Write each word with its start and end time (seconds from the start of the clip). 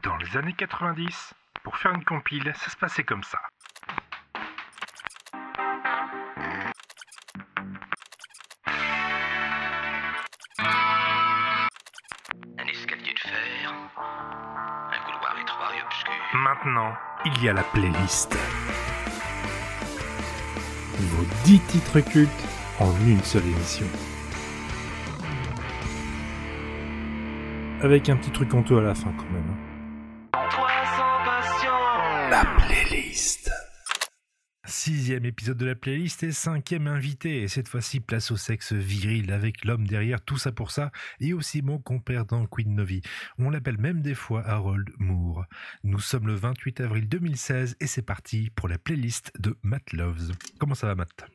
Dans 0.00 0.16
les 0.16 0.36
années 0.38 0.54
90, 0.54 1.34
pour 1.64 1.76
faire 1.76 1.92
une 1.92 2.04
compile, 2.04 2.50
ça 2.56 2.70
se 2.70 2.76
passait 2.76 3.04
comme 3.04 3.22
ça. 3.22 3.38
Un 12.58 12.66
escalier 12.66 13.12
de 13.12 13.18
fer, 13.18 13.74
un 13.98 14.98
couloir 15.04 15.38
étroit 15.38 15.76
et 15.76 15.82
obscur. 15.84 16.12
Maintenant, 16.34 16.94
il 17.26 17.44
y 17.44 17.48
a 17.50 17.52
la 17.52 17.62
playlist. 17.62 18.34
Vos 20.98 21.26
10 21.44 21.60
titres 21.66 22.00
cultes 22.00 22.30
en 22.80 22.90
une 23.00 23.22
seule 23.22 23.44
émission. 23.44 23.86
Avec 27.82 28.08
un 28.08 28.16
petit 28.16 28.30
truc 28.30 28.54
honteux 28.54 28.78
à 28.78 28.82
la 28.82 28.94
fin 28.94 29.12
quand 29.18 29.30
même. 29.30 29.51
La 32.32 32.44
playlist. 32.56 33.50
Sixième 34.64 35.26
épisode 35.26 35.58
de 35.58 35.66
la 35.66 35.74
playlist 35.74 36.22
et 36.22 36.32
cinquième 36.32 36.86
invité. 36.86 37.42
Et 37.42 37.48
cette 37.48 37.68
fois-ci, 37.68 38.00
place 38.00 38.30
au 38.30 38.38
sexe 38.38 38.72
viril 38.72 39.30
avec 39.32 39.66
l'homme 39.66 39.86
derrière 39.86 40.22
tout 40.24 40.38
ça 40.38 40.50
pour 40.50 40.70
ça 40.70 40.90
et 41.20 41.34
aussi 41.34 41.60
mon 41.60 41.78
compère 41.78 42.24
dans 42.24 42.46
Queen 42.46 42.74
Novi. 42.74 43.02
On 43.38 43.50
l'appelle 43.50 43.76
même 43.76 44.00
des 44.00 44.14
fois 44.14 44.42
Harold 44.48 44.88
Moore. 44.98 45.44
Nous 45.84 46.00
sommes 46.00 46.26
le 46.26 46.34
28 46.34 46.80
avril 46.80 47.06
2016 47.06 47.76
et 47.80 47.86
c'est 47.86 48.00
parti 48.02 48.48
pour 48.56 48.66
la 48.68 48.78
playlist 48.78 49.30
de 49.38 49.54
Matt 49.62 49.92
Loves. 49.92 50.32
Comment 50.58 50.74
ça 50.74 50.86
va, 50.86 50.94
Matt? 50.94 51.26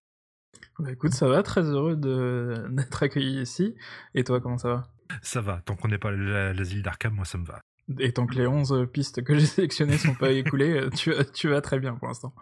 Bah 0.80 0.92
écoute, 0.92 1.14
ça 1.14 1.28
va, 1.28 1.44
très 1.44 1.62
heureux 1.62 1.95
de- 1.95 2.66
d'être 2.72 3.04
accueilli 3.04 3.42
ici. 3.44 3.76
Et 4.16 4.23
toi, 4.23 4.42
comment 4.42 4.58
ça 4.58 4.70
va? 4.70 4.88
Ça 5.22 5.42
va, 5.42 5.62
tant 5.62 5.76
qu'on 5.76 5.90
n'est 5.90 6.00
pas 6.00 6.09
à 6.09 6.14
la- 6.14 6.54
l'asile 6.54 6.82
d'Arkham, 6.82 7.14
moi 7.14 7.26
ça 7.26 7.38
me 7.38 7.45
va. 7.45 7.62
Et 8.00 8.12
tant 8.12 8.26
que 8.26 8.36
les 8.36 8.48
11 8.48 8.88
pistes 8.91 9.23
que 9.23 9.36
j'ai 9.40 9.46
sélectionnées 9.46 9.98
sont 9.98 10.16
pas 10.16 10.32
écoulées, 10.32 10.73
euh, 10.73 10.90
tu, 10.90 11.14
tu 11.34 11.48
vas 11.50 11.62
très 11.62 11.80
bien 11.80 11.95
pour 11.95 12.08
l'instant. 12.08 12.34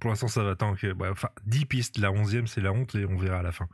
Pour 0.00 0.10
l'instant, 0.10 0.28
ça 0.28 0.42
va 0.44 0.54
tant 0.54 0.74
que. 0.74 0.92
ouais, 0.92 1.08
enfin, 1.08 1.30
10 1.46 1.66
pistes, 1.66 1.98
la 1.98 2.10
11e, 2.10 2.46
c'est 2.46 2.60
la 2.60 2.72
honte 2.72 2.94
et 2.94 3.04
on 3.06 3.16
verra 3.16 3.38
à 3.38 3.42
la 3.42 3.52
fin. 3.52 3.68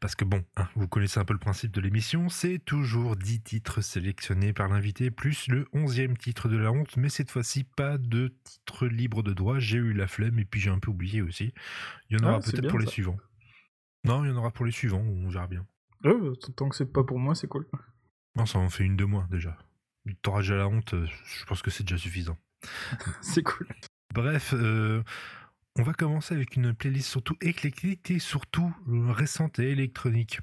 Parce 0.00 0.14
que 0.14 0.24
bon, 0.24 0.44
hein, 0.56 0.68
vous 0.74 0.88
connaissez 0.88 1.20
un 1.20 1.24
peu 1.24 1.32
le 1.32 1.38
principe 1.38 1.70
de 1.72 1.80
l'émission, 1.80 2.28
c'est 2.28 2.58
toujours 2.58 3.14
10 3.16 3.42
titres 3.42 3.80
sélectionnés 3.80 4.52
par 4.52 4.68
l'invité, 4.68 5.10
plus 5.10 5.48
le 5.48 5.64
11e 5.72 6.16
titre 6.16 6.48
de 6.48 6.56
la 6.56 6.72
honte, 6.72 6.96
mais 6.96 7.08
cette 7.08 7.30
fois-ci, 7.30 7.64
pas 7.64 7.96
de 7.96 8.34
titre 8.42 8.86
libre 8.86 9.22
de 9.22 9.32
droit. 9.32 9.58
J'ai 9.58 9.78
eu 9.78 9.92
la 9.92 10.06
flemme 10.08 10.38
et 10.38 10.44
puis 10.44 10.60
j'ai 10.60 10.70
un 10.70 10.78
peu 10.78 10.90
oublié 10.90 11.22
aussi. 11.22 11.52
Il 12.10 12.18
y 12.18 12.22
en 12.22 12.26
Ah, 12.26 12.32
aura 12.32 12.42
c'est 12.42 12.52
peut-être 12.52 12.70
pour 12.70 12.80
les 12.80 12.86
suivants. 12.86 13.16
Non, 14.04 14.24
il 14.24 14.30
y 14.30 14.32
en 14.32 14.36
aura 14.36 14.50
pour 14.50 14.66
les 14.66 14.72
suivants, 14.72 15.00
on 15.00 15.28
verra 15.28 15.46
bien. 15.46 15.64
Euh, 16.04 16.34
tant 16.56 16.68
que 16.68 16.76
c'est 16.76 16.92
pas 16.92 17.04
pour 17.04 17.18
moi, 17.18 17.34
c'est 17.34 17.48
cool. 17.48 17.66
Non, 18.36 18.46
ça 18.46 18.58
en 18.58 18.68
fait 18.68 18.84
une 18.84 18.96
de 18.96 19.04
moins 19.04 19.26
déjà. 19.30 19.56
T'auras 20.22 20.40
déjà 20.40 20.56
la 20.56 20.68
honte, 20.68 20.94
euh, 20.94 21.06
je 21.24 21.44
pense 21.44 21.62
que 21.62 21.70
c'est 21.70 21.84
déjà 21.84 21.98
suffisant. 21.98 22.36
c'est 23.20 23.42
cool. 23.42 23.66
Bref, 24.14 24.54
euh, 24.54 25.02
on 25.78 25.82
va 25.82 25.92
commencer 25.92 26.34
avec 26.34 26.56
une 26.56 26.74
playlist 26.74 27.08
surtout 27.08 27.36
éclectique 27.40 28.10
et 28.10 28.18
surtout 28.18 28.74
récente 28.86 29.58
et 29.58 29.70
électronique. 29.70 30.40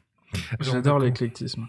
J'adore 0.59 0.99
l'éclectisme. 0.99 1.67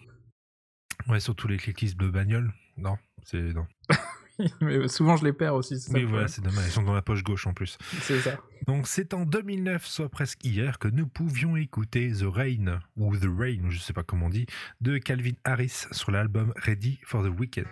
Ouais, 1.08 1.20
surtout 1.20 1.48
l'éclectisme 1.48 1.98
de 1.98 2.08
bagnole. 2.08 2.52
Non, 2.76 2.98
c'est 3.24 3.52
non. 3.54 3.66
Mais 4.60 4.88
souvent, 4.88 5.16
je 5.16 5.24
les 5.24 5.32
perds 5.32 5.54
aussi. 5.54 5.74
le 5.92 6.06
voilà, 6.06 6.28
c'est 6.28 6.42
dommage. 6.42 6.66
Ils 6.66 6.72
sont 6.72 6.82
dans 6.82 6.94
la 6.94 7.02
poche 7.02 7.22
gauche 7.22 7.46
en 7.46 7.54
plus. 7.54 7.78
C'est 8.02 8.20
ça. 8.20 8.38
Donc, 8.66 8.86
c'est 8.86 9.14
en 9.14 9.24
2009, 9.24 9.86
soit 9.86 10.08
presque 10.08 10.44
hier, 10.44 10.78
que 10.78 10.88
nous 10.88 11.06
pouvions 11.06 11.56
écouter 11.56 12.10
The 12.10 12.24
Rain, 12.24 12.80
ou 12.96 13.16
The 13.16 13.28
Rain, 13.28 13.70
je 13.70 13.78
sais 13.78 13.92
pas 13.92 14.02
comment 14.02 14.26
on 14.26 14.30
dit, 14.30 14.46
de 14.80 14.98
Calvin 14.98 15.34
Harris 15.44 15.86
sur 15.92 16.10
l'album 16.10 16.52
Ready 16.56 16.98
for 17.04 17.22
the 17.22 17.38
Weekend. 17.38 17.66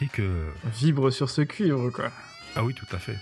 J'ai 0.00 0.06
quand 0.06 0.22
même 0.22 0.30
remarqué 0.30 0.52
que. 0.62 0.70
Vibre 0.78 1.10
sur 1.10 1.30
ce 1.30 1.42
cuivre, 1.42 1.90
quoi. 1.90 2.10
Ah 2.56 2.64
oui, 2.64 2.74
tout 2.74 2.86
à 2.92 2.98
fait. 2.98 3.16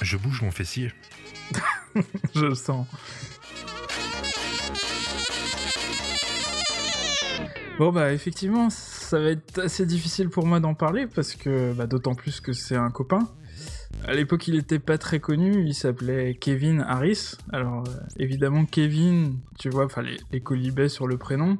Je 0.00 0.16
bouge 0.16 0.42
mon 0.42 0.50
fessier. 0.50 0.92
Je 2.34 2.46
le 2.46 2.54
sens. 2.54 2.86
Bon 7.78 7.90
bah 7.90 8.12
effectivement, 8.12 8.70
ça 8.70 9.18
va 9.18 9.30
être 9.30 9.58
assez 9.58 9.84
difficile 9.84 10.28
pour 10.28 10.46
moi 10.46 10.60
d'en 10.60 10.74
parler 10.74 11.08
parce 11.08 11.34
que 11.34 11.72
bah, 11.72 11.86
d'autant 11.88 12.14
plus 12.14 12.40
que 12.40 12.52
c'est 12.52 12.76
un 12.76 12.90
copain. 12.90 13.28
À 14.06 14.14
l'époque, 14.14 14.46
il 14.46 14.54
était 14.54 14.78
pas 14.78 14.96
très 14.96 15.18
connu, 15.18 15.64
il 15.66 15.74
s'appelait 15.74 16.36
Kevin 16.36 16.82
Harris. 16.82 17.32
Alors 17.52 17.82
euh, 17.88 17.92
évidemment 18.16 18.64
Kevin, 18.64 19.40
tu 19.58 19.70
vois, 19.70 19.86
enfin 19.86 20.02
les, 20.02 20.18
les 20.30 20.40
colibets 20.40 20.88
sur 20.88 21.08
le 21.08 21.18
prénom. 21.18 21.58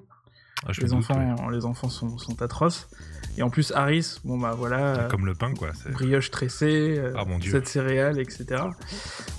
Ah, 0.67 0.73
je 0.73 0.81
Les 0.81 0.89
doute, 0.89 0.97
enfants, 0.99 1.51
les 1.51 1.65
enfants 1.65 1.89
sont, 1.91 2.17
sont 2.19 2.41
atroces. 2.43 2.89
Et 3.37 3.43
en 3.43 3.51
plus 3.51 3.73
Harris, 3.73 4.19
bon 4.25 4.39
bah 4.39 4.55
voilà, 4.57 4.79
euh, 4.97 5.09
Comme 5.09 5.27
le 5.27 5.35
pain, 5.35 5.53
quoi. 5.55 5.71
c'est- 5.75 5.91
brioche 5.91 6.31
tressée, 6.31 6.97
euh, 6.99 7.13
Ah, 7.17 7.25
mon 7.27 7.39
Dieu. 7.39 7.51
cette 7.51 7.67
céréale, 7.69 8.19
etc. 8.21 8.63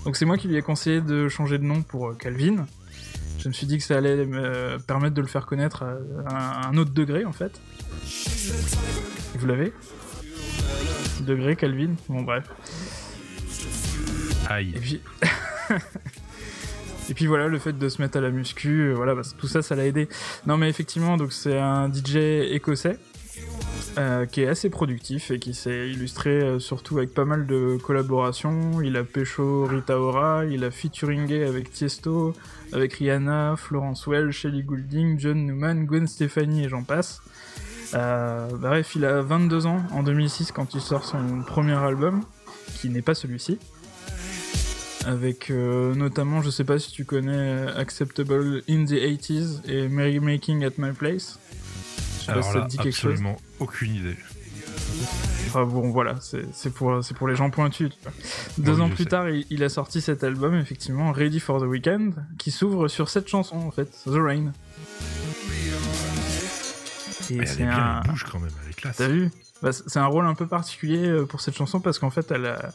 Donc 0.03 0.17
c'est 0.17 0.25
moi 0.25 0.37
qui 0.37 0.47
lui 0.47 0.55
ai 0.57 0.61
conseillé 0.61 1.01
de 1.01 1.27
changer 1.29 1.57
de 1.57 1.63
nom 1.63 1.81
pour 1.81 2.09
euh, 2.09 2.13
Calvin. 2.13 2.65
Je 3.39 3.47
me 3.47 3.53
suis 3.53 3.67
dit 3.67 3.77
que 3.77 3.83
ça 3.83 3.97
allait 3.97 4.25
me 4.25 4.77
permettre 4.79 5.13
de 5.15 5.21
le 5.21 5.27
faire 5.27 5.45
connaître 5.45 5.83
à 6.27 6.65
un, 6.67 6.71
un 6.73 6.77
autre 6.77 6.91
degré 6.91 7.25
en 7.25 7.31
fait. 7.33 7.59
Vous 9.37 9.45
l'avez? 9.47 9.71
Degré 11.21 11.55
Calvin? 11.55 11.93
Bon 12.09 12.21
bref. 12.23 12.43
Aïe. 14.49 14.73
Et 14.75 14.79
puis... 14.79 15.01
Et 17.09 17.13
puis 17.13 17.27
voilà, 17.27 17.47
le 17.47 17.59
fait 17.59 17.73
de 17.73 17.89
se 17.89 18.01
mettre 18.01 18.17
à 18.17 18.21
la 18.21 18.31
muscu, 18.31 18.89
euh, 18.89 18.93
voilà, 18.93 19.13
bah, 19.13 19.21
tout 19.37 19.47
ça, 19.47 19.61
ça 19.61 19.75
l'a 19.75 19.85
aidé. 19.85 20.07
Non 20.47 20.57
mais 20.57 20.69
effectivement, 20.69 21.17
donc 21.17 21.33
c'est 21.33 21.57
un 21.57 21.91
DJ 21.91 22.15
écossais 22.51 22.97
euh, 23.97 24.25
qui 24.25 24.41
est 24.41 24.47
assez 24.47 24.69
productif 24.69 25.29
et 25.29 25.37
qui 25.37 25.53
s'est 25.53 25.89
illustré 25.89 26.31
euh, 26.31 26.59
surtout 26.59 26.97
avec 26.97 27.13
pas 27.13 27.25
mal 27.25 27.45
de 27.45 27.77
collaborations. 27.83 28.81
Il 28.81 28.97
a 28.97 29.03
pécho 29.03 29.65
Rita 29.65 29.99
Ora, 29.99 30.45
il 30.45 30.63
a 30.63 30.71
featuringé 30.71 31.43
avec 31.43 31.71
Tiesto, 31.71 32.33
avec 32.73 32.93
Rihanna, 32.93 33.55
Florence 33.55 34.07
Welch, 34.07 34.39
Shelley 34.39 34.63
Goulding, 34.63 35.19
John 35.19 35.45
Newman, 35.45 35.85
Gwen 35.85 36.07
Stefani 36.07 36.65
et 36.65 36.69
j'en 36.69 36.83
passe. 36.83 37.21
Bref, 37.93 38.95
il 38.95 39.05
a 39.05 39.21
22 39.21 39.67
ans 39.67 39.81
en 39.91 40.03
2006 40.03 40.51
quand 40.51 40.73
il 40.73 40.81
sort 40.81 41.05
son 41.05 41.43
premier 41.47 41.75
album, 41.75 42.23
qui 42.81 42.89
n'est 42.89 43.01
pas 43.01 43.13
celui-ci. 43.13 43.57
Avec 45.05 45.51
euh, 45.51 45.93
notamment, 45.95 46.41
je 46.41 46.49
sais 46.49 46.63
pas 46.63 46.79
si 46.79 46.91
tu 46.91 47.05
connais 47.05 47.31
euh, 47.35 47.77
Acceptable 47.79 48.63
in 48.69 48.85
the 48.85 48.91
80s 48.93 49.61
et 49.69 49.87
Merry 49.87 50.19
Making 50.19 50.63
at 50.63 50.71
My 50.77 50.93
Place. 50.93 51.39
Je 52.19 52.19
sais 52.21 52.25
pas 52.27 52.31
Alors 52.33 52.43
si 52.45 52.51
ça 52.53 52.59
là, 52.59 52.65
te 52.65 52.69
dit 52.71 52.77
quelque 52.77 52.91
chose. 52.95 53.11
absolument 53.11 53.37
aucune 53.59 53.95
idée. 53.95 54.17
Enfin 55.47 55.65
bon, 55.65 55.91
voilà, 55.91 56.15
c'est 56.21 56.73
pour, 56.73 57.27
les 57.27 57.35
gens 57.35 57.49
pointus. 57.49 57.91
Deux 58.57 58.73
Oui, 58.75 58.81
ans 58.81 58.89
plus 58.89 59.03
sais. 59.03 59.09
tard, 59.09 59.29
il, 59.29 59.45
il 59.49 59.63
a 59.63 59.69
sorti 59.69 60.01
cet 60.01 60.23
album, 60.23 60.55
effectivement, 60.55 61.11
Ready 61.11 61.39
for 61.39 61.59
the 61.61 61.65
Weekend, 61.65 62.13
qui 62.37 62.51
s'ouvre 62.51 62.87
sur 62.87 63.09
cette 63.09 63.27
chanson, 63.27 63.57
en 63.57 63.71
fait, 63.71 63.89
The 64.05 64.15
Rain. 64.15 64.51
Et 67.29 67.45
c'est 67.45 67.63
un... 67.63 68.01
bouge 68.01 68.25
quand 68.31 68.39
même, 68.39 68.51
elle 68.63 68.71
est 68.71 68.73
classe. 68.73 68.97
T'as 68.97 69.07
vu? 69.07 69.29
Bah, 69.61 69.71
C'est 69.71 69.99
un 69.99 70.05
rôle 70.05 70.25
un 70.25 70.35
peu 70.35 70.47
particulier 70.47 71.07
euh, 71.07 71.25
pour 71.25 71.41
cette 71.41 71.55
chanson 71.55 71.79
parce 71.79 71.99
qu'en 71.99 72.09
fait, 72.09 72.31
elle 72.31 72.45
a... 72.45 72.71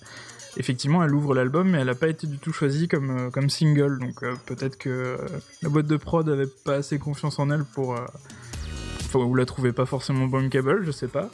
effectivement, 0.56 1.02
elle 1.04 1.14
ouvre 1.14 1.34
l'album, 1.34 1.70
mais 1.70 1.78
elle 1.78 1.86
n'a 1.86 1.94
pas 1.94 2.08
été 2.08 2.26
du 2.26 2.38
tout 2.38 2.52
choisie 2.52 2.88
comme, 2.88 3.10
euh, 3.10 3.30
comme 3.30 3.50
single. 3.50 3.98
Donc 3.98 4.22
euh, 4.22 4.34
peut-être 4.46 4.76
que 4.76 4.90
euh, 4.90 5.16
la 5.62 5.68
boîte 5.68 5.86
de 5.86 5.96
prod 5.96 6.28
avait 6.28 6.48
pas 6.64 6.74
assez 6.74 6.98
confiance 6.98 7.38
en 7.38 7.50
elle 7.50 7.64
pour. 7.64 7.98
Enfin, 9.04 9.18
ou 9.20 9.34
la 9.34 9.44
trouvait 9.44 9.72
pas 9.72 9.86
forcément 9.86 10.26
bankable, 10.26 10.84
je 10.84 10.90
sais 10.90 11.08
pas. 11.08 11.30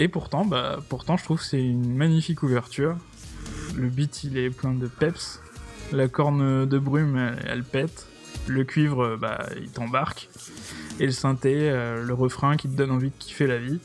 Et 0.00 0.08
pourtant, 0.08 0.44
bah, 0.44 0.80
pourtant, 0.88 1.16
je 1.16 1.24
trouve 1.24 1.38
que 1.38 1.44
c'est 1.44 1.62
une 1.62 1.94
magnifique 1.94 2.42
ouverture. 2.42 2.96
Le 3.76 3.88
beat, 3.88 4.24
il 4.24 4.36
est 4.36 4.50
plein 4.50 4.72
de 4.72 4.86
peps. 4.86 5.40
La 5.92 6.08
corne 6.08 6.66
de 6.66 6.78
brume, 6.78 7.36
elle, 7.46 7.62
pète. 7.62 8.08
Le 8.48 8.64
cuivre, 8.64 9.16
bah, 9.16 9.46
il 9.60 9.70
t'embarque. 9.70 10.28
Et 10.98 11.06
le 11.06 11.12
synthé, 11.12 11.70
le 11.70 12.14
refrain 12.14 12.56
qui 12.56 12.68
te 12.68 12.74
donne 12.74 12.90
envie 12.90 13.10
de 13.10 13.18
kiffer 13.18 13.46
la 13.46 13.58
vie. 13.58 13.78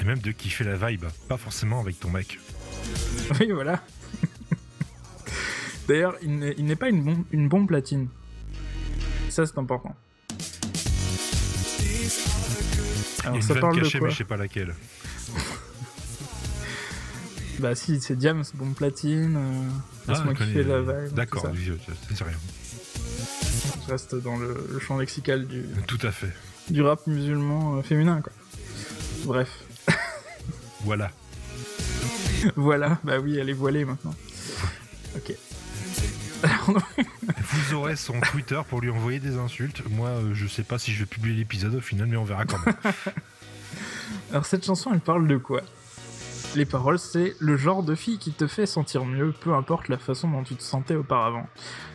Et 0.00 0.04
même 0.04 0.18
de 0.18 0.30
kiffer 0.30 0.62
la 0.62 0.76
vibe, 0.76 1.06
pas 1.26 1.36
forcément 1.36 1.80
avec 1.80 1.98
ton 1.98 2.10
mec. 2.10 2.38
Oui, 3.40 3.50
voilà. 3.52 3.82
D'ailleurs, 5.88 6.16
il 6.22 6.38
n'est 6.64 6.76
pas 6.76 6.88
une, 6.88 7.02
bombe, 7.02 7.24
une 7.32 7.48
bombe 7.48 7.66
platine. 7.68 8.08
Ça, 9.28 9.46
c'est 9.46 9.58
important. 9.58 9.94
Il 10.30 10.34
y 11.94 13.24
a 13.24 13.24
Alors, 13.24 13.36
une 13.36 13.42
ça 13.42 13.54
parle 13.56 13.76
de 13.80 13.88
quoi 13.90 14.00
mais 14.02 14.10
je 14.10 14.16
sais 14.16 14.24
pas 14.24 14.36
laquelle. 14.36 14.74
Bah 17.58 17.74
si, 17.74 18.00
c'est 18.02 18.16
Diams, 18.16 18.44
bombe 18.54 18.74
platine. 18.74 19.34
Euh, 19.36 20.12
Laisse-moi 20.12 20.34
connais- 20.34 20.52
kiffer 20.52 20.64
la 20.64 20.80
vibe. 20.82 21.14
D'accord, 21.14 21.46
oui, 21.54 21.72
c'est 22.14 22.24
rien. 22.24 22.36
Je 23.86 23.90
reste 23.92 24.14
dans 24.16 24.36
le, 24.36 24.68
le 24.72 24.78
champ 24.78 24.98
lexical 24.98 25.46
du, 25.46 25.64
Tout 25.86 25.98
à 26.02 26.10
fait. 26.10 26.32
du 26.68 26.82
rap 26.82 27.06
musulman 27.06 27.76
euh, 27.78 27.82
féminin, 27.82 28.20
quoi. 28.20 28.32
Bref. 29.24 29.48
Voilà. 30.84 31.10
voilà, 32.56 32.98
bah 33.04 33.18
oui, 33.18 33.38
elle 33.38 33.48
est 33.48 33.54
voilée 33.54 33.84
maintenant. 33.84 34.14
Ok. 35.16 35.34
Vous 36.46 37.74
aurez 37.74 37.96
son 37.96 38.20
Twitter 38.20 38.60
pour 38.68 38.80
lui 38.80 38.90
envoyer 38.90 39.18
des 39.18 39.36
insultes. 39.36 39.82
Moi, 39.90 40.08
euh, 40.08 40.34
je 40.34 40.46
sais 40.46 40.62
pas 40.62 40.78
si 40.78 40.92
je 40.92 41.00
vais 41.00 41.06
publier 41.06 41.36
l'épisode 41.36 41.74
au 41.74 41.80
final, 41.80 42.06
mais 42.06 42.16
on 42.16 42.24
verra 42.24 42.44
quand 42.44 42.64
même. 42.64 42.76
Alors 44.30 44.46
cette 44.46 44.64
chanson, 44.64 44.90
elle 44.92 45.00
parle 45.00 45.26
de 45.26 45.36
quoi? 45.36 45.62
Les 46.54 46.64
paroles, 46.64 46.98
c'est 46.98 47.34
le 47.38 47.56
genre 47.56 47.82
de 47.82 47.94
fille 47.94 48.18
qui 48.18 48.32
te 48.32 48.46
fait 48.46 48.66
sentir 48.66 49.04
mieux, 49.04 49.32
peu 49.32 49.54
importe 49.54 49.88
la 49.88 49.98
façon 49.98 50.30
dont 50.30 50.42
tu 50.42 50.54
te 50.54 50.62
sentais 50.62 50.94
auparavant. 50.94 51.46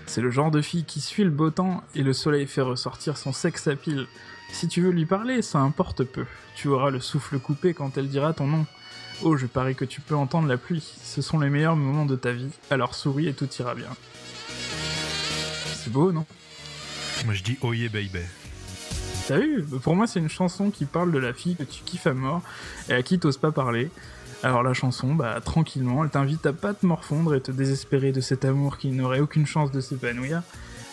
C'est 0.06 0.22
le 0.22 0.30
genre 0.30 0.52
de 0.52 0.62
fille 0.62 0.84
qui 0.84 1.02
suit 1.02 1.24
le 1.24 1.30
beau 1.30 1.50
temps 1.50 1.84
et 1.96 2.04
le 2.04 2.14
soleil 2.14 2.46
fait 2.48 2.62
ressortir 2.62 3.18
son 3.18 3.32
sexe 3.32 3.68
à 3.68 3.76
pile. 3.76 4.08
Si 4.52 4.68
tu 4.68 4.82
veux 4.82 4.92
lui 4.92 5.06
parler, 5.06 5.42
ça 5.42 5.60
importe 5.60 6.04
peu. 6.04 6.26
Tu 6.56 6.68
auras 6.68 6.92
le 6.92 7.00
souffle 7.00 7.40
coupé 7.40 7.74
quand 7.74 7.98
elle 7.98 8.10
dira 8.10 8.34
ton 8.34 8.48
nom. 8.48 8.66
Oh, 9.24 9.38
je 9.38 9.46
parie 9.46 9.76
que 9.76 9.86
tu 9.86 10.02
peux 10.02 10.16
entendre 10.16 10.48
la 10.48 10.58
pluie. 10.58 10.84
Ce 11.04 11.22
sont 11.22 11.40
les 11.40 11.50
meilleurs 11.50 11.76
moments 11.76 12.06
de 12.06 12.16
ta 12.16 12.32
vie, 12.32 12.50
alors 12.70 12.96
souris 12.96 13.28
et 13.28 13.34
tout 13.34 13.48
ira 13.60 13.76
bien. 13.76 13.90
C'est 15.76 15.92
beau, 15.92 16.12
non? 16.12 16.26
Moi, 17.26 17.34
je 17.36 17.44
dis 17.44 17.58
oh 17.62 17.74
yeah 17.74 17.90
baby. 17.90 18.20
T'as 19.28 19.38
vu? 19.38 19.64
Pour 19.64 19.96
moi, 19.96 20.08
c'est 20.08 20.20
une 20.20 20.30
chanson 20.30 20.72
qui 20.72 20.86
parle 20.86 21.12
de 21.12 21.20
la 21.20 21.34
fille 21.34 21.56
que 21.56 21.64
tu 21.64 21.84
kiffes 21.84 22.08
à 22.08 22.14
mort 22.14 22.42
et 22.90 22.94
à 22.94 23.04
qui 23.04 23.20
t'oses 23.20 23.38
pas 23.38 23.52
parler. 23.52 23.92
Alors 24.44 24.64
la 24.64 24.74
chanson, 24.74 25.14
bah 25.14 25.40
tranquillement, 25.40 26.04
elle 26.04 26.10
t'invite 26.10 26.46
à 26.48 26.54
pas 26.54 26.74
te 26.74 26.84
morfondre 26.84 27.36
et 27.36 27.42
te 27.42 27.52
désespérer 27.52 28.12
de 28.12 28.22
cet 28.22 28.44
amour 28.44 28.80
qui 28.80 28.90
n'aurait 28.90 29.20
aucune 29.20 29.46
chance 29.46 29.72
de 29.72 29.82
s'épanouir, 29.82 30.42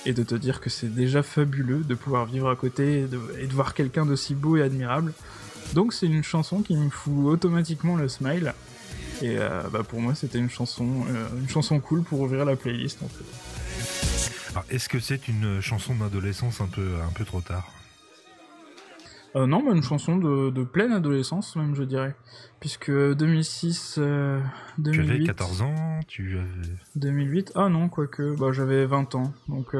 et 0.04 0.12
de 0.12 0.22
te 0.22 0.34
dire 0.34 0.60
que 0.60 0.68
c'est 0.68 0.94
déjà 0.94 1.22
fabuleux 1.22 1.80
de 1.80 1.94
pouvoir 1.94 2.26
vivre 2.26 2.50
à 2.50 2.56
côté 2.56 3.00
et 3.00 3.06
de, 3.06 3.18
et 3.40 3.46
de 3.46 3.52
voir 3.52 3.72
quelqu'un 3.72 4.04
d'aussi 4.04 4.34
beau 4.34 4.56
et 4.56 4.62
admirable. 4.62 5.14
Donc 5.74 5.92
c'est 5.92 6.06
une 6.06 6.22
chanson 6.22 6.62
qui 6.62 6.76
me 6.76 6.88
fout 6.90 7.26
automatiquement 7.26 7.96
le 7.96 8.08
smile. 8.08 8.54
Et 9.20 9.36
euh, 9.38 9.62
bah 9.72 9.82
pour 9.82 10.00
moi 10.00 10.14
c'était 10.14 10.38
une 10.38 10.50
chanson, 10.50 10.86
euh, 11.08 11.26
une 11.40 11.48
chanson 11.48 11.80
cool 11.80 12.02
pour 12.02 12.20
ouvrir 12.20 12.44
la 12.44 12.56
playlist 12.56 13.02
en 13.02 13.08
fait. 13.08 13.24
Alors, 14.52 14.64
est-ce 14.70 14.88
que 14.88 14.98
c'est 14.98 15.28
une 15.28 15.60
chanson 15.60 15.94
d'adolescence 15.94 16.60
un 16.60 16.66
peu, 16.66 16.94
un 17.06 17.12
peu 17.12 17.24
trop 17.24 17.40
tard? 17.40 17.70
Euh, 19.36 19.46
non, 19.46 19.62
bah, 19.62 19.72
une 19.74 19.82
chanson 19.82 20.16
de, 20.16 20.50
de 20.50 20.64
pleine 20.64 20.92
adolescence 20.92 21.54
même 21.56 21.74
je 21.74 21.82
dirais. 21.82 22.14
Puisque 22.60 22.90
2006, 22.90 23.96
euh, 23.98 24.40
Tu 24.76 24.82
2008... 24.82 25.10
avais 25.10 25.24
14 25.24 25.62
ans, 25.62 26.00
tu 26.08 26.38
avais... 26.38 26.74
2008 26.96 27.52
Ah 27.54 27.68
non, 27.68 27.88
quoique, 27.88 28.34
bah, 28.36 28.50
j'avais 28.52 28.84
20 28.86 29.14
ans, 29.14 29.32
donc 29.48 29.76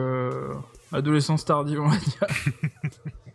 adolescence 0.93 1.45
tardive, 1.45 1.81
on 1.81 1.89
va 1.89 1.97
dire. 1.97 2.27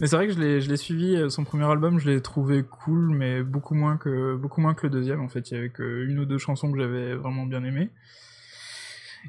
mais 0.00 0.06
c'est 0.06 0.16
vrai 0.16 0.26
que 0.26 0.32
je 0.32 0.40
l'ai, 0.40 0.76
suivi, 0.76 1.16
euh, 1.16 1.28
son 1.28 1.44
premier 1.44 1.64
album, 1.64 1.98
je 1.98 2.10
l'ai 2.10 2.20
trouvé 2.20 2.62
cool, 2.62 3.10
mais 3.10 3.42
beaucoup 3.42 3.74
moins 3.74 3.96
que, 3.96 4.36
beaucoup 4.36 4.60
moins 4.60 4.74
que 4.74 4.86
le 4.86 4.90
deuxième, 4.90 5.20
en 5.20 5.28
fait. 5.28 5.50
Il 5.50 5.54
y 5.54 5.56
avait 5.56 5.70
que 5.70 6.04
une 6.04 6.18
ou 6.18 6.24
deux 6.24 6.38
chansons 6.38 6.70
que 6.72 6.78
j'avais 6.78 7.14
vraiment 7.14 7.46
bien 7.46 7.64
aimées. 7.64 7.90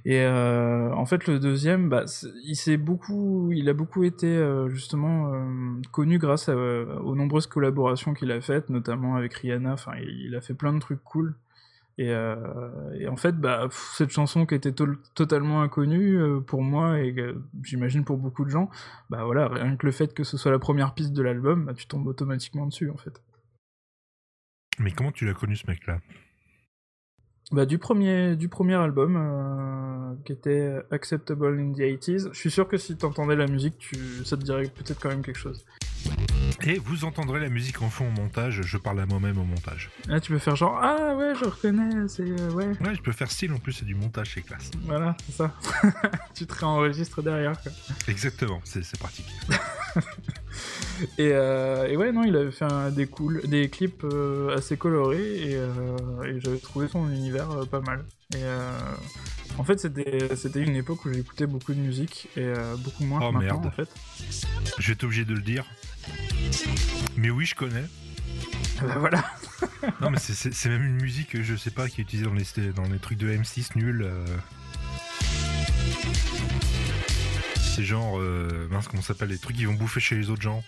Et 0.04 0.22
euh, 0.22 0.92
en 0.94 1.06
fait, 1.06 1.26
le 1.28 1.40
deuxième, 1.40 1.88
bah, 1.88 2.04
il 2.44 2.56
s'est 2.56 2.78
beaucoup, 2.78 3.52
il 3.54 3.70
a 3.70 3.74
beaucoup 3.74 4.04
été 4.04 4.28
euh, 4.28 4.68
justement 4.70 5.32
connu 5.92 6.20
grâce 6.20 6.50
aux 6.50 7.16
nombreuses 7.16 7.48
collaborations 7.48 8.14
qu'il 8.14 8.32
a 8.32 8.42
faites, 8.42 8.70
notamment 8.70 9.16
avec 9.16 9.34
Rihanna. 9.36 9.74
Enfin, 9.74 9.94
il 9.98 10.36
a 10.36 10.42
fait 10.42 10.54
plein 10.54 10.74
de 10.74 10.80
trucs 10.80 11.04
cool. 11.04 11.36
Et, 11.98 12.10
euh, 12.10 12.36
et 13.00 13.08
en 13.08 13.16
fait, 13.16 13.38
bah, 13.38 13.70
cette 13.72 14.10
chanson 14.10 14.46
qui 14.46 14.56
était 14.56 14.74
totalement 14.74 15.62
inconnue 15.62 16.18
euh, 16.18 16.42
pour 16.42 16.62
moi 16.62 17.00
et 17.00 17.16
j'imagine 17.64 18.04
pour 18.04 18.18
beaucoup 18.18 18.44
de 18.44 18.50
gens, 18.50 18.70
bah 19.10 19.24
voilà, 19.24 19.48
rien 19.48 19.78
que 19.78 19.86
le 19.86 19.94
fait 19.94 20.14
que 20.14 20.26
ce 20.26 20.38
soit 20.38 20.52
la 20.52 20.60
première 20.60 20.94
piste 20.94 21.14
de 21.14 21.22
l'album, 21.22 21.66
bah, 21.66 21.74
tu 21.74 21.88
tombes 21.88 22.08
automatiquement 22.08 22.66
dessus 22.66 22.90
en 22.90 22.98
fait. 22.98 23.22
Mais 24.80 24.92
comment 24.92 25.14
tu 25.14 25.26
l'as 25.26 25.34
connu 25.34 25.56
ce 25.56 25.68
mec-là? 25.68 26.00
Bah, 27.52 27.66
du 27.66 27.78
premier, 27.78 28.36
du 28.36 28.50
premier 28.50 28.74
album 28.74 29.16
euh, 29.16 30.16
qui 30.26 30.34
était 30.34 30.82
Acceptable 30.92 31.60
in 31.60 31.72
the 31.72 31.80
80s, 31.80 32.30
je 32.34 32.38
suis 32.38 32.52
sûr 32.52 32.68
que 32.68 32.76
si 32.76 32.98
t'entendais 32.98 33.36
la 33.36 33.48
musique, 33.48 33.78
tu, 33.78 33.96
ça 34.26 34.36
te 34.36 34.44
dirait 34.44 34.64
peut-être 34.64 35.00
quand 35.00 35.10
même 35.10 35.22
quelque 35.22 35.40
chose. 35.40 35.64
Et 36.68 36.80
vous 36.80 37.06
entendrez 37.06 37.40
la 37.40 37.50
musique 37.50 37.82
en 37.84 37.90
fond 37.90 38.08
au 38.08 38.12
montage, 38.12 38.62
je 38.64 38.78
parle 38.78 39.00
à 39.00 39.06
moi-même 39.06 39.38
au 39.38 39.44
montage. 39.44 39.92
Là, 40.08 40.20
tu 40.20 40.32
peux 40.32 40.40
faire 40.40 40.56
genre 40.56 40.80
Ah 40.82 41.16
ouais, 41.16 41.34
je 41.40 41.46
reconnais, 41.46 42.08
c'est. 42.08 42.24
euh, 42.24 42.50
ouais, 42.52 42.66
Ouais, 42.84 42.96
je 42.96 43.02
peux 43.02 43.12
faire 43.12 43.30
style 43.30 43.52
en 43.54 43.60
plus, 43.60 43.74
c'est 43.74 43.86
du 43.86 43.94
montage, 43.94 44.32
c'est 44.34 44.42
classe. 44.42 44.72
voilà, 44.84 45.16
c'est 45.28 45.36
ça. 45.36 45.54
tu 46.34 46.48
te 46.48 46.54
réenregistres 46.56 47.22
derrière 47.22 47.54
quoi. 47.62 47.72
Exactement, 48.08 48.62
c'est 48.64 48.98
pratique. 48.98 49.28
Et, 51.18 51.32
euh, 51.34 51.88
et 51.90 51.98
ouais, 51.98 52.14
non, 52.14 52.24
il 52.24 52.36
avait 52.38 52.52
fait 52.52 52.64
un- 52.66 52.90
des, 52.90 53.06
cool, 53.06 53.42
des 53.46 53.70
clips 53.70 54.04
euh, 54.06 54.56
assez 54.56 54.78
colorés 54.78 55.22
et, 55.52 55.52
et 55.56 56.40
j'avais 56.40 56.58
trouvé 56.58 56.88
son 56.88 57.10
univers 57.10 57.50
pas 57.70 57.82
mal. 57.82 58.06
Et 58.34 58.44
en 59.58 59.64
fait, 59.66 59.78
c'était 59.80 60.62
une 60.62 60.76
époque 60.78 61.04
où 61.06 61.14
j'écoutais 61.14 61.48
beaucoup 61.48 61.74
de 61.74 61.80
musique 61.80 62.30
et 62.38 62.54
beaucoup 62.80 63.04
moins 63.04 63.20
Oh, 63.22 63.28
que 63.30 63.34
maintenant 63.40 63.60
merde. 63.60 63.66
en 63.66 63.72
fait. 63.72 63.90
Je 64.80 64.88
vais 64.88 64.94
être 64.94 65.04
obligé 65.04 65.26
de 65.26 65.34
le 65.34 65.42
dire. 65.42 65.66
Mais 67.18 67.30
oui, 67.30 67.46
je 67.46 67.56
connais. 67.56 67.86
Ah 68.82 68.86
bah 68.88 68.96
voilà. 69.00 69.24
Non, 70.02 70.10
mais 70.10 70.18
c'est- 70.20 70.66
même 70.70 70.84
une 70.84 71.02
musique, 71.02 71.30
que 71.30 71.42
je 71.44 71.56
sais 71.56 71.72
pas, 71.72 71.88
qui 71.88 72.02
est 72.02 72.04
utilisée 72.04 72.26
dans 72.28 72.34
les, 72.34 72.72
dans 72.74 72.84
les 72.84 73.00
trucs 73.00 73.18
de 73.18 73.30
M6 73.32 73.70
nuls. 73.78 74.04
euh. 74.04 74.26
C'est 77.58 77.84
genre, 77.84 78.20
euh, 78.20 78.68
mince, 78.70 78.88
comment 78.88 79.02
ça 79.02 79.10
s'appelle, 79.10 79.30
les 79.30 79.38
trucs 79.38 79.56
qui 79.58 79.66
vont 79.66 79.74
bouffer 79.74 80.00
chez 80.00 80.16
les 80.16 80.30
autres 80.30 80.42
gens. 80.42 80.64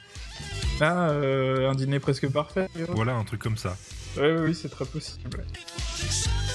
Ah, 0.82 1.10
euh, 1.10 1.70
un 1.70 1.76
dîner 1.76 2.00
presque 2.00 2.30
parfait. 2.30 2.70
Voilà, 2.90 3.16
un 3.16 3.24
truc 3.24 3.42
comme 3.42 3.58
ça. 3.58 3.78
Ouais, 4.18 4.36
oui, 4.40 4.54
c'est 4.56 4.70
très 4.70 4.86
possible. 4.86 5.30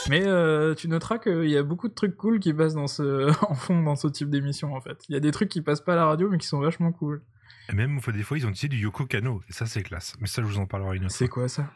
Mais 0.09 0.23
euh, 0.27 0.75
tu 0.75 0.89
noteras 0.89 1.19
qu'il 1.19 1.49
y 1.49 1.57
a 1.57 1.63
beaucoup 1.63 1.89
de 1.89 1.95
trucs 1.95 2.17
cool 2.17 2.39
qui 2.41 2.53
passent 2.53 2.75
dans 2.75 2.87
ce... 2.87 3.31
en 3.51 3.55
fond 3.55 3.83
dans 3.83 3.97
ce 3.97 4.09
type 4.09 4.31
d'émission 4.31 4.75
en 4.75 4.81
fait. 4.81 4.99
Il 5.09 5.13
y 5.15 5.17
a 5.17 5.21
des 5.21 5.31
trucs 5.33 5.49
qui 5.49 5.61
passent 5.63 5.81
pas 5.81 5.93
à 5.93 5.97
la 5.97 6.07
radio 6.07 6.29
mais 6.29 6.39
qui 6.39 6.47
sont 6.47 6.61
vachement 6.61 6.93
cool. 6.93 7.23
Et 7.69 7.75
même, 7.75 8.01
des 8.01 8.23
fois, 8.23 8.37
ils 8.39 8.47
ont 8.47 8.51
utilisé 8.51 8.69
du 8.69 8.79
Yoko 8.79 9.07
Kano, 9.07 9.43
et 9.49 9.53
ça, 9.53 9.67
c'est 9.67 9.83
classe. 9.83 10.15
Mais 10.21 10.27
ça, 10.27 10.43
je 10.43 10.47
vous 10.47 10.59
en 10.59 10.67
parlerai 10.67 10.97
une 10.97 11.05
autre 11.05 11.15
C'est 11.15 11.29
quoi 11.29 11.49
ça? 11.49 11.73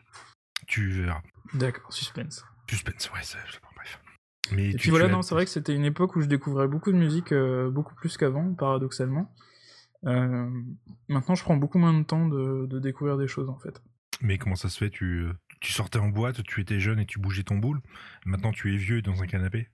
Tu 0.66 0.88
verras. 0.90 1.22
D'accord, 1.54 1.92
suspense. 1.92 2.44
Suspense, 2.68 3.10
ouais, 3.12 3.20
c'est 3.22 3.38
bref. 3.76 4.00
Mais 4.52 4.70
Et 4.70 4.72
tu- 4.72 4.78
puis 4.78 4.90
voilà, 4.90 5.08
non, 5.08 5.22
c'est 5.22 5.34
vrai 5.34 5.44
que 5.44 5.50
c'était 5.50 5.74
une 5.74 5.84
époque 5.84 6.16
où 6.16 6.20
je 6.20 6.26
découvrais 6.26 6.66
beaucoup 6.68 6.90
de 6.92 6.96
musique, 6.98 7.32
euh, 7.32 7.70
beaucoup 7.70 7.94
plus 7.94 8.16
qu'avant, 8.16 8.52
paradoxalement. 8.54 9.32
Euh, 10.04 10.50
maintenant, 11.08 11.34
je 11.34 11.42
prends 11.42 11.56
beaucoup 11.56 11.78
moins 11.78 11.94
de 11.98 12.04
temps 12.04 12.26
de, 12.28 12.66
de 12.66 12.78
découvrir 12.78 13.16
des 13.16 13.28
choses, 13.28 13.48
en 13.48 13.58
fait. 13.58 13.80
Mais 14.20 14.38
comment 14.38 14.56
ça 14.56 14.68
se 14.68 14.78
fait? 14.78 14.90
Tu, 14.90 15.26
tu 15.60 15.72
sortais 15.72 15.98
en 15.98 16.08
boîte, 16.08 16.42
tu 16.44 16.60
étais 16.60 16.80
jeune 16.80 16.98
et 17.00 17.06
tu 17.06 17.18
bougeais 17.18 17.42
ton 17.44 17.56
boule. 17.58 17.80
Maintenant, 18.24 18.52
tu 18.52 18.72
es 18.74 18.76
vieux 18.76 18.98
et 18.98 19.02
dans 19.02 19.22
un 19.22 19.26
canapé. 19.26 19.68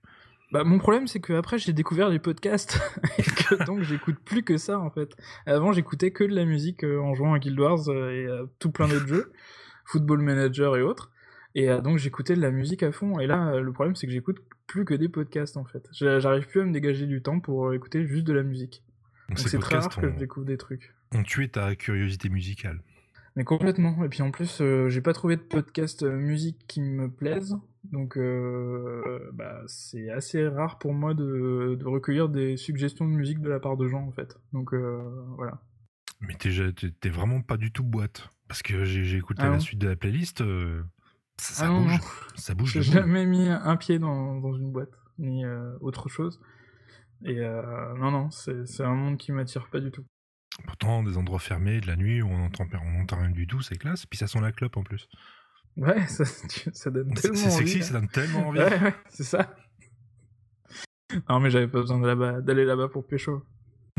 Bah, 0.53 0.63
mon 0.63 0.77
problème, 0.77 1.07
c'est 1.07 1.19
que 1.19 1.33
après 1.33 1.57
j'ai 1.57 1.73
découvert 1.73 2.09
les 2.09 2.19
podcasts, 2.19 2.79
et 3.17 3.23
que 3.23 3.65
donc 3.65 3.81
j'écoute 3.81 4.17
plus 4.23 4.43
que 4.43 4.57
ça, 4.57 4.79
en 4.79 4.89
fait. 4.91 5.15
Avant, 5.47 5.73
j'écoutais 5.73 6.11
que 6.11 6.23
de 6.23 6.33
la 6.35 6.45
musique 6.45 6.83
euh, 6.83 6.99
en 7.01 7.13
jouant 7.15 7.33
à 7.33 7.39
Guild 7.39 7.59
Wars 7.59 7.89
euh, 7.89 8.11
et 8.11 8.27
à 8.27 8.41
tout 8.59 8.71
plein 8.71 8.87
d'autres 8.87 9.07
jeux, 9.07 9.33
Football 9.85 10.21
Manager 10.21 10.77
et 10.77 10.81
autres. 10.81 11.11
Et 11.55 11.69
euh, 11.69 11.81
donc, 11.81 11.97
j'écoutais 11.97 12.35
de 12.35 12.41
la 12.41 12.51
musique 12.51 12.83
à 12.83 12.91
fond. 12.91 13.19
Et 13.19 13.27
là, 13.27 13.49
euh, 13.53 13.61
le 13.61 13.71
problème, 13.73 13.95
c'est 13.95 14.07
que 14.07 14.13
j'écoute 14.13 14.37
plus 14.67 14.85
que 14.85 14.93
des 14.93 15.09
podcasts, 15.09 15.57
en 15.57 15.65
fait. 15.65 15.87
J'a- 15.91 16.19
J'arrive 16.19 16.47
plus 16.47 16.61
à 16.61 16.65
me 16.65 16.71
dégager 16.71 17.05
du 17.07 17.21
temps 17.21 17.39
pour 17.39 17.67
euh, 17.67 17.73
écouter 17.73 18.05
juste 18.07 18.23
de 18.25 18.33
la 18.33 18.43
musique. 18.43 18.83
Donc, 19.29 19.37
Donc, 19.37 19.39
ces 19.39 19.49
c'est 19.49 19.57
très 19.59 19.75
rare 19.77 19.89
que 19.95 20.09
je 20.09 20.15
découvre 20.17 20.45
des 20.45 20.57
trucs. 20.57 20.93
ont 21.15 21.23
tué 21.23 21.47
ta 21.49 21.75
curiosité 21.75 22.29
musicale. 22.29 22.79
Mais 23.35 23.43
complètement. 23.43 24.03
Et 24.03 24.09
puis 24.09 24.21
en 24.21 24.29
plus, 24.31 24.61
euh, 24.61 24.89
j'ai 24.89 25.01
pas 25.01 25.13
trouvé 25.13 25.35
de 25.37 25.41
podcast 25.41 26.03
euh, 26.03 26.15
musique 26.15 26.65
qui 26.67 26.81
me 26.81 27.09
plaise. 27.09 27.55
Donc, 27.91 28.15
euh, 28.17 29.29
bah, 29.33 29.61
c'est 29.67 30.09
assez 30.09 30.47
rare 30.47 30.77
pour 30.79 30.93
moi 30.93 31.13
de, 31.13 31.75
de 31.79 31.85
recueillir 31.85 32.29
des 32.29 32.57
suggestions 32.57 33.05
de 33.07 33.13
musique 33.13 33.39
de 33.41 33.49
la 33.49 33.59
part 33.59 33.75
de 33.75 33.87
gens, 33.87 34.05
en 34.07 34.11
fait. 34.11 34.37
Donc, 34.53 34.73
euh, 34.73 35.01
voilà. 35.35 35.61
Mais 36.21 36.35
t'es 36.35 37.09
vraiment 37.09 37.41
pas 37.41 37.57
du 37.57 37.71
tout 37.71 37.83
boîte. 37.83 38.29
Parce 38.47 38.61
que 38.61 38.83
j'ai 38.85 39.17
écouté 39.17 39.41
Ah 39.43 39.47
la 39.49 39.53
non. 39.55 39.59
suite 39.59 39.79
de 39.79 39.87
la 39.87 39.95
playlist. 39.95 40.43
ça, 41.39 41.53
ça 41.55 41.65
Ah 41.65 41.69
non, 41.69 41.81
bouge. 41.81 41.91
non. 41.91 41.97
Ça 42.35 42.53
bouge 42.53 42.71
J'ai 42.73 42.81
jamais 42.83 43.25
mis 43.25 43.47
un 43.49 43.75
pied 43.77 43.97
dans, 43.97 44.39
dans 44.39 44.53
une 44.53 44.71
boîte, 44.71 44.93
ni 45.17 45.43
autre 45.81 46.07
chose. 46.07 46.39
Et 47.25 47.39
non, 47.97 48.11
non, 48.11 48.29
c'est 48.29 48.65
c'est 48.67 48.83
un 48.83 48.93
monde 48.93 49.17
qui 49.17 49.31
m'attire 49.31 49.67
pas 49.71 49.79
du 49.79 49.89
tout. 49.91 50.05
Pourtant, 50.65 51.03
des 51.03 51.17
endroits 51.17 51.39
fermés, 51.39 51.81
de 51.81 51.87
la 51.87 51.95
nuit, 51.95 52.21
où 52.21 52.27
on 52.29 52.37
n'entend 52.37 52.65
on 52.85 52.91
n'entend 52.99 53.17
rien 53.19 53.31
du 53.31 53.47
tout, 53.47 53.61
c'est 53.61 53.77
classe. 53.77 54.05
Puis 54.05 54.17
ça 54.19 54.27
sent 54.27 54.39
la 54.41 54.51
clope 54.51 54.77
en 54.77 54.83
plus. 54.83 55.07
Ouais, 55.77 56.05
ça, 56.07 56.25
ça 56.25 56.91
donne 56.91 57.11
C'est 57.15 57.21
tellement 57.23 57.37
c'est 57.37 57.45
envie, 57.47 57.57
sexy, 57.57 57.79
là. 57.79 57.85
ça 57.85 57.93
donne 57.93 58.07
tellement 58.09 58.47
envie. 58.49 58.59
Ouais, 58.59 58.79
ouais, 58.83 58.93
c'est 59.09 59.23
ça. 59.23 59.55
Non, 61.29 61.39
mais 61.39 61.49
j'avais 61.49 61.67
pas 61.67 61.79
besoin 61.81 61.99
là-bas- 61.99 62.41
d'aller 62.41 62.65
là-bas 62.65 62.87
pour 62.89 63.05
pécho. 63.07 63.43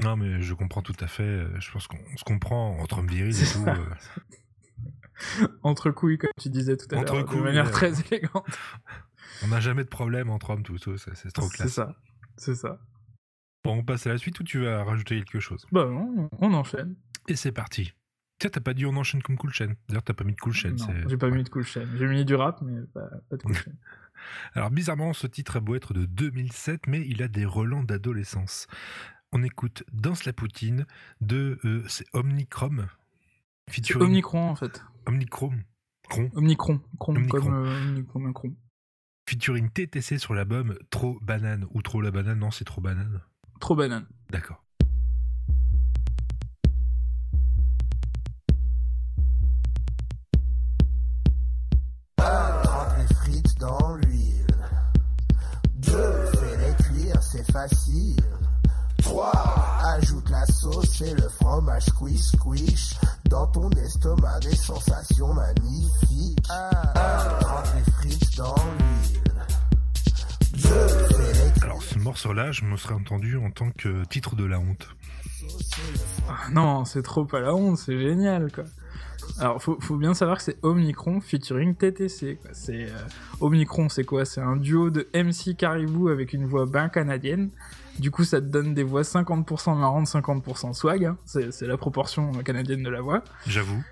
Non, 0.02 0.16
mais 0.16 0.40
je 0.42 0.54
comprends 0.54 0.82
tout 0.82 0.96
à 1.00 1.06
fait. 1.06 1.23
euh, 1.23 1.61
Je 1.61 1.70
pense 1.70 1.87
qu'on 1.87 1.99
on 2.12 2.16
se 2.16 2.25
comprend 2.25 2.76
entre 2.78 2.99
hommes 2.99 3.06
virils 3.06 3.30
et 3.30 3.44
C'est 3.44 3.58
tout. 3.58 3.68
euh, 3.68 5.46
Entre 5.62 5.90
couilles, 5.90 6.18
comme 6.18 6.30
tu 6.40 6.49
disais 6.50 6.76
tout 6.76 6.87
à 6.94 7.02
l'heure, 7.02 7.25
de 7.25 7.37
manière 7.40 7.66
ouais. 7.66 7.70
très 7.70 8.00
élégante. 8.00 8.44
on 9.44 9.49
n'a 9.49 9.61
jamais 9.61 9.84
de 9.84 9.88
problème 9.88 10.30
entre 10.30 10.50
hommes, 10.50 10.62
tout 10.64 10.78
ça. 10.78 10.90
C'est 10.99 11.14
c'est 11.16 11.30
trop 11.30 11.49
C'est 11.49 11.56
classe. 11.56 11.73
ça, 11.73 11.94
c'est 12.37 12.54
ça. 12.56 12.80
Bon, 13.64 13.78
on 13.78 13.83
passe 13.85 14.06
à 14.06 14.11
la 14.11 14.18
suite 14.18 14.38
ou 14.40 14.44
tu 14.44 14.61
vas 14.61 14.85
rajouter 14.85 15.16
quelque 15.16 15.40
chose? 15.40 15.66
Bah 15.73 15.87
non, 15.87 16.28
on 16.38 16.52
enchaîne. 16.52 16.97
Et 17.28 17.37
c'est 17.37 17.52
parti. 17.52 17.92
Tiens, 18.38 18.50
t'as 18.50 18.61
pas 18.61 18.75
dit 18.75 18.85
on 18.85 18.97
enchaîne 18.97 19.23
comme 19.23 19.38
Cool 19.38 19.52
Chain. 19.52 19.75
D'ailleurs, 19.88 20.02
t'as 20.02 20.12
pas 20.12 20.25
mis 20.25 20.35
de 20.35 20.40
Cool 20.40 20.52
Chain. 20.52 20.71
Non, 20.71 20.87
j'ai 21.09 21.16
pas 21.16 21.28
ouais. 21.28 21.37
mis 21.37 21.44
de 21.44 21.49
cool 21.49 21.64
chain. 21.64 21.87
J'ai 21.97 22.06
mis 22.06 22.25
du 22.25 22.35
rap, 22.35 22.61
mais 22.62 22.83
pas, 22.92 23.09
pas 23.30 23.37
de 23.37 23.42
cool 23.42 23.54
chain. 23.54 23.73
Alors 24.54 24.71
bizarrement, 24.71 25.12
ce 25.12 25.26
titre 25.26 25.56
a 25.56 25.61
beau 25.61 25.75
être 25.75 25.94
de 25.94 26.04
2007, 26.04 26.87
mais 26.87 27.06
il 27.06 27.23
a 27.23 27.28
des 27.28 27.44
relents 27.44 27.83
d'adolescence. 27.83 28.66
On 29.33 29.42
écoute 29.42 29.83
Danse 29.92 30.25
la 30.25 30.33
Poutine 30.33 30.87
de 31.21 31.59
euh, 31.64 31.83
c'est 31.88 32.06
Omnicrom. 32.12 32.87
C'est 33.71 33.97
Omnicron 33.97 34.50
en 34.50 34.56
fait. 34.56 34.83
Omnicrom. 35.06 35.62
Cron. 36.09 36.30
Omnicron. 36.35 36.80
Cron, 36.99 37.16
Omnicron. 37.16 37.40
comme 37.40 37.66
euh, 37.66 38.02
Omnicron. 38.14 38.54
Featuring 39.28 39.71
TTC 39.71 40.18
sur 40.18 40.35
l'album 40.35 40.76
Trop 40.90 41.18
Banane. 41.21 41.66
Ou 41.73 41.83
Trop 41.83 42.00
la 42.00 42.11
Banane, 42.11 42.38
non, 42.38 42.50
c'est 42.50 42.64
Trop 42.64 42.80
Banane. 42.80 43.21
Trop 43.61 43.75
banane. 43.75 44.06
D'accord. 44.30 44.62
Trempe 52.16 52.99
les 52.99 53.14
frites 53.14 53.58
dans 53.58 53.94
l'huile. 53.96 54.46
2. 55.76 55.92
Fais-les 55.92 56.84
cuire, 56.84 57.23
c'est 57.23 57.50
facile. 57.52 58.20
3. 59.02 59.32
Ajoute 59.96 60.28
la 60.30 60.44
sauce 60.46 61.00
et 61.02 61.14
le 61.14 61.28
fromage 61.28 61.84
squish 61.87 62.20
squish. 62.20 62.94
Dans 63.28 63.46
ton 63.49 63.70
estomac, 63.70 64.40
des 64.40 64.56
sensations 64.56 65.32
magnifiques. 65.32 66.38
1. 66.50 66.70
Trempe 67.40 67.66
les 67.76 67.92
frites 67.92 68.37
dans 68.37 68.54
l'huile. 68.54 68.83
Morceau-là, 72.04 72.52
je 72.52 72.64
me 72.64 72.76
serais 72.76 72.94
entendu 72.94 73.37
en 73.37 73.50
tant 73.50 73.70
que 73.70 74.04
titre 74.04 74.37
de 74.37 74.44
la 74.44 74.61
honte. 74.61 74.88
Ah 76.28 76.50
non, 76.52 76.84
c'est 76.84 77.02
trop 77.02 77.25
pas 77.25 77.40
la 77.40 77.54
honte, 77.54 77.78
c'est 77.78 77.99
génial 77.99 78.50
quoi. 78.52 78.64
Alors, 79.38 79.62
faut, 79.62 79.78
faut 79.80 79.96
bien 79.96 80.12
savoir 80.12 80.37
que 80.37 80.42
c'est 80.44 80.58
Omnicron 80.62 81.20
featuring 81.23 81.75
TTC. 81.75 82.37
quoi. 82.42 82.50
C'est 82.52 82.84
euh, 82.84 82.99
Omnicron, 83.40 83.88
c'est 83.88 84.04
quoi? 84.04 84.26
C'est 84.26 84.42
un 84.42 84.56
duo 84.56 84.90
de 84.90 85.08
MC 85.14 85.56
Caribou 85.56 86.08
avec 86.08 86.34
une 86.34 86.44
voix 86.44 86.66
bien 86.66 86.90
canadienne. 86.90 87.49
Du 87.99 88.11
coup, 88.11 88.25
ça 88.25 88.40
te 88.40 88.46
donne 88.46 88.75
des 88.75 88.82
voix 88.82 89.00
50% 89.02 89.78
marrantes, 89.78 90.06
50% 90.08 90.75
swag. 90.75 91.04
hein. 91.06 91.16
C'est 91.25 91.52
c'est 91.52 91.66
la 91.66 91.78
proportion 91.78 92.32
canadienne 92.42 92.82
de 92.82 92.90
la 92.90 93.00
voix. 93.00 93.25
J'avoue. 93.46 93.82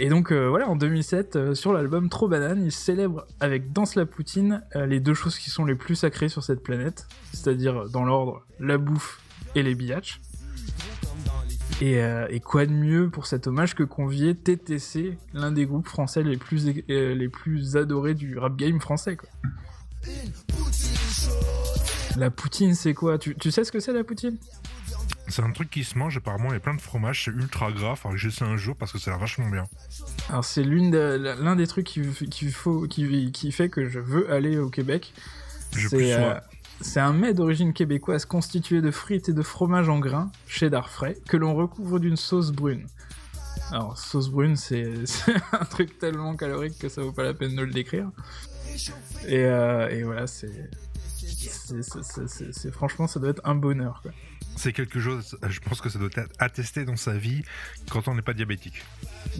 Et 0.00 0.08
donc 0.08 0.30
euh, 0.30 0.48
voilà, 0.48 0.68
en 0.68 0.76
2007, 0.76 1.36
euh, 1.36 1.54
sur 1.54 1.72
l'album 1.72 2.08
Trop 2.08 2.28
Banane, 2.28 2.64
il 2.64 2.70
célèbre 2.70 3.26
avec 3.40 3.72
Danse 3.72 3.96
la 3.96 4.06
Poutine 4.06 4.62
euh, 4.76 4.86
les 4.86 5.00
deux 5.00 5.14
choses 5.14 5.38
qui 5.38 5.50
sont 5.50 5.64
les 5.64 5.74
plus 5.74 5.96
sacrées 5.96 6.28
sur 6.28 6.44
cette 6.44 6.62
planète, 6.62 7.08
c'est-à-dire 7.32 7.88
dans 7.88 8.04
l'ordre 8.04 8.44
la 8.60 8.78
bouffe 8.78 9.20
et 9.56 9.62
les 9.64 9.74
billatchs. 9.74 10.20
Et, 11.80 12.40
quoi 12.40 12.66
de 12.66 12.72
mieux 12.72 13.08
pour 13.08 13.26
cet 13.26 13.46
hommage 13.46 13.76
que 13.76 13.84
convier 13.84 14.34
TTC, 14.34 15.16
l'un 15.32 15.52
des 15.52 15.64
groupes 15.64 15.86
français 15.86 16.24
les 16.24 16.36
plus, 16.36 17.76
adorés 17.76 18.14
du 18.14 18.36
rap 18.36 18.56
game 18.56 18.80
français 18.80 19.16
quoi. 19.16 19.28
La 22.16 22.30
poutine, 22.30 22.74
c'est 22.74 22.94
quoi? 22.94 23.16
Tu 23.16 23.50
sais 23.52 23.62
ce 23.62 23.70
que 23.70 23.78
c'est 23.78 23.92
la 23.92 24.02
poutine? 24.02 24.38
C'est 25.28 25.42
un 25.42 25.50
truc 25.52 25.70
qui 25.70 25.84
se 25.84 25.98
mange, 25.98 26.16
apparemment, 26.16 26.48
il 26.50 26.54
y 26.54 26.56
a 26.56 26.60
plein 26.60 26.74
de 26.74 26.80
fromages, 26.80 27.24
c'est 27.24 27.30
ultra 27.30 27.70
gras, 27.72 27.96
faudra 27.96 28.14
que 28.16 28.20
j'essaie 28.20 28.44
un 28.44 28.56
jour 28.56 28.76
parce 28.76 28.92
que 28.92 28.98
ça 28.98 29.10
a 29.10 29.14
l'air 29.14 29.20
vachement 29.20 29.48
bien. 29.48 29.64
Alors 30.30 30.44
c'est 30.44 30.62
l'une 30.62 30.90
de- 30.90 31.36
l'un 31.40 31.56
des 31.56 31.66
trucs 31.66 31.86
qui, 31.86 32.02
qui, 32.30 32.50
faut, 32.50 32.86
qui, 32.86 33.30
qui 33.32 33.52
fait 33.52 33.68
que 33.68 33.88
je 33.88 33.98
veux 34.00 34.30
aller 34.32 34.58
au 34.58 34.70
Québec. 34.70 35.12
C'est 35.90 36.14
euh, 36.14 36.34
c'est 36.80 37.00
un 37.00 37.12
mets 37.12 37.34
d'origine 37.34 37.72
québécoise 37.72 38.24
constitué 38.24 38.80
de 38.80 38.90
frites 38.90 39.28
et 39.28 39.32
de 39.32 39.42
fromage 39.42 39.88
en 39.88 39.98
grains, 39.98 40.30
cheddar 40.46 40.88
frais, 40.90 41.16
que 41.28 41.36
l'on 41.36 41.54
recouvre 41.54 41.98
d'une 41.98 42.16
sauce 42.16 42.52
brune. 42.52 42.86
Alors, 43.72 43.98
sauce 43.98 44.30
brune, 44.30 44.56
c'est 44.56 44.92
c'est 45.04 45.34
un 45.52 45.64
truc 45.64 45.98
tellement 45.98 46.36
calorique 46.36 46.78
que 46.78 46.88
ça 46.88 47.02
vaut 47.02 47.12
pas 47.12 47.24
la 47.24 47.34
peine 47.34 47.54
de 47.56 47.62
le 47.62 47.72
décrire. 47.72 48.10
Et, 49.26 49.40
euh, 49.44 49.88
et 49.90 50.04
voilà, 50.04 50.26
c'est... 50.26 50.70
c'est- 51.38 52.70
Franchement, 52.70 53.06
ça 53.06 53.20
doit 53.20 53.30
être 53.30 53.42
un 53.44 53.54
bonheur. 53.54 54.02
C'est 54.56 54.72
quelque 54.72 54.98
chose, 54.98 55.38
je 55.48 55.60
pense 55.60 55.80
que 55.80 55.88
ça 55.88 55.98
doit 55.98 56.08
être 56.16 56.32
attesté 56.38 56.84
dans 56.84 56.96
sa 56.96 57.12
vie 57.12 57.44
quand 57.90 58.08
on 58.08 58.14
n'est 58.14 58.22
pas 58.22 58.34
diabétique. 58.34 58.84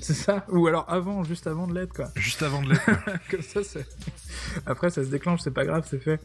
C'est 0.01 0.15
ça? 0.15 0.47
Ou 0.51 0.67
alors 0.69 0.85
avant, 0.89 1.25
juste 1.25 1.47
avant 1.49 1.67
de 1.67 1.75
l'être, 1.75 1.93
quoi. 1.93 2.09
Juste 2.15 2.43
avant 2.43 2.63
de 2.63 2.71
l'être. 2.71 2.85
Comme 3.31 3.43
ça, 3.43 3.65
c'est... 3.65 3.87
Après, 4.67 4.91
ça 4.91 5.03
se 5.05 5.09
déclenche, 5.09 5.41
c'est 5.41 5.51
pas 5.51 5.65
grave, 5.65 5.87
c'est 5.91 5.99
fait. 5.99 6.21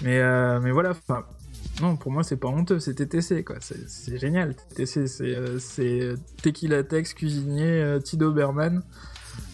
Mais, 0.00 0.18
euh, 0.18 0.60
mais 0.60 0.70
voilà, 0.70 0.90
enfin... 0.90 1.24
Non, 1.80 1.96
pour 1.96 2.12
moi, 2.12 2.22
c'est 2.22 2.36
pas 2.36 2.48
honteux, 2.48 2.80
c'est 2.80 2.94
TTC, 2.94 3.44
quoi. 3.44 3.56
C'est, 3.60 4.18
génial. 4.18 4.54
TTC, 4.54 5.06
c'est, 5.06 5.34
euh, 5.34 5.58
c'est 5.58 6.14
Tequila 6.42 6.84
Tex, 6.84 7.14
cuisinier, 7.14 7.64
euh, 7.82 7.98
Tido 7.98 8.30
Berman. 8.32 8.82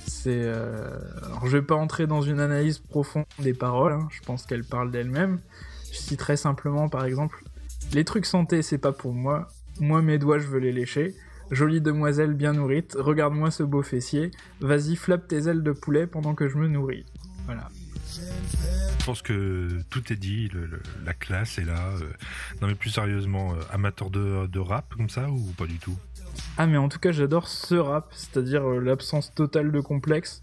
C'est... 0.08 0.42
euh, 0.42 0.98
Alors, 1.24 1.46
je 1.46 1.56
vais 1.56 1.62
pas 1.62 1.76
entrer 1.76 2.06
dans 2.06 2.22
une 2.22 2.40
analyse 2.40 2.78
profonde 2.78 3.26
des 3.38 3.54
paroles, 3.54 3.92
hein. 3.92 4.08
je 4.10 4.20
pense 4.22 4.46
qu'elles 4.46 4.64
parlent 4.64 4.90
d'elles-mêmes. 4.90 5.38
Je 5.92 5.98
citerai 5.98 6.36
simplement, 6.36 6.88
par 6.88 7.04
exemple, 7.04 7.42
«Les 7.92 8.04
trucs 8.04 8.26
santé, 8.26 8.62
c'est 8.62 8.78
pas 8.78 8.92
pour 8.92 9.14
moi. 9.14 9.48
Moi, 9.80 10.02
mes 10.02 10.18
doigts, 10.18 10.38
je 10.38 10.46
veux 10.46 10.58
les 10.58 10.72
lécher. 10.72 11.14
Jolie 11.50 11.80
demoiselle 11.80 12.34
bien 12.34 12.52
nourrite, 12.52 12.96
regarde-moi 12.98 13.50
ce 13.50 13.62
beau 13.62 13.82
fessier. 13.82 14.30
Vas-y, 14.60 14.96
flappe 14.96 15.28
tes 15.28 15.48
ailes 15.48 15.62
de 15.62 15.72
poulet 15.72 16.06
pendant 16.06 16.34
que 16.34 16.48
je 16.48 16.56
me 16.58 16.68
nourris.» 16.68 17.06
Voilà. 17.46 17.68
Je 19.00 19.04
pense 19.04 19.22
que 19.22 19.68
tout 19.88 20.12
est 20.12 20.16
dit, 20.16 20.50
la 21.06 21.14
classe 21.14 21.58
est 21.58 21.64
là. 21.64 21.92
euh. 22.02 22.12
Non 22.60 22.68
mais 22.68 22.74
plus 22.74 22.90
sérieusement, 22.90 23.54
euh, 23.54 23.60
amateur 23.70 24.10
de 24.10 24.58
rap 24.58 24.92
comme 24.94 25.08
ça 25.08 25.30
ou 25.30 25.40
pas 25.56 25.66
du 25.66 25.78
tout? 25.78 25.96
Ah 26.56 26.66
mais 26.66 26.76
en 26.76 26.88
tout 26.88 26.98
cas 26.98 27.12
j'adore 27.12 27.48
ce 27.48 27.74
rap, 27.76 28.08
c'est-à-dire 28.12 28.68
euh, 28.68 28.80
l'absence 28.80 29.32
totale 29.34 29.70
de 29.70 29.80
complexe, 29.80 30.42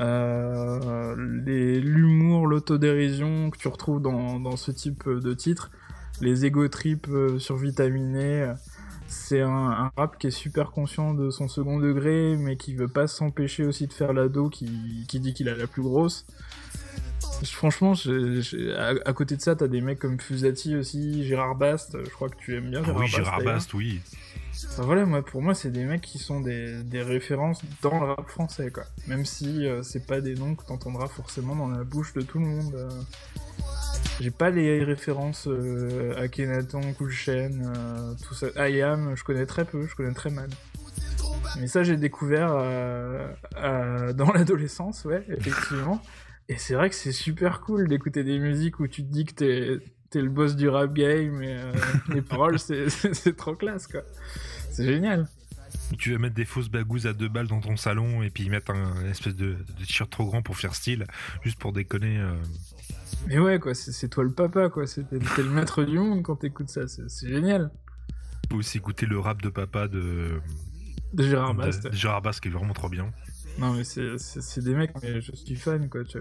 euh, 0.00 1.14
l'humour, 1.16 2.46
l'autodérision 2.46 3.50
que 3.50 3.58
tu 3.58 3.68
retrouves 3.68 4.00
dans, 4.02 4.38
dans 4.40 4.56
ce 4.56 4.70
type 4.70 5.06
euh, 5.06 5.20
de 5.20 5.34
titre, 5.34 5.70
les 6.20 6.44
ego 6.44 6.68
trips 6.68 7.08
survitaminés. 7.38 8.52
C'est 9.06 9.40
un, 9.40 9.48
un 9.70 9.90
rap 9.96 10.18
qui 10.18 10.26
est 10.26 10.30
super 10.30 10.70
conscient 10.70 11.14
de 11.14 11.30
son 11.30 11.48
second 11.48 11.78
degré, 11.78 12.36
mais 12.36 12.56
qui 12.56 12.74
veut 12.74 12.88
pas 12.88 13.06
s'empêcher 13.06 13.64
aussi 13.64 13.86
de 13.86 13.92
faire 13.94 14.12
l'ado 14.12 14.50
qui, 14.50 15.06
qui 15.08 15.18
dit 15.18 15.32
qu'il 15.32 15.48
a 15.48 15.56
la 15.56 15.66
plus 15.66 15.80
grosse. 15.82 16.26
Franchement, 17.44 17.94
je- 17.94 18.40
je- 18.42 18.74
à, 18.74 18.88
à 19.08 19.12
côté 19.14 19.36
de 19.36 19.40
ça, 19.40 19.56
t'as 19.56 19.68
des 19.68 19.80
mecs 19.80 19.98
comme 19.98 20.20
Fusati 20.20 20.76
aussi, 20.76 21.24
Gérard 21.24 21.54
Bast, 21.54 21.96
je 22.04 22.10
crois 22.10 22.28
que 22.28 22.36
tu 22.36 22.54
aimes 22.56 22.68
bien 22.70 22.82
Ah 22.84 22.86
Gérard 22.86 22.98
Oui, 23.00 23.06
Bast. 23.06 23.16
Gérard. 23.16 23.40
Bast, 23.44 23.74
oui. 23.74 24.00
Enfin, 24.66 24.82
voilà, 24.84 25.06
moi, 25.06 25.24
pour 25.24 25.42
moi, 25.42 25.54
c'est 25.54 25.70
des 25.70 25.84
mecs 25.84 26.00
qui 26.00 26.18
sont 26.18 26.40
des, 26.40 26.82
des 26.82 27.02
références 27.02 27.62
dans 27.82 28.00
le 28.00 28.06
rap 28.12 28.28
français, 28.28 28.70
quoi. 28.70 28.84
Même 29.06 29.24
si 29.24 29.66
euh, 29.66 29.82
c'est 29.82 30.06
pas 30.06 30.20
des 30.20 30.34
noms 30.34 30.54
que 30.54 30.64
t'entendras 30.64 31.06
forcément 31.08 31.54
dans 31.54 31.68
la 31.68 31.84
bouche 31.84 32.12
de 32.14 32.22
tout 32.22 32.38
le 32.38 32.46
monde. 32.46 32.74
euh. 32.74 32.88
J'ai 34.20 34.30
pas 34.32 34.50
les 34.50 34.82
références 34.82 35.46
euh, 35.46 36.16
Akhenaton, 36.20 36.80
Cool 36.94 37.10
Chain, 37.10 37.50
euh, 37.64 38.14
tout 38.26 38.34
ça. 38.34 38.68
IAM, 38.68 39.14
je 39.14 39.22
connais 39.22 39.46
très 39.46 39.64
peu, 39.64 39.86
je 39.86 39.94
connais 39.94 40.12
très 40.14 40.30
mal. 40.30 40.48
Mais 41.60 41.68
ça, 41.68 41.82
j'ai 41.84 41.96
découvert 41.96 42.50
euh, 42.52 43.32
dans 44.12 44.32
l'adolescence, 44.32 45.04
ouais, 45.04 45.24
effectivement. 45.28 46.02
Et 46.48 46.56
c'est 46.56 46.74
vrai 46.74 46.88
que 46.88 46.96
c'est 46.96 47.12
super 47.12 47.60
cool 47.60 47.88
d'écouter 47.88 48.24
des 48.24 48.38
musiques 48.38 48.80
où 48.80 48.88
tu 48.88 49.02
te 49.04 49.12
dis 49.12 49.24
que 49.24 49.34
t'es 49.34 49.78
t'es 50.10 50.20
le 50.22 50.28
boss 50.30 50.56
du 50.56 50.68
rap 50.68 50.92
game 50.94 51.42
et 51.42 51.56
euh, 51.58 51.72
les 52.14 52.22
paroles, 52.22 52.58
c'est- 52.58 52.86
trop 53.36 53.54
classe, 53.54 53.86
quoi. 53.86 54.00
C'est 54.70 54.84
génial. 54.86 55.26
Tu 55.98 56.12
vas 56.12 56.18
mettre 56.18 56.34
des 56.34 56.44
fausses 56.44 56.68
bagouses 56.68 57.06
à 57.06 57.12
deux 57.12 57.28
balles 57.28 57.46
dans 57.48 57.60
ton 57.60 57.76
salon 57.76 58.22
et 58.22 58.30
puis 58.30 58.48
mettre 58.50 58.70
un, 58.72 59.00
une 59.02 59.10
espèce 59.10 59.34
de, 59.34 59.52
de 59.54 59.84
t-shirt 59.84 60.10
trop 60.10 60.26
grand 60.26 60.42
pour 60.42 60.56
faire 60.56 60.74
style, 60.74 61.06
juste 61.42 61.58
pour 61.58 61.72
déconner. 61.72 62.18
euh. 62.18 62.32
Mais 63.26 63.38
ouais, 63.38 63.58
quoi, 63.58 63.74
c'est 63.74 63.92
c'est 63.92 64.08
toi 64.08 64.24
le 64.24 64.32
papa, 64.32 64.68
quoi. 64.70 64.86
c'est- 64.86 65.02
T'es 65.08 65.42
le 65.42 65.50
maître 65.50 65.82
du 65.84 65.98
monde 65.98 66.22
quand 66.22 66.36
t'écoutes 66.36 66.68
ça. 66.70 66.82
C'est 66.88 67.28
génial. 67.28 67.70
Tu 68.42 68.48
peux 68.50 68.56
aussi 68.56 68.78
écouter 68.78 69.06
le 69.06 69.18
rap 69.18 69.42
de 69.42 69.48
papa 69.48 69.88
de, 69.88 70.40
De 71.12 71.22
Gérard 71.22 71.54
de 71.54 71.70
Gérard 71.92 72.22
Bast 72.22 72.40
qui 72.40 72.48
est 72.48 72.50
vraiment 72.52 72.74
trop 72.74 72.88
bien. 72.88 73.10
Non, 73.58 73.72
mais 73.72 73.82
c'est- 73.84 74.16
des 74.60 74.74
mecs, 74.74 74.92
mais 75.02 75.20
je 75.20 75.32
suis 75.34 75.56
fan, 75.56 75.88
quoi. 75.88 76.04
tu- 76.04 76.18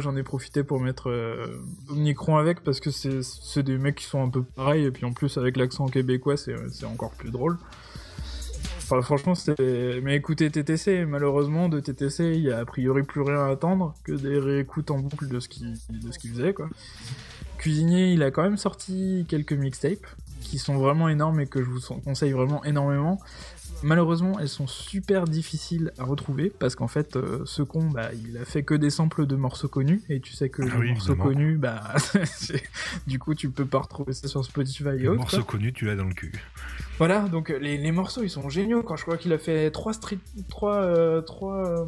j'en 0.00 0.16
ai 0.16 0.22
profité 0.22 0.64
pour 0.64 0.80
mettre 0.80 1.10
euh, 1.10 1.60
Omnicron 1.90 2.36
avec 2.36 2.60
parce 2.64 2.80
que 2.80 2.90
c'est 2.90 3.62
des 3.62 3.76
mecs 3.78 3.96
qui 3.96 4.04
sont 4.04 4.22
un 4.22 4.30
peu 4.30 4.42
pareils, 4.42 4.84
et 4.84 4.90
puis 4.90 5.04
en 5.04 5.12
plus, 5.12 5.36
avec 5.36 5.56
l'accent 5.56 5.86
québécois, 5.86 6.36
c'est 6.36 6.54
encore 6.86 7.10
plus 7.12 7.30
drôle. 7.30 7.58
Franchement, 9.02 9.34
c'était. 9.34 10.00
Mais 10.02 10.16
écoutez 10.16 10.50
TTC, 10.50 11.04
malheureusement, 11.04 11.68
de 11.68 11.78
TTC, 11.78 12.32
il 12.34 12.40
y 12.40 12.50
a 12.50 12.58
a 12.60 12.64
priori 12.64 13.02
plus 13.02 13.20
rien 13.20 13.38
à 13.40 13.48
attendre 13.50 13.94
que 14.02 14.12
des 14.12 14.38
réécoutes 14.38 14.90
en 14.90 14.98
boucle 14.98 15.28
de 15.28 15.40
ce 15.40 15.48
qu'il 15.50 15.72
de 15.90 16.10
ce 16.10 16.18
qu'il 16.18 16.30
faisait, 16.30 16.54
quoi. 16.54 16.70
Cuisinier, 17.58 18.12
il 18.14 18.22
a 18.22 18.30
quand 18.30 18.42
même 18.42 18.56
sorti 18.56 19.26
quelques 19.28 19.52
mixtapes 19.52 20.06
qui 20.40 20.56
sont 20.58 20.78
vraiment 20.78 21.10
énormes 21.10 21.40
et 21.40 21.46
que 21.46 21.62
je 21.62 21.68
vous 21.68 21.80
conseille 22.02 22.32
vraiment 22.32 22.64
énormément. 22.64 23.20
Malheureusement, 23.84 24.38
elles 24.40 24.48
sont 24.48 24.66
super 24.66 25.24
difficiles 25.24 25.92
à 25.98 26.04
retrouver 26.04 26.50
parce 26.50 26.74
qu'en 26.74 26.88
fait, 26.88 27.14
euh, 27.16 27.42
ce 27.44 27.62
con, 27.62 27.88
bah, 27.90 28.10
il 28.12 28.36
a 28.36 28.44
fait 28.44 28.64
que 28.64 28.74
des 28.74 28.90
samples 28.90 29.24
de 29.26 29.36
morceaux 29.36 29.68
connus 29.68 30.02
et 30.08 30.18
tu 30.20 30.32
sais 30.32 30.48
que 30.48 30.62
Ah 30.62 30.66
les 30.66 30.80
oui, 30.80 30.88
morceaux 30.90 31.12
évidemment. 31.12 31.30
connus, 31.30 31.56
bah, 31.58 31.94
du 33.06 33.18
coup, 33.20 33.34
tu 33.34 33.50
peux 33.50 33.64
pas 33.66 33.78
retrouver 33.78 34.12
ça 34.14 34.26
sur 34.26 34.44
Spotify 34.44 34.88
et 34.98 35.08
autres. 35.08 35.18
morceau 35.20 35.44
connu, 35.44 35.72
tu 35.72 35.84
l'as 35.84 35.94
dans 35.96 36.04
le 36.06 36.14
cul. 36.14 36.32
Voilà, 36.98 37.20
donc 37.28 37.50
euh, 37.50 37.58
les, 37.58 37.78
les 37.78 37.92
morceaux 37.92 38.24
ils 38.24 38.30
sont 38.30 38.48
géniaux. 38.48 38.82
Quand 38.82 38.96
je 38.96 39.02
crois 39.02 39.16
qu'il 39.16 39.32
a 39.32 39.38
fait 39.38 39.70
trois 39.70 39.92
street, 39.92 40.18
trois, 40.48 40.82
euh, 40.82 41.20
trois 41.20 41.64
euh, 41.68 41.86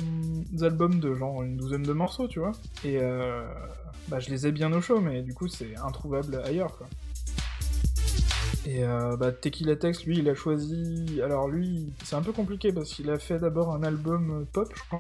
albums 0.65 1.01
de 1.01 1.15
genre 1.15 1.43
une 1.43 1.57
douzaine 1.57 1.83
de 1.83 1.93
morceaux, 1.93 2.29
tu 2.29 2.39
vois. 2.39 2.53
Et 2.85 2.99
bah, 4.09 4.19
je 4.21 4.31
les 4.31 4.47
ai 4.47 4.53
bien 4.53 4.73
au 4.73 4.81
chaud, 4.81 5.01
mais 5.01 5.23
du 5.23 5.35
coup 5.35 5.49
c'est 5.49 5.77
introuvable 5.85 6.41
ailleurs, 6.45 6.77
quoi. 6.77 6.89
Et 8.67 8.85
euh, 8.85 9.17
bah, 9.17 9.33
Tequila 9.33 9.77
Tex, 9.77 10.05
lui, 10.05 10.19
il 10.19 10.29
a 10.29 10.35
choisi. 10.35 11.21
Alors 11.23 11.49
lui, 11.49 11.93
c'est 12.05 12.17
un 12.17 12.23
peu 12.23 12.33
compliqué 12.33 12.73
parce 12.73 12.91
qu'il 12.93 13.11
a 13.11 13.19
fait 13.19 13.39
d'abord 13.39 13.75
un 13.75 13.83
album 13.83 14.43
euh, 14.43 14.45
pop, 14.53 14.71
je 14.75 14.83
crois. 14.83 14.99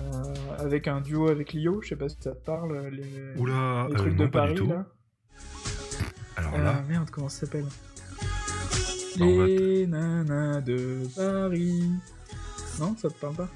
Euh, 0.00 0.34
avec 0.58 0.88
un 0.88 1.00
duo 1.00 1.28
avec 1.28 1.52
Lio, 1.52 1.80
je 1.82 1.90
sais 1.90 1.96
pas 1.96 2.08
si 2.08 2.16
ça 2.20 2.32
te 2.32 2.44
parle. 2.44 2.88
Les, 2.88 3.40
Oula, 3.40 3.86
les 3.88 3.94
euh, 3.94 3.98
trucs 3.98 4.16
de 4.16 4.26
Paris 4.26 4.66
là. 4.66 4.84
Alors 6.36 6.54
Euh, 6.54 6.64
là, 6.64 6.82
merde, 6.88 7.10
comment 7.10 7.28
ça 7.28 7.46
s'appelle 7.46 7.64
va 9.16 9.24
Les 9.24 9.86
nanas 9.86 10.60
de 10.62 11.02
Paris. 11.14 11.88
Non, 12.80 12.96
ça 12.96 13.08
te 13.08 13.14
parle 13.14 13.36
pas 13.36 13.48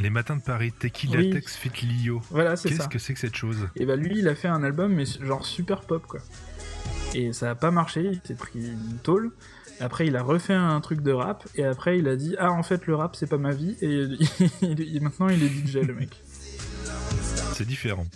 les 0.00 0.10
matins 0.10 0.36
de 0.36 0.42
Paris, 0.42 0.72
Tequila 0.72 1.18
Oui. 1.18 1.30
Tex 1.30 1.56
Fit 1.56 1.86
Lio. 1.86 2.20
Voilà, 2.30 2.56
c'est 2.56 2.68
Qu'est-ce 2.68 2.82
ça. 2.82 2.88
que 2.88 2.98
c'est 2.98 3.14
que 3.14 3.20
cette 3.20 3.36
chose? 3.36 3.68
Et 3.76 3.86
bah 3.86 3.94
lui, 3.94 4.18
il 4.18 4.26
a 4.28 4.34
fait 4.34 4.48
un 4.48 4.64
album, 4.64 4.92
mais 4.92 5.04
genre 5.04 5.46
super 5.46 5.82
pop, 5.82 6.04
quoi. 6.06 6.20
Et 7.14 7.32
ça 7.32 7.50
a 7.50 7.54
pas 7.54 7.70
marché, 7.70 8.02
il 8.12 8.20
s'est 8.26 8.34
pris 8.34 8.58
une 8.60 8.98
tôle. 9.02 9.32
Après, 9.80 10.06
il 10.06 10.16
a 10.16 10.22
refait 10.22 10.52
un 10.54 10.80
truc 10.80 11.00
de 11.00 11.10
rap, 11.12 11.46
et 11.56 11.64
après, 11.64 11.98
il 11.98 12.06
a 12.08 12.16
dit 12.16 12.36
Ah, 12.38 12.52
en 12.52 12.62
fait, 12.62 12.86
le 12.86 12.94
rap, 12.94 13.16
c'est 13.16 13.28
pas 13.28 13.38
ma 13.38 13.52
vie, 13.52 13.76
et 13.80 14.02
il- 14.62 15.00
maintenant, 15.02 15.28
il 15.28 15.42
est 15.42 15.48
DJ, 15.48 15.76
le 15.86 15.94
mec. 15.94 16.10
C'est 17.54 17.66
différent. 17.66 18.06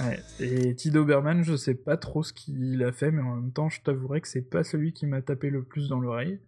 Ouais. 0.00 0.20
Et 0.40 0.74
Tido 0.74 1.04
Berman, 1.04 1.42
je 1.44 1.56
sais 1.56 1.74
pas 1.74 1.96
trop 1.96 2.22
ce 2.22 2.32
qu'il 2.32 2.82
a 2.82 2.92
fait, 2.92 3.10
mais 3.10 3.22
en 3.22 3.36
même 3.36 3.52
temps, 3.52 3.68
je 3.68 3.80
t'avouerai 3.82 4.20
que 4.20 4.28
c'est 4.28 4.42
pas 4.42 4.64
celui 4.64 4.92
qui 4.92 5.06
m'a 5.06 5.20
tapé 5.22 5.50
le 5.50 5.62
plus 5.62 5.88
dans 5.88 6.00
l'oreille. 6.00 6.38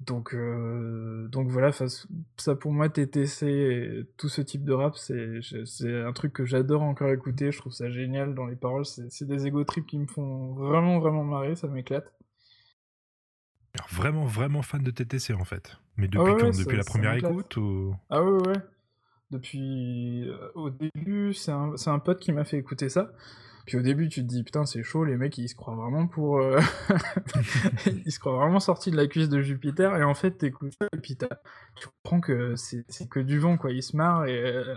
Donc, 0.00 0.34
euh, 0.34 1.28
donc 1.28 1.48
voilà, 1.48 1.72
ça 1.72 2.56
pour 2.56 2.72
moi, 2.72 2.88
TTC, 2.90 3.46
et 3.46 4.04
tout 4.18 4.28
ce 4.28 4.42
type 4.42 4.64
de 4.64 4.72
rap, 4.72 4.96
c'est 4.96 5.40
un 5.84 6.12
truc 6.12 6.32
que 6.32 6.44
j'adore 6.44 6.82
encore 6.82 7.10
écouter, 7.10 7.52
je 7.52 7.58
trouve 7.58 7.72
ça 7.72 7.90
génial 7.90 8.34
dans 8.34 8.46
les 8.46 8.56
paroles, 8.56 8.84
c'est 8.84 9.24
des 9.26 9.46
ego 9.46 9.64
trips 9.64 9.86
qui 9.86 9.98
me 9.98 10.06
font 10.06 10.52
vraiment, 10.54 10.98
vraiment 11.00 11.24
marrer, 11.24 11.56
ça 11.56 11.68
m'éclate. 11.68 12.12
Vraiment, 13.90 14.24
vraiment 14.24 14.62
fan 14.62 14.82
de 14.82 14.90
TTC 14.90 15.34
en 15.34 15.44
fait. 15.44 15.76
Mais 15.96 16.06
depuis 16.08 16.18
Ah 16.18 16.34
ouais, 16.34 16.40
quand? 16.40 16.46
ouais, 16.46 16.52
Depuis 16.52 16.76
ça- 16.76 16.78
la 16.78 16.84
première 16.84 17.14
écoute 17.14 17.56
ou... 17.56 17.94
Ah 18.10 18.22
ouais, 18.22 18.48
ouais. 18.48 18.56
Depuis. 19.30 20.28
euh, 20.28 20.50
au 20.54 20.70
début, 20.70 21.34
c'est 21.34 21.52
un, 21.52 21.76
c'est 21.76 21.90
un 21.90 21.98
pote 21.98 22.20
qui 22.20 22.32
m'a 22.32 22.44
fait 22.44 22.58
écouter 22.58 22.88
ça. 22.88 23.12
Puis 23.66 23.78
au 23.78 23.82
début, 23.82 24.08
tu 24.08 24.20
te 24.22 24.26
dis, 24.26 24.42
putain, 24.44 24.66
c'est 24.66 24.82
chaud, 24.82 25.04
les 25.04 25.16
mecs, 25.16 25.38
ils 25.38 25.48
se 25.48 25.54
croient 25.54 25.74
vraiment 25.74 26.06
pour. 26.06 26.38
euh, 26.38 26.60
ils 28.06 28.12
se 28.12 28.18
croient 28.18 28.36
vraiment 28.36 28.60
sortis 28.60 28.90
de 28.90 28.96
la 28.96 29.06
cuisse 29.06 29.28
de 29.28 29.40
Jupiter, 29.40 29.96
et 29.96 30.04
en 30.04 30.14
fait, 30.14 30.32
t'écoutes 30.32 30.72
ça, 30.80 30.86
et 30.92 30.98
puis 31.00 31.16
tu 31.16 31.86
comprends 32.02 32.20
que 32.20 32.54
c'est 32.56 32.84
que 33.08 33.20
du 33.20 33.38
vent, 33.38 33.56
quoi. 33.56 33.72
Ils 33.72 33.82
se 33.82 33.96
marrent, 33.96 34.26
et. 34.26 34.38
euh, 34.38 34.74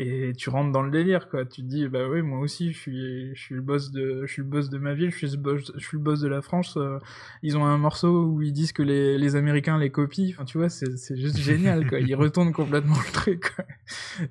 Et 0.00 0.32
tu 0.36 0.48
rentres 0.50 0.70
dans 0.70 0.82
le 0.82 0.92
délire, 0.92 1.28
quoi. 1.28 1.44
Tu 1.44 1.62
te 1.62 1.66
dis, 1.66 1.88
bah 1.88 2.08
oui, 2.08 2.22
moi 2.22 2.38
aussi, 2.38 2.72
je 2.72 2.78
suis, 2.78 3.34
je 3.34 3.40
suis 3.40 3.54
le 3.56 3.62
boss 3.62 3.90
de, 3.90 4.26
je 4.26 4.32
suis 4.32 4.42
le 4.42 4.48
boss 4.48 4.70
de 4.70 4.78
ma 4.78 4.94
ville, 4.94 5.10
je 5.10 5.26
suis, 5.26 5.36
boss, 5.36 5.72
je 5.76 5.84
suis 5.84 5.96
le 5.96 6.02
boss 6.04 6.20
de 6.20 6.28
la 6.28 6.40
France. 6.40 6.76
euh, 6.76 6.98
ils 7.42 7.56
ont 7.56 7.64
un 7.64 7.78
morceau 7.78 8.26
où 8.26 8.40
ils 8.42 8.52
disent 8.52 8.72
que 8.72 8.82
les, 8.84 9.18
les 9.18 9.34
Américains 9.34 9.76
les 9.76 9.90
copient. 9.90 10.30
Enfin, 10.34 10.44
tu 10.44 10.58
vois, 10.58 10.68
c'est 10.68 11.16
juste 11.16 11.38
génial, 11.38 11.84
quoi. 11.88 11.98
Ils 12.00 12.14
retournent 12.14 12.52
complètement 12.52 12.94
le 13.06 13.12
truc, 13.12 13.52
quoi. 13.56 13.64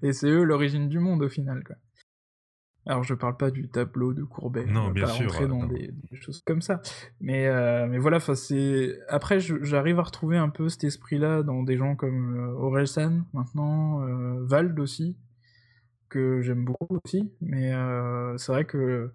Et 0.04 0.14
c'est 0.14 0.30
eux 0.30 0.44
l'origine 0.44 0.88
du 0.88 1.00
monde, 1.00 1.22
au 1.24 1.30
final, 1.30 1.64
quoi. 1.66 1.76
Alors, 2.88 3.04
je 3.04 3.14
parle 3.14 3.36
pas 3.36 3.52
du 3.52 3.68
tableau 3.68 4.14
de 4.14 4.24
Courbet. 4.24 4.66
Non, 4.66 4.92
bien 4.92 5.06
pas 5.06 5.12
sûr, 5.12 5.30
rentrer 5.30 5.48
dans 5.48 5.66
des, 5.66 5.92
des 6.10 6.16
choses 6.16 6.42
comme 6.46 6.62
ça. 6.62 6.82
Mais, 7.20 7.48
euh, 7.48 7.86
mais 7.88 7.98
voilà, 7.98 8.18
enfin, 8.18 8.36
c'est. 8.36 8.98
Après, 9.10 9.40
j'arrive 9.40 10.00
à 10.00 10.04
retrouver 10.04 10.38
un 10.38 10.50
peu 10.50 10.70
cet 10.70 10.86
esprit-là 10.86 11.44
dans 11.44 11.64
des 11.64 11.76
gens 11.78 11.96
comme 11.96 12.38
euh, 12.38 12.54
Orelsan, 12.54 13.24
maintenant, 13.34 14.02
euh, 14.04 14.44
Vald 14.46 14.80
aussi, 14.80 15.18
que 16.08 16.42
j'aime 16.42 16.64
beaucoup 16.64 17.00
aussi. 17.04 17.30
Mais 17.42 17.74
euh, 17.74 18.38
c'est 18.38 18.54
vrai 18.54 18.64
que 18.64 19.12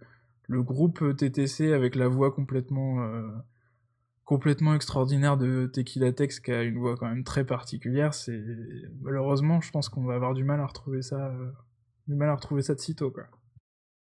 le 0.48 0.62
groupe 0.62 1.16
TTC 1.16 1.72
avec 1.72 1.94
la 1.94 2.08
voix 2.08 2.30
complètement. 2.30 3.08
complètement 4.24 4.74
extraordinaire 4.74 5.36
de 5.36 5.66
Tequila 5.66 6.12
Tex 6.12 6.40
qui 6.40 6.52
a 6.52 6.62
une 6.62 6.78
voix 6.78 6.96
quand 6.96 7.08
même 7.08 7.24
très 7.24 7.44
particulière 7.44 8.14
c'est 8.14 8.40
malheureusement 9.02 9.60
je 9.60 9.70
pense 9.70 9.88
qu'on 9.88 10.04
va 10.04 10.14
avoir 10.14 10.32
du 10.32 10.44
mal 10.44 10.60
à 10.60 10.66
retrouver 10.66 11.02
ça 11.02 11.32
du 12.06 12.14
mal 12.14 12.28
à 12.28 12.34
retrouver 12.34 12.62
ça 12.62 12.74
de 12.74 12.80
sitôt 12.80 13.10
quoi 13.10 13.24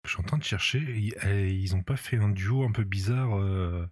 Je 0.05 0.11
suis 0.11 0.19
en 0.19 0.23
train 0.23 0.37
de 0.37 0.43
chercher. 0.43 0.79
et 0.79 1.49
ils 1.53 1.75
ont 1.75 1.83
pas 1.83 1.97
fait 1.97 2.17
un 2.17 2.29
duo 2.29 2.63
un 2.65 2.71
peu 2.71 2.83
bizarre 2.83 3.37
euh, 3.37 3.85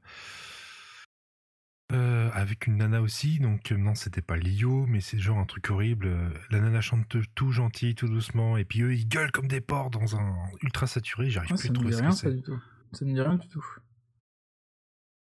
euh, 1.91 2.30
avec 2.34 2.68
une 2.68 2.78
nana 2.78 3.02
aussi. 3.02 3.39
Donc 3.39 3.72
euh, 3.72 3.78
non, 3.78 3.96
c'était 3.96 4.22
pas 4.22 4.38
Lio, 4.38 4.86
mais 4.88 5.02
c'est 5.02 5.20
genre 5.20 5.38
un 5.38 5.46
truc 5.46 5.70
horrible. 5.70 6.10
La 6.50 6.60
nana 6.62 6.82
chante 6.82 7.18
tout 7.36 7.52
gentil, 7.52 7.96
tout 7.96 8.08
doucement, 8.08 8.58
et 8.58 8.65
puis 8.65 8.82
eux 8.82 8.94
ils 8.94 9.08
gueulent 9.08 9.32
comme 9.32 9.48
des 9.48 9.62
porcs 9.62 9.89
dans 9.91 10.15
un 10.15 10.36
ultra 10.62 10.88
saturé. 10.88 11.30
J'arrive 11.30 11.52
Ah, 11.54 11.58
plus 11.58 11.70
à 11.70 11.74
trouver 11.74 11.89
dit 11.89 11.96
ce 11.96 12.02
rien 12.02 12.10
que 12.12 12.15
ça 12.15 12.22
c'est. 12.30 12.36
du 12.36 12.41
tout 12.41 12.60
ça 12.94 13.06
me 13.06 13.13
dit 13.13 13.22
rien 13.22 13.36
du 13.36 13.48
tout 13.50 13.65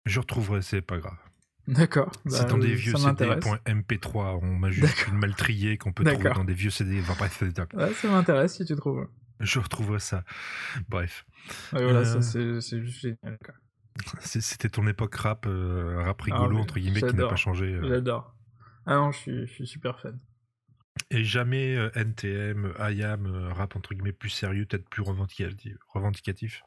Je 0.05 0.19
retrouverai, 0.19 0.61
c'est 0.61 0.81
pas 0.81 0.97
grave. 0.97 1.17
d'accord 1.67 2.11
c'est 2.25 2.43
bah, 2.43 2.45
dans 2.45 2.57
des 2.57 2.73
vieux 2.73 2.93
ça 2.93 2.97
CD 3.13 3.25
m'intéresse 3.27 3.43
.mp3. 3.65 4.39
On 4.41 4.55
m'a 4.55 4.71
juste 4.71 5.07
une 5.07 5.17
mal 5.17 5.35
trié 5.35 5.77
qu'on 5.77 5.91
peut 5.91 6.03
trouver 6.13 6.29
dans 6.33 6.45
des 6.45 6.53
vieux 6.53 6.69
CD. 6.69 7.01
Enfin 7.01 7.15
bref, 7.17 7.35
c'est- 7.37 7.75
ouais, 7.75 7.93
ça 7.93 8.07
m'intéresse 8.09 8.55
si 8.55 8.65
tu 8.65 8.75
trouves 8.77 9.07
je 9.39 9.59
retrouverai 9.59 9.99
ça. 9.99 10.23
Bref, 10.89 11.25
ouais, 11.73 11.83
voilà 11.83 11.99
Euh. 11.99 12.05
ça 12.05 12.21
c'est 12.21 12.81
juste 12.83 12.99
génial 13.01 13.37
c'était 14.21 14.69
ton 14.69 14.87
époque 14.87 15.15
rap, 15.15 15.45
euh, 15.45 16.01
rap 16.01 16.21
rigolo 16.21 16.55
oui, 16.55 16.61
entre 16.61 16.79
guillemets 16.79 17.01
qui 17.01 17.15
n'a 17.15 17.27
pas 17.27 17.35
changé. 17.35 17.65
euh. 17.73 17.87
j'adore 17.87 18.35
ah 18.85 18.95
non 18.95 19.11
je 19.11 19.17
suis, 19.17 19.47
je 19.47 19.51
suis 19.53 19.67
super 19.67 19.99
fan 19.99 20.19
Et 21.11 21.23
jamais 21.23 21.75
NTM, 21.95 22.73
IAM, 22.79 23.27
rap 23.51 23.75
entre 23.75 23.93
guillemets 23.93 24.11
plus 24.13 24.29
sérieux, 24.29 24.65
peut-être 24.65 24.87
plus 24.89 25.01
revendicatif. 25.01 25.75
revendicatif. 25.87 26.63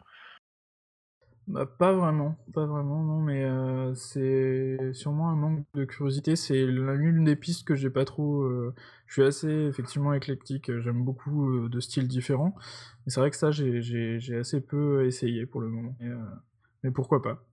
Bah, 1.48 1.66
pas 1.66 1.92
vraiment, 1.92 2.37
pas 2.55 2.66
vraiment, 2.66 3.02
non, 3.02 3.20
mais 3.20 3.42
euh, 3.44 3.94
c'est 3.94 4.92
sûrement 4.94 5.28
un 5.31 5.35
manque 5.35 5.64
de 5.74 5.85
curiosité. 5.85 6.37
C'est 6.37 6.64
l'une 6.66 7.24
des 7.24 7.35
pistes 7.37 7.66
que 7.66 7.74
j'ai 7.74 7.90
pas 7.90 8.05
trop. 8.05 8.42
euh, 8.44 8.74
je 9.07 9.14
suis 9.14 9.22
assez 9.24 9.48
effectivement 9.48 10.14
éclectique, 10.14 10.70
j'aime 10.81 11.02
beaucoup 11.05 11.50
euh, 11.64 11.68
de 11.68 11.81
styles 11.81 12.07
différents. 12.09 12.55
Mais 13.05 13.12
c'est 13.12 13.20
vrai 13.20 13.31
que 13.31 13.37
ça, 13.37 13.50
j'ai- 13.50 13.83
j'ai 13.83 14.20
j'ai 14.20 14.37
assez 14.38 14.61
peu 14.61 15.05
essayé 15.07 15.44
pour 15.46 15.61
le 15.61 15.68
moment. 15.68 15.96
Mais 16.85 16.90
pourquoi 16.90 17.22
pas? 17.22 17.44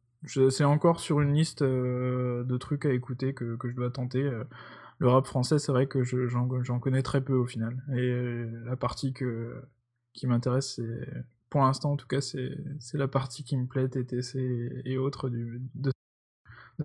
C'est 0.49 0.63
encore 0.65 0.99
sur 0.99 1.21
une 1.21 1.33
liste 1.33 1.63
de 1.63 2.57
trucs 2.57 2.85
à 2.85 2.93
écouter 2.93 3.33
que, 3.33 3.55
que 3.57 3.69
je 3.69 3.75
dois 3.75 3.89
tenter. 3.91 4.29
Le 4.99 5.07
rap 5.09 5.25
français, 5.27 5.59
c'est 5.59 5.71
vrai 5.71 5.87
que 5.87 6.03
je- 6.03 6.27
j'en 6.27 6.47
j'en 6.63 6.79
connais 6.79 7.03
très 7.03 7.21
peu 7.23 7.33
au 7.35 7.45
final. 7.45 7.83
Et 7.95 8.45
la 8.65 8.75
partie 8.77 9.13
que, 9.13 9.61
qui 10.13 10.27
m'intéresse, 10.27 10.75
c'est 10.77 11.07
pour 11.49 11.61
l'instant 11.61 11.93
en 11.93 11.97
tout 11.97 12.07
cas, 12.07 12.21
c'est 12.21 12.57
la 12.93 13.07
partie 13.07 13.43
qui 13.43 13.57
me 13.57 13.65
plaît, 13.67 13.89
TTC 13.89 14.39
et, 14.85 14.91
et 14.93 14.97
autres 14.97 15.29
du, 15.29 15.61
de, 15.75 15.91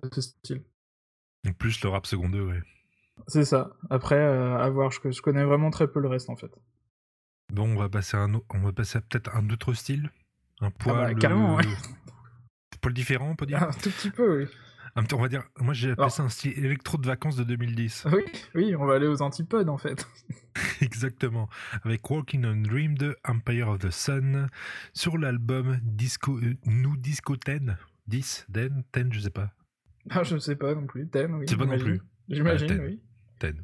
de 0.01 0.09
ce 0.13 0.21
style. 0.21 0.63
Et 1.47 1.51
plus 1.51 1.81
le 1.83 1.89
rap 1.89 2.05
second 2.05 2.29
degré. 2.29 2.61
C'est 3.27 3.45
ça. 3.45 3.77
Après, 3.89 4.15
euh, 4.15 4.57
à 4.57 4.69
voir, 4.69 4.91
je, 4.91 4.99
je 5.11 5.21
connais 5.21 5.43
vraiment 5.43 5.69
très 5.69 5.87
peu 5.87 5.99
le 5.99 6.07
reste 6.07 6.29
en 6.29 6.35
fait. 6.35 6.51
Bon, 7.53 7.69
on 7.71 7.75
va 7.77 7.89
passer 7.89 8.17
à, 8.17 8.21
un, 8.21 8.33
on 8.49 8.59
va 8.59 8.71
passer 8.71 8.97
à 8.97 9.01
peut-être 9.01 9.33
un 9.35 9.49
autre 9.49 9.73
style. 9.73 10.11
Un 10.61 10.71
poil. 10.71 11.13
bah, 11.13 11.19
carrément, 11.19 11.55
ouais. 11.55 11.63
Poil 12.81 12.93
différent, 12.93 13.29
on 13.29 13.35
peut 13.35 13.45
dire. 13.45 13.61
Un 13.63 13.71
tout 13.71 13.91
petit 13.91 14.09
peu, 14.09 14.43
oui. 14.43 14.47
Petit- 15.03 15.13
on 15.15 15.21
va 15.21 15.27
dire. 15.27 15.43
Moi, 15.59 15.73
j'ai 15.73 15.91
appelé 15.91 16.01
Alors- 16.03 16.11
ça 16.11 16.23
un 16.23 16.29
style 16.29 16.57
électro 16.57 16.97
de 16.97 17.05
vacances 17.05 17.35
de 17.35 17.43
2010. 17.43 18.05
Oui, 18.11 18.23
oui, 18.55 18.75
on 18.77 18.85
va 18.85 18.95
aller 18.95 19.07
aux 19.07 19.21
antipodes 19.21 19.69
en 19.69 19.77
fait. 19.77 20.07
Exactement. 20.81 21.49
Avec 21.83 22.09
Walking 22.09 22.45
on 22.45 22.61
Dream 22.61 22.97
de 22.97 23.15
Empire 23.27 23.69
of 23.69 23.79
the 23.79 23.89
Sun 23.91 24.47
sur 24.93 25.17
l'album 25.17 25.79
Disco, 25.83 26.37
euh, 26.39 26.55
Nous 26.65 26.95
Disco 26.97 27.35
10. 27.35 27.75
10, 28.07 28.45
10, 28.49 28.69
10, 28.93 29.05
je 29.11 29.19
sais 29.19 29.29
pas. 29.29 29.51
Ah, 30.11 30.23
je 30.23 30.37
sais 30.37 30.55
pas 30.55 30.73
non 30.75 30.85
plus. 30.85 31.07
Ten, 31.07 31.33
oui. 31.35 31.45
C'est 31.49 31.57
pas 31.57 31.65
non 31.65 31.75
j'imagine. 31.77 31.99
plus. 31.99 32.01
J'imagine, 32.35 32.71
Ouais, 32.71 32.77
Ten. 32.77 32.85
oui. 33.51 33.53
10. 33.53 33.63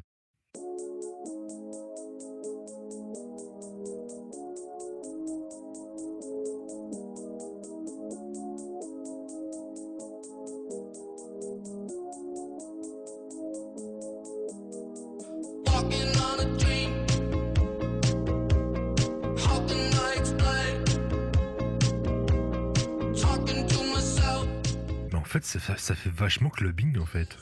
Ça, 25.82 25.94
fait- 25.94 26.10
vachement 26.10 26.48
clubbing 26.50 26.98
en 26.98 27.06
fait. 27.06 27.36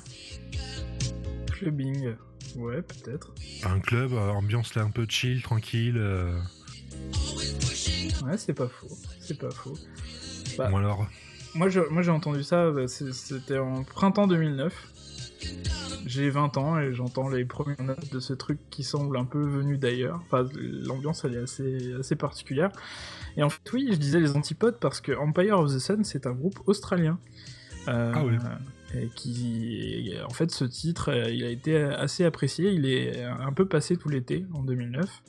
Clubbing. 1.52 2.14
Ouais, 2.56 2.82
peut-être. 2.82 3.32
Un 3.64 3.78
club, 3.80 4.12
euh, 4.12 4.30
ambiance 4.30 4.74
là 4.74 4.82
un 4.82 4.90
peu 4.90 5.06
chill, 5.08 5.42
tranquille. 5.42 5.96
euh, 5.98 6.32
Ouais, 8.24 8.36
c'est 8.36 8.54
pas 8.54 8.68
faux. 8.68 8.88
C'est 9.20 9.38
pas 9.38 9.50
faux. 9.50 9.76
Bah, 10.58 10.70
Ou 10.72 10.76
alors, 10.76 11.06
Moi, 11.54 11.68
j'ai 11.68 12.10
entendu 12.10 12.42
ça, 12.42 12.70
bah, 12.70 12.86
c'était 12.88 13.58
en 13.58 13.82
printemps 13.84 14.26
2009. 14.26 14.72
J'ai 16.06 16.30
20 16.30 16.56
ans 16.56 16.78
et 16.78 16.92
j'entends 16.94 17.28
les 17.28 17.44
premières 17.44 17.82
notes 17.82 18.10
de 18.12 18.20
ce 18.20 18.32
truc 18.32 18.58
qui 18.70 18.82
semble 18.84 19.16
un 19.16 19.24
peu 19.24 19.40
venu 19.42 19.76
d'ailleurs. 19.78 20.20
Enfin, 20.26 20.48
l'ambiance, 20.54 21.24
elle 21.24 21.34
est 21.34 21.42
assez, 21.42 21.92
assez 21.98 22.16
particulière. 22.16 22.70
Et 23.36 23.42
en 23.42 23.48
fait, 23.50 23.60
oui, 23.72 23.88
je 23.92 23.96
disais 23.96 24.18
les 24.20 24.32
antipodes 24.36 24.78
parce 24.80 25.00
que 25.00 25.12
Empire 25.12 25.58
of 25.58 25.72
the 25.72 25.78
Sun, 25.78 26.04
c'est 26.04 26.26
un 26.26 26.32
groupe 26.32 26.58
australien. 26.66 27.18
Euh, 27.88 28.12
Ah. 28.14 28.58
Et 28.94 29.08
qui, 29.14 30.12
en 30.28 30.30
fait, 30.30 30.50
ce 30.50 30.64
titre, 30.64 31.10
euh, 31.12 31.30
il 31.30 31.44
a 31.44 31.48
été 31.48 31.76
assez 31.76 32.24
apprécié. 32.24 32.72
Il 32.72 32.86
est 32.86 33.22
un 33.22 33.52
peu 33.52 33.66
passé 33.66 33.96
tout 33.96 34.08
l'été, 34.08 34.46
en 34.52 34.62
2009. 34.62 35.22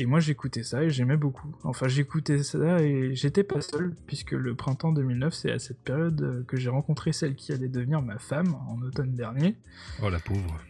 Et 0.00 0.06
moi 0.06 0.20
j'écoutais 0.20 0.62
ça 0.62 0.84
et 0.84 0.90
j'aimais 0.90 1.16
beaucoup. 1.16 1.52
Enfin 1.64 1.88
j'écoutais 1.88 2.44
ça 2.44 2.80
et 2.80 3.16
j'étais 3.16 3.42
pas 3.42 3.60
seul 3.60 3.94
puisque 4.06 4.30
le 4.30 4.54
printemps 4.54 4.92
2009 4.92 5.34
c'est 5.34 5.50
à 5.50 5.58
cette 5.58 5.80
période 5.80 6.44
que 6.46 6.56
j'ai 6.56 6.70
rencontré 6.70 7.12
celle 7.12 7.34
qui 7.34 7.52
allait 7.52 7.66
devenir 7.68 8.00
ma 8.00 8.18
femme 8.18 8.54
en 8.68 8.80
automne 8.82 9.16
dernier. 9.16 9.56
oh 10.00 10.08
la 10.08 10.20
pauvre. 10.20 10.60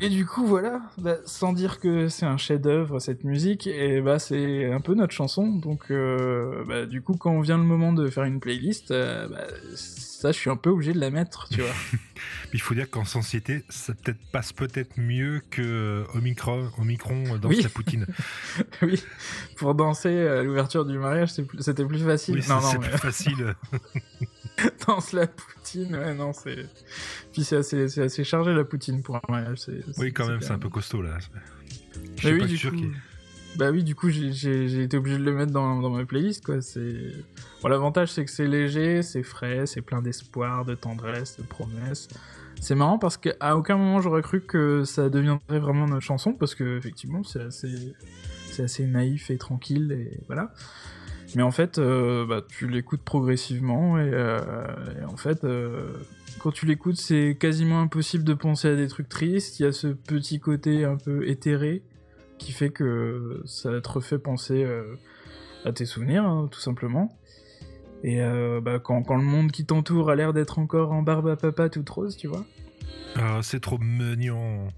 Et 0.00 0.10
du 0.10 0.26
coup 0.26 0.46
voilà, 0.46 0.82
bah, 0.98 1.16
sans 1.24 1.52
dire 1.54 1.80
que 1.80 2.08
c'est 2.08 2.26
un 2.26 2.36
chef-d'œuvre 2.36 2.98
cette 3.00 3.24
musique, 3.24 3.66
et 3.66 4.00
bah 4.02 4.18
c'est 4.18 4.70
un 4.70 4.80
peu 4.80 4.94
notre 4.94 5.12
chanson. 5.14 5.46
Donc 5.48 5.90
euh, 5.90 6.64
bah, 6.66 6.84
du 6.84 7.00
coup 7.00 7.16
quand 7.16 7.40
vient 7.40 7.56
le 7.56 7.64
moment 7.64 7.92
de 7.94 8.08
faire 8.10 8.24
une 8.24 8.38
playlist, 8.38 8.90
euh, 8.90 9.26
bah, 9.28 9.44
ça 9.74 10.32
je 10.32 10.36
suis 10.38 10.50
un 10.50 10.56
peu 10.56 10.68
obligé 10.70 10.92
de 10.92 11.00
la 11.00 11.10
mettre, 11.10 11.48
tu 11.50 11.62
vois. 11.62 11.70
Il 12.52 12.60
faut 12.60 12.74
dire 12.74 12.88
qu'en 12.90 13.04
société, 13.06 13.64
ça 13.70 13.94
peut-être 13.94 14.18
passe 14.32 14.52
peut-être 14.52 14.98
mieux 14.98 15.40
que 15.50 16.04
Omicron, 16.14 16.68
Omicron 16.78 17.38
dans 17.40 17.48
Oui. 17.48 17.60
la 17.62 17.68
Poutine. 17.70 18.06
oui, 18.82 19.02
pour 19.56 19.74
danser 19.74 20.26
à 20.28 20.42
l'ouverture 20.42 20.84
du 20.84 20.98
mariage 20.98 21.34
plus- 21.42 21.60
c'était 21.62 21.84
plus 21.86 21.98
facile. 22.04 22.36
Oui, 22.36 22.44
non 22.48 22.60
non, 22.60 22.72
mais- 22.80 22.88
plus 22.90 22.98
facile. 22.98 23.54
danse 24.86 25.12
la 25.12 25.26
poutine, 25.26 25.94
ouais, 25.96 26.14
non, 26.14 26.32
c'est. 26.32 26.66
Puis 27.32 27.44
c'est 27.44 27.56
assez, 27.56 28.24
chargé 28.24 28.52
la 28.54 28.64
poutine 28.64 29.02
pour 29.02 29.16
un 29.16 29.20
mariage. 29.28 29.60
Oui, 29.98 30.12
quand 30.12 30.26
même, 30.28 30.40
c'est 30.40 30.52
un 30.52 30.58
peu 30.58 30.68
costaud 30.68 31.02
là. 31.02 31.18
Je 31.20 31.28
Mais 32.00 32.16
suis 32.18 32.32
oui, 32.32 32.38
pas 32.40 32.46
du 32.46 32.56
sûr 32.56 32.70
coup. 32.72 32.78
Bah 33.56 33.70
oui, 33.70 33.82
du 33.82 33.94
coup, 33.94 34.10
j'ai- 34.10 34.82
été 34.82 34.96
obligé 34.98 35.16
de 35.16 35.22
le 35.24 35.32
mettre 35.32 35.50
dans, 35.52 35.80
dans 35.80 35.88
ma 35.88 36.04
playlist, 36.04 36.44
quoi. 36.44 36.60
C'est. 36.60 36.94
Bon, 37.62 37.68
l'avantage, 37.68 38.12
c'est 38.12 38.24
que 38.24 38.30
c'est 38.30 38.46
léger, 38.46 39.02
c'est 39.02 39.22
frais, 39.22 39.64
c'est 39.66 39.80
plein 39.80 40.02
d'espoir, 40.02 40.64
de 40.66 40.74
tendresse, 40.74 41.38
de 41.38 41.42
promesses. 41.42 42.08
C'est 42.60 42.74
marrant 42.74 42.98
parce 42.98 43.16
qu'à 43.18 43.54
aucun 43.56 43.76
moment 43.76 44.00
j'aurais 44.00 44.22
cru 44.22 44.40
que 44.40 44.84
ça 44.84 45.08
deviendrait 45.10 45.58
vraiment 45.58 45.86
notre 45.86 46.02
chanson, 46.04 46.32
parce 46.32 46.54
que 46.54 46.78
effectivement, 46.78 47.22
c'est 47.22 47.42
assez, 47.42 47.94
c'est 48.50 48.62
assez 48.64 48.86
naïf 48.86 49.30
et 49.30 49.36
tranquille, 49.38 49.92
et 49.92 50.20
voilà. 50.26 50.52
Mais 51.34 51.42
en 51.42 51.50
fait, 51.50 51.78
euh, 51.78 52.24
bah, 52.26 52.42
tu 52.48 52.68
l'écoutes 52.68 53.02
progressivement, 53.02 53.98
et, 53.98 54.10
euh, 54.12 54.38
et 55.00 55.04
en 55.04 55.16
fait, 55.16 55.44
euh, 55.44 55.92
quand 56.38 56.52
tu 56.52 56.66
l'écoutes, 56.66 56.96
c'est 56.96 57.36
quasiment 57.38 57.80
impossible 57.80 58.24
de 58.24 58.34
penser 58.34 58.68
à 58.68 58.76
des 58.76 58.88
trucs 58.88 59.08
tristes. 59.08 59.58
Il 59.58 59.64
y 59.64 59.66
a 59.66 59.72
ce 59.72 59.88
petit 59.88 60.38
côté 60.38 60.84
un 60.84 60.96
peu 60.96 61.28
éthéré 61.28 61.82
qui 62.38 62.52
fait 62.52 62.70
que 62.70 63.42
ça 63.44 63.80
te 63.80 63.88
refait 63.88 64.18
penser 64.18 64.66
à 65.64 65.72
tes 65.72 65.86
souvenirs, 65.86 66.24
hein, 66.24 66.48
tout 66.50 66.60
simplement. 66.60 67.16
Et 68.02 68.22
euh, 68.22 68.60
bah, 68.60 68.78
quand, 68.78 69.02
quand 69.02 69.16
le 69.16 69.24
monde 69.24 69.50
qui 69.50 69.64
t'entoure 69.64 70.10
a 70.10 70.14
l'air 70.14 70.32
d'être 70.32 70.58
encore 70.58 70.92
en 70.92 71.02
barbe 71.02 71.28
à 71.28 71.36
papa 71.36 71.68
toute 71.68 71.88
rose, 71.88 72.16
tu 72.16 72.28
vois. 72.28 72.44
Ah, 73.16 73.40
c'est 73.42 73.60
trop 73.60 73.78
mignon. 73.78 74.68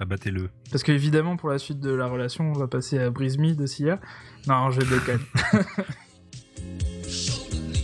Abattez-le. 0.00 0.50
Parce 0.70 0.82
qu'évidemment, 0.82 1.36
pour 1.36 1.48
la 1.50 1.58
suite 1.58 1.80
de 1.80 1.90
la 1.90 2.06
relation, 2.06 2.50
on 2.50 2.52
va 2.52 2.66
passer 2.66 2.98
à 2.98 3.10
Brise 3.10 3.38
Me 3.38 3.54
de 3.54 3.66
Sia. 3.66 4.00
Non, 4.46 4.70
je 4.70 4.80
déconne. 4.80 5.20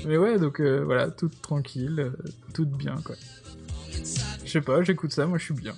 Mais 0.07 0.17
ouais, 0.17 0.39
donc 0.39 0.61
euh, 0.61 0.85
voilà, 0.85 1.11
toute 1.11 1.43
tranquille, 1.43 1.99
euh, 1.99 2.11
toute 2.55 2.71
bien, 2.71 2.97
quoi. 3.05 3.17
Je 4.45 4.51
sais 4.51 4.61
pas, 4.61 4.83
j'écoute 4.83 5.13
ça, 5.13 5.27
moi 5.27 5.39
je 5.39 5.45
suis 5.45 5.55
bien. 5.55 5.75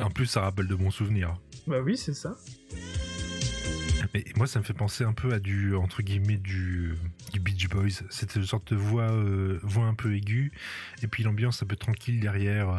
En 0.00 0.10
plus, 0.10 0.26
ça 0.26 0.42
rappelle 0.42 0.68
de 0.68 0.74
bons 0.76 0.92
souvenirs. 0.92 1.36
Bah 1.66 1.80
oui, 1.80 1.96
c'est 1.96 2.14
ça. 2.14 2.36
Mais 4.14 4.24
moi, 4.36 4.46
ça 4.46 4.60
me 4.60 4.64
fait 4.64 4.72
penser 4.74 5.04
un 5.04 5.12
peu 5.12 5.32
à 5.32 5.40
du, 5.40 5.74
entre 5.74 6.02
guillemets, 6.02 6.38
du, 6.38 6.94
du 7.32 7.40
Beach 7.40 7.68
Boys. 7.68 8.04
Cette 8.08 8.42
sorte 8.44 8.72
de 8.72 8.78
voix, 8.78 9.10
euh, 9.10 9.58
voix 9.62 9.84
un 9.84 9.94
peu 9.94 10.14
aiguë. 10.14 10.52
Et 11.02 11.06
puis 11.06 11.22
l'ambiance 11.22 11.62
un 11.62 11.66
peu 11.66 11.76
tranquille 11.76 12.20
derrière. 12.20 12.70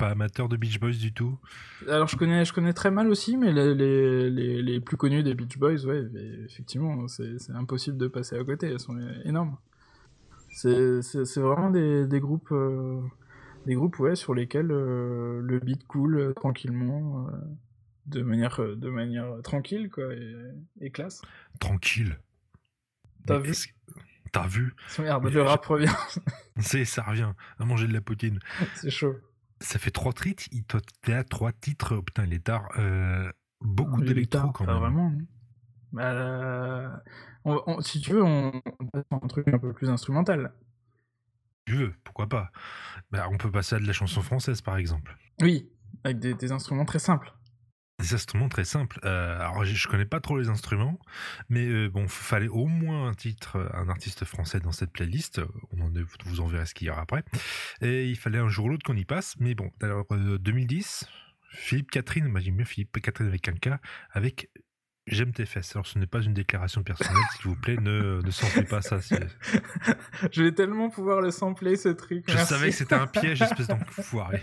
Pas 0.00 0.08
amateur 0.10 0.48
de 0.48 0.56
Beach 0.56 0.80
Boys 0.80 0.92
du 0.92 1.12
tout. 1.12 1.38
Alors 1.88 2.08
je 2.08 2.16
connais, 2.16 2.44
je 2.44 2.52
connais 2.52 2.72
très 2.72 2.90
mal 2.90 3.08
aussi, 3.08 3.36
mais 3.36 3.52
les, 3.52 3.74
les, 3.74 4.30
les, 4.30 4.62
les 4.62 4.80
plus 4.80 4.96
connus 4.96 5.22
des 5.22 5.34
Beach 5.34 5.58
Boys, 5.58 5.84
ouais, 5.84 6.04
effectivement, 6.46 7.06
c'est 7.06 7.36
impossible 7.54 7.98
de 7.98 8.08
passer 8.08 8.36
à 8.36 8.42
côté, 8.44 8.66
elles 8.68 8.80
sont 8.80 8.98
énormes. 9.24 9.56
C'est 10.48 11.38
vraiment 11.40 11.70
des, 11.70 12.06
des 12.06 12.18
groupes, 12.20 12.50
euh, 12.52 13.00
des 13.66 13.74
groupes 13.74 13.98
ouais, 13.98 14.16
sur 14.16 14.34
lesquels 14.34 14.70
euh, 14.72 15.40
le 15.42 15.58
beat 15.60 15.86
coule 15.86 16.18
euh, 16.18 16.32
tranquillement, 16.32 17.28
euh, 17.28 17.32
de 18.06 18.22
manière, 18.22 18.58
de 18.60 18.90
manière 18.90 19.26
tranquille 19.42 19.90
quoi, 19.90 20.12
et, 20.14 20.34
et 20.80 20.90
classe. 20.90 21.22
Tranquille. 21.60 22.18
T'as 23.26 23.38
vu 23.38 23.54
T'as 24.32 24.46
vu 24.46 24.74
Merde, 24.98 25.24
Mais 25.24 25.30
le 25.30 25.40
je- 25.42 25.46
rap 25.46 25.64
revient, 25.66 25.92
C'est, 26.60 26.84
ça 26.84 27.02
revient 27.02 27.32
à 27.58 27.64
manger 27.64 27.86
de 27.86 27.92
la 27.92 28.00
poutine. 28.00 28.38
c'est 28.76 28.90
chaud. 28.90 29.14
Ça 29.60 29.78
fait 29.78 29.90
trois 29.90 30.12
titres. 30.12 30.44
Il 30.52 30.64
à 31.12 31.24
trois 31.24 31.52
titres. 31.52 31.96
Oh, 31.96 32.02
putain, 32.02 32.24
il 32.24 32.32
est 32.32 32.44
tard. 32.44 32.68
Euh, 32.78 33.30
beaucoup 33.60 34.00
d'électro 34.00 34.50
quand 34.52 34.64
pas 34.64 34.72
même. 34.74 34.80
vraiment. 34.82 35.12
Bah, 35.92 36.12
euh, 36.12 36.88
on- 37.44 37.62
on- 37.66 37.80
si 37.80 38.00
tu 38.00 38.12
veux, 38.12 38.22
on, 38.22 38.52
on 38.78 38.86
passe 38.86 39.04
à 39.10 39.16
un 39.16 39.28
truc 39.28 39.48
un 39.48 39.58
peu 39.58 39.72
plus 39.72 39.90
instrumental. 39.90 40.52
Tu 41.66 41.74
veux, 41.74 41.92
pourquoi 42.04 42.28
pas? 42.28 42.50
Bah, 43.10 43.28
On 43.30 43.36
peut 43.36 43.50
passer 43.50 43.76
à 43.76 43.78
de 43.80 43.86
la 43.86 43.92
chanson 43.92 44.22
française 44.22 44.60
par 44.62 44.76
exemple. 44.76 45.16
Oui, 45.42 45.68
avec 46.04 46.18
des, 46.18 46.34
des 46.34 46.52
instruments 46.52 46.84
très 46.84 46.98
simples. 46.98 47.32
Des 48.00 48.14
instruments 48.14 48.48
très 48.48 48.64
simples. 48.64 48.98
Euh, 49.04 49.38
alors, 49.40 49.64
je 49.64 49.74
je 49.74 49.88
connais 49.88 50.04
pas 50.04 50.20
trop 50.20 50.38
les 50.38 50.48
instruments, 50.48 50.98
mais 51.48 51.66
euh, 51.66 51.88
bon, 51.88 52.08
fallait 52.08 52.48
au 52.48 52.66
moins 52.66 53.08
un 53.08 53.14
titre, 53.14 53.56
euh, 53.56 53.68
un 53.74 53.88
artiste 53.88 54.24
français 54.24 54.60
dans 54.60 54.72
cette 54.72 54.92
playlist. 54.92 55.40
On 55.72 55.80
en 55.82 55.94
est- 55.94 56.04
vous 56.24 56.40
en 56.40 56.46
verrez 56.46 56.66
ce 56.66 56.74
qu'il 56.74 56.86
y 56.86 56.90
aura 56.90 57.02
après. 57.02 57.24
Et 57.82 58.06
il 58.06 58.16
fallait 58.16 58.38
un 58.38 58.48
jour 58.48 58.66
ou 58.66 58.68
l'autre 58.70 58.84
qu'on 58.84 58.96
y 58.96 59.04
passe. 59.04 59.34
Mais 59.38 59.54
bon, 59.54 59.70
alors 59.82 60.06
euh, 60.12 60.38
2010, 60.38 61.06
Philippe 61.52 61.90
Catherine, 61.90 62.28
moi 62.28 62.40
j'aime 62.40 62.56
bien 62.56 62.64
Philippe 62.64 63.00
Catherine 63.00 63.28
avec 63.28 63.48
un 63.48 63.52
K, 63.54 63.70
avec 64.12 64.50
J'aime 65.06 65.32
tes 65.32 65.46
fesses. 65.46 65.74
Alors, 65.74 65.86
ce 65.88 65.98
n'est 65.98 66.06
pas 66.06 66.20
une 66.22 66.34
déclaration 66.34 66.84
personnelle, 66.84 67.16
s'il 67.34 67.46
vous 67.48 67.56
plaît, 67.56 67.76
ne, 67.80 68.20
ne 68.22 68.30
samplez 68.30 68.62
pas 68.62 68.80
ça. 68.80 68.98
Je 70.30 70.42
vais 70.44 70.52
tellement 70.52 70.88
pouvoir 70.88 71.20
le 71.20 71.32
sampler 71.32 71.74
ce 71.76 71.88
truc. 71.88 72.26
Je 72.28 72.34
merci. 72.34 72.48
savais 72.52 72.68
que 72.68 72.76
c'était 72.76 72.94
un 72.94 73.06
piège, 73.08 73.42
espèce 73.42 73.66
d'enfoiré. 73.66 74.40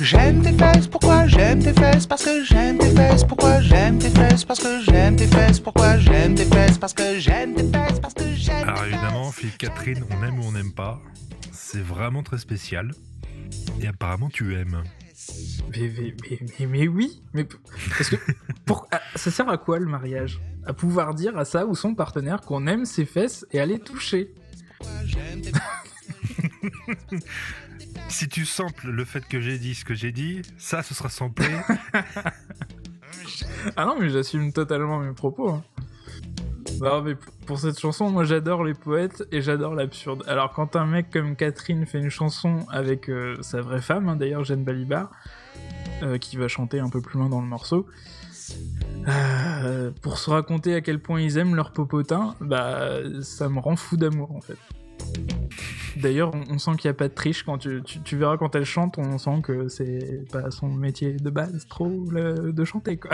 J'aime 0.00 0.42
tes 0.42 0.52
fesses, 0.52 0.88
pourquoi 0.88 1.26
j'aime 1.28 1.62
tes 1.62 1.72
fesses? 1.72 2.06
Parce 2.06 2.24
que 2.24 2.42
j'aime 2.44 2.78
tes 2.78 2.86
fesses, 2.86 3.22
pourquoi 3.22 3.60
j'aime 3.60 3.98
tes 3.98 4.08
fesses? 4.08 4.44
Parce 4.44 4.58
que 4.58 4.80
fesses, 5.50 5.60
pourquoi 5.60 5.98
j'aime 5.98 6.34
tes 6.36 6.44
fesses? 6.44 6.78
Parce 6.78 6.94
que 6.94 7.18
j'aime 7.18 7.54
tes 7.54 7.68
fesses, 7.68 7.98
parce 7.98 8.14
que 8.14 8.34
j'aime 8.34 8.68
Alors 8.68 8.84
évidemment. 8.84 9.32
Philippe 9.32 9.58
Catherine, 9.58 10.04
on 10.08 10.24
aime 10.24 10.38
ou 10.38 10.44
on 10.44 10.52
n'aime 10.52 10.72
pas. 10.72 11.00
C'est 11.50 11.82
vraiment 11.82 12.22
très 12.22 12.38
spécial. 12.38 12.92
Et 13.80 13.88
apparemment, 13.88 14.28
tu 14.28 14.54
aimes. 14.54 14.84
Mais, 15.70 15.92
mais, 15.96 16.14
mais, 16.22 16.38
mais, 16.58 16.66
mais 16.66 16.88
oui, 16.88 17.22
mais 17.32 17.44
parce 17.96 18.10
que 18.10 18.16
pour, 18.64 18.86
ah, 18.92 19.00
ça 19.16 19.30
sert 19.30 19.48
à 19.48 19.58
quoi 19.58 19.78
le 19.78 19.86
mariage? 19.86 20.40
À 20.66 20.72
pouvoir 20.72 21.14
dire 21.14 21.36
à 21.36 21.44
ça 21.44 21.66
ou 21.66 21.74
son 21.74 21.94
partenaire 21.94 22.40
qu'on 22.42 22.66
aime 22.66 22.84
ses 22.84 23.04
fesses 23.04 23.44
et 23.50 23.60
à 23.60 23.66
les 23.66 23.80
toucher. 23.80 24.32
Si 28.08 28.28
tu 28.28 28.44
samples 28.44 28.90
le 28.90 29.04
fait 29.04 29.26
que 29.26 29.40
j'ai 29.40 29.56
dit 29.56 29.74
ce 29.74 29.84
que 29.84 29.94
j'ai 29.94 30.10
dit, 30.10 30.42
ça, 30.58 30.82
ce 30.82 30.94
sera 30.94 31.08
samplé. 31.08 31.46
Ah 33.76 33.84
non, 33.84 33.96
mais 33.98 34.08
j'assume 34.08 34.52
totalement 34.52 34.98
mes 35.00 35.12
propos. 35.12 35.50
hein. 35.50 35.62
Non, 36.80 37.02
mais 37.02 37.14
pour 37.46 37.58
cette 37.58 37.78
chanson, 37.78 38.08
moi 38.10 38.24
j'adore 38.24 38.64
les 38.64 38.72
poètes 38.74 39.22
et 39.32 39.42
j'adore 39.42 39.74
l'absurde. 39.74 40.24
Alors 40.26 40.52
quand 40.52 40.76
un 40.76 40.86
mec 40.86 41.10
comme 41.10 41.36
Catherine 41.36 41.84
fait 41.84 41.98
une 41.98 42.08
chanson 42.10 42.66
avec 42.70 43.10
euh, 43.10 43.36
sa 43.42 43.60
vraie 43.60 43.82
femme, 43.82 44.08
hein, 44.08 44.16
d'ailleurs 44.16 44.44
Jeanne 44.44 44.64
Balibar, 44.64 45.10
euh, 46.02 46.16
qui 46.16 46.36
va 46.38 46.48
chanter 46.48 46.80
un 46.80 46.88
peu 46.88 47.02
plus 47.02 47.18
loin 47.18 47.28
dans 47.28 47.40
le 47.42 47.46
morceau. 47.46 47.86
Euh, 49.08 49.90
pour 50.02 50.18
se 50.18 50.30
raconter 50.30 50.74
à 50.74 50.80
quel 50.80 51.00
point 51.00 51.20
ils 51.20 51.36
aiment 51.38 51.54
leur 51.54 51.72
popotin, 51.72 52.34
bah 52.40 52.98
ça 53.22 53.48
me 53.48 53.58
rend 53.58 53.76
fou 53.76 53.96
d'amour 53.96 54.34
en 54.34 54.40
fait. 54.40 54.58
D'ailleurs, 55.96 56.32
on, 56.34 56.54
on 56.54 56.58
sent 56.58 56.72
qu'il 56.78 56.88
n'y 56.88 56.92
a 56.92 56.94
pas 56.94 57.08
de 57.08 57.14
triche 57.14 57.42
quand 57.42 57.58
tu, 57.58 57.82
tu- 57.84 58.00
tu 58.02 58.16
verras 58.16 58.36
quand 58.36 58.54
elle 58.54 58.64
chante, 58.64 58.96
on 58.98 59.18
sent 59.18 59.40
que 59.42 59.68
c'est 59.68 60.24
pas 60.32 60.50
son 60.50 60.68
métier 60.68 61.12
de 61.14 61.30
base 61.30 61.66
trop 61.68 62.04
le- 62.10 62.52
de 62.52 62.64
chanter 62.64 62.96
quoi. 62.96 63.10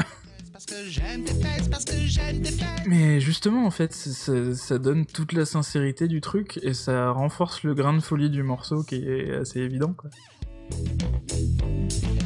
Parce 0.53 0.65
que 0.67 0.75
j'aime 0.89 1.23
tes 1.25 1.35
fesses, 1.35 1.69
parce 1.69 1.85
que 1.85 1.93
j'aime 2.07 2.41
tes 2.41 2.51
fesses. 2.53 2.87
Mais 2.87 3.21
justement, 3.21 3.67
en 3.67 3.71
fait, 3.71 3.93
ça, 3.93 4.55
ça 4.55 4.79
donne 4.79 5.05
toute 5.05 5.33
la 5.35 5.45
sincérité 5.45 6.09
du 6.09 6.21
truc 6.23 6.59
et 6.63 6.73
ça 6.73 7.11
renforce 7.11 7.63
le 7.63 7.75
grain 7.75 7.93
de 7.93 8.01
folie 8.01 8.31
du 8.31 8.43
morceau 8.43 8.83
qui 8.83 8.97
est 8.97 9.35
assez 9.35 9.61
évident, 9.61 9.93
quoi. 9.93 10.09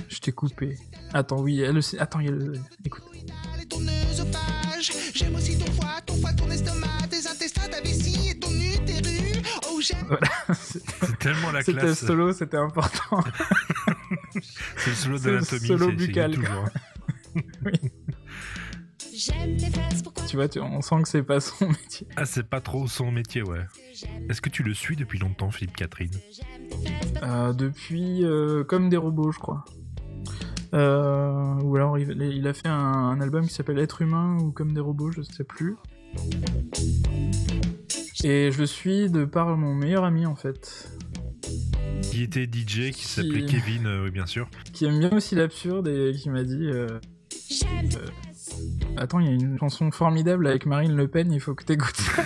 Je 0.09 0.19
t'ai 0.21 0.33
coupé. 0.33 0.77
Attends, 1.13 1.41
oui, 1.41 1.61
elle 1.61 1.79
aussi. 1.79 1.99
Attends, 1.99 2.21
il 2.21 2.27
y 2.27 2.29
a 2.29 2.33
le. 2.33 2.53
Écoute. 2.85 3.03
Et 3.61 3.67
ton 3.67 3.81
œsophage. 4.11 4.93
J'aime 5.15 5.35
aussi 5.35 5.59
ton 5.59 5.71
foie, 5.73 6.01
ton 6.07 6.15
foie, 6.15 6.33
ton 6.33 6.51
estomac, 6.51 6.87
tes 7.11 7.27
intestins, 7.29 7.69
ta 7.71 7.81
vessie 7.81 8.20
C'est 10.55 11.19
tellement 11.19 11.51
la 11.53 11.63
C'était 11.63 11.95
solo, 11.95 12.33
c'était 12.33 12.57
important. 12.57 13.23
C'est 14.77 14.91
le 14.91 14.97
solo 14.97 15.19
C'est 15.19 15.29
le 15.31 15.35
d'anatomie. 15.37 15.67
solo 15.67 15.93
buccal, 15.93 16.35
hein. 16.47 16.65
J'aime 19.15 19.57
tes 19.57 19.67
fesses, 19.71 20.03
pourquoi 20.03 20.25
tu 20.25 20.37
vois, 20.37 20.49
tu- 20.49 20.61
on 20.61 20.81
sent 20.81 21.03
que 21.03 21.09
c'est 21.09 21.23
pas 21.23 21.41
son 21.41 21.69
métier. 21.69 22.07
Ah, 22.17 22.25
c'est 22.25 22.49
pas 22.49 22.61
trop 22.61 22.87
son 22.87 23.11
métier, 23.13 23.43
ouais. 23.43 23.67
Est-ce 24.31 24.41
que 24.41 24.49
tu 24.49 24.63
le 24.63 24.73
suis 24.73 24.97
depuis 24.97 25.19
longtemps, 25.19 25.51
Philippe 25.51 25.77
Catherine? 25.77 26.11
Euh, 27.23 27.53
depuis 27.53 28.25
euh, 28.25 28.65
Comme 28.65 28.89
des 28.89 28.97
robots, 28.97 29.31
je 29.33 29.39
crois. 29.39 29.65
Euh, 30.73 31.55
ou 31.63 31.77
alors 31.77 31.99
il, 31.99 32.11
il 32.23 32.47
a 32.47 32.55
fait 32.55 32.69
un, 32.69 32.73
un 32.79 33.21
album 33.21 33.47
qui 33.47 33.53
s'appelle 33.53 33.79
Être 33.79 34.03
humain 34.03 34.39
ou 34.41 34.53
Comme 34.53 34.73
des 34.73 34.81
robots, 34.81 35.11
je 35.11 35.21
sais 35.23 35.45
plus. 35.45 35.77
Et 38.23 38.51
je 38.53 38.59
le 38.59 38.67
suis 38.67 39.09
de 39.09 39.25
par 39.25 39.57
mon 39.57 39.75
meilleur 39.75 40.05
ami 40.05 40.27
en 40.27 40.37
fait, 40.37 40.91
Qui 42.03 42.23
était 42.23 42.45
DJ, 42.45 42.91
qui 42.91 43.05
s'appelait 43.07 43.47
Kevin, 43.47 43.87
euh, 43.87 44.05
oui, 44.05 44.11
bien 44.11 44.27
sûr. 44.27 44.49
qui 44.73 44.85
aime 44.85 44.99
bien 44.99 45.13
aussi 45.13 45.35
l'absurde 45.35 45.89
et 45.89 46.13
qui 46.15 46.29
m'a 46.29 46.43
dit 46.43 46.67
euh, 46.67 47.01
Euh. 47.65 48.07
Attends, 48.97 49.21
il 49.21 49.27
y 49.27 49.29
a 49.31 49.33
une 49.33 49.59
chanson 49.59 49.91
formidable 49.91 50.47
avec 50.47 50.67
Marine 50.67 50.95
Le 50.95 51.09
Pen, 51.09 51.33
il 51.33 51.41
faut 51.41 51.55
que 51.55 51.65
t'écoutes 51.65 51.97
ça. 51.97 52.23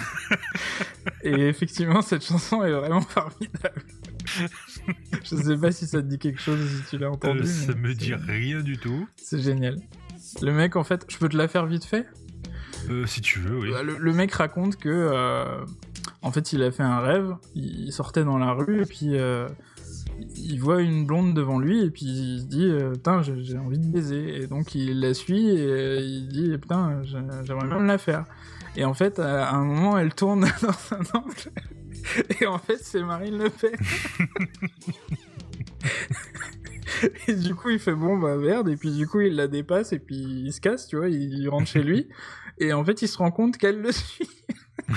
et 1.22 1.48
effectivement, 1.48 2.02
cette 2.02 2.24
chanson 2.24 2.62
est 2.64 2.72
vraiment 2.72 3.00
formidable. 3.00 3.82
je 5.24 5.36
sais 5.36 5.56
pas 5.56 5.70
si 5.70 5.86
ça 5.86 6.02
te 6.02 6.06
dit 6.06 6.18
quelque 6.18 6.40
chose, 6.40 6.58
si 6.58 6.90
tu 6.90 6.98
l'as 6.98 7.10
entendu. 7.10 7.46
Ça 7.46 7.74
me 7.74 7.94
dit 7.94 8.14
rien 8.14 8.60
du 8.60 8.78
tout. 8.78 9.06
C'est 9.16 9.40
génial. 9.40 9.78
Le 10.42 10.52
mec, 10.52 10.76
en 10.76 10.84
fait, 10.84 11.04
je 11.08 11.18
peux 11.18 11.28
te 11.28 11.36
la 11.36 11.46
faire 11.46 11.66
vite 11.66 11.84
fait? 11.84 12.06
Euh, 12.90 13.06
si 13.06 13.20
tu 13.20 13.38
veux, 13.38 13.58
oui. 13.58 13.70
Le, 13.82 13.96
le 13.98 14.12
mec 14.12 14.32
raconte 14.32 14.76
que, 14.76 14.88
euh, 14.90 15.64
en 16.22 16.32
fait, 16.32 16.52
il 16.52 16.62
a 16.62 16.70
fait 16.70 16.82
un 16.82 17.00
rêve. 17.00 17.34
Il 17.54 17.92
sortait 17.92 18.24
dans 18.24 18.38
la 18.38 18.52
rue 18.52 18.82
et 18.82 18.86
puis 18.86 19.16
euh, 19.18 19.48
il 20.36 20.58
voit 20.60 20.82
une 20.82 21.06
blonde 21.06 21.34
devant 21.34 21.58
lui 21.58 21.82
et 21.84 21.90
puis 21.90 22.06
il 22.06 22.40
se 22.40 22.44
dit 22.46 22.70
putain 22.92 23.22
j'ai 23.22 23.58
envie 23.58 23.78
de 23.78 23.86
baiser 23.86 24.42
et 24.42 24.46
donc 24.46 24.74
il 24.74 25.00
la 25.00 25.12
suit 25.14 25.48
et 25.50 25.96
il 25.98 26.28
dit 26.28 26.56
putain 26.58 27.02
j'ai- 27.02 27.18
j'aimerais 27.44 27.66
bien 27.68 27.78
me 27.80 27.86
la 27.88 27.98
faire. 27.98 28.24
Et 28.76 28.84
en 28.84 28.94
fait, 28.94 29.18
à 29.18 29.52
un 29.54 29.64
moment, 29.64 29.98
elle 29.98 30.14
tourne 30.14 30.40
dans 30.62 30.96
un 30.96 31.18
angle. 31.18 31.52
Et 32.40 32.46
en 32.46 32.58
fait, 32.58 32.78
c'est 32.82 33.02
Marine 33.02 33.38
Le 33.38 33.50
Pen. 33.50 33.72
et 37.28 37.34
du 37.34 37.54
coup, 37.54 37.70
il 37.70 37.78
fait 37.78 37.94
bon, 37.94 38.18
bah 38.18 38.36
merde. 38.36 38.68
Et 38.68 38.76
puis, 38.76 38.90
du 38.92 39.06
coup, 39.06 39.20
il 39.20 39.34
la 39.36 39.48
dépasse 39.48 39.92
et 39.92 39.98
puis 39.98 40.16
il 40.16 40.52
se 40.52 40.60
casse, 40.60 40.86
tu 40.88 40.96
vois. 40.96 41.08
Il 41.08 41.48
rentre 41.48 41.66
chez 41.66 41.82
lui. 41.82 42.08
Et 42.58 42.72
en 42.72 42.84
fait, 42.84 43.02
il 43.02 43.08
se 43.08 43.18
rend 43.18 43.30
compte 43.30 43.56
qu'elle 43.58 43.80
le 43.80 43.92
suit. 43.92 44.28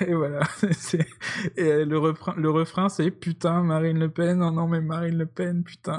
et 0.00 0.14
voilà. 0.14 0.40
c'est- 0.72 1.06
Et 1.56 1.62
euh, 1.64 1.84
le 1.84 1.98
refrain, 1.98 2.34
le 2.36 2.50
refrain 2.50 2.88
c'est 2.88 3.10
putain, 3.10 3.62
Marine 3.62 3.98
Le 3.98 4.10
Pen. 4.10 4.38
Non, 4.38 4.52
non, 4.52 4.68
mais 4.68 4.80
Marine 4.80 5.18
Le 5.18 5.26
Pen, 5.26 5.64
putain. 5.64 5.98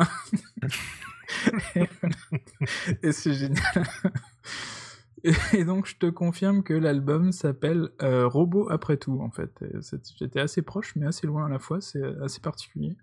et 1.76 1.88
voilà. 2.02 2.16
Et 3.02 3.12
c'est 3.12 3.34
génial. 3.34 3.88
Et, 5.54 5.64
donc, 5.64 5.86
je 5.88 5.96
te 5.96 6.08
confirme 6.10 6.64
que 6.64 6.74
l'album 6.74 7.32
s'appelle 7.32 7.90
euh, 8.02 8.28
Robot 8.28 8.70
après 8.70 8.98
tout, 8.98 9.22
en 9.22 9.32
fait. 9.32 9.52
J'étais 10.20 10.42
assez 10.42 10.62
proche, 10.62 10.96
mais 10.98 11.06
assez 11.06 11.26
loin 11.28 11.46
à 11.46 11.50
la 11.50 11.60
fois. 11.60 11.80
C'est 11.80 12.04
assez 12.22 12.42
particulier. 12.42 12.98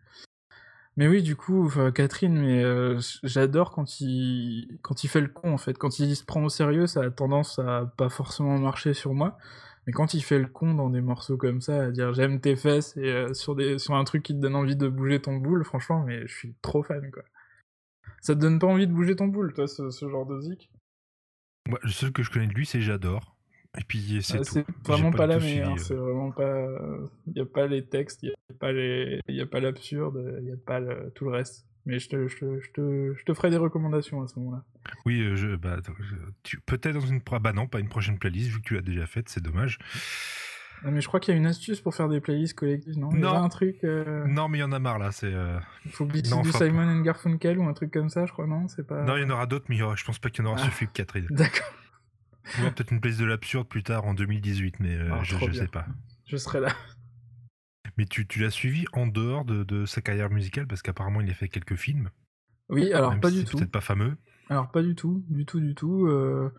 Mais 0.97 1.09
oui, 1.09 1.23
du 1.23 1.37
coup, 1.37 1.71
Catherine, 1.95 2.39
mais 2.39 2.63
euh, 2.65 3.01
j'adore 3.23 3.71
quand 3.71 4.01
il 4.01 4.79
fait 5.09 5.21
le 5.21 5.29
con 5.29 5.53
en 5.53 5.59
fait. 5.59 5.79
Quand 5.79 5.99
il 5.99 6.15
se 6.17 6.25
prend 6.25 6.45
au 6.45 6.49
sérieux, 6.49 6.87
ça 6.87 7.03
a 7.03 7.11
tendance 7.11 7.59
à 7.59 7.93
pas 7.97 8.09
forcément 8.09 8.59
marcher 8.59 8.93
sur 8.93 9.15
moi. 9.15 9.39
Mais 9.87 9.93
quand 9.93 10.15
il 10.15 10.23
fait 10.23 10.39
le 10.39 10.47
con 10.47 10.75
dans 10.75 10.91
des 10.91 11.01
morceaux 11.01 11.37
comme 11.37 11.61
ça, 11.61 11.85
à 11.85 11.91
dire 11.91 12.13
j'aime 12.13 12.41
tes 12.41 12.57
fesses 12.57 12.97
et 12.97 13.11
euh, 13.11 13.33
sur 13.35 13.55
des 13.55 13.79
sur 13.79 13.95
un 13.95 14.05
truc 14.05 14.23
qui 14.23 14.35
te 14.35 14.41
donne 14.41 14.55
envie 14.55 14.77
de 14.77 14.89
bouger 14.89 15.23
ton 15.23 15.37
boule, 15.37 15.65
franchement, 15.65 16.05
mais 16.05 16.27
je 16.27 16.35
suis 16.35 16.55
trop 16.61 16.83
fan 16.83 17.11
quoi. 17.11 17.23
Ça 18.21 18.35
te 18.35 18.41
donne 18.41 18.59
pas 18.59 18.67
envie 18.67 18.87
de 18.87 18.93
bouger 18.93 19.17
ton 19.17 19.29
boule, 19.29 19.55
toi, 19.55 19.67
ce, 19.67 19.89
genre 20.09 20.27
de 20.27 20.41
zik 20.41 20.71
Moi, 21.67 21.79
le 21.83 21.91
seul 21.91 22.13
que 22.13 22.23
je 22.23 22.31
connais 22.31 22.47
de 22.47 22.53
lui, 22.53 22.67
c'est 22.67 22.83
J'adore. 22.83 23.40
Et 23.79 23.85
puis, 23.85 24.19
c'est 24.23 24.39
Ah, 24.39 24.63
vraiment 24.85 25.13
pas, 25.13 25.27
la 25.27 25.39
meilleure. 25.39 25.73
euh. 25.75 25.77
C'est 25.79 25.95
vraiment 25.95 26.33
pas. 26.33 26.67
Il 27.29 27.37
y 27.37 27.41
a 27.41 27.45
pas 27.47 27.67
les 27.69 27.87
textes, 27.87 28.23
il 28.25 28.31
y 28.31 28.33
a 28.33 28.55
pas 28.59 28.73
les, 28.73 29.21
il 29.29 29.41
a 29.41 29.47
pas 29.47 29.61
l'absurde, 29.61 30.39
il 30.43 30.49
y 30.49 30.53
a 30.53 30.57
pas 30.57 30.81
le- 30.81 31.11
tout 31.15 31.25
le 31.25 31.31
reste. 31.31 31.67
Mais 31.87 31.99
je 31.99 32.09
te, 32.11 32.29
je 32.29 32.37
te, 32.37 32.61
je 32.61 32.71
te, 32.73 33.15
je 33.17 33.25
te 33.25 33.33
ferai 33.33 33.49
des 33.49 33.57
recommandations 33.57 34.21
à 34.23 34.27
ce 34.27 34.39
moment-là. 34.41 34.65
Oui, 35.07 35.21
euh, 35.23 35.35
je, 35.37 35.55
bah, 35.57 35.77
tu- 36.43 36.61
peut-être 36.61 36.95
dans 36.95 37.01
une. 37.01 37.21
pro- 37.23 37.39
Bah 37.39 37.53
non, 37.53 37.67
pas 37.69 37.81
une 37.81 37.89
prochaine 37.89 38.19
playlist, 38.19 38.51
vu 38.51 38.59
que 38.59 38.65
tu 38.67 38.75
l'as 38.75 38.83
déjà 38.83 39.07
faite, 39.07 39.29
c'est 39.29 39.43
dommage. 39.43 39.79
Ah, 40.85 40.91
Mais 40.91 41.01
je 41.01 41.07
crois 41.09 41.21
qu'il 41.21 41.33
y 41.33 41.37
a 41.37 41.41
une 41.41 41.47
astuce 41.47 41.81
pour 41.81 41.95
faire 41.95 42.09
des 42.09 42.21
playlists 42.21 42.55
collectives, 42.59 42.99
non? 42.99 43.11
Il 43.13 43.21
y 43.21 43.25
a 43.25 43.29
Non. 43.29 43.35
un 43.45 43.49
truc. 43.49 43.77
euh, 43.85 44.25
Non, 44.27 44.49
mais 44.49 44.59
il 44.59 44.61
y 44.63 44.65
en 44.65 44.73
a 44.73 44.79
marre 44.79 44.99
là. 44.99 45.13
C'est. 45.13 45.33
euh, 45.33 45.59
Il 45.87 45.93
faut 45.93 46.07
glisser 46.07 46.31
Non, 46.35 46.43
du 46.43 46.51
Simon 46.53 46.89
and 46.89 47.01
Garfunkel 47.03 47.59
ou 47.59 47.65
un 47.69 47.73
truc 47.75 47.93
comme 47.93 48.09
ça, 48.09 48.27
je 48.27 48.33
crois, 48.33 48.47
non? 48.47 48.67
C'est 48.69 48.87
pas. 48.87 49.03
Non, 49.05 49.17
il 49.17 49.23
y 49.23 49.25
en 49.25 49.31
aura 49.31 49.47
d'autres, 49.47 49.67
mais 49.69 49.77
je 49.77 50.05
pense 50.05 50.19
pas 50.19 50.29
qu'il 50.31 50.45
y 50.45 50.49
en 50.49 50.51
aura 50.51 50.61
Ah. 50.67 50.71
sur 50.71 50.93
Catherine. 50.93 51.27
D'accord, 51.31 51.73
Peut-être 52.57 52.93
une 52.93 53.01
playlist 53.01 53.21
de 53.21 53.27
l'absurde 53.27 53.69
plus 53.69 53.83
tard 53.83 54.05
en 54.07 54.15
2018, 54.15 54.81
mais 54.81 54.97
euh, 54.97 55.09
Ah, 55.13 55.23
je, 55.23 55.37
bien. 55.37 55.53
sais 55.53 55.69
pas. 55.69 55.87
je 56.27 56.37
serai 56.37 56.61
là. 56.61 56.75
Mais 57.99 58.07
tu, 58.07 58.27
tu 58.27 58.41
l'as 58.41 58.51
suivi 58.51 58.85
en 58.93 59.07
dehors 59.07 59.45
de, 59.45 59.63
de 59.65 59.85
sa 59.87 60.01
carrière 60.01 60.31
musicale? 60.31 60.67
Parce 60.67 60.81
qu'apparemment 60.83 61.21
il 61.21 61.31
a 61.31 61.35
fait 61.35 61.49
quelques 61.49 61.77
films. 61.77 62.11
Oui, 62.69 62.93
alors 62.93 63.11
même 63.11 63.21
pas 63.21 63.31
si 63.31 63.41
du 63.41 63.45
tout. 63.45 63.57
Peut-être 63.59 63.71
pas 63.73 63.81
fameux. 63.81 64.17
Alors 64.49 64.71
pas 64.71 64.83
du 64.83 64.95
tout, 64.95 65.25
du 65.29 65.45
tout, 65.45 65.61
du 65.61 65.75
tout. 65.75 66.07
euh, 66.07 66.51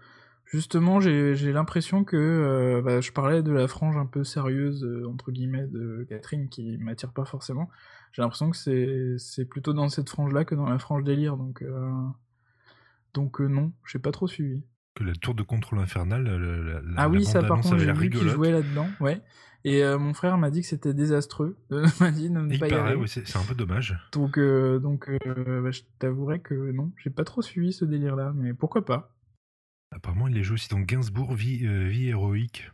Justement, 0.46 1.00
j'ai 1.00 1.34
l'impression 1.54 2.04
que 2.04 2.18
euh, 2.18 2.82
bah, 2.82 3.00
je 3.00 3.12
parlais 3.14 3.42
de 3.42 3.52
la 3.54 3.70
frange 3.70 3.96
un 3.96 4.06
peu 4.06 4.26
sérieuse 4.26 4.86
entre 5.08 5.32
guillemets 5.32 5.66
de 5.68 6.06
Catherine 6.10 6.50
qui 6.50 6.78
m'attire 6.78 7.14
pas 7.14 7.24
forcément. 7.24 7.70
J'ai 8.12 8.22
l'impression 8.22 8.52
que 8.52 9.18
c'est 9.18 9.46
plutôt 9.46 9.72
dans 9.72 9.88
cette 9.88 10.10
frange-là 10.10 10.44
que 10.44 10.54
dans 10.56 10.68
la 10.70 10.78
frange 10.78 11.04
délire. 11.06 11.38
Donc 11.38 11.64
donc 13.14 13.40
non, 13.40 13.72
j'ai 13.88 14.00
pas 14.00 14.12
trop 14.12 14.28
suivi. 14.28 14.62
Que 14.96 15.04
la 15.06 15.14
tour 15.14 15.34
de 15.36 15.44
contrôle 15.44 15.80
infernal. 15.80 16.24
la- 16.26 16.82
ah 16.98 17.04
la 17.04 17.10
oui, 17.10 17.24
ça 17.26 17.42
par 17.44 17.62
contre 17.62 17.78
j'ai 17.80 17.86
vu 17.94 18.10
qu'il 18.10 18.20
rigolote. 18.20 18.34
jouait 18.36 18.52
là-dedans, 18.52 18.88
ouais. 19.00 19.22
Et 19.64 19.84
euh, 19.84 19.98
mon 20.00 20.14
frère 20.14 20.38
m'a 20.38 20.50
dit 20.50 20.62
que 20.62 20.68
c'était 20.68 20.94
désastreux. 20.94 21.56
M'a 22.00 22.12
dit 22.12 22.30
de 22.30 22.34
ne 22.40 22.58
pas 22.58 22.68
y 22.68 22.70
paraît, 22.72 22.90
aller. 22.92 22.96
oui, 22.96 23.08
c'est 23.08 23.38
un 23.38 23.44
peu 23.44 23.54
dommage. 23.54 23.96
Donc 24.12 24.38
euh, 24.40 24.80
donc 24.80 25.08
euh, 25.08 25.62
bah, 25.62 25.70
je 25.72 25.82
t'avouerai 26.00 26.40
que 26.40 26.72
non, 26.72 26.92
j'ai 26.98 27.12
pas 27.12 27.24
trop 27.24 27.42
suivi 27.44 27.72
ce 27.72 27.86
délire-là, 27.86 28.34
mais 28.36 28.54
pourquoi 28.56 28.84
pas. 28.86 29.16
Apparemment, 29.92 30.28
il 30.28 30.34
les 30.34 30.44
joue 30.44 30.56
aussi 30.56 30.68
dans 30.70 30.80
Gainsbourg, 30.80 31.34
Vie, 31.36 31.66
euh, 31.68 31.88
Vie 31.88 32.08
héroïque. 32.08 32.72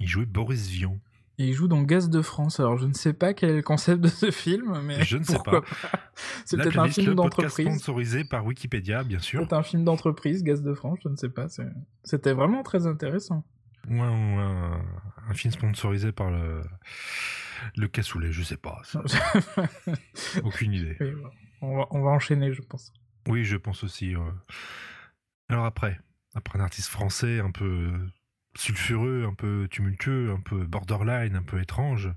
Il 0.00 0.06
jouait 0.08 0.26
Boris 0.26 0.68
Vian. 0.68 0.98
Et 1.40 1.44
il 1.46 1.52
joue 1.54 1.68
dans 1.68 1.80
Gaz 1.82 2.10
de 2.10 2.20
France. 2.20 2.60
Alors 2.60 2.76
je 2.76 2.86
ne 2.86 2.92
sais 2.92 3.14
pas 3.14 3.32
quel 3.32 3.50
est 3.50 3.56
le 3.56 3.62
concept 3.62 4.02
de 4.02 4.08
ce 4.08 4.30
film, 4.30 4.78
mais 4.82 5.02
Je 5.02 5.16
ne 5.16 5.24
sais 5.24 5.32
pourquoi 5.34 5.62
pas. 5.62 5.66
C'est 6.44 6.58
peut-être 6.58 6.78
un 6.78 6.88
film 6.88 7.14
d'entreprise. 7.14 7.66
sponsorisé 7.66 8.24
par 8.24 8.44
Wikipédia, 8.44 9.02
bien 9.04 9.18
sûr. 9.20 9.40
Peut-être 9.40 9.54
un 9.54 9.62
film 9.62 9.84
d'entreprise, 9.84 10.42
Gaz 10.44 10.62
de 10.62 10.74
France, 10.74 10.98
je 11.02 11.08
ne 11.08 11.16
sais 11.16 11.30
pas. 11.30 11.48
c'est- 11.48 11.66
C'était 12.04 12.34
vraiment 12.34 12.62
très 12.62 12.86
intéressant. 12.86 13.42
Ou 13.88 14.02
un, 14.02 14.10
ou 14.10 14.38
un- 14.38 14.84
un 15.30 15.34
film 15.34 15.50
sponsorisé 15.52 16.12
par 16.12 16.30
le, 16.30 16.60
le 17.76 17.88
cassoulet, 17.88 18.32
je 18.32 18.42
sais 18.42 18.58
pas. 18.58 18.82
Aucune 20.44 20.74
idée. 20.74 20.96
Oui, 21.00 21.12
on, 21.62 21.76
va, 21.78 21.86
on 21.90 22.02
va 22.02 22.10
enchaîner, 22.10 22.52
je 22.52 22.60
pense. 22.60 22.92
Oui, 23.28 23.44
je 23.44 23.56
pense 23.56 23.82
aussi. 23.82 24.14
Alors 25.48 25.64
après, 25.64 25.98
après 26.34 26.58
un 26.58 26.62
artiste 26.62 26.88
français 26.88 27.40
un 27.40 27.50
peu 27.50 27.90
sulfureux, 28.56 29.24
un 29.26 29.34
peu 29.34 29.68
tumultueux, 29.70 30.30
un 30.30 30.40
peu 30.40 30.64
borderline, 30.64 31.36
un 31.36 31.42
peu 31.42 31.60
étrange, 31.60 32.10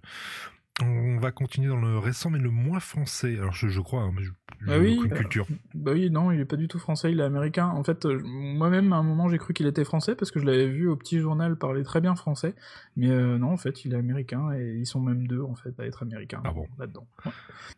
On 0.82 1.20
va 1.20 1.32
continuer 1.32 1.68
dans 1.68 1.80
le 1.80 2.00
récent, 2.00 2.32
mais 2.32 2.40
le 2.40 2.50
moins 2.50 2.80
français. 2.80 3.38
Alors, 3.38 3.54
je, 3.54 3.68
je 3.68 3.80
crois, 3.80 4.02
hein, 4.02 4.12
mais 4.16 4.24
je 4.24 4.32
Ah 4.50 4.56
j'ai 4.66 4.78
oui, 4.80 4.98
aucune 4.98 5.14
euh, 5.14 5.18
culture. 5.18 5.48
Bah 5.76 5.92
oui, 5.94 6.10
non, 6.10 6.32
il 6.32 6.40
est 6.40 6.46
pas 6.46 6.56
du 6.56 6.68
tout 6.68 6.80
français, 6.80 7.12
il 7.12 7.20
est 7.20 7.24
américain. 7.24 7.68
En 7.68 7.84
fait, 7.84 8.06
euh, 8.08 8.20
moi-même, 8.24 8.92
à 8.92 8.96
un 8.96 9.04
moment, 9.04 9.30
j'ai 9.30 9.38
cru 9.38 9.54
qu'il 9.54 9.68
était 9.68 9.84
français 9.84 10.16
parce 10.16 10.32
que 10.32 10.40
je 10.40 10.46
l'avais 10.46 10.68
vu 10.68 10.88
au 10.88 10.96
petit 10.96 11.20
journal 11.20 11.58
parler 11.58 11.84
très 11.84 12.02
bien 12.02 12.16
français. 12.16 12.56
Mais 12.96 13.12
euh, 13.12 13.38
non, 13.38 13.52
en 13.52 13.58
fait, 13.58 13.86
il 13.86 13.94
est 13.94 13.98
américain 13.98 14.52
et 14.54 14.74
ils 14.74 14.88
sont 14.88 15.00
même 15.00 15.28
deux, 15.28 15.44
en 15.44 15.54
fait, 15.54 15.80
à 15.80 15.86
être 15.86 16.02
américains 16.02 16.42
Ah 16.44 16.52
bon 16.52 16.68
là-dedans. 16.80 17.08
Ouais. 17.24 17.32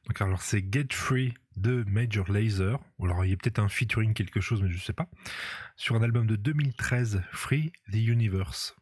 Donc, 0.07 0.21
alors, 0.21 0.41
c'est 0.41 0.63
Get 0.71 0.87
Free 0.91 1.33
de 1.57 1.83
Major 1.89 2.31
Lazer. 2.31 2.79
Ou 2.99 3.05
Alors, 3.05 3.25
il 3.25 3.31
y 3.31 3.33
a 3.33 3.37
peut-être 3.37 3.59
un 3.59 3.67
featuring 3.67 4.13
quelque 4.13 4.39
chose, 4.39 4.63
mais 4.63 4.69
je 4.69 4.81
sais 4.81 4.93
pas. 4.93 5.09
Sur 5.75 5.97
un 5.97 6.01
album 6.01 6.27
de 6.27 6.37
2013, 6.37 7.23
Free 7.33 7.73
the 7.91 7.95
Universe. 7.95 8.77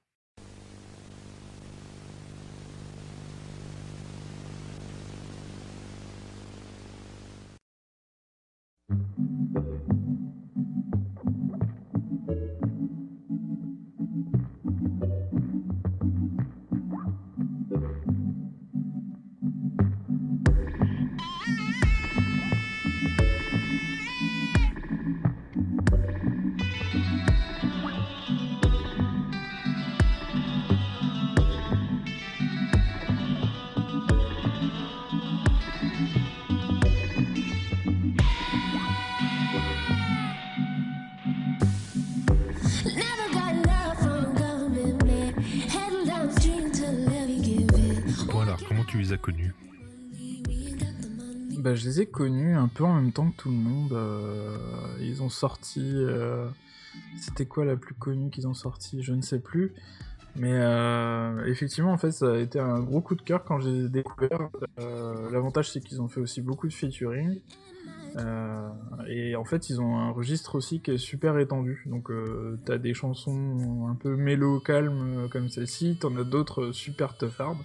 Les 51.95 52.01
ai 52.01 52.05
connus 52.05 52.55
un 52.55 52.67
peu 52.67 52.83
en 52.83 52.95
même 52.95 53.11
temps 53.11 53.29
que 53.31 53.37
tout 53.37 53.49
le 53.49 53.55
monde. 53.57 53.93
euh, 53.93 54.55
ils 54.99 55.21
ont 55.23 55.29
sorti. 55.29 55.81
euh, 55.81 56.47
C'était 57.17 57.45
quoi 57.45 57.65
la 57.65 57.75
plus 57.75 57.95
connue 57.95 58.29
qu'ils 58.29 58.47
ont 58.47 58.53
sorti 58.53 59.01
Je 59.03 59.13
ne 59.13 59.21
sais 59.21 59.39
plus. 59.39 59.73
Mais 60.35 60.51
euh, 60.51 61.45
effectivement, 61.45 61.91
en 61.93 61.97
fait, 61.97 62.11
ça 62.11 62.31
a 62.33 62.37
été 62.37 62.59
un 62.59 62.79
gros 62.79 63.01
coup 63.01 63.15
de 63.15 63.21
cœur 63.21 63.43
quand 63.43 63.59
j'ai 63.59 63.87
découvert. 63.89 64.49
L'avantage, 65.31 65.71
c'est 65.71 65.79
qu'ils 65.81 66.01
ont 66.01 66.07
fait 66.07 66.19
aussi 66.21 66.41
beaucoup 66.41 66.67
de 66.67 66.73
featuring. 66.73 67.39
Et 69.07 69.35
en 69.35 69.43
fait, 69.45 69.69
ils 69.69 69.79
ont 69.81 69.97
un 69.99 70.09
registre 70.11 70.55
aussi 70.55 70.81
qui 70.81 70.91
est 70.91 70.97
super 70.97 71.37
étendu. 71.37 71.83
Donc, 71.85 72.09
t'as 72.65 72.77
des 72.79 72.93
chansons 72.93 73.87
un 73.89 73.95
peu 73.95 74.15
mélo, 74.15 74.59
calmes 74.59 75.17
euh, 75.17 75.27
comme 75.27 75.49
celle-ci, 75.49 75.97
t'en 75.99 76.15
as 76.17 76.23
d'autres 76.23 76.71
super 76.71 77.15
toughards. 77.17 77.57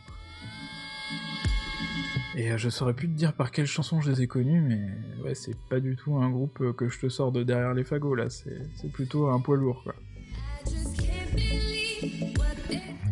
Et 2.37 2.53
euh, 2.53 2.59
je 2.59 2.69
saurais 2.69 2.95
plus 2.95 3.09
te 3.09 3.15
dire 3.15 3.33
par 3.33 3.51
quelle 3.51 3.67
chanson 3.67 4.01
je 4.01 4.11
les 4.11 4.23
ai 4.23 4.27
connus, 4.27 4.61
mais 4.61 4.81
ouais, 5.25 5.35
c'est 5.35 5.57
pas 5.69 5.81
du 5.81 5.97
tout 5.97 6.17
un 6.17 6.29
groupe 6.31 6.61
euh, 6.61 6.73
que 6.73 6.89
je 6.89 6.99
te 6.99 7.09
sors 7.09 7.33
de 7.33 7.43
derrière 7.43 7.75
les 7.75 7.85
fagots 7.85 8.15
là, 8.15 8.29
c'est 8.31 8.93
plutôt 8.93 9.29
un 9.29 9.41
poids 9.41 9.57
lourd 9.57 9.83
quoi. 9.83 9.95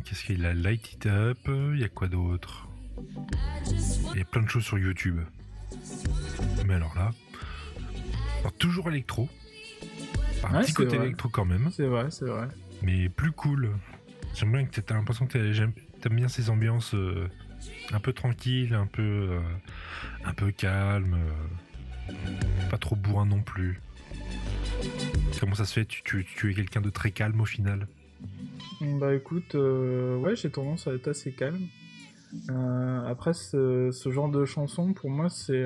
Qu'est-ce 0.04 0.24
qu'il 0.24 0.44
a? 0.46 0.54
Light 0.54 0.92
It 0.92 1.06
Up, 1.06 1.38
il 1.48 1.78
y 1.80 1.84
a 1.84 1.88
quoi 1.88 2.08
d'autre? 2.08 2.68
Il 4.12 4.18
y 4.18 4.22
a 4.22 4.24
plein 4.24 4.42
de 4.42 4.48
choses 4.48 4.64
sur 4.64 4.78
YouTube. 4.78 5.18
Mais 6.66 6.74
alors 6.74 6.94
là, 6.94 7.10
alors, 8.40 8.52
toujours 8.54 8.88
électro. 8.90 9.28
Un 10.44 10.58
Ouais, 10.58 10.60
petit 10.62 10.74
côté 10.74 10.96
vrai. 10.96 11.06
électro 11.06 11.28
quand 11.28 11.44
même, 11.44 11.70
C'est 11.72 11.86
vrai, 11.86 12.10
c'est 12.10 12.26
vrai. 12.26 12.46
mais 12.82 13.08
plus 13.08 13.32
cool. 13.32 13.70
J'aime 14.34 14.52
bien 14.52 14.64
que 14.64 14.80
t'as 14.80 14.94
l'impression 14.94 15.26
que 15.26 15.38
t'aimes 16.00 16.14
bien 16.14 16.28
ces 16.28 16.50
ambiances 16.50 16.94
euh, 16.94 17.28
un 17.92 18.00
peu 18.00 18.12
tranquilles, 18.12 18.74
un 18.74 18.86
peu, 18.86 19.02
euh, 19.02 19.40
un 20.24 20.32
peu 20.34 20.50
calmes, 20.50 21.16
euh, 22.08 22.12
pas 22.70 22.78
trop 22.78 22.96
bourrin 22.96 23.26
non 23.26 23.40
plus. 23.40 23.80
Comment 25.40 25.54
ça 25.54 25.64
se 25.64 25.72
fait 25.72 25.86
tu, 25.86 26.20
es 26.20 26.54
quelqu'un 26.54 26.80
de 26.80 26.90
très 26.90 27.10
calme 27.10 27.40
au 27.40 27.44
final? 27.44 27.86
Bah 28.80 29.14
écoute, 29.14 29.54
euh, 29.54 30.16
ouais, 30.18 30.36
j'ai 30.36 30.50
tendance 30.50 30.86
à 30.86 30.94
être 30.94 31.08
assez 31.08 31.32
calme. 31.32 31.66
Après, 33.06 33.32
ce, 33.32 33.90
genre 34.10 34.28
de 34.28 34.44
chanson, 34.44 34.92
pour 34.92 35.08
moi, 35.10 35.30
c'est 35.30 35.64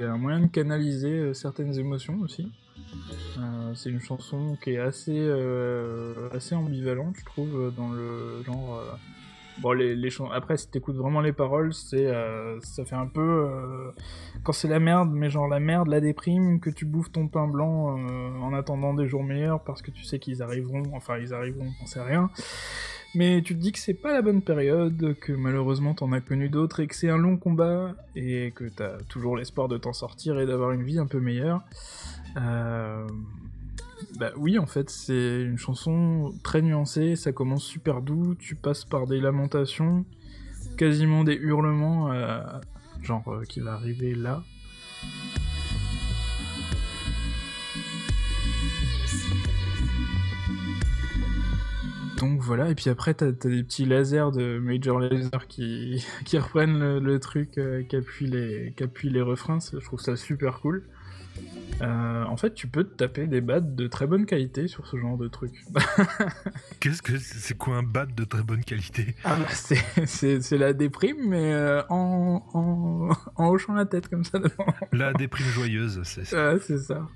un 0.00 0.16
moyen 0.16 0.40
de 0.40 0.46
canaliser 0.46 1.32
certaines 1.34 1.78
émotions 1.78 2.18
aussi. 2.20 2.50
C'est 3.74 3.90
une 3.90 4.00
chanson 4.00 4.56
qui 4.62 4.70
est 4.70 4.78
assez, 4.78 5.30
assez 6.32 6.54
ambivalente, 6.54 7.14
je 7.18 7.24
trouve, 7.24 7.72
dans 7.76 7.92
le 7.92 8.42
genre. 8.44 8.82
Bon, 9.58 9.72
les, 9.72 9.94
les 9.94 10.10
Après, 10.32 10.56
si 10.56 10.68
t'écoutes 10.68 10.96
vraiment 10.96 11.20
les 11.20 11.32
paroles, 11.32 11.72
c'est 11.72 12.06
euh, 12.06 12.58
ça 12.60 12.84
fait 12.84 12.96
un 12.96 13.06
peu 13.06 13.20
euh, 13.20 13.90
quand 14.42 14.52
c'est 14.52 14.68
la 14.68 14.80
merde, 14.80 15.10
mais 15.12 15.30
genre 15.30 15.46
la 15.46 15.60
merde, 15.60 15.88
la 15.88 16.00
déprime, 16.00 16.58
que 16.58 16.70
tu 16.70 16.84
bouffes 16.84 17.12
ton 17.12 17.28
pain 17.28 17.46
blanc 17.46 17.96
euh, 17.96 18.38
en 18.40 18.52
attendant 18.52 18.94
des 18.94 19.06
jours 19.06 19.22
meilleurs 19.22 19.62
parce 19.62 19.80
que 19.80 19.92
tu 19.92 20.04
sais 20.04 20.18
qu'ils 20.18 20.42
arriveront. 20.42 20.82
Enfin, 20.92 21.18
ils 21.18 21.32
arriveront, 21.32 21.68
on 21.82 21.86
sait 21.86 22.02
rien. 22.02 22.30
Mais 23.14 23.42
tu 23.42 23.54
te 23.54 23.60
dis 23.60 23.70
que 23.70 23.78
c'est 23.78 23.94
pas 23.94 24.12
la 24.12 24.22
bonne 24.22 24.42
période, 24.42 25.16
que 25.20 25.32
malheureusement 25.32 25.94
t'en 25.94 26.10
as 26.10 26.20
connu 26.20 26.48
d'autres 26.48 26.80
et 26.80 26.88
que 26.88 26.96
c'est 26.96 27.10
un 27.10 27.16
long 27.16 27.36
combat 27.36 27.94
et 28.16 28.52
que 28.56 28.64
t'as 28.64 28.98
toujours 29.08 29.36
l'espoir 29.36 29.68
de 29.68 29.78
t'en 29.78 29.92
sortir 29.92 30.40
et 30.40 30.46
d'avoir 30.46 30.72
une 30.72 30.82
vie 30.82 30.98
un 30.98 31.06
peu 31.06 31.20
meilleure. 31.20 31.62
Euh, 32.36 33.06
Bah 34.18 34.30
oui, 34.36 34.58
en 34.60 34.66
fait, 34.66 34.90
c'est 34.90 35.42
une 35.42 35.58
chanson 35.58 36.32
très 36.44 36.62
nuancée, 36.62 37.16
ça 37.16 37.32
commence 37.32 37.64
super 37.64 38.00
doux, 38.00 38.36
tu 38.36 38.54
passes 38.54 38.84
par 38.84 39.08
des 39.08 39.20
lamentations, 39.20 40.04
quasiment 40.76 41.24
des 41.24 41.34
hurlements, 41.34 42.12
euh, 42.12 42.40
genre 43.02 43.26
euh, 43.26 43.42
qui 43.42 43.58
va 43.58 43.72
arriver 43.72 44.14
là. 44.14 44.44
Donc 52.18 52.40
voilà, 52.40 52.70
et 52.70 52.76
puis 52.76 52.88
après 52.90 53.14
t'as 53.14 53.32
t'as 53.32 53.48
des 53.48 53.64
petits 53.64 53.84
lasers 53.84 54.30
de 54.32 54.60
Major 54.60 55.00
Laser 55.00 55.48
qui, 55.48 56.06
qui 56.24 56.38
reprennent 56.38 56.98
le, 56.98 57.18
truc, 57.18 57.58
euh, 57.58 57.82
les, 58.20 58.72
qui 58.76 58.84
appuie 58.84 59.10
les 59.10 59.22
refrains, 59.22 59.58
je 59.72 59.84
trouve 59.84 60.00
ça 60.00 60.14
super 60.14 60.60
cool. 60.60 60.84
Euh, 61.82 62.24
en 62.24 62.36
fait, 62.36 62.54
tu 62.54 62.68
peux 62.68 62.84
te 62.84 62.94
taper 62.94 63.26
des 63.26 63.40
bads 63.40 63.60
de 63.60 63.88
très 63.88 64.06
bonne 64.06 64.26
qualité 64.26 64.68
sur 64.68 64.86
ce 64.86 64.96
genre 64.96 65.18
de 65.18 65.26
truc. 65.26 65.52
Qu'est-ce 66.80 67.02
que 67.02 67.18
c'est 67.18 67.58
quoi 67.58 67.76
un 67.76 67.82
bat 67.82 68.06
de 68.06 68.22
très 68.24 68.42
bonne 68.44 68.62
qualité 68.62 69.16
Ah 69.24 69.36
bah, 69.36 69.46
c'est- 70.06 70.52
la 70.56 70.72
déprime, 70.72 71.16
mais 71.28 71.52
euh, 71.52 71.82
en, 71.88 72.42
en, 72.54 73.08
en 73.36 73.48
hochant 73.48 73.74
la 73.74 73.86
tête 73.86 74.08
comme 74.08 74.22
ça 74.24 74.38
devant. 74.38 74.66
La 74.92 75.12
déprime 75.12 75.46
joyeuse, 75.46 76.00
c'est 76.04 76.24
ça. 76.24 76.52
Ouais, 76.54 76.60
c'est 76.60 76.78
ça. 76.78 77.08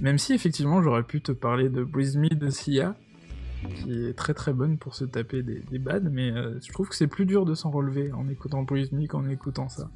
Même 0.00 0.18
si 0.18 0.32
effectivement 0.34 0.82
j'aurais 0.82 1.04
pu 1.04 1.20
te 1.20 1.30
parler 1.32 1.68
de 1.68 1.84
Breeze 1.84 2.16
Me 2.16 2.28
de 2.28 2.50
Sia, 2.50 2.96
qui 3.76 4.06
est 4.06 4.14
très 4.14 4.34
très 4.34 4.52
bonne 4.52 4.76
pour 4.78 4.94
se 4.96 5.04
taper 5.04 5.42
des, 5.44 5.60
des 5.70 5.78
bads, 5.78 6.00
mais 6.10 6.30
euh, 6.32 6.58
je 6.60 6.72
trouve 6.72 6.88
que 6.88 6.96
c'est 6.96 7.06
plus 7.06 7.24
dur 7.24 7.44
de 7.46 7.54
s'en 7.54 7.70
relever 7.70 8.12
en 8.12 8.28
écoutant 8.28 8.62
Breeze 8.64 8.90
Me 8.92 9.06
qu'en 9.06 9.28
écoutant 9.28 9.68
ça. 9.68 9.88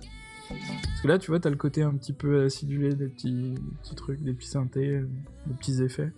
Parce 0.48 1.00
que 1.02 1.08
là, 1.08 1.18
tu 1.18 1.30
vois, 1.30 1.40
t'as 1.40 1.50
le 1.50 1.56
côté 1.56 1.82
un 1.82 1.94
petit 1.94 2.12
peu 2.12 2.44
acidulé 2.44 2.94
des 2.94 3.08
petits, 3.08 3.54
trucs, 3.96 4.20
des 4.22 4.32
petits 4.32 4.48
synthés, 4.48 4.88
euh, 4.88 5.08
des 5.46 5.54
petits 5.54 5.82
effets. 5.82 6.10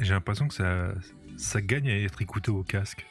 J'ai 0.00 0.14
l'impression 0.14 0.48
que 0.48 0.54
ça, 0.54 0.94
ça 1.36 1.60
gagne 1.60 1.88
à 1.88 1.98
être 1.98 2.22
écouté 2.22 2.50
au 2.50 2.62
casque. 2.62 3.06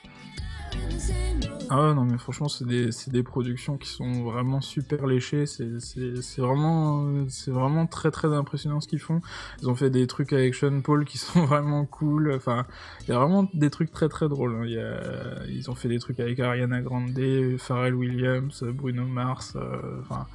Ah 1.73 1.93
non, 1.95 2.03
mais 2.03 2.17
franchement, 2.17 2.49
c'est 2.49 2.67
des, 2.67 2.89
des 3.07 3.23
productions 3.23 3.77
qui 3.77 3.87
sont 3.87 4.23
vraiment 4.23 4.59
super 4.59 5.07
léchées. 5.07 5.45
C'est 5.45 6.41
vraiment, 6.41 7.05
vraiment 7.47 7.87
très 7.87 8.11
très 8.11 8.27
impressionnant 8.33 8.81
ce 8.81 8.89
qu'ils 8.89 8.99
font. 8.99 9.21
Ils 9.61 9.69
ont 9.69 9.75
fait 9.75 9.89
des 9.89 10.05
trucs 10.05 10.33
avec 10.33 10.53
Sean 10.53 10.81
Paul 10.81 11.05
qui 11.05 11.17
sont 11.17 11.45
vraiment 11.45 11.85
cool. 11.85 12.33
Enfin, 12.33 12.65
il 13.03 13.11
y 13.11 13.13
a 13.13 13.19
vraiment 13.19 13.47
des 13.53 13.69
trucs 13.69 13.89
très 13.93 14.09
très 14.09 14.27
drôles. 14.27 14.53
hein. 14.53 15.45
Ils 15.47 15.71
ont 15.71 15.75
fait 15.75 15.87
des 15.87 15.99
trucs 15.99 16.19
avec 16.19 16.41
Ariana 16.41 16.81
Grande, 16.81 17.17
Pharrell 17.57 17.95
Williams, 17.95 18.63
Bruno 18.63 19.05
Mars. 19.05 19.53
euh, 19.55 20.01
Enfin, 20.01 20.27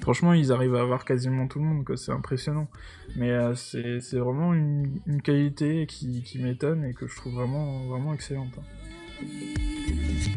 franchement, 0.00 0.32
ils 0.32 0.50
arrivent 0.50 0.74
à 0.74 0.80
avoir 0.80 1.04
quasiment 1.04 1.46
tout 1.46 1.60
le 1.60 1.66
monde. 1.66 1.96
C'est 1.96 2.10
impressionnant. 2.10 2.66
Mais 3.14 3.30
euh, 3.30 3.54
c'est 3.54 4.18
vraiment 4.18 4.54
une, 4.54 5.00
qualité 5.22 5.86
qui, 5.86 6.24
qui 6.24 6.40
m'étonne 6.40 6.84
et 6.84 6.94
que 6.94 7.06
je 7.06 7.14
trouve 7.14 7.34
vraiment 7.34 7.86
vraiment 7.86 8.12
excellente. 8.12 8.54
hein. 8.58 8.62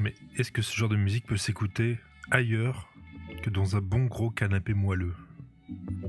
Mais 0.02 0.13
est-ce 0.38 0.52
que 0.52 0.62
ce 0.62 0.75
genre 0.75 0.90
de 0.90 0.96
musique 0.96 1.25
peut 1.25 1.38
s'écouter 1.38 2.00
ailleurs 2.31 2.90
que 3.42 3.50
dans 3.50 3.75
un 3.75 3.81
bon 3.81 4.06
gros 4.06 4.29
canapé 4.29 4.73
moelleux? 4.73 5.13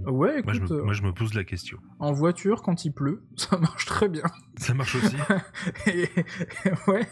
Ouais, 0.07 0.43
moi, 0.43 0.53
je 0.53 0.59
écoute, 0.59 0.71
me, 0.71 0.77
euh, 0.77 0.85
moi, 0.85 0.93
je 0.95 1.03
me 1.03 1.13
pose 1.13 1.35
la 1.35 1.45
question. 1.45 1.79
en 1.99 2.13
voiture, 2.13 2.63
quand 2.63 2.85
il 2.85 2.93
pleut, 2.93 3.23
ça 3.37 3.57
marche 3.57 3.87
très 3.87 4.09
bien. 4.09 4.25
Ça 4.57 4.75
marche 4.75 4.97
aussi 4.97 5.17
et, 5.87 6.09
ouais, 6.91 7.07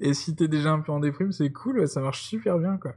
et 0.00 0.14
si 0.14 0.34
t'es 0.34 0.48
déjà 0.48 0.72
un 0.72 0.80
peu 0.80 0.92
en 0.92 1.00
déprime, 1.00 1.32
c'est 1.32 1.50
cool, 1.50 1.86
ça 1.86 2.00
marche 2.00 2.22
super 2.22 2.58
bien, 2.58 2.76
quoi. 2.76 2.94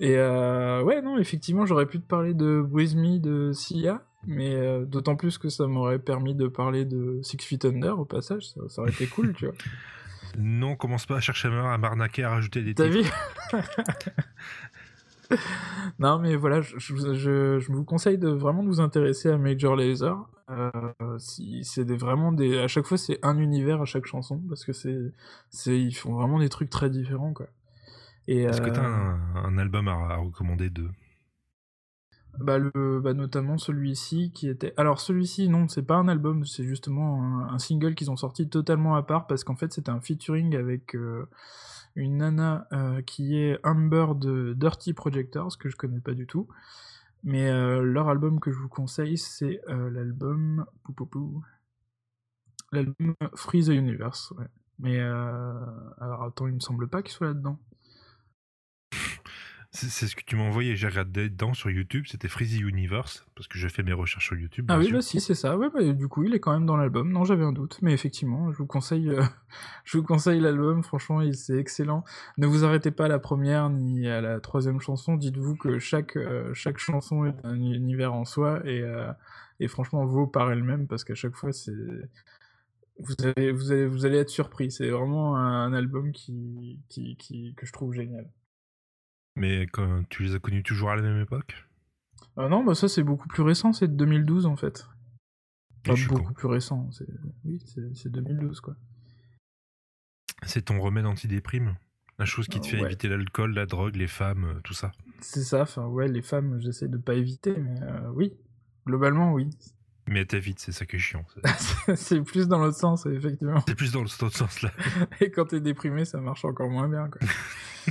Et 0.00 0.16
euh, 0.16 0.82
ouais, 0.82 1.00
non, 1.00 1.18
effectivement, 1.18 1.64
j'aurais 1.64 1.86
pu 1.86 2.00
te 2.00 2.06
parler 2.06 2.34
de 2.34 2.62
Breathe 2.66 2.96
Me 2.96 3.18
de 3.18 3.52
Sia, 3.52 4.02
mais 4.26 4.54
euh, 4.54 4.84
d'autant 4.84 5.16
plus 5.16 5.38
que 5.38 5.48
ça 5.48 5.66
m'aurait 5.66 5.98
permis 5.98 6.34
de 6.34 6.48
parler 6.48 6.84
de 6.84 7.20
Six 7.22 7.38
Feet 7.40 7.64
Under 7.64 7.98
au 7.98 8.04
passage, 8.04 8.48
ça, 8.48 8.60
ça 8.68 8.82
aurait 8.82 8.90
été 8.90 9.06
cool, 9.06 9.32
tu 9.34 9.46
vois. 9.46 9.54
Non, 10.38 10.76
commence 10.76 11.06
pas 11.06 11.16
à 11.16 11.20
chercher 11.20 11.48
à 11.48 11.50
m'ar- 11.50 11.66
à 11.72 11.78
m'arnaquer, 11.78 12.24
à 12.24 12.30
rajouter 12.30 12.62
des 12.62 12.74
T'as 12.74 12.88
vu 12.88 13.02
Non, 15.98 16.18
mais 16.20 16.36
voilà, 16.36 16.60
je, 16.60 16.78
je- 16.78 17.14
je- 17.14 17.58
je 17.58 17.72
vous 17.72 17.82
conseille 17.84 18.16
de 18.18 18.28
vraiment 18.28 18.62
de 18.62 18.68
vous 18.68 18.80
intéresser 18.80 19.28
à 19.30 19.38
Major 19.38 19.74
Lazer. 19.74 20.16
Euh, 20.50 20.70
si, 21.18 21.64
c'est 21.64 21.84
des, 21.84 21.96
vraiment 21.96 22.30
des. 22.30 22.58
À 22.58 22.68
chaque 22.68 22.86
fois, 22.86 22.96
c'est 22.96 23.18
un 23.24 23.36
univers 23.38 23.82
à 23.82 23.84
chaque 23.84 24.06
chanson, 24.06 24.40
parce 24.48 24.64
que 24.64 24.72
c'est, 24.72 24.96
c'est, 25.50 25.76
ils 25.80 25.92
font 25.94 26.12
vraiment 26.14 26.38
des 26.38 26.48
trucs 26.48 26.70
très 26.70 26.90
différents, 26.90 27.32
quoi. 27.32 27.46
Et, 28.28 28.42
Est-ce 28.42 28.60
que 28.60 28.68
euh, 28.68 28.72
t'as 28.72 28.84
un, 28.86 29.18
un 29.34 29.58
album 29.58 29.88
à, 29.88 29.92
à 29.94 30.16
recommander 30.16 30.70
d'eux 30.70 30.90
bah, 32.38 32.58
le, 32.58 33.00
bah, 33.00 33.14
notamment 33.14 33.58
celui-ci 33.58 34.30
qui 34.32 34.48
était. 34.48 34.74
Alors 34.76 35.00
celui-ci, 35.00 35.48
non, 35.48 35.68
c'est 35.68 35.82
pas 35.82 35.96
un 35.96 36.08
album, 36.08 36.44
c'est 36.44 36.64
justement 36.64 37.46
un, 37.50 37.58
single 37.58 37.94
qu'ils 37.94 38.10
ont 38.10 38.16
sorti 38.16 38.48
totalement 38.48 38.94
à 38.94 39.02
part 39.02 39.26
parce 39.26 39.44
qu'en 39.44 39.56
fait 39.56 39.72
c'était 39.72 39.90
un 39.90 40.00
featuring 40.00 40.54
avec 40.56 40.94
euh, 40.94 41.28
une 41.94 42.18
nana 42.18 42.66
euh, 42.72 43.02
qui 43.02 43.38
est 43.38 43.58
Amber 43.64 44.06
de 44.16 44.54
Dirty 44.54 44.92
Projectors 44.92 45.56
que 45.58 45.68
je 45.68 45.76
connais 45.76 46.00
pas 46.00 46.12
du 46.12 46.26
tout. 46.26 46.48
Mais 47.24 47.50
euh, 47.50 47.82
leur 47.82 48.08
album 48.08 48.38
que 48.40 48.52
je 48.52 48.58
vous 48.58 48.68
conseille, 48.68 49.18
c'est 49.18 49.60
l'album. 49.66 50.66
L'album 52.72 53.14
Free 53.34 53.64
the 53.64 53.68
Universe. 53.68 54.32
Mais 54.78 55.00
alors 55.00 56.24
attends, 56.24 56.46
il 56.46 56.54
me 56.54 56.60
semble 56.60 56.88
pas 56.88 57.02
qu'il 57.02 57.12
soit 57.12 57.28
là-dedans. 57.28 57.58
C'est 59.76 60.06
ce 60.06 60.16
que 60.16 60.22
tu 60.24 60.36
m'as 60.36 60.44
envoyé. 60.44 60.74
J'ai 60.74 60.88
regardé 60.88 61.28
dedans 61.28 61.52
sur 61.52 61.70
YouTube. 61.70 62.06
C'était 62.08 62.28
Freezy 62.28 62.60
Universe 62.60 63.26
parce 63.34 63.46
que 63.46 63.58
j'ai 63.58 63.68
fait 63.68 63.82
mes 63.82 63.92
recherches 63.92 64.24
sur 64.24 64.36
YouTube. 64.36 64.64
Ah 64.68 64.78
oui, 64.78 64.86
sûr. 64.86 64.94
bah 64.94 65.02
si, 65.02 65.20
c'est 65.20 65.34
ça. 65.34 65.58
Ouais, 65.58 65.68
bah, 65.68 65.82
du 65.92 66.08
coup, 66.08 66.24
il 66.24 66.34
est 66.34 66.40
quand 66.40 66.52
même 66.52 66.64
dans 66.64 66.78
l'album. 66.78 67.12
Non, 67.12 67.24
j'avais 67.24 67.44
un 67.44 67.52
doute, 67.52 67.78
mais 67.82 67.92
effectivement, 67.92 68.50
je 68.52 68.56
vous 68.56 68.66
conseille, 68.66 69.10
euh, 69.10 69.22
je 69.84 69.98
vous 69.98 70.02
conseille 70.02 70.40
l'album. 70.40 70.82
Franchement, 70.82 71.20
c'est 71.34 71.58
excellent. 71.58 72.04
Ne 72.38 72.46
vous 72.46 72.64
arrêtez 72.64 72.90
pas 72.90 73.04
à 73.04 73.08
la 73.08 73.18
première 73.18 73.68
ni 73.68 74.08
à 74.08 74.22
la 74.22 74.40
troisième 74.40 74.80
chanson. 74.80 75.16
Dites-vous 75.16 75.56
que 75.56 75.78
chaque 75.78 76.16
euh, 76.16 76.54
chaque 76.54 76.78
chanson 76.78 77.26
est 77.26 77.36
un 77.44 77.56
univers 77.56 78.14
en 78.14 78.24
soi 78.24 78.62
et 78.64 78.80
euh, 78.80 79.12
et 79.60 79.68
franchement 79.68 80.06
vaut 80.06 80.26
par 80.26 80.50
elle-même 80.50 80.86
parce 80.86 81.04
qu'à 81.04 81.14
chaque 81.14 81.36
fois, 81.36 81.52
c'est 81.52 81.72
vous 82.98 83.14
allez 83.22 83.52
vous 83.52 83.72
allez 83.72 83.86
vous 83.86 84.06
allez 84.06 84.18
être 84.18 84.30
surpris. 84.30 84.70
C'est 84.70 84.88
vraiment 84.88 85.36
un, 85.36 85.66
un 85.66 85.74
album 85.74 86.12
qui, 86.12 86.80
qui 86.88 87.16
qui 87.16 87.54
que 87.56 87.66
je 87.66 87.72
trouve 87.72 87.92
génial. 87.92 88.26
Mais 89.36 89.66
quand 89.66 90.02
tu 90.08 90.22
les 90.24 90.34
as 90.34 90.38
connus 90.38 90.62
toujours 90.62 90.90
à 90.90 90.96
la 90.96 91.02
même 91.02 91.20
époque? 91.20 91.66
Ah 92.36 92.48
non, 92.48 92.64
bah 92.64 92.74
ça 92.74 92.88
c'est 92.88 93.02
beaucoup 93.02 93.28
plus 93.28 93.42
récent. 93.42 93.72
C'est 93.72 93.88
de 93.88 93.94
2012 93.94 94.46
en 94.46 94.56
fait. 94.56 94.86
Pas 95.84 95.94
beaucoup 96.08 96.22
con. 96.28 96.32
plus 96.32 96.48
récent. 96.48 96.90
c'est- 96.90 97.06
Oui, 97.44 97.62
c'est 97.66 97.94
c'est 97.94 98.10
2012 98.10 98.60
quoi. 98.60 98.74
C'est 100.44 100.62
ton 100.66 100.80
remède 100.80 101.06
antidéprime 101.06 101.76
La 102.18 102.24
chose 102.24 102.48
qui 102.48 102.60
te 102.60 102.66
Euh, 102.66 102.70
fait 102.70 102.80
ouais. 102.80 102.86
éviter 102.86 103.08
l'alcool, 103.08 103.52
la 103.52 103.66
drogue, 103.66 103.94
les 103.96 104.06
femmes, 104.06 104.44
euh, 104.44 104.60
tout 104.64 104.72
ça. 104.74 104.90
C'est 105.20 105.42
ça, 105.42 105.62
enfin 105.62 105.86
ouais, 105.86 106.08
les 106.08 106.22
femmes, 106.22 106.58
j'essaie 106.60 106.88
de 106.88 106.96
pas 106.96 107.14
éviter, 107.14 107.54
mais 107.58 107.80
euh, 107.82 108.10
oui, 108.14 108.32
globalement 108.86 109.32
oui. 109.34 109.50
Mais 110.08 110.24
t'évites, 110.24 110.58
c'est 110.60 110.72
ça 110.72 110.86
qui 110.86 110.96
est 110.96 110.98
chiant. 110.98 111.24
C'est- 111.96 112.22
plus 112.22 112.48
dans 112.48 112.58
l'autre 112.58 112.78
sens, 112.78 113.04
effectivement. 113.06 113.60
C'est 113.68 113.74
plus 113.74 113.92
dans 113.92 114.00
le- 114.02 114.06
cet 114.08 114.22
autre 114.22 114.36
sens-là. 114.36 114.72
Et 115.20 115.30
quand 115.30 115.46
t'es 115.46 115.60
déprimé, 115.60 116.04
ça 116.06 116.18
marche 116.20 116.44
encore 116.46 116.70
moins 116.70 116.88
bien, 116.88 117.08
quoi. 117.10 117.20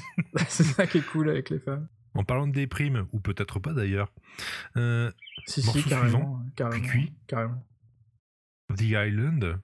c'est 0.48 0.64
ça 0.64 0.88
qui 0.88 1.00
est 1.00 1.06
cool 1.06 1.30
avec 1.30 1.50
les 1.50 1.60
femmes. 1.60 1.88
En 2.14 2.24
parlant 2.24 2.48
de 2.48 2.54
déprime, 2.54 3.08
ou 3.12 3.20
peut-être 3.20 3.60
pas 3.60 3.74
d'ailleurs, 3.74 4.12
euh, 4.78 5.12
Si, 5.48 5.62
si, 5.62 5.84
carrément, 5.84 6.08
suivant, 6.10 6.46
carrément, 6.56 6.88
Cuicui. 6.88 7.14
carrément. 7.28 7.68
The 8.76 8.82
Island, 8.84 9.60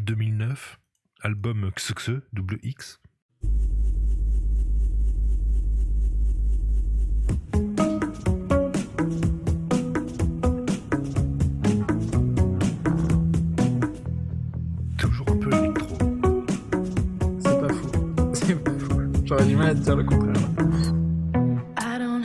2009, 0.00 0.78
album 1.22 1.70
Xxe, 1.76 2.10
double 2.32 2.58
X. 2.62 3.00
J'aurais 19.42 19.50
du 19.50 19.56
mal 19.56 19.70
à 19.70 19.74
te 19.74 19.80
dire 19.80 19.96
le 19.96 20.04
contraire. 20.04 20.36
Alors 21.76 22.20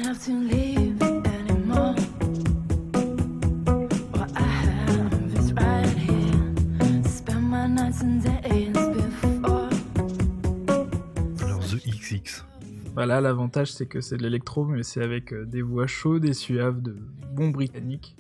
The 11.60 11.88
XX. 11.88 12.46
Voilà, 12.94 13.20
l'avantage 13.20 13.72
c'est 13.72 13.88
que 13.88 14.00
c'est 14.00 14.18
de 14.18 14.22
l'électro, 14.22 14.66
mais 14.66 14.84
c'est 14.84 15.02
avec 15.02 15.34
euh, 15.34 15.46
des 15.46 15.64
voix 15.64 15.88
chaudes 15.88 16.26
et 16.26 16.34
suaves 16.34 16.84
de 16.84 16.96
bons 17.34 17.50
britanniques. 17.50 18.16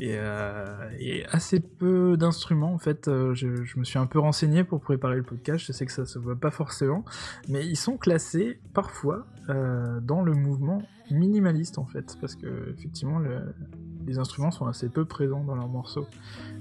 Et, 0.00 0.14
euh, 0.16 0.88
et 1.00 1.24
assez 1.26 1.58
peu 1.60 2.16
d'instruments 2.16 2.72
en 2.72 2.78
fait. 2.78 3.08
euh, 3.08 3.34
je, 3.34 3.64
je 3.64 3.78
me 3.78 3.84
suis 3.84 3.98
un 3.98 4.06
peu 4.06 4.18
renseigné 4.20 4.62
pour 4.64 4.80
préparer 4.80 5.16
le 5.16 5.22
podcast. 5.22 5.64
Je 5.66 5.72
sais 5.72 5.86
que 5.86 5.92
ça 5.92 6.06
se 6.06 6.18
voit 6.18 6.36
pas 6.36 6.50
forcément, 6.50 7.04
mais 7.48 7.66
ils 7.66 7.76
sont 7.76 7.96
classés 7.96 8.60
parfois 8.74 9.26
euh, 9.48 9.98
dans 10.00 10.22
le 10.22 10.34
mouvement 10.34 10.82
minimaliste 11.10 11.78
en 11.78 11.86
fait, 11.86 12.16
parce 12.20 12.36
que 12.36 12.70
effectivement 12.76 13.18
le- 13.18 13.54
les 14.06 14.18
instruments 14.18 14.50
sont 14.50 14.66
assez 14.66 14.88
peu 14.88 15.04
présents 15.04 15.42
dans 15.44 15.54
leurs 15.56 15.68
morceaux, 15.68 16.06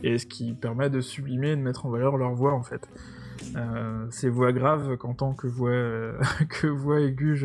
et 0.04 0.18
ce 0.18 0.26
qui 0.26 0.54
permet 0.54 0.90
de 0.90 1.00
sublimer 1.02 1.52
et 1.52 1.56
de 1.56 1.62
mettre 1.62 1.86
en 1.86 1.90
valeur 1.90 2.18
leur 2.18 2.34
voix 2.34 2.54
en 2.54 2.64
fait. 2.64 2.90
Euh, 3.56 4.08
ces 4.10 4.30
voix 4.30 4.52
graves 4.52 4.98
qu'en 4.98 5.14
tant 5.14 5.34
que 5.34 5.46
voix 5.48 5.70
euh, 5.70 6.20
que 6.50 6.66
voix 6.68 7.00
aiguë, 7.02 7.38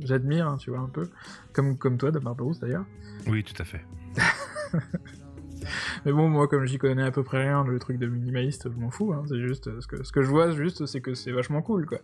j'admire, 0.00 0.46
hein, 0.46 0.56
tu 0.58 0.70
vois 0.70 0.78
un 0.80 0.88
peu, 0.88 1.08
comme 1.52 1.76
comme 1.76 1.98
toi 1.98 2.10
de 2.12 2.18
Barbarousse 2.20 2.60
d'ailleurs. 2.60 2.84
Oui, 3.28 3.42
tout 3.42 3.60
à 3.60 3.64
fait. 3.64 3.84
Mais 6.04 6.12
bon, 6.12 6.28
moi, 6.28 6.48
comme 6.48 6.64
j'y 6.64 6.78
connais 6.78 7.02
à 7.02 7.10
peu 7.10 7.22
près 7.22 7.42
rien, 7.42 7.64
le 7.64 7.78
truc 7.78 7.98
de 7.98 8.06
minimaliste, 8.06 8.68
je 8.72 8.78
m'en 8.78 8.90
fous. 8.90 9.12
Hein, 9.12 9.22
c'est 9.28 9.40
juste 9.40 9.80
ce 9.80 9.86
que 9.86 10.02
ce 10.02 10.12
que 10.12 10.22
je 10.22 10.28
vois, 10.28 10.50
juste, 10.52 10.86
c'est 10.86 11.00
que 11.00 11.14
c'est 11.14 11.32
vachement 11.32 11.62
cool, 11.62 11.86
quoi. 11.86 11.98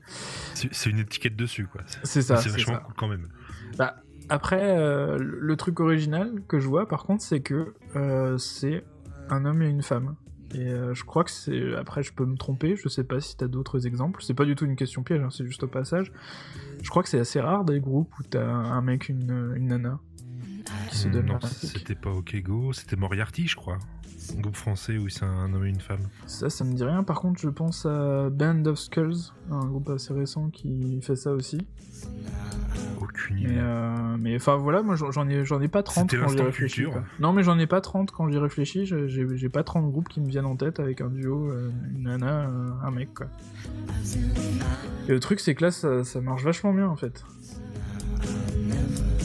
C'est 0.55 0.91
une 0.91 0.99
étiquette 0.99 1.37
dessus, 1.37 1.67
quoi. 1.67 1.83
C'est 2.03 2.23
ça, 2.23 2.37
C'est 2.37 2.51
vachement 2.51 2.75
ça. 2.75 2.81
cool 2.81 2.95
quand 2.97 3.09
même. 3.09 3.29
Bah, 3.77 3.97
après, 4.29 4.77
euh, 4.79 5.19
le 5.19 5.39
le 5.41 5.57
truc 5.57 5.81
original 5.81 6.43
que 6.49 6.59
je 6.61 6.69
vois, 6.69 6.87
par 6.87 7.05
contre, 7.05 7.23
c'est 7.23 7.41
que 7.41 7.75
euh, 7.97 8.37
c'est 8.39 8.85
un 9.31 9.45
homme 9.45 9.63
et 9.63 9.69
une 9.69 9.83
femme. 9.83 10.17
Et 10.55 10.67
euh, 10.69 10.95
je 10.95 11.05
crois 11.05 11.25
que 11.25 11.31
c'est. 11.31 11.75
Après, 11.75 12.03
je 12.03 12.13
peux 12.13 12.25
me 12.25 12.37
tromper, 12.37 12.75
je 12.77 12.89
sais 12.89 13.05
pas 13.05 13.21
si 13.21 13.37
t'as 13.37 13.49
d'autres 13.49 13.87
exemples. 13.87 14.23
C'est 14.23 14.35
pas 14.35 14.47
du 14.47 14.55
tout 14.55 14.65
une 14.65 14.77
question 14.77 15.03
piège, 15.03 15.21
hein, 15.23 15.29
c'est 15.31 15.45
juste 15.45 15.63
au 15.63 15.67
passage. 15.67 16.11
Je 16.83 16.89
crois 16.89 17.03
que 17.03 17.09
c'est 17.09 17.19
assez 17.21 17.41
rare 17.41 17.65
des 17.65 17.81
groupes 17.81 18.11
où 18.19 18.23
t'as 18.23 18.47
un 18.47 18.81
mec, 18.81 19.09
une, 19.11 19.53
une 19.57 19.67
nana 19.67 20.01
qui 20.89 20.97
se 20.97 21.09
donnent 21.09 21.27
non, 21.27 21.39
c'était 21.41 21.95
pas 21.95 22.11
Okego, 22.11 22.73
c'était 22.73 22.97
Moriarty, 22.97 23.47
je 23.47 23.57
crois. 23.57 23.79
Un 24.37 24.41
groupe 24.41 24.57
français 24.57 24.99
où 24.99 25.09
c'est 25.09 25.25
un 25.25 25.53
homme 25.55 25.65
et 25.65 25.71
une 25.71 25.81
femme. 25.81 26.03
Ça, 26.27 26.51
ça 26.51 26.65
me 26.65 26.75
dit 26.75 26.85
rien. 26.85 27.03
Par 27.03 27.21
contre, 27.21 27.41
je 27.41 27.49
pense 27.49 27.87
à 27.87 28.29
Band 28.31 28.65
of 28.67 28.79
Skulls, 28.79 29.17
un 29.51 29.65
groupe 29.65 29.89
assez 29.89 30.13
récent 30.13 30.51
qui 30.51 31.01
fait 31.01 31.17
ça 31.17 31.33
aussi. 31.33 31.59
Aucune 33.01 33.39
idée. 33.39 33.49
Mais, 33.49 33.59
euh, 33.59 34.17
mais 34.19 34.37
enfin 34.37 34.57
voilà, 34.57 34.83
moi 34.83 34.97
j'en 34.97 35.29
ai, 35.29 35.45
j'en 35.45 35.61
ai 35.63 35.69
pas 35.69 35.83
30 35.83 36.11
C'était 36.11 36.23
quand 36.23 36.29
j'y 36.31 36.43
réfléchis. 36.43 36.85
Non, 37.21 37.33
mais 37.33 37.43
j'en 37.43 37.59
ai 37.59 37.67
pas 37.67 37.81
30 37.81 38.11
quand 38.11 38.29
j'y 38.29 38.39
réfléchis. 38.39 38.85
J'ai 38.87 39.09
j'ai 39.09 39.49
pas 39.49 39.63
30 39.63 39.91
groupes 39.91 40.09
qui 40.09 40.21
me 40.21 40.29
viennent 40.29 40.47
en 40.47 40.57
tête 40.57 40.81
avec 40.81 41.01
un 41.01 41.09
duo, 41.09 41.51
euh, 41.51 41.71
une 41.95 42.03
nana, 42.03 42.49
euh, 42.49 42.71
un 42.83 42.91
mec 42.91 43.15
quoi. 43.15 43.27
Et 45.09 45.13
le 45.13 45.21
truc, 45.21 45.41
c'est 45.41 45.55
que 45.55 45.65
là, 45.65 45.71
ça, 45.71 46.05
ça 46.05 46.21
marche 46.21 46.43
vachement 46.45 46.75
bien 46.75 46.89
en 46.89 46.97
fait. 46.97 47.25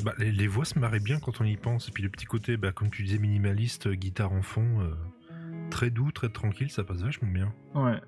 Bah, 0.03 0.13
les, 0.17 0.47
voix 0.47 0.65
se 0.65 0.77
marraient 0.77 0.99
bien 0.99 1.19
quand 1.19 1.39
on 1.39 1.45
y 1.45 1.55
pense. 1.55 1.87
Et 1.87 1.91
puis 1.91 2.03
le 2.03 2.09
petit 2.09 2.25
côté, 2.25 2.57
bah, 2.57 2.71
comme 2.71 2.89
tu 2.89 3.03
disais, 3.03 3.17
minimaliste, 3.17 3.87
euh, 3.87 3.95
guitare 3.95 4.33
en 4.33 4.41
fond, 4.41 4.81
euh, 4.81 4.93
très 5.69 5.89
doux, 5.89 6.11
très 6.11 6.29
tranquille, 6.29 6.69
ça 6.69 6.83
passe 6.83 7.01
vachement 7.01 7.29
bien. 7.29 7.53
Ouais. 7.73 7.99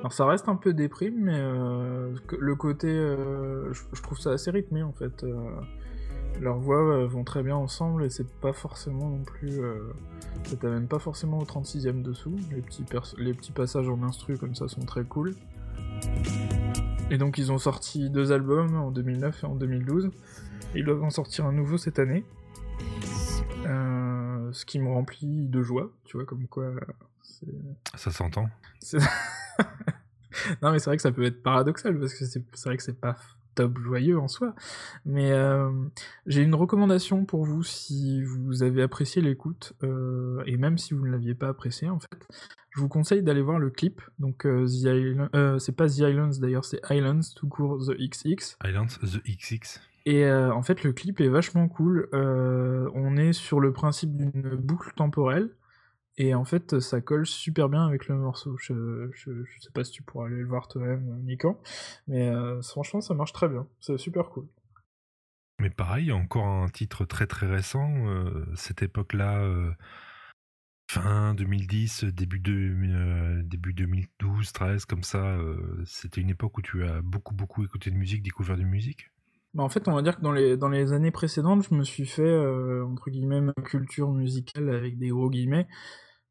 Alors 0.00 0.12
ça 0.12 0.26
reste 0.26 0.48
un 0.48 0.54
peu 0.54 0.72
déprime, 0.72 1.24
mais 1.24 1.36
euh, 1.36 2.14
le 2.38 2.54
côté, 2.54 2.88
je, 2.88 4.02
trouve 4.02 4.18
ça 4.20 4.30
assez 4.30 4.52
rythmé 4.52 4.84
en 4.84 4.92
fait. 4.92 5.26
leurs 6.40 6.58
voix 6.58 7.04
vont 7.06 7.24
très 7.24 7.42
bien 7.42 7.56
ensemble 7.56 8.04
et 8.04 8.10
c'est 8.10 8.32
pas 8.38 8.52
forcément 8.52 9.08
non 9.10 9.24
plus, 9.24 9.58
ça 10.44 10.56
t'amène 10.56 10.86
pas 10.86 11.00
forcément 11.00 11.40
au 11.40 11.44
36e 11.44 12.02
dessous. 12.02 12.36
Les 12.52 12.62
petits, 12.62 12.84
les 13.16 13.34
petits 13.34 13.50
passages 13.50 13.88
en 13.88 14.00
instru 14.04 14.38
comme 14.38 14.54
ça 14.54 14.68
sont 14.68 14.82
très 14.82 15.02
cool. 15.02 15.34
Et 17.10 17.18
donc 17.18 17.38
ils 17.38 17.50
ont 17.50 17.58
sorti 17.58 18.10
deux 18.10 18.32
albums 18.32 18.76
en 18.76 18.90
2009 18.90 19.42
et 19.42 19.46
en 19.46 19.54
2012. 19.54 20.10
Et 20.74 20.80
ils 20.80 20.84
doivent 20.84 21.02
en 21.02 21.10
sortir 21.10 21.46
un 21.46 21.52
nouveau 21.52 21.78
cette 21.78 21.98
année. 21.98 22.24
Euh, 23.66 24.52
ce 24.52 24.64
qui 24.64 24.78
me 24.78 24.88
remplit 24.88 25.48
de 25.48 25.62
joie, 25.62 25.90
tu 26.04 26.16
vois, 26.16 26.26
comme 26.26 26.46
quoi. 26.46 26.72
Ça 27.94 28.10
s'entend. 28.10 28.48
non, 30.62 30.72
mais 30.72 30.78
c'est 30.78 30.90
vrai 30.90 30.96
que 30.96 31.02
ça 31.02 31.12
peut 31.12 31.24
être 31.24 31.42
paradoxal 31.42 31.98
parce 31.98 32.14
que 32.14 32.24
c'est 32.24 32.42
c'est 32.54 32.68
vrai 32.68 32.76
que 32.76 32.82
c'est 32.82 33.00
pas 33.00 33.16
top 33.58 33.78
joyeux 33.78 34.18
en 34.18 34.28
soi. 34.28 34.54
Mais 35.04 35.32
euh, 35.32 35.70
j'ai 36.26 36.42
une 36.42 36.54
recommandation 36.54 37.24
pour 37.24 37.44
vous 37.44 37.62
si 37.62 38.22
vous 38.24 38.62
avez 38.62 38.82
apprécié 38.82 39.20
l'écoute 39.22 39.72
euh, 39.82 40.42
et 40.46 40.56
même 40.56 40.78
si 40.78 40.94
vous 40.94 41.04
ne 41.06 41.10
l'aviez 41.10 41.34
pas 41.34 41.48
apprécié 41.48 41.88
en 41.88 41.98
fait. 42.00 42.26
Je 42.70 42.80
vous 42.80 42.88
conseille 42.88 43.22
d'aller 43.22 43.42
voir 43.42 43.58
le 43.58 43.70
clip. 43.70 44.00
Donc 44.18 44.46
euh, 44.46 44.66
The 44.66 44.84
Island- 44.84 45.58
c'est 45.58 45.74
pas 45.76 45.88
The 45.88 45.98
Islands 45.98 46.38
d'ailleurs, 46.40 46.64
c'est 46.64 46.80
Islands 46.90 47.20
tout 47.36 47.48
court 47.48 47.78
The 47.86 47.96
XX. 47.98 48.56
Islands, 48.64 48.86
The 49.02 49.22
XX. 49.26 49.80
Et 50.06 50.24
euh, 50.24 50.50
en 50.54 50.62
fait, 50.62 50.84
le 50.84 50.92
clip 50.94 51.20
est 51.20 51.28
vachement 51.28 51.68
cool. 51.68 52.08
Euh, 52.14 52.88
on 52.94 53.18
est 53.18 53.34
sur 53.34 53.60
le 53.60 53.74
principe 53.74 54.16
d'une 54.16 54.56
boucle 54.56 54.92
temporelle. 54.96 55.50
Et 56.18 56.34
en 56.34 56.44
fait, 56.44 56.80
ça 56.80 57.00
colle 57.00 57.26
super 57.26 57.68
bien 57.68 57.86
avec 57.86 58.08
le 58.08 58.16
morceau. 58.16 58.56
Je, 58.58 59.08
je, 59.14 59.44
je 59.44 59.60
sais 59.60 59.70
pas 59.72 59.84
si 59.84 59.92
tu 59.92 60.02
pourras 60.02 60.26
aller 60.26 60.36
le 60.36 60.48
voir 60.48 60.66
toi-même, 60.68 61.22
Nikan. 61.24 61.60
Mais 62.08 62.28
euh, 62.28 62.60
franchement, 62.60 63.00
ça 63.00 63.14
marche 63.14 63.32
très 63.32 63.48
bien. 63.48 63.66
C'est 63.80 63.96
super 63.98 64.28
cool. 64.30 64.46
Mais 65.60 65.70
pareil, 65.70 66.10
encore 66.12 66.46
un 66.46 66.68
titre 66.68 67.04
très 67.04 67.26
très 67.26 67.46
récent. 67.46 67.88
euh, 68.06 68.44
cette 68.56 68.82
époque-là, 68.82 69.38
euh, 69.42 69.70
fin 70.90 71.34
2010, 71.34 72.04
début, 72.04 72.40
de, 72.40 72.52
euh, 72.52 73.42
début 73.44 73.72
2012, 73.72 74.52
13, 74.52 74.84
comme 74.86 75.04
ça, 75.04 75.38
c'était 75.84 76.20
une 76.20 76.30
époque 76.30 76.58
où 76.58 76.62
tu 76.62 76.84
as 76.84 77.00
beaucoup 77.00 77.34
beaucoup 77.34 77.64
écouté 77.64 77.90
de 77.90 77.96
musique, 77.96 78.22
découvert 78.22 78.56
de 78.56 78.64
musique. 78.64 79.10
Bah, 79.54 79.62
en 79.62 79.68
fait, 79.68 79.88
on 79.88 79.94
va 79.94 80.02
dire 80.02 80.16
que 80.16 80.22
dans 80.22 80.32
les, 80.32 80.56
dans 80.56 80.68
les 80.68 80.92
années 80.92 81.10
précédentes, 81.10 81.66
je 81.68 81.74
me 81.74 81.82
suis 81.82 82.06
fait, 82.06 82.22
euh, 82.22 82.84
entre 82.84 83.10
guillemets, 83.10 83.40
ma 83.40 83.52
culture 83.64 84.10
musicale 84.12 84.68
avec 84.70 84.98
des 84.98 85.08
gros 85.08 85.30
guillemets. 85.30 85.66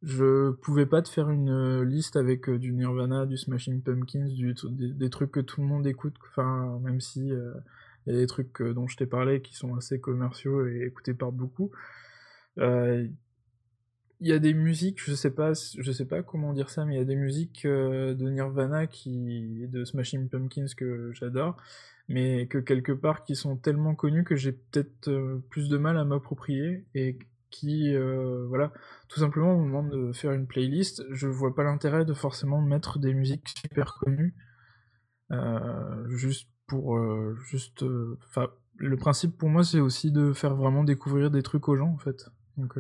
Je 0.04 0.52
pouvais 0.52 0.86
pas 0.86 1.02
te 1.02 1.10
faire 1.10 1.30
une 1.32 1.50
euh, 1.50 1.84
liste 1.84 2.18
avec 2.18 2.50
euh, 2.50 2.60
du 2.60 2.72
Nirvana, 2.72 3.26
du 3.26 3.36
Smashing 3.36 3.82
Pumpkins, 3.82 4.28
des, 4.70 5.10
trucs 5.10 5.32
que 5.32 5.40
tout 5.40 5.62
le 5.62 5.68
monde 5.68 5.88
écoute, 5.88 6.14
même 6.38 7.02
si 7.02 7.32
euh, 7.32 7.54
il 8.06 8.14
y 8.14 8.16
a 8.16 8.20
des 8.20 8.28
trucs 8.28 8.62
dont 8.62 8.88
je 8.88 8.96
t'ai 8.96 9.08
parlé 9.08 9.42
qui 9.42 9.56
sont 9.56 9.76
assez 9.76 10.00
commerciaux 10.00 10.68
et 10.68 10.84
écoutés 10.86 11.16
par 11.16 11.32
beaucoup. 11.32 11.72
Il 14.20 14.28
y 14.28 14.34
a 14.34 14.40
des 14.40 14.54
musiques, 14.54 15.00
je 15.04 15.14
sais 15.14 15.30
pas, 15.32 15.54
je 15.54 15.92
sais 15.92 16.06
pas 16.06 16.24
comment 16.24 16.54
dire 16.54 16.70
ça, 16.70 16.86
mais 16.86 16.96
il 16.96 16.98
y 16.98 17.02
a 17.02 17.06
des 17.06 17.16
musiques 17.16 17.66
de 17.68 18.30
Nirvana 18.30 18.88
qui, 18.88 19.62
et 19.64 19.68
de 19.68 19.84
Smashing 19.84 20.30
Pumpkins 20.30 20.66
que 20.76 21.12
j'adore, 21.14 21.58
mais 22.08 22.48
que 22.48 22.58
quelque 22.60 22.92
part 22.92 23.24
qui 23.26 23.36
sont 23.36 23.58
tellement 23.58 23.94
connues 23.94 24.24
que 24.24 24.36
j'ai 24.36 24.54
peut-être 24.54 25.42
plus 25.50 25.70
de 25.70 25.78
mal 25.78 25.98
à 25.98 26.06
m'approprier 26.06 26.86
et 26.96 27.18
qui, 27.50 27.94
euh, 27.96 28.46
voilà, 28.48 28.72
tout 29.08 29.20
simplement 29.20 29.54
au 29.54 29.58
moment 29.60 29.84
de 29.84 30.12
faire 30.14 30.32
une 30.32 30.48
playlist, 30.48 31.04
je 31.12 31.28
vois 31.28 31.56
pas 31.56 31.64
l'intérêt 31.64 32.06
de 32.06 32.14
forcément 32.14 32.62
mettre 32.62 33.00
des 33.00 33.14
musiques 33.14 33.48
super 33.50 33.96
connues, 33.96 34.36
euh, 35.32 36.08
juste 36.10 36.50
pour, 36.68 36.98
euh, 36.98 37.36
juste, 37.50 37.84
enfin, 38.30 38.50
le 38.78 38.98
principe 38.98 39.38
pour 39.38 39.50
moi 39.50 39.64
c'est 39.64 39.80
aussi 39.80 40.12
de 40.12 40.34
faire 40.34 40.56
vraiment 40.56 40.84
découvrir 40.84 41.32
des 41.32 41.44
trucs 41.44 41.68
aux 41.70 41.76
gens 41.76 41.90
en 41.90 41.98
fait, 41.98 42.30
donc. 42.58 42.78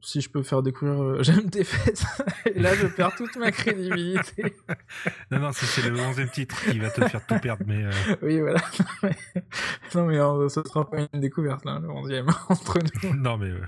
Si 0.00 0.20
je 0.20 0.30
peux 0.30 0.42
faire 0.42 0.62
découvrir 0.62 1.02
euh, 1.02 1.22
J'aime 1.22 1.50
tes 1.50 1.64
fesses, 1.64 2.04
et 2.46 2.60
là 2.60 2.74
je 2.74 2.86
perds 2.86 3.14
toute 3.16 3.36
ma 3.36 3.50
crédibilité. 3.50 4.54
Non, 5.30 5.40
non, 5.40 5.50
c'est 5.52 5.88
le 5.88 5.98
11 5.98 6.30
titre 6.30 6.56
qui 6.70 6.78
va 6.78 6.90
te 6.90 7.06
faire 7.06 7.24
tout 7.26 7.38
perdre, 7.38 7.64
mais 7.66 7.84
euh, 7.84 7.90
oui, 8.22 8.40
voilà. 8.40 8.60
non, 9.94 10.06
mais 10.06 10.18
euh, 10.18 10.48
ce 10.48 10.62
sera 10.62 10.88
pas 10.88 10.98
une 11.12 11.20
découverte, 11.20 11.64
là, 11.64 11.78
le 11.80 11.90
11 11.90 12.10
entre 12.48 12.78
nous. 12.78 13.14
non, 13.14 13.36
mais 13.36 13.50
euh, 13.50 13.60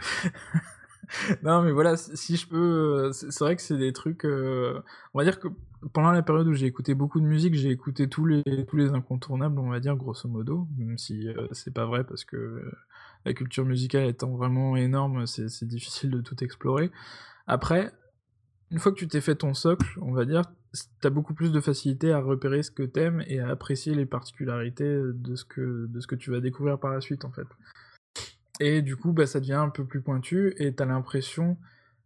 non, 1.42 1.62
mais 1.62 1.72
voilà, 1.72 1.96
si 1.96 2.16
si 2.16 2.36
je 2.36 2.48
peux. 2.48 3.10
C'est 3.12 3.40
vrai 3.40 3.56
que 3.56 3.62
c'est 3.62 3.76
des 3.76 3.92
trucs. 3.92 4.24
On 4.24 5.18
va 5.18 5.24
dire 5.24 5.38
que 5.38 5.48
pendant 5.92 6.12
la 6.12 6.22
période 6.22 6.46
où 6.46 6.54
j'ai 6.54 6.66
écouté 6.66 6.94
beaucoup 6.94 7.20
de 7.20 7.26
musique, 7.26 7.54
j'ai 7.54 7.70
écouté 7.70 8.08
tous 8.08 8.24
les, 8.26 8.42
tous 8.66 8.76
les 8.76 8.90
incontournables, 8.90 9.58
on 9.58 9.70
va 9.70 9.80
dire, 9.80 9.96
grosso 9.96 10.28
modo. 10.28 10.66
Même 10.78 10.98
si 10.98 11.28
c'est 11.52 11.74
pas 11.74 11.86
vrai 11.86 12.04
parce 12.04 12.24
que 12.24 12.62
la 13.24 13.34
culture 13.34 13.64
musicale 13.64 14.04
étant 14.04 14.34
vraiment 14.34 14.76
énorme, 14.76 15.26
c'est 15.26 15.64
difficile 15.64 16.10
de 16.10 16.20
tout 16.20 16.42
explorer. 16.42 16.90
Après, 17.46 17.92
une 18.70 18.78
fois 18.78 18.92
que 18.92 18.98
tu 18.98 19.08
t'es 19.08 19.20
fait 19.20 19.34
ton 19.34 19.54
socle, 19.54 19.98
on 20.00 20.12
va 20.12 20.24
dire, 20.24 20.42
t'as 21.00 21.10
beaucoup 21.10 21.34
plus 21.34 21.52
de 21.52 21.60
facilité 21.60 22.12
à 22.12 22.20
repérer 22.20 22.62
ce 22.62 22.70
que 22.70 22.82
t'aimes 22.82 23.22
et 23.26 23.40
à 23.40 23.48
apprécier 23.48 23.94
les 23.94 24.06
particularités 24.06 25.00
de 25.12 25.34
ce 25.34 25.44
que, 25.44 25.86
de 25.88 26.00
ce 26.00 26.06
que 26.06 26.14
tu 26.14 26.30
vas 26.30 26.40
découvrir 26.40 26.78
par 26.78 26.92
la 26.92 27.00
suite, 27.00 27.24
en 27.24 27.32
fait. 27.32 27.46
Et 28.60 28.82
du 28.82 28.96
coup, 28.96 29.12
bah, 29.12 29.26
ça 29.26 29.40
devient 29.40 29.54
un 29.54 29.70
peu 29.70 29.84
plus 29.84 30.02
pointu 30.02 30.54
et 30.58 30.74
t'as 30.74 30.84
l'impression 30.84 31.56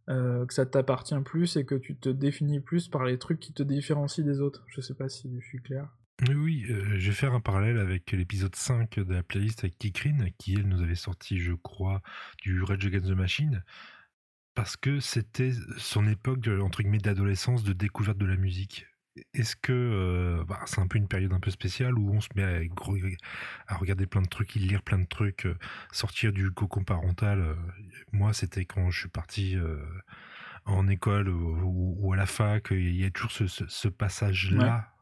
euh, 0.09 0.47
que 0.47 0.55
ça 0.55 0.67
t'appartient 0.67 1.19
plus 1.25 1.57
et 1.57 1.65
que 1.65 1.75
tu 1.75 1.97
te 1.97 2.09
définis 2.09 2.61
plus 2.61 2.89
par 2.89 3.05
les 3.05 3.19
trucs 3.19 3.41
qui 3.41 3.53
te 3.53 3.63
différencient 3.63 4.25
des 4.25 4.41
autres. 4.41 4.65
Je 4.69 4.81
sais 4.81 4.95
pas 4.95 5.09
si 5.09 5.31
je 5.41 5.45
suis 5.45 5.61
clair. 5.61 5.89
Oui, 6.23 6.65
euh, 6.71 6.99
je 6.99 7.09
vais 7.09 7.15
faire 7.15 7.35
un 7.35 7.41
parallèle 7.41 7.79
avec 7.79 8.13
l'épisode 8.13 8.55
5 8.55 9.01
de 9.01 9.15
la 9.15 9.23
playlist 9.23 9.65
avec 9.65 9.79
Kikrin, 9.79 10.31
qui 10.39 10.55
elle 10.55 10.69
nous 10.69 10.81
avait 10.81 10.95
sorti, 10.95 11.41
je 11.41 11.53
crois, 11.53 12.03
du 12.43 12.63
Rage 12.63 12.87
Against 12.87 13.09
the 13.09 13.17
Machine, 13.17 13.65
parce 14.55 14.77
que 14.77 15.01
c'était 15.01 15.53
son 15.77 16.07
époque, 16.07 16.47
entre 16.63 16.83
guillemets, 16.83 16.99
d'adolescence, 16.99 17.65
de 17.65 17.73
découverte 17.73 18.17
de 18.19 18.27
la 18.27 18.37
musique. 18.37 18.87
Est-ce 19.33 19.57
que 19.57 19.73
euh, 19.73 20.45
bah, 20.45 20.61
c'est 20.67 20.81
un 20.81 20.87
peu 20.87 20.99
une 20.99 21.09
période 21.09 21.33
un 21.33 21.41
peu 21.41 21.51
spéciale 21.51 21.99
où 21.99 22.13
on 22.13 22.21
se 22.21 22.29
met 22.37 22.45
à, 23.67 23.77
regarder 23.77 24.07
plein 24.07 24.23
de 24.23 24.29
trucs, 24.29 24.55
lire 24.55 24.83
plein 24.83 24.99
de 24.99 25.07
trucs, 25.07 25.47
euh, 25.47 25.59
sortir 25.93 26.33
du 26.33 26.51
cocon 26.53 26.85
parental 26.85 27.57
Moi, 28.13 28.33
c'était 28.33 28.65
quand 28.65 28.91
je 28.91 29.01
suis 29.01 29.09
parti 29.09 29.57
en 30.65 30.87
école 30.87 31.29
ou, 31.29 32.13
à 32.13 32.17
la 32.17 32.27
fac, 32.27 32.69
il 32.71 32.97
y 32.97 33.05
a 33.05 33.11
toujours 33.11 33.33
ce 33.33 33.89
passage-là, 33.89 34.94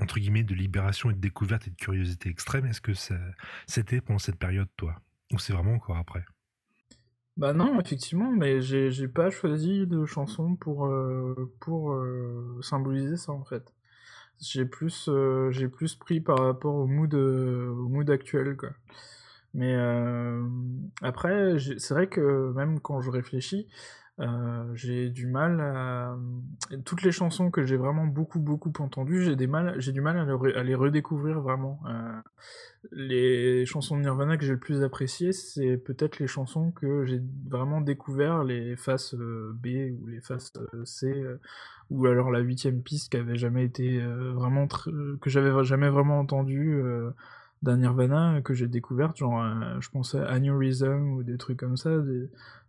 entre 0.00 0.18
guillemets, 0.18 0.42
de 0.44 0.54
libération 0.54 1.10
et 1.10 1.14
de 1.14 1.20
découverte 1.20 1.66
et 1.66 1.70
de 1.70 1.76
curiosité 1.76 2.28
extrême. 2.28 2.66
Est-ce 2.66 2.80
que 2.80 2.92
c'était 3.66 4.00
pendant 4.00 4.18
cette 4.18 4.38
période, 4.38 4.68
toi? 4.76 4.96
Ou 5.32 5.38
c'est 5.38 5.52
vraiment 5.52 5.74
encore 5.74 5.96
après? 5.96 6.24
Bah 7.38 7.54
non, 7.54 7.80
effectivement, 7.80 8.30
mais 8.30 8.60
j'ai 8.60 9.08
pas 9.08 9.30
choisi 9.30 9.86
de 9.86 10.04
chanson 10.04 10.54
pour, 10.54 10.86
euh, 10.86 11.50
pour 11.60 11.92
euh, 11.92 12.58
symboliser 12.60 13.16
ça 13.16 13.32
en 13.32 13.42
fait. 13.44 13.72
J'ai 14.40 14.66
plus, 14.66 15.08
euh, 15.08 15.50
plus 15.72 15.94
pris 15.94 16.20
par 16.20 16.38
rapport 16.38 16.74
au 16.74 16.86
mood, 16.86 17.14
au 17.14 17.88
mood 17.88 18.08
actuel 18.10 18.56
quoi. 18.56 18.70
Mais 19.54 19.74
après, 21.02 21.58
c'est 21.78 21.94
vrai 21.94 22.08
que 22.08 22.52
même 22.54 22.80
quand 22.80 23.00
je 23.02 23.10
réfléchis, 23.10 23.68
euh, 24.22 24.74
j'ai 24.74 25.10
du 25.10 25.26
mal 25.26 25.60
à 25.60 26.16
toutes 26.84 27.02
les 27.02 27.10
chansons 27.10 27.50
que 27.50 27.64
j'ai 27.64 27.76
vraiment 27.76 28.06
beaucoup 28.06 28.38
beaucoup 28.38 28.72
entendues, 28.78 29.24
j'ai 29.24 29.36
des 29.36 29.46
mal, 29.46 29.74
j'ai 29.78 29.92
du 29.92 30.00
mal 30.00 30.16
à, 30.18 30.62
les 30.62 30.74
redécouvrir 30.74 31.40
vraiment. 31.40 31.80
Euh, 31.88 32.20
les 32.92 33.66
chansons 33.66 33.96
de 33.96 34.02
Nirvana 34.02 34.36
que 34.36 34.44
j'ai 34.44 34.52
le 34.52 34.58
plus 34.58 34.82
appréciées, 34.82 35.32
c'est 35.32 35.76
peut-être 35.76 36.18
les 36.18 36.26
chansons 36.26 36.70
que 36.70 37.04
j'ai 37.04 37.20
vraiment 37.48 37.80
découvert, 37.80 38.44
les 38.44 38.76
faces 38.76 39.14
euh, 39.14 39.52
B 39.54 39.92
ou 40.00 40.06
les 40.06 40.20
faces 40.20 40.52
euh, 40.56 40.84
C, 40.84 41.12
euh, 41.12 41.40
ou 41.90 42.06
alors 42.06 42.30
la 42.30 42.40
huitième 42.40 42.82
piste 42.82 43.12
qui 43.12 43.18
avait 43.18 43.36
jamais 43.36 43.64
été 43.64 44.00
euh, 44.00 44.32
vraiment 44.32 44.66
que 44.66 45.30
j'avais 45.30 45.64
jamais 45.64 45.90
vraiment 45.90 46.18
entendu 46.20 46.74
euh, 46.74 47.10
d'un 47.62 47.76
Nirvana 47.76 48.40
que 48.42 48.54
j'ai 48.54 48.66
découverte, 48.66 49.16
genre 49.16 49.42
euh, 49.42 49.80
je 49.80 49.88
pensais 49.90 50.18
à 50.18 50.30
Aneurysm 50.30 51.12
ou 51.12 51.22
des 51.22 51.38
trucs 51.38 51.58
comme 51.58 51.76
ça, 51.76 51.90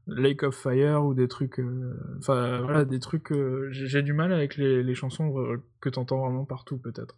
Lake 0.07 0.43
of 0.43 0.55
Fire 0.55 1.03
ou 1.05 1.13
des 1.13 1.27
trucs, 1.27 1.59
euh, 1.59 2.17
enfin 2.19 2.61
voilà 2.61 2.83
des 2.85 2.99
trucs. 2.99 3.31
euh, 3.31 3.67
j'ai 3.71 4.01
du 4.01 4.13
mal 4.13 4.33
avec 4.33 4.57
les, 4.57 4.83
les 4.83 4.95
chansons 4.95 5.37
euh, 5.39 5.63
que 5.79 5.89
t'entends 5.89 6.19
vraiment 6.19 6.45
partout 6.45 6.77
peut-être. 6.77 7.17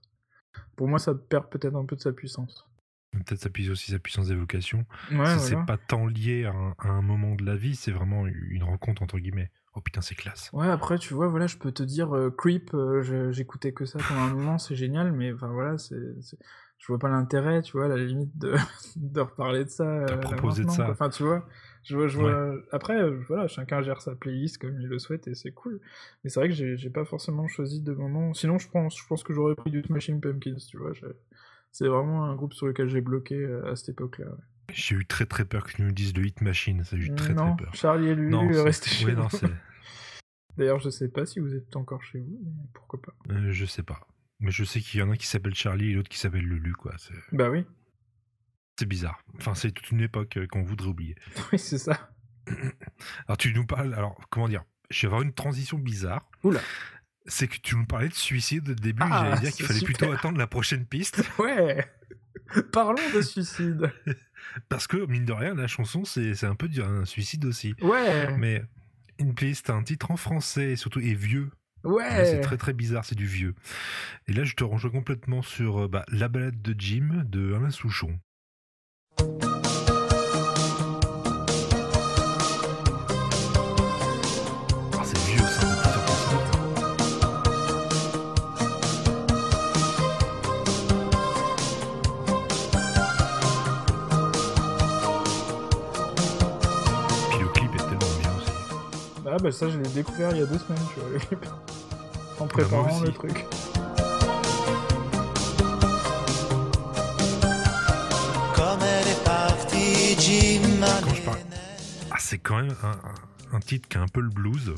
Pour 0.75 0.88
moi, 0.88 0.99
ça 0.99 1.13
perd 1.15 1.49
peut-être 1.49 1.75
un 1.75 1.86
peu 1.86 1.95
de 1.95 2.01
sa 2.01 2.11
puissance. 2.13 2.69
Peut-être 3.11 3.39
ça 3.39 3.49
puise 3.49 3.69
aussi 3.69 3.91
sa 3.91 3.99
puissance 3.99 4.27
d'évocation. 4.27 4.79
Ouais, 5.09 5.15
voilà. 5.17 5.39
c'est 5.39 5.55
pas 5.65 5.77
tant 5.77 6.05
lié 6.05 6.45
à 6.45 6.51
un, 6.51 6.75
à 6.79 6.89
un 6.89 7.01
moment 7.01 7.33
de 7.36 7.45
la 7.45 7.55
vie, 7.55 7.75
c'est 7.75 7.91
vraiment 7.91 8.27
une 8.27 8.63
rencontre 8.63 9.01
entre 9.01 9.17
guillemets. 9.19 9.51
Oh 9.73 9.81
putain, 9.81 10.01
c'est 10.01 10.15
classe. 10.15 10.49
Ouais, 10.53 10.67
après, 10.69 10.97
tu 10.97 11.13
vois, 11.13 11.27
voilà, 11.27 11.47
je 11.47 11.57
peux 11.57 11.71
te 11.71 11.83
dire, 11.83 12.15
euh, 12.15 12.29
Creep, 12.29 12.73
euh, 12.73 13.31
j'écoutais 13.31 13.73
que 13.73 13.86
ça 13.86 13.99
pendant 14.07 14.21
un 14.21 14.33
moment, 14.33 14.57
c'est 14.57 14.75
génial, 14.75 15.11
mais 15.11 15.33
enfin 15.33 15.47
voilà, 15.49 15.77
c'est, 15.77 15.95
je 16.77 16.88
vois 16.88 16.99
pas 16.99 17.09
l'intérêt, 17.09 17.61
tu 17.61 17.73
vois, 17.77 17.86
à 17.86 17.89
la 17.89 17.97
limite 17.97 18.38
de, 18.38 18.53
de 18.95 19.19
reparler 19.21 19.65
de 19.65 19.69
ça. 19.69 19.83
euh, 19.83 20.05
là, 20.05 20.17
proposer 20.17 20.63
de 20.63 20.69
ça. 20.69 20.83
quoi. 20.86 20.93
Enfin, 20.93 21.09
tu 21.09 21.23
vois, 21.23 21.45
je 21.86 21.95
vois, 21.95 22.07
je 22.07 22.17
vois. 22.17 22.55
Après, 22.71 22.99
euh, 22.99 23.21
voilà, 23.27 23.47
chacun 23.47 23.81
gère 23.83 24.01
sa 24.01 24.15
playlist 24.15 24.57
comme 24.57 24.81
il 24.81 24.88
le 24.88 24.97
souhaite 24.97 25.27
et 25.27 25.36
c'est 25.36 25.51
cool. 25.51 25.79
Mais 26.23 26.31
c'est 26.31 26.39
vrai 26.39 26.49
que 26.49 26.55
j'ai 26.55 26.89
pas 26.89 27.05
forcément 27.05 27.47
choisi 27.47 27.81
de 27.81 27.93
moment. 27.93 28.33
Sinon, 28.33 28.57
je 28.57 28.67
pense, 28.67 28.97
je 28.97 29.05
pense 29.07 29.23
que 29.23 29.33
j'aurais 29.33 29.53
pris 29.53 29.69
du 29.69 29.83
Smashing 29.83 30.19
Pumpkins, 30.19 30.57
tu 30.67 30.77
vois. 30.77 30.93
C'est 31.71 31.88
vraiment 31.88 32.23
un 32.25 32.36
groupe 32.36 32.53
sur 32.53 32.65
lequel 32.65 32.89
j'ai 32.89 33.01
bloqué 33.01 33.36
euh, 33.36 33.71
à 33.71 33.75
cette 33.75 33.89
époque-là. 33.89 34.25
ouais. 34.25 34.43
J'ai 34.73 34.95
eu 34.95 35.05
très 35.05 35.27
très 35.27 35.45
peur 35.45 35.63
que 35.63 35.73
tu 35.73 35.83
nous 35.83 35.91
dises 35.91 36.15
le 36.17 36.25
Hit 36.25 36.41
Machine, 36.41 36.83
ça 36.83 36.97
j'ai 36.97 37.05
eu 37.05 37.15
très 37.15 37.36
non, 37.36 37.55
très 37.55 37.65
peur. 37.65 37.75
Charlie 37.75 38.07
et 38.07 38.15
Lulu, 38.15 38.59
restez 38.61 38.89
chez 38.89 39.13
vous. 39.13 39.21
D'ailleurs, 40.57 40.79
je 40.79 40.89
sais 40.89 41.09
pas 41.09 41.27
si 41.27 41.39
vous 41.39 41.53
êtes 41.53 41.75
encore 41.75 42.01
chez 42.01 42.19
vous, 42.19 42.39
mais 42.43 42.67
pourquoi 42.73 42.99
pas. 42.99 43.13
Euh, 43.29 43.51
je 43.51 43.65
sais 43.65 43.83
pas. 43.83 44.07
Mais 44.39 44.49
je 44.49 44.63
sais 44.63 44.79
qu'il 44.79 45.01
y 45.01 45.03
en 45.03 45.11
a 45.11 45.17
qui 45.17 45.27
s'appelle 45.27 45.53
Charlie 45.53 45.91
et 45.91 45.93
l'autre 45.93 46.09
qui 46.09 46.17
s'appelle 46.17 46.45
Lulu, 46.45 46.73
quoi. 46.73 46.95
Bah 47.31 47.49
oui, 47.51 47.65
c'est 48.78 48.86
bizarre. 48.88 49.19
Enfin, 49.38 49.55
c'est 49.55 49.71
toute 49.71 49.91
une 49.91 50.01
époque 50.01 50.38
euh, 50.38 50.47
qu'on 50.47 50.63
voudrait 50.63 50.88
oublier. 50.88 51.15
oui, 51.51 51.59
c'est 51.59 51.78
ça. 51.78 52.11
Alors 53.28 53.38
tu 53.38 53.53
nous 53.53 53.65
parles, 53.65 53.93
alors 53.95 54.15
comment 54.30 54.47
dire, 54.47 54.63
je 54.91 55.01
vais 55.01 55.07
avoir 55.07 55.21
une 55.23 55.34
transition 55.34 55.78
bizarre. 55.80 56.30
Oula. 56.43 56.59
C'est 57.26 57.47
que 57.47 57.57
tu 57.57 57.76
nous 57.76 57.86
parlais 57.88 58.09
de 58.09 58.13
suicide 58.13 58.69
au 58.69 58.76
début, 58.76 59.01
Ah, 59.03 59.23
j'allais 59.26 59.41
dire 59.41 59.51
qu'il 59.51 59.65
fallait 59.65 59.80
super. 59.80 59.97
plutôt 59.97 60.13
attendre 60.13 60.38
la 60.38 60.45
prochaine 60.47 60.86
piste. 60.86 61.23
Ouais 61.39 61.84
Parlons 62.71 63.01
de 63.15 63.21
suicide. 63.21 63.91
Parce 64.69 64.86
que, 64.86 65.03
mine 65.07 65.26
de 65.26 65.34
rien, 65.34 65.55
la 65.55 65.65
chanson, 65.65 66.05
c'est 66.05 66.43
un 66.43 66.53
peu 66.53 66.69
un 66.84 67.05
suicide 67.05 67.45
aussi. 67.45 67.73
Ouais 67.82 68.38
Mais 68.38 68.63
une 69.17 69.34
piste, 69.34 69.71
un 69.71 69.82
titre 69.82 70.11
en 70.11 70.17
français, 70.17 70.73
et 70.73 70.76
surtout, 70.76 70.99
et 70.99 71.15
vieux. 71.15 71.49
Ouais 71.84 72.26
C'est 72.26 72.41
très 72.41 72.57
très 72.57 72.73
bizarre, 72.73 73.05
c'est 73.05 73.15
du 73.15 73.26
vieux. 73.26 73.55
Et 74.28 74.34
là, 74.34 74.43
je 74.43 74.53
te 74.53 74.63
rejoins 74.63 74.91
complètement 74.91 75.41
sur 75.41 75.84
euh, 75.86 75.88
bah, 75.88 76.05
La 76.09 76.28
balade 76.28 76.61
de 76.61 76.76
Jim 76.78 77.23
de 77.26 77.53
Alain 77.53 77.71
Souchon. 77.71 78.19
Ah, 84.93 85.03
c'est 85.03 85.18
vieux 85.26 85.39
ça, 85.39 85.68
un 85.68 85.76
titre 85.76 86.05
comme 86.05 86.22
ça. 86.26 86.38
Puis 97.30 97.39
le 97.39 97.47
clip 97.49 97.72
est 97.74 97.78
tellement 97.78 98.13
bien 98.20 98.32
aussi. 98.38 98.51
Ah 99.28 99.38
bah 99.41 99.51
ça 99.51 99.70
je 99.70 99.78
l'ai 99.78 99.89
découvert 99.89 100.32
il 100.32 100.38
y 100.39 100.41
a 100.41 100.45
deux 100.45 100.59
semaines, 100.59 100.86
tu 100.93 100.99
vois, 100.99 101.09
le 101.09 101.20
clip. 101.20 101.45
En 102.39 102.45
moi 102.45 102.47
préparant 102.47 102.99
le 102.99 103.11
truc. 103.11 103.45
Ah, 112.12 112.18
c'est 112.20 112.38
quand 112.38 112.58
même 112.58 112.76
un, 113.51 113.60
titre 113.60 113.88
qui 113.89 113.97
a 113.97 114.01
un 114.01 114.08
peu 114.08 114.22
le 114.22 114.30
blues. 114.30 114.74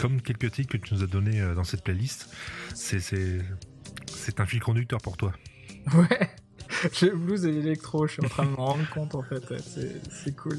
Comme 0.00 0.22
quelques 0.22 0.50
titres 0.52 0.72
que 0.72 0.76
tu 0.76 0.94
nous 0.94 1.02
as 1.02 1.06
donnés 1.06 1.40
euh, 1.40 1.54
dans 1.54 1.64
cette 1.64 1.82
playlist. 1.82 2.28
C'est, 2.74 2.98
un 4.38 4.46
fil 4.46 4.60
conducteur 4.60 5.00
pour 5.00 5.16
toi. 5.16 5.32
Ouais 5.94 6.30
le 7.02 7.16
blues 7.16 7.44
et 7.44 7.52
l'électro, 7.52 8.06
je 8.06 8.14
suis 8.14 8.24
en 8.24 8.28
train 8.28 8.44
de 8.44 8.50
me 8.50 8.56
rendre 8.56 8.88
compte 8.90 9.14
en 9.14 9.22
fait, 9.22 9.42
c'est 9.58 10.36
cool. 10.36 10.58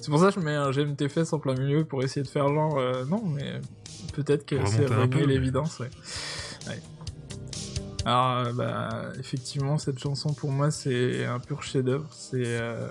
C'est 0.00 0.10
pour 0.10 0.18
ça 0.18 0.28
que 0.28 0.40
je 0.40 0.40
mets 0.40 0.54
un 0.54 0.72
fesses 1.08 1.32
en 1.32 1.38
plein 1.38 1.54
milieu 1.54 1.84
pour 1.84 2.02
essayer 2.02 2.22
de 2.22 2.28
faire 2.28 2.48
genre, 2.48 2.78
euh, 2.78 3.04
non 3.04 3.22
mais 3.26 3.60
peut-être 4.14 4.46
que 4.46 4.56
c'est 4.66 4.90
un 4.90 5.06
peu, 5.06 5.24
l'évidence, 5.24 5.78
ouais. 5.80 5.90
Ouais. 6.66 6.80
Alors, 8.04 8.46
euh, 8.46 8.52
bah, 8.52 9.12
effectivement, 9.18 9.78
cette 9.78 9.98
chanson 9.98 10.34
pour 10.34 10.50
moi 10.50 10.70
c'est 10.70 11.24
un 11.24 11.40
pur 11.40 11.62
chef-d'œuvre. 11.62 12.06
C'est, 12.10 12.44
euh, 12.44 12.88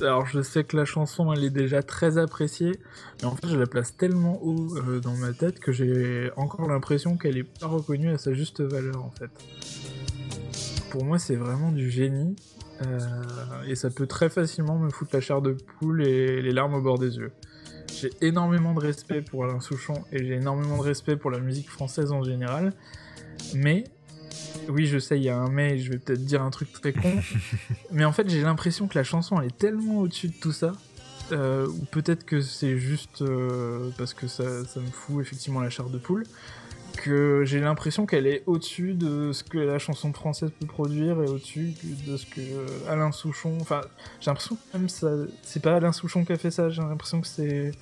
alors 0.00 0.26
je 0.26 0.42
sais 0.42 0.64
que 0.64 0.76
la 0.76 0.84
chanson 0.84 1.32
elle 1.32 1.44
est 1.44 1.50
déjà 1.50 1.82
très 1.82 2.18
appréciée, 2.18 2.72
mais 3.20 3.28
en 3.28 3.36
fait 3.36 3.48
je 3.48 3.56
la 3.56 3.66
place 3.66 3.96
tellement 3.96 4.42
haut 4.42 4.76
euh, 4.76 5.00
dans 5.00 5.14
ma 5.14 5.32
tête 5.32 5.58
que 5.60 5.72
j'ai 5.72 6.30
encore 6.36 6.68
l'impression 6.68 7.16
qu'elle 7.16 7.36
est 7.36 7.58
pas 7.58 7.66
reconnue 7.66 8.10
à 8.10 8.18
sa 8.18 8.32
juste 8.32 8.60
valeur 8.60 9.04
en 9.04 9.10
fait. 9.10 9.30
Pour 10.90 11.04
moi 11.04 11.18
c'est 11.18 11.36
vraiment 11.36 11.72
du 11.72 11.90
génie 11.90 12.36
euh, 12.82 12.98
et 13.66 13.74
ça 13.74 13.90
peut 13.90 14.06
très 14.06 14.28
facilement 14.28 14.78
me 14.78 14.90
foutre 14.90 15.14
la 15.14 15.20
chair 15.20 15.42
de 15.42 15.52
poule 15.52 16.06
et 16.06 16.42
les 16.42 16.52
larmes 16.52 16.74
au 16.74 16.82
bord 16.82 16.98
des 16.98 17.16
yeux. 17.16 17.32
J'ai 17.92 18.10
énormément 18.20 18.74
de 18.74 18.80
respect 18.80 19.22
pour 19.22 19.44
Alain 19.44 19.60
Souchon 19.60 20.04
et 20.10 20.24
j'ai 20.24 20.34
énormément 20.34 20.78
de 20.78 20.82
respect 20.82 21.16
pour 21.16 21.30
la 21.30 21.38
musique 21.38 21.68
française 21.68 22.12
en 22.12 22.22
général, 22.22 22.72
mais 23.54 23.84
oui, 24.68 24.86
je 24.86 24.98
sais, 24.98 25.18
il 25.18 25.24
y 25.24 25.28
a 25.28 25.36
un 25.36 25.48
mais, 25.48 25.78
je 25.78 25.90
vais 25.90 25.98
peut-être 25.98 26.24
dire 26.24 26.42
un 26.42 26.50
truc 26.50 26.72
très 26.72 26.92
con, 26.92 27.12
mais 27.92 28.04
en 28.04 28.12
fait, 28.12 28.28
j'ai 28.28 28.42
l'impression 28.42 28.88
que 28.88 28.98
la 28.98 29.04
chanson, 29.04 29.40
elle 29.40 29.48
est 29.48 29.58
tellement 29.58 30.00
au-dessus 30.00 30.28
de 30.28 30.34
tout 30.34 30.52
ça, 30.52 30.72
euh, 31.32 31.66
ou 31.66 31.84
peut-être 31.90 32.24
que 32.24 32.40
c'est 32.40 32.78
juste 32.78 33.22
euh, 33.22 33.90
parce 33.98 34.14
que 34.14 34.26
ça, 34.26 34.64
ça 34.64 34.80
me 34.80 34.86
fout 34.86 35.20
effectivement 35.20 35.60
la 35.60 35.70
chair 35.70 35.86
de 35.88 35.98
poule, 35.98 36.24
que 36.96 37.42
j'ai 37.46 37.60
l'impression 37.60 38.06
qu'elle 38.06 38.26
est 38.26 38.42
au-dessus 38.46 38.94
de 38.94 39.32
ce 39.32 39.42
que 39.44 39.58
la 39.58 39.78
chanson 39.78 40.12
française 40.12 40.50
peut 40.60 40.66
produire 40.66 41.22
et 41.22 41.26
au-dessus 41.26 41.72
de 42.06 42.16
ce 42.16 42.26
que 42.26 42.40
Alain 42.88 43.12
Souchon. 43.12 43.56
Enfin, 43.60 43.80
j'ai 44.20 44.30
l'impression 44.30 44.56
que 44.56 44.78
même 44.78 44.88
ça, 44.88 45.10
c'est 45.42 45.62
pas 45.62 45.76
Alain 45.76 45.92
Souchon 45.92 46.24
qui 46.24 46.32
a 46.32 46.38
fait 46.38 46.50
ça. 46.50 46.68
J'ai 46.68 46.82
l'impression 46.82 47.20
que 47.20 47.26
c'est 47.26 47.72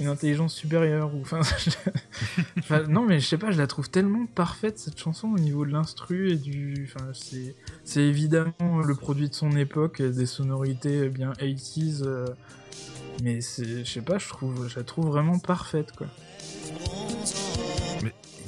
une 0.00 0.08
intelligence 0.08 0.54
supérieure 0.54 1.14
ou 1.14 1.20
enfin, 1.22 2.82
non 2.88 3.04
mais 3.04 3.20
je 3.20 3.26
sais 3.26 3.38
pas 3.38 3.50
je 3.50 3.58
la 3.58 3.66
trouve 3.66 3.90
tellement 3.90 4.26
parfaite 4.26 4.78
cette 4.78 4.98
chanson 4.98 5.28
au 5.28 5.38
niveau 5.38 5.64
de 5.64 5.72
l'instru 5.72 6.32
et 6.32 6.36
du 6.36 6.88
enfin 6.88 7.06
c'est 7.12 7.54
c'est 7.84 8.02
évidemment 8.02 8.80
le 8.84 8.94
produit 8.94 9.28
de 9.28 9.34
son 9.34 9.52
époque 9.56 10.02
des 10.02 10.26
sonorités 10.26 11.08
bien 11.08 11.32
80s 11.32 12.02
euh, 12.04 12.26
mais 13.22 13.40
c'est 13.40 13.84
je 13.84 13.90
sais 13.90 14.02
pas 14.02 14.18
je 14.18 14.28
trouve 14.28 14.68
je 14.68 14.76
la 14.76 14.84
trouve 14.84 15.06
vraiment 15.06 15.38
parfaite 15.38 15.92
quoi 15.92 16.06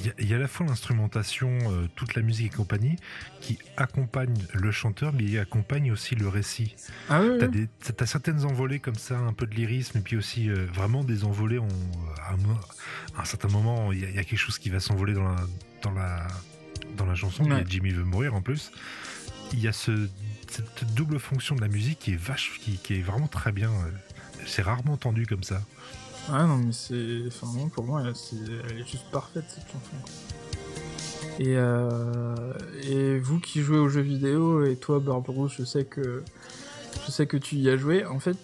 il 0.03 0.07
y 0.07 0.09
a- 0.09 0.13
il 0.19 0.27
y, 0.29 0.33
a 0.33 0.35
à 0.35 0.39
la 0.39 0.47
fois 0.47 0.65
l'instrumentation, 0.67 1.49
euh, 1.71 1.87
toute 1.95 2.13
la 2.15 2.21
musique 2.21 2.53
et 2.53 2.55
compagnie, 2.55 2.97
qui 3.41 3.57
accompagne 3.77 4.35
le 4.53 4.71
chanteur, 4.71 5.13
mais 5.13 5.23
il 5.23 5.39
accompagne 5.39 5.91
aussi 5.91 6.15
le 6.15 6.27
récit. 6.27 6.75
ah 7.09 7.21
oui, 7.21 7.37
T'as, 7.39 7.47
des, 7.47 7.67
certaines 8.05 8.43
envolées 8.45 8.79
comme 8.79 8.95
ça, 8.95 9.17
un 9.17 9.33
peu 9.33 9.45
de 9.47 9.55
lyrisme, 9.55 9.97
et 9.97 10.01
puis 10.01 10.17
aussi 10.17 10.49
euh, 10.49 10.65
vraiment 10.73 11.03
des 11.03 11.23
envolées. 11.23 11.57
En, 11.59 11.67
à, 12.27 12.33
un, 12.33 12.37
mo- 12.37 12.59
à 13.15 13.21
un 13.21 13.25
certain 13.25 13.47
moment, 13.47 13.91
il 13.93 13.99
y, 14.01 14.05
a- 14.05 14.09
il 14.09 14.15
y 14.15 14.19
a 14.19 14.23
quelque 14.23 14.39
chose 14.39 14.59
qui 14.59 14.69
va 14.69 14.79
s'envoler 14.79 15.13
dans 15.13 15.23
la, 15.23 15.35
dans 15.81 15.91
la, 15.91 16.27
dans 16.97 17.05
la 17.05 17.15
chanson. 17.15 17.43
Ouais. 17.49 17.61
et 17.61 17.65
Jimmy 17.67 17.91
veut 17.91 18.03
mourir 18.03 18.33
en 18.35 18.41
plus. 18.41 18.71
Il 19.53 19.59
y 19.59 19.67
a 19.67 19.71
ce, 19.73 20.09
cette 20.49 20.93
double 20.93 21.19
fonction 21.19 21.55
de 21.55 21.61
la 21.61 21.67
musique 21.67 21.99
qui 21.99 22.13
est 22.13 22.17
vache, 22.21 22.59
qui, 22.61 22.77
qui 22.77 22.95
est 22.95 23.01
vraiment 23.01 23.27
très 23.27 23.51
bien. 23.51 23.69
euh, 23.71 23.91
C'est 24.45 24.61
rarement 24.63 24.93
entendu 24.93 25.25
comme 25.27 25.43
ça. 25.43 25.61
Ah 26.31 26.45
non, 26.45 26.57
mais 26.57 26.71
c'est. 26.71 27.23
Enfin, 27.27 27.47
moi, 27.53 27.69
pour 27.73 27.83
moi, 27.83 28.01
elle, 28.03 28.79
est 28.79 28.87
juste 28.87 29.09
parfaite 29.11 29.45
cette 29.49 29.67
chanson. 29.67 29.95
Et, 31.39 31.55
euh... 31.57 32.53
et 32.83 33.17
vous 33.19 33.39
qui 33.39 33.61
jouez 33.61 33.79
aux 33.79 33.89
jeux 33.89 34.01
vidéo, 34.01 34.65
et 34.65 34.75
toi, 34.75 34.99
Barbarousse, 34.99 35.55
je 35.59 35.65
sais 35.65 35.85
que. 35.85 36.23
Je 37.05 37.11
sais 37.11 37.25
que 37.25 37.37
tu 37.37 37.55
y 37.55 37.69
as 37.69 37.75
joué. 37.77 38.05
En 38.05 38.19
fait, 38.19 38.37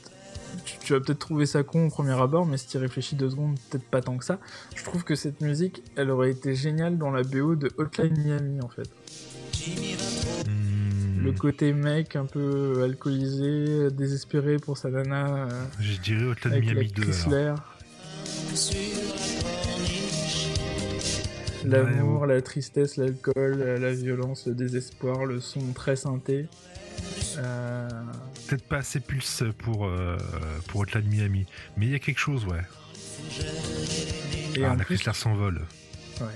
tu, 0.84 0.93
vas 0.93 0.99
peut-être 0.99 1.19
trouver 1.19 1.45
ça 1.45 1.63
con 1.63 1.88
au 1.88 1.89
premier 1.89 2.19
abord, 2.19 2.45
mais 2.45 2.57
si 2.57 2.67
tu 2.67 2.77
y 2.77 2.80
réfléchis 2.80 3.15
deux 3.15 3.30
secondes, 3.30 3.57
peut-être 3.69 3.86
pas 3.86 4.01
tant 4.01 4.17
que 4.17 4.25
ça. 4.25 4.39
Je 4.75 4.84
trouve 4.84 5.03
que 5.03 5.15
cette 5.15 5.41
musique, 5.41 5.84
elle 5.95 6.09
aurait 6.09 6.32
été 6.32 6.55
géniale 6.55 6.97
dans 6.97 7.11
la 7.11 7.23
BO 7.23 7.55
de 7.55 7.69
Hotline 7.77 8.17
Miami, 8.17 8.59
en 8.61 8.67
fait. 8.69 8.89
Hmm, 10.47 11.23
Le 11.23 11.32
côté 11.32 11.73
mec 11.73 12.15
un 12.15 12.25
peu 12.25 12.82
alcoolisé, 12.84 13.91
désespéré 13.91 14.57
pour 14.57 14.77
sa 14.77 14.89
nana. 14.89 15.27
euh, 15.27 15.63
je 15.80 15.99
dirais 15.99 16.23
Hotline 16.25 16.53
avec 16.53 16.65
la 16.65 16.73
Miami 16.73 16.91
2. 16.91 17.36
alors. 17.36 17.68
L'amour, 21.66 22.26
la 22.26 22.41
tristesse, 22.41 22.97
l'alcool, 22.97 23.62
euh, 23.62 23.78
la 23.80 23.93
violence, 23.93 24.47
le 24.47 24.56
désespoir, 24.56 25.26
le 25.26 25.39
son 25.39 25.74
très 25.74 25.95
synthé. 25.95 26.47
Euh, 27.38 27.88
Peut-être 28.47 28.64
pas 28.64 28.78
assez 28.78 29.00
pulse 29.00 29.43
pour, 29.60 29.86
euh, 29.86 30.18
pour 30.68 30.82
Hotline 30.82 31.08
Miami, 31.08 31.45
mais 31.78 31.86
il 31.86 31.91
y 31.91 31.95
a 31.95 32.00
quelque 32.00 32.20
chose, 32.20 32.45
ouais. 32.45 32.62
et 34.56 34.64
ah, 34.64 34.72
en 34.72 34.76
la 34.76 34.84
plus, 34.84 34.95
Chrysler 34.95 35.14
s'envole. 35.14 35.62
ouais. 36.22 36.28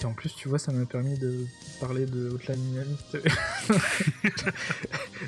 Et 0.00 0.04
en 0.04 0.14
plus, 0.14 0.34
tu 0.34 0.48
vois, 0.48 0.58
ça 0.58 0.72
m'a 0.72 0.84
permis 0.84 1.16
de 1.16 1.46
parler 1.86 2.06
de 2.06 2.30
Miami. 2.48 2.96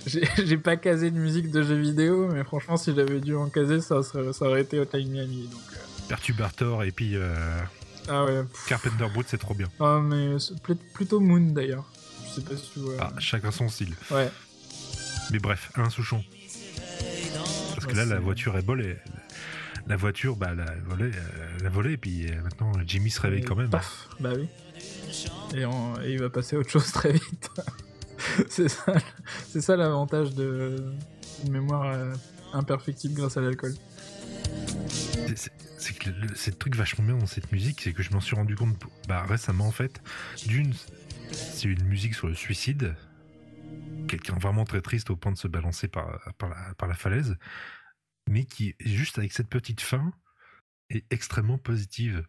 J'ai 0.45 0.57
pas 0.57 0.77
casé 0.77 1.11
de 1.11 1.19
musique 1.19 1.51
de 1.51 1.63
jeux 1.63 1.81
vidéo, 1.81 2.29
mais 2.33 2.45
franchement, 2.45 2.77
si 2.77 2.95
j'avais 2.95 3.21
dû 3.21 3.35
en 3.35 3.49
caser, 3.49 3.81
ça, 3.81 4.03
serait- 4.03 4.33
ça 4.33 4.47
aurait 4.47 4.63
été 4.63 4.79
Hotline 4.79 5.11
Miami. 5.11 5.49
Donc, 5.51 5.61
euh, 5.73 5.77
Perturbator 6.09 6.85
et 6.85 6.93
puis 6.93 7.17
euh, 7.17 7.35
Ah 8.09 8.25
ouais. 8.25 8.43
pff. 8.45 8.67
Carpenter 8.69 9.07
Brut, 9.13 9.27
c'est 9.29 9.39
trop 9.39 9.55
bien. 9.55 9.69
Ah, 9.81 10.01
mais 10.03 10.37
plutôt 10.93 11.21
Moon 11.21 11.41
d'ailleurs. 11.53 11.91
Je 12.29 12.35
sais 12.41 12.41
pas 12.43 12.57
si 12.57 12.71
tu 12.73 12.79
vois. 12.81 12.95
Ah, 13.01 13.13
chacun 13.19 13.51
son 13.51 13.69
style. 13.69 13.95
Ouais. 14.11 14.31
Mais 15.33 15.39
bref, 15.39 15.71
Alain 15.75 15.91
Souchon. 15.91 16.23
Parce 17.75 17.87
que 17.87 17.97
là, 17.97 18.05
la 18.05 18.19
voiture 18.21 18.57
est 18.57 18.65
volée. 18.65 18.97
La 19.87 19.97
voiture, 19.97 20.37
bah, 20.37 20.51
elle 20.53 20.61
a 20.61 20.75
volé, 20.87 21.05
euh, 21.07 21.49
elle 21.61 21.67
a 21.67 21.69
volé, 21.69 21.93
et 21.93 21.97
puis 21.99 22.27
euh, 22.31 22.41
maintenant 22.43 22.73
Jimmy 22.87 23.11
se 23.11 23.21
réveille 23.21 23.41
Et 23.41 23.45
quand 23.45 23.55
même. 23.57 23.69
Paf, 23.69 24.09
bah 24.19 24.31
oui. 24.35 24.49
Et, 25.55 25.65
il 26.11 26.19
va 26.19 26.31
passer 26.31 26.57
à 26.57 26.59
autre 26.59 26.71
chose 26.71 26.91
très 26.93 27.13
vite. 27.13 27.51
c'est 28.49 28.69
ça, 28.69 29.77
l'avantage 29.77 30.35
de 30.35 30.77
une 31.45 31.53
mémoire 31.53 31.93
euh, 31.93 32.15
imperfectible 32.53 33.15
grâce 33.15 33.37
à 33.37 33.41
l'alcool. 33.41 33.75
C'est- 35.37 35.53
que 35.99 36.11
le, 36.11 36.53
truc 36.53 36.75
vachement 36.77 37.05
bien 37.05 37.17
dans 37.17 37.27
cette 37.27 37.53
musique, 37.53 37.81
c'est 37.83 37.93
que 37.93 38.03
je 38.03 38.11
m'en 38.11 38.21
suis 38.21 38.35
rendu 38.35 38.57
compte 38.57 38.83
bah, 39.07 39.23
récemment 39.25 39.67
en 39.67 39.71
fait. 39.71 40.03
D'une, 40.47 40.73
c'est 41.31 41.69
une 41.69 41.85
musique 41.85 42.15
sur 42.15 42.27
le 42.27 42.35
suicide. 42.35 42.95
Quelqu'un 44.09 44.39
vraiment 44.39 44.65
très 44.65 44.81
triste 44.81 45.11
au 45.11 45.17
point 45.17 45.33
de 45.33 45.37
se 45.37 45.49
balancer 45.49 45.89
par, 45.89 46.21
la, 46.41 46.75
par 46.75 46.89
la 46.89 46.95
falaise. 46.95 47.37
Mais 48.31 48.45
qui, 48.45 48.75
juste 48.81 49.19
avec 49.19 49.33
cette 49.33 49.49
petite 49.49 49.81
fin, 49.81 50.13
est 50.91 51.05
extrêmement 51.11 51.59
positive. 51.59 52.27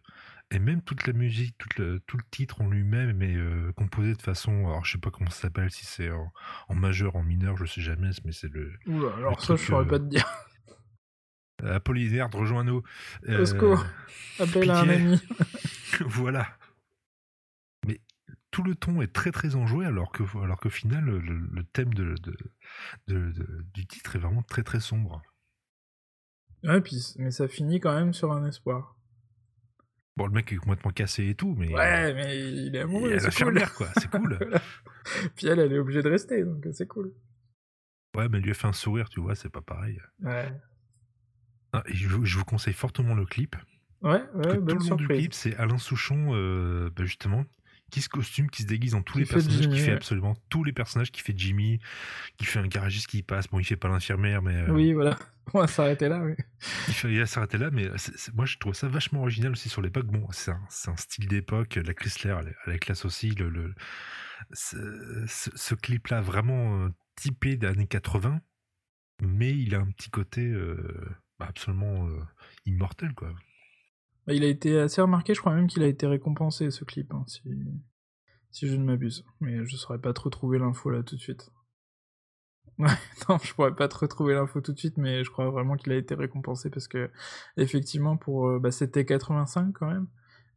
Et 0.52 0.60
même 0.60 0.80
toute 0.82 1.06
la 1.08 1.12
musique, 1.12 1.58
tout 1.58 1.68
le, 1.78 2.00
tout 2.06 2.16
le 2.16 2.22
titre 2.30 2.60
en 2.60 2.68
lui-même 2.68 3.20
est 3.20 3.34
euh, 3.34 3.72
composé 3.72 4.14
de 4.14 4.22
façon. 4.22 4.52
Alors, 4.66 4.84
je 4.84 4.92
sais 4.92 4.98
pas 4.98 5.10
comment 5.10 5.30
ça 5.30 5.42
s'appelle, 5.42 5.70
si 5.72 5.84
c'est 5.84 6.10
en, 6.10 6.32
en 6.68 6.74
majeur, 6.74 7.16
en 7.16 7.24
mineur, 7.24 7.56
je 7.56 7.64
sais 7.66 7.80
jamais, 7.80 8.10
mais 8.24 8.30
c'est 8.32 8.48
le. 8.48 8.72
Oula, 8.86 9.12
alors 9.16 9.32
Le 9.32 9.36
ça, 9.38 9.42
truc, 9.42 9.58
je 9.58 9.64
saurais 9.66 9.84
euh, 9.84 9.88
pas 9.88 9.98
te 9.98 10.04
dire. 10.04 10.26
Apollinaire, 11.64 12.30
rejoins-nous. 12.30 12.82
Euh, 13.28 13.44
secours. 13.44 13.84
Appelle 14.38 14.70
un 14.70 14.88
ami. 14.88 15.20
voilà. 16.06 16.46
Mais 17.86 18.00
tout 18.50 18.62
le 18.62 18.74
ton 18.76 19.00
est 19.02 19.12
très 19.12 19.32
très 19.32 19.56
enjoué, 19.56 19.86
alors 19.86 20.12
que, 20.12 20.22
alors 20.42 20.60
qu'au 20.60 20.70
final, 20.70 21.04
le, 21.04 21.18
le 21.18 21.64
thème 21.64 21.92
de, 21.94 22.14
de- 22.22 22.36
de- 23.08 23.32
de- 23.32 23.66
du 23.74 23.86
titre 23.86 24.16
est 24.16 24.20
vraiment 24.20 24.42
très 24.42 24.62
très 24.62 24.80
sombre. 24.80 25.22
Ouais, 26.64 26.80
puis, 26.82 27.14
mais 27.18 27.30
ça 27.30 27.48
finit 27.48 27.80
quand 27.80 27.94
même 27.94 28.12
sur 28.12 28.32
un 28.32 28.46
espoir. 28.46 28.95
Bon, 30.16 30.26
le 30.26 30.32
mec 30.32 30.50
est 30.52 30.56
complètement 30.56 30.92
cassé 30.92 31.28
et 31.28 31.34
tout, 31.34 31.54
mais. 31.58 31.74
Ouais, 31.74 32.14
mais 32.14 32.38
il 32.50 32.74
est 32.74 32.80
amoureux, 32.80 33.14
a 33.14 33.20
c'est 33.30 33.44
cool. 33.44 33.54
l'air, 33.54 33.74
quoi. 33.74 33.88
C'est 33.98 34.10
cool. 34.10 34.38
Puis 35.36 35.46
elle, 35.46 35.58
elle 35.58 35.72
est 35.72 35.78
obligée 35.78 36.02
de 36.02 36.08
rester, 36.08 36.42
donc 36.42 36.66
c'est 36.72 36.86
cool. 36.88 37.12
ouais, 38.16 38.28
mais 38.28 38.38
elle 38.38 38.44
lui 38.44 38.50
a 38.50 38.54
fait 38.54 38.66
un 38.66 38.72
sourire, 38.72 39.08
tu 39.10 39.20
vois, 39.20 39.34
c'est 39.34 39.50
pas 39.50 39.60
pareil. 39.60 40.00
Ouais. 40.22 40.50
Ah, 41.72 41.82
et 41.86 41.94
je, 41.94 42.08
vous- 42.08 42.24
je 42.24 42.38
vous 42.38 42.44
conseille 42.44 42.72
fortement 42.72 43.14
le 43.14 43.26
clip. 43.26 43.56
Ouais, 44.02 44.22
ouais, 44.34 44.42
que 44.42 44.56
tout 44.56 44.62
bonne 44.62 44.78
le 44.78 44.88
long 44.88 44.96
du 44.96 45.06
clip, 45.08 45.34
c'est 45.34 45.54
Alain 45.56 45.78
Souchon, 45.78 46.28
euh, 46.34 46.90
bah, 46.96 47.04
justement, 47.04 47.44
qui 47.90 48.00
se 48.02 48.08
costume, 48.08 48.50
qui 48.50 48.62
se 48.62 48.66
déguise 48.66 48.94
en 48.94 49.02
tous 49.02 49.18
les 49.18 49.24
personnages, 49.26 49.60
Jimmy, 49.62 49.74
qui 49.74 49.80
fait 49.80 49.88
ouais. 49.90 49.96
absolument 49.96 50.34
tous 50.48 50.64
les 50.64 50.72
personnages, 50.72 51.12
qui 51.12 51.20
fait 51.22 51.34
Jimmy, 51.36 51.78
qui 52.36 52.44
fait 52.44 52.58
un 52.58 52.66
garagiste 52.66 53.06
qui 53.06 53.22
passe. 53.22 53.46
Bon, 53.48 53.60
il 53.60 53.64
fait 53.64 53.76
pas 53.76 53.88
l'infirmière, 53.88 54.42
mais 54.42 54.54
euh, 54.56 54.70
Oui, 54.72 54.92
voilà. 54.92 55.16
On 55.54 55.60
va 55.60 55.68
s'arrêter 55.68 56.08
là, 56.08 56.20
oui. 56.24 56.34
il, 56.88 56.94
fait, 56.94 57.12
il 57.12 57.18
va 57.20 57.26
s'arrêter 57.26 57.58
là. 57.58 57.70
Mais 57.70 57.88
moi, 58.34 58.46
je 58.46 58.58
trouve 58.58 58.74
ça 58.74 58.88
vachement 58.88 59.20
original 59.20 59.52
aussi 59.52 59.68
sur 59.68 59.80
l'époque. 59.80 60.06
Bon, 60.06 60.26
c'est 60.32 60.50
un, 60.50 60.96
style 60.96 61.28
d'époque. 61.28 61.76
La 61.76 61.94
Chrysler, 61.94 62.36
elle, 62.40 62.56
elle 62.66 62.72
est 62.74 62.78
classe 62.80 63.04
aussi. 63.04 63.30
Le, 63.30 63.48
le- 63.48 63.74
ce, 64.52 65.24
ce- 65.28 65.50
ce 65.54 65.74
clip-là, 65.76 66.20
vraiment 66.20 66.86
euh, 66.86 66.88
typé 67.14 67.56
des 67.56 67.68
années 67.68 67.86
80, 67.86 68.40
mais 69.22 69.52
il 69.52 69.74
a 69.76 69.78
un 69.78 69.86
petit 69.92 70.10
côté 70.10 70.42
euh, 70.44 70.76
bah, 71.38 71.46
absolument 71.48 72.08
euh, 72.08 72.20
immortel, 72.66 73.14
quoi. 73.14 73.32
Bah, 74.26 74.34
il 74.34 74.44
a 74.44 74.48
été 74.48 74.78
assez 74.78 75.00
remarqué, 75.00 75.34
je 75.34 75.40
crois 75.40 75.54
même 75.54 75.68
qu'il 75.68 75.82
a 75.82 75.86
été 75.86 76.06
récompensé, 76.06 76.70
ce 76.70 76.84
clip, 76.84 77.12
hein, 77.14 77.24
si... 77.26 77.42
si 78.50 78.66
je 78.66 78.74
ne 78.76 78.84
m'abuse. 78.84 79.24
Mais 79.40 79.64
je 79.64 79.76
saurais 79.76 80.00
pas 80.00 80.12
te 80.12 80.20
retrouver 80.20 80.58
l'info 80.58 80.90
là 80.90 81.02
tout 81.02 81.16
de 81.16 81.20
suite. 81.20 81.50
Ouais, 82.78 82.88
non, 83.28 83.38
je 83.42 83.54
pourrais 83.54 83.74
pas 83.74 83.88
te 83.88 83.96
retrouver 83.96 84.34
l'info 84.34 84.60
tout 84.60 84.72
de 84.72 84.78
suite, 84.78 84.98
mais 84.98 85.24
je 85.24 85.30
crois 85.30 85.48
vraiment 85.48 85.76
qu'il 85.76 85.92
a 85.92 85.96
été 85.96 86.14
récompensé 86.14 86.68
parce 86.68 86.88
que, 86.88 87.10
effectivement, 87.56 88.18
pour 88.18 88.48
euh, 88.48 88.58
bah, 88.58 88.70
c'était 88.70 89.06
85 89.06 89.72
quand 89.72 89.86
même. 89.86 90.08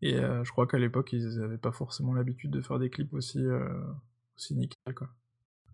Et 0.02 0.16
euh, 0.16 0.44
je 0.44 0.52
crois 0.52 0.68
qu'à 0.68 0.78
l'époque, 0.78 1.14
ils 1.14 1.42
avaient 1.42 1.58
pas 1.58 1.72
forcément 1.72 2.14
l'habitude 2.14 2.52
de 2.52 2.62
faire 2.62 2.78
des 2.80 2.90
clips 2.90 3.14
aussi, 3.14 3.40
euh, 3.40 3.70
aussi 4.38 4.56
nickel, 4.56 4.94
quoi. 4.94 5.10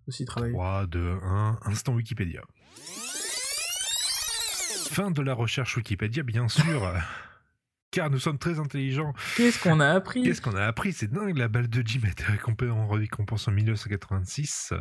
Aussi 0.07 0.25
travaillés. 0.25 0.53
3, 0.53 0.85
2, 0.85 1.17
1, 1.23 1.59
instant 1.63 1.95
Wikipédia. 1.95 2.43
Fin 4.87 5.09
de 5.09 5.21
la 5.23 5.33
recherche 5.33 5.77
Wikipédia, 5.77 6.21
bien 6.21 6.47
sûr. 6.47 6.93
Car 7.95 8.09
nous 8.09 8.19
sommes 8.19 8.37
très 8.37 8.59
intelligents. 8.59 9.13
Qu'est-ce 9.37 9.57
qu'on 9.57 9.79
a 9.79 9.87
appris? 9.87 10.21
Qu'est-ce 10.21 10.41
qu'on 10.41 10.57
a 10.57 10.65
appris? 10.65 10.91
C'est 10.91 11.09
dingue, 11.09 11.37
la 11.37 11.47
balle 11.47 11.69
de 11.69 11.81
Jim 11.85 12.01
a 12.03 12.09
été 12.09 12.25
récompensée 12.25 12.69
en 12.69 12.89
récompense 12.89 13.47
en 13.47 13.53
1986 13.53 14.73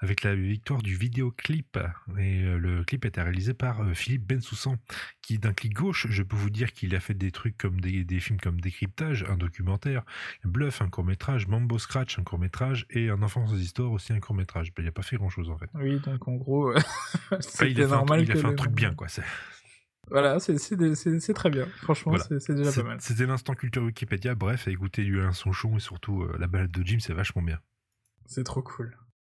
avec 0.00 0.22
la 0.24 0.34
victoire 0.34 0.82
du 0.82 0.94
vidéoclip. 0.94 1.78
Et 2.18 2.42
euh, 2.42 2.58
le 2.58 2.84
clip 2.84 3.06
a 3.06 3.08
été 3.08 3.22
réalisé 3.22 3.54
par 3.54 3.80
euh, 3.80 3.94
Philippe 3.94 4.26
Bensoussan, 4.26 4.76
qui 5.22 5.38
d'un 5.38 5.54
clic 5.54 5.72
gauche, 5.72 6.06
je 6.10 6.22
peux 6.22 6.36
vous 6.36 6.50
dire 6.50 6.74
qu'il 6.74 6.94
a 6.94 7.00
fait 7.00 7.14
des 7.14 7.30
trucs 7.30 7.56
comme 7.56 7.80
des, 7.80 8.04
des 8.04 8.20
films 8.20 8.38
comme 8.38 8.60
Décryptage, 8.60 9.24
un 9.30 9.38
documentaire, 9.38 10.02
Bluff, 10.44 10.82
un 10.82 10.90
court-métrage, 10.90 11.46
Mambo 11.46 11.78
Scratch, 11.78 12.18
un 12.18 12.24
court-métrage, 12.24 12.84
et 12.90 13.08
Un 13.08 13.22
enfant 13.22 13.46
sans 13.46 13.58
histoire, 13.58 13.90
aussi 13.90 14.12
un 14.12 14.20
court-métrage. 14.20 14.74
Ben, 14.74 14.82
il 14.82 14.84
n'a 14.84 14.92
pas 14.92 15.00
fait 15.00 15.16
grand-chose 15.16 15.48
en 15.48 15.56
fait. 15.56 15.70
Oui, 15.72 15.98
donc 16.00 16.28
en 16.28 16.34
gros, 16.34 16.74
Enfin, 16.76 17.40
c'était 17.40 17.70
il 17.70 17.80
a 17.80 17.86
fait 17.86 17.92
un, 17.94 17.96
normal 17.96 18.20
il 18.20 18.30
a 18.30 18.34
que 18.34 18.40
fait 18.40 18.46
un 18.46 18.50
le 18.50 18.56
truc 18.56 18.72
bien, 18.72 18.92
quoi. 18.92 19.08
C'est- 20.10 20.14
Voilà, 20.20 20.40
c'est- 20.40 20.58
c'est 20.58 20.94
c'est 20.94 21.20
c'est 21.20 21.34
très 21.34 21.50
bien. 21.50 21.66
Franchement, 21.82 22.12
Voilà. 22.12 22.24
c'est 22.24 22.40
c'est 22.40 22.54
déjà 22.54 22.70
C'est- 22.70 22.82
pas 22.82 22.88
mal. 22.88 23.00
C'était 23.00 23.26
l'instant 23.26 23.54
culture 23.54 23.82
Wikipédia. 23.82 24.34
Bref, 24.34 24.68
écoutez 24.68 25.04
du 25.04 25.20
Alain 25.20 25.32
Sonchon 25.32 25.76
et 25.76 25.80
surtout 25.80 26.22
euh, 26.22 26.36
la 26.38 26.46
balade 26.46 26.70
de 26.70 26.82
Jim, 26.86 26.98
c'est 27.00 27.14
vachement 27.14 27.42
bien. 27.42 27.58
C'est 28.26 28.44
trop 28.44 28.62
cool. 28.62 28.96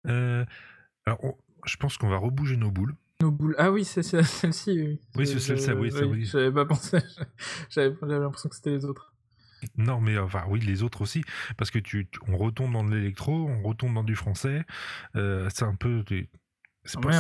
Euh, 0.07 0.45
alors, 1.07 1.25
on- 1.25 1.37
je 1.67 1.77
pense 1.77 1.97
qu'on 1.99 2.09
va 2.09 2.17
rebouger 2.17 2.57
nos 2.57 2.71
boules. 2.71 2.95
Nos 3.21 3.31
boules. 3.31 3.55
Ah 3.59 3.71
oui, 3.71 3.85
c'est 3.85 4.03
c'est 4.03 4.23
celle-ci, 4.23 4.71
oui. 4.81 5.01
Oui, 5.17 5.27
c'est 5.27 5.39
celle-ci, 5.41 5.73
oui, 5.73 5.91
ça, 5.91 6.07
oui. 6.07 6.25
J'avais 6.25 6.51
pas 6.53 6.65
pensé. 6.65 6.99
J'avais 7.71 7.95
l'impression 8.03 8.49
que 8.49 8.57
c'était 8.57 8.71
les 8.71 8.85
autres. 8.87 9.13
Non, 9.77 10.01
mais 10.01 10.17
enfin, 10.17 10.45
oui, 10.49 10.59
les 10.61 10.83
autres 10.83 11.03
aussi, 11.03 11.23
parce 11.59 11.71
que 11.71 11.79
tu, 11.79 12.09
tu- 12.11 12.19
on 12.29 12.39
retombe 12.39 12.73
dans 12.73 12.83
de 12.83 12.95
l'électro, 12.95 13.47
on 13.47 13.63
retombe 13.63 13.93
dans 13.93 14.05
du 14.05 14.17
français. 14.17 14.65
euh, 15.17 15.51
c'est 15.55 15.67
un 15.67 15.75
peu. 15.75 16.03
C'est 16.85 17.01
pas- 17.01 17.09
oui, 17.09 17.15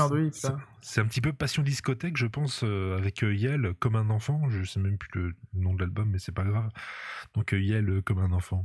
un 1.01 1.07
petit 1.07 1.21
peu 1.21 1.33
passion 1.33 1.63
discothèque, 1.63 2.17
je 2.17 2.27
pense, 2.27 2.63
euh, 2.65 2.97
avec 2.97 3.23
euh, 3.23 3.35
Yel 3.35 3.75
comme 3.79 3.97
un 3.97 4.11
enfant. 4.11 4.49
Je 4.49 4.65
sais 4.65 4.81
même 4.81 4.97
plus 4.99 5.11
le 5.21 5.35
nom 5.55 5.75
de 5.75 5.81
l'album, 5.81 6.09
mais 6.11 6.19
c'est 6.19 6.33
pas 6.33 6.45
grave. 6.45 6.71
Donc 7.35 7.53
euh, 7.53 7.61
Yel 7.61 8.03
comme 8.05 8.19
un 8.19 8.33
enfant. 8.33 8.65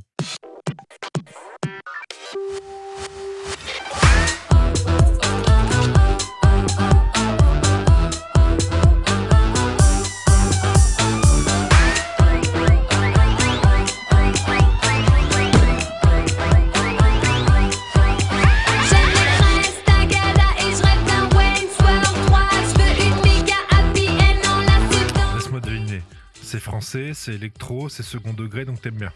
C'est 27.26 27.34
électro, 27.34 27.90
c'est 27.90 28.04
second 28.04 28.34
degré, 28.34 28.66
donc 28.66 28.82
t'aimes 28.82 28.98
bien. 28.98 29.12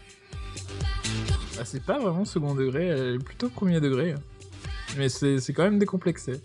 Ah, 1.60 1.64
c'est 1.64 1.84
pas 1.84 2.00
vraiment 2.00 2.24
second 2.24 2.56
degré, 2.56 2.86
elle 2.86 3.14
est 3.14 3.24
plutôt 3.24 3.48
premier 3.48 3.80
degré. 3.80 4.16
Mais 4.96 5.08
c'est 5.08 5.52
quand 5.52 5.62
même 5.62 5.78
décomplexé. 5.78 6.40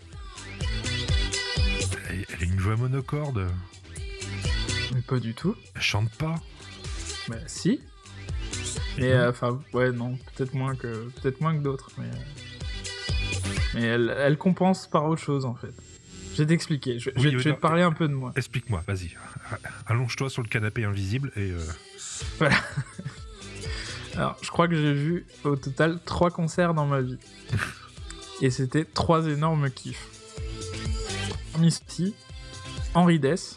Elle, 2.08 2.24
elle 2.28 2.42
a 2.42 2.44
une 2.44 2.60
voix 2.60 2.76
monocorde. 2.76 3.48
Mais 4.94 5.00
pas 5.02 5.18
du 5.18 5.34
tout. 5.34 5.56
Elle 5.74 5.82
chante 5.82 6.10
pas. 6.14 6.36
Bah 7.28 7.34
si. 7.48 7.80
Mais 8.98 9.10
euh, 9.10 9.30
enfin, 9.30 9.58
ouais, 9.72 9.90
non, 9.90 10.16
peut-être 10.36 10.54
moins 10.54 10.76
que 10.76 11.10
peut-être 11.20 11.40
moins 11.40 11.56
que 11.56 11.62
d'autres, 11.62 11.90
mais 11.98 12.06
euh, 12.06 13.50
mais 13.74 13.82
elle, 13.82 14.14
elle 14.16 14.38
compense 14.38 14.86
par 14.86 15.04
autre 15.06 15.20
chose 15.20 15.44
en 15.44 15.54
fait. 15.54 15.74
Je 16.36 16.42
vais 16.42 16.46
t'expliquer. 16.46 16.98
Je, 16.98 17.10
Oui, 17.16 17.22
vais- 17.22 17.28
oui, 17.30 17.38
je 17.38 17.44
vais 17.44 17.50
non, 17.50 17.56
te 17.56 17.60
parler 17.60 17.82
un 17.82 17.92
peu 17.92 18.06
de 18.08 18.12
moi. 18.14 18.32
Explique-moi, 18.36 18.82
vas-y. 18.86 19.10
Allonge-toi 19.86 20.28
sur 20.28 20.42
le 20.42 20.48
canapé 20.48 20.84
invisible 20.84 21.32
et. 21.36 21.50
euh, 21.50 21.60
Voilà. 22.38 22.56
Alors, 24.16 24.36
je 24.42 24.48
crois 24.50 24.66
que 24.68 24.74
j'ai 24.76 24.94
vu 24.94 25.26
au 25.44 25.56
total 25.56 25.98
trois 26.04 26.30
concerts 26.30 26.74
dans 26.74 26.86
ma 26.86 27.00
vie. 27.00 27.18
Et 28.42 28.50
c'était 28.50 28.84
trois 28.84 29.26
énormes 29.26 29.70
kiffs. 29.70 30.08
Ceux-ci, 31.58 32.14
Henri 32.94 33.18
Dess. 33.18 33.56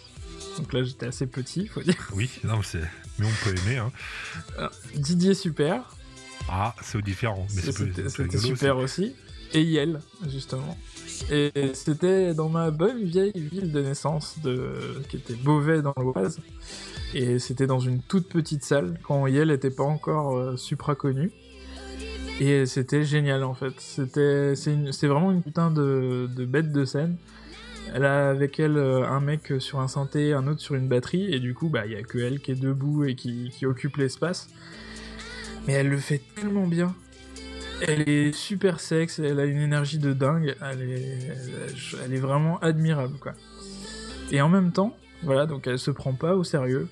Donc 0.58 0.72
là, 0.74 0.84
j'étais 0.84 1.08
assez 1.08 1.28
petit, 1.28 1.68
faut 1.68 1.82
dire. 1.82 1.96
Oui, 2.14 2.30
non, 2.44 2.58
mais 2.58 2.64
c'est. 2.64 2.84
Mais 3.18 3.26
on 3.28 3.44
peut 3.50 3.56
aimer, 3.58 3.78
hein. 3.78 3.92
Alors, 4.58 4.72
Didier 4.96 5.34
Super. 5.34 5.84
Ah, 6.50 6.74
c'est 6.82 7.02
différent. 7.02 7.46
Mais 7.54 7.62
c'est 7.62 7.72
C'était 7.74 8.04
c'est 8.04 8.10
c'était 8.10 8.24
rigolo 8.38 8.42
super 8.56 8.78
aussi. 8.78 9.16
Aussi. 9.50 9.58
Et 9.58 9.64
Yel, 9.64 10.00
justement. 10.28 10.78
Et 11.32 11.52
c'était 11.74 12.34
dans 12.34 12.50
ma 12.50 12.72
bonne 12.72 13.04
vieille 13.04 13.34
ville 13.36 13.72
de 13.72 13.82
naissance, 13.82 14.38
qui 15.10 15.18
était 15.18 15.34
Beauvais 15.34 15.82
dans 15.82 15.94
l'Oise. 15.98 16.40
Et 17.14 17.40
c'était 17.40 17.68
dans 17.68 17.80
une 17.80 18.02
toute 18.02 18.30
petite 18.30 18.64
salle, 18.64 19.00
quand 19.04 19.26
Yel 19.28 19.50
n'était 19.50 19.72
pas 19.72 19.84
encore 19.84 20.38
euh, 20.38 20.58
supra 20.58 20.96
connu. 20.96 21.32
Et 22.40 22.66
c'était 22.66 23.04
génial 23.04 23.44
en 23.44 23.54
fait. 23.54 23.74
C'était 23.80 24.56
c'est 24.56 25.08
vraiment 25.08 25.32
une 25.32 25.42
putain 25.42 25.72
de, 25.72 26.30
de 26.34 26.46
bête 26.46 26.72
de 26.72 26.86
scène. 26.86 27.18
Elle 27.94 28.06
a 28.06 28.30
avec 28.30 28.60
elle 28.60 28.78
euh, 28.78 29.08
un 29.08 29.20
mec 29.20 29.54
sur 29.60 29.80
un 29.80 29.88
synthé, 29.88 30.34
un 30.34 30.46
autre 30.48 30.62
sur 30.62 30.76
une 30.76 30.88
batterie, 30.88 31.34
et 31.34 31.40
du 31.40 31.56
coup, 31.56 31.70
bah, 31.70 31.88
il 31.88 31.94
y 31.94 31.96
a 31.96 32.04
que 32.04 32.20
elle 32.20 32.40
qui 32.40 32.52
est 32.52 32.62
debout 32.62 33.04
et 33.04 33.16
qui 33.16 33.66
occupe 33.66 33.98
l'espace. 33.98 34.48
Mais 35.66 35.74
elle 35.74 35.90
le 35.90 35.98
fait 35.98 36.22
tellement 36.36 36.68
bien. 36.68 36.96
Elle 37.82 38.08
est 38.10 38.32
super 38.34 38.80
sexe, 38.80 39.20
elle 39.20 39.40
a 39.40 39.46
une 39.46 39.62
énergie 39.62 40.00
de 40.00 40.14
dingue, 40.14 40.56
elle 40.62 42.14
est, 42.14 42.20
vraiment 42.20 42.60
admirable, 42.60 43.18
quoi. 43.20 43.34
Et 44.32 44.42
en 44.42 44.50
même 44.50 44.72
temps, 44.72 44.96
voilà, 45.24 45.46
donc 45.46 45.68
elle 45.68 45.80
se 45.80 45.92
prend 45.92 46.14
pas 46.14 46.36
au 46.36 46.44
sérieux. 46.44 46.88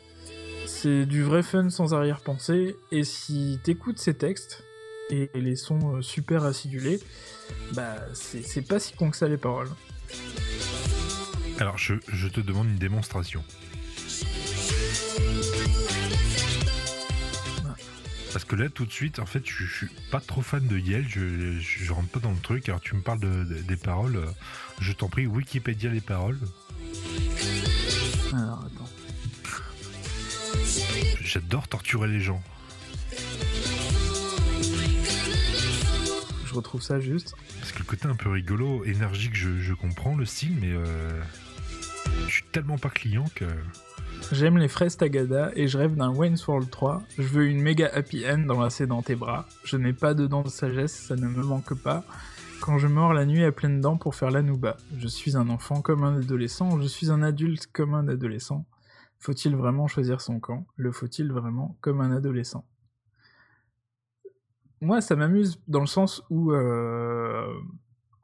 C'est 0.66 1.06
du 1.06 1.24
vrai 1.24 1.44
fun 1.44 1.70
sans 1.70 1.94
arrière-pensée, 1.94 2.76
et 2.92 3.04
si 3.04 3.60
t'écoutes 3.64 4.00
ses 4.00 4.14
textes, 4.14 4.64
et 5.10 5.30
les 5.36 5.56
sons 5.56 5.96
euh, 5.96 6.02
super 6.02 6.44
acidulés, 6.44 7.00
bah 7.74 7.96
c'est 8.14 8.68
pas 8.68 8.80
si 8.80 8.94
con 8.94 9.10
que 9.10 9.18
ça 9.18 9.28
les 9.28 9.38
paroles. 9.38 9.70
Alors, 11.60 11.78
je 11.78 12.28
te 12.28 12.42
demande 12.42 12.68
une 12.68 12.78
démonstration. 12.78 13.44
Parce 18.38 18.46
que 18.46 18.56
là, 18.56 18.70
tout 18.70 18.86
de 18.86 18.92
suite, 18.92 19.18
en 19.18 19.26
fait, 19.26 19.42
je, 19.48 19.66
je 19.66 19.76
suis 19.78 19.88
pas 20.12 20.20
trop 20.20 20.44
fan 20.44 20.68
de 20.68 20.78
Yel, 20.78 21.08
je, 21.10 21.58
je, 21.60 21.60
je 21.60 21.92
rentre 21.92 22.10
pas 22.10 22.20
dans 22.20 22.30
le 22.30 22.38
truc. 22.38 22.70
Alors, 22.70 22.80
tu 22.82 22.94
me 22.94 23.02
parles 23.02 23.20
de- 23.20 23.44
de- 23.46 23.62
des 23.64 23.78
paroles, 23.78 24.16
euh, 24.18 24.28
je 24.80 24.94
t'en 24.94 25.10
prie, 25.10 25.26
Wikipédia 25.26 25.90
les 25.90 26.02
paroles. 26.02 26.38
Alors, 28.34 28.64
attends. 28.64 28.90
J'adore 31.20 31.68
torturer 31.68 32.08
les 32.10 32.22
gens. 32.22 32.44
Je 36.46 36.54
retrouve 36.54 36.84
ça 36.84 37.00
juste. 37.00 37.34
Parce 37.60 37.72
que 37.72 37.80
le 37.80 37.86
côté 37.86 38.06
un 38.08 38.16
peu 38.16 38.30
rigolo, 38.30 38.84
énergique, 38.86 39.34
je, 39.36 39.58
je 39.60 39.74
comprends 39.74 40.16
le 40.16 40.26
style, 40.26 40.56
mais 40.62 40.74
euh, 40.74 41.10
je 42.28 42.34
suis 42.34 42.44
tellement 42.52 42.78
pas 42.78 42.92
client 42.92 43.26
que. 43.34 43.46
J'aime 44.32 44.58
les 44.58 44.68
fraises 44.68 44.98
Tagada 44.98 45.52
et 45.56 45.68
je 45.68 45.78
rêve 45.78 45.96
d'un 45.96 46.14
Wayne's 46.14 46.46
World 46.48 46.70
3. 46.70 47.02
Je 47.18 47.24
veux 47.24 47.48
une 47.48 47.62
méga 47.62 47.90
happy 47.94 48.26
end 48.30 48.40
d'enlacer 48.40 48.86
dans 48.86 49.02
tes 49.02 49.16
bras. 49.16 49.48
Je 49.64 49.78
n'ai 49.78 49.94
pas 49.94 50.14
de 50.14 50.28
dents 50.28 50.44
de 50.44 50.50
sagesse, 50.50 50.94
ça 50.94 51.16
ne 51.16 51.28
me 51.28 51.44
manque 51.44 51.74
pas. 51.76 52.04
Quand 52.60 52.78
je 52.78 52.88
mords 52.88 53.14
la 53.14 53.26
nuit 53.26 53.44
à 53.44 53.52
pleines 53.52 53.82
dents 53.82 53.98
pour 53.98 54.16
faire 54.16 54.32
la 54.32 54.42
nouba. 54.42 54.78
Je 54.98 55.08
suis 55.08 55.38
un 55.38 55.50
enfant 55.50 55.82
comme 55.82 56.04
un 56.04 56.18
adolescent, 56.18 56.80
je 56.82 56.88
suis 56.88 57.10
un 57.12 57.22
adulte 57.22 57.68
comme 57.72 57.94
un 57.94 58.08
adolescent. 58.08 58.66
Faut-il 59.20 59.56
vraiment 59.56 59.88
choisir 59.88 60.22
son 60.22 60.40
camp? 60.40 60.68
Le 60.76 60.92
faut-il 60.92 61.32
vraiment 61.32 61.78
comme 61.82 62.02
un 62.02 62.16
adolescent? 62.16 62.66
Moi, 64.82 65.02
ça 65.02 65.16
m'amuse 65.16 65.60
dans 65.68 65.80
le 65.80 65.88
sens 65.88 66.24
où, 66.30 66.52
euh, 66.52 67.48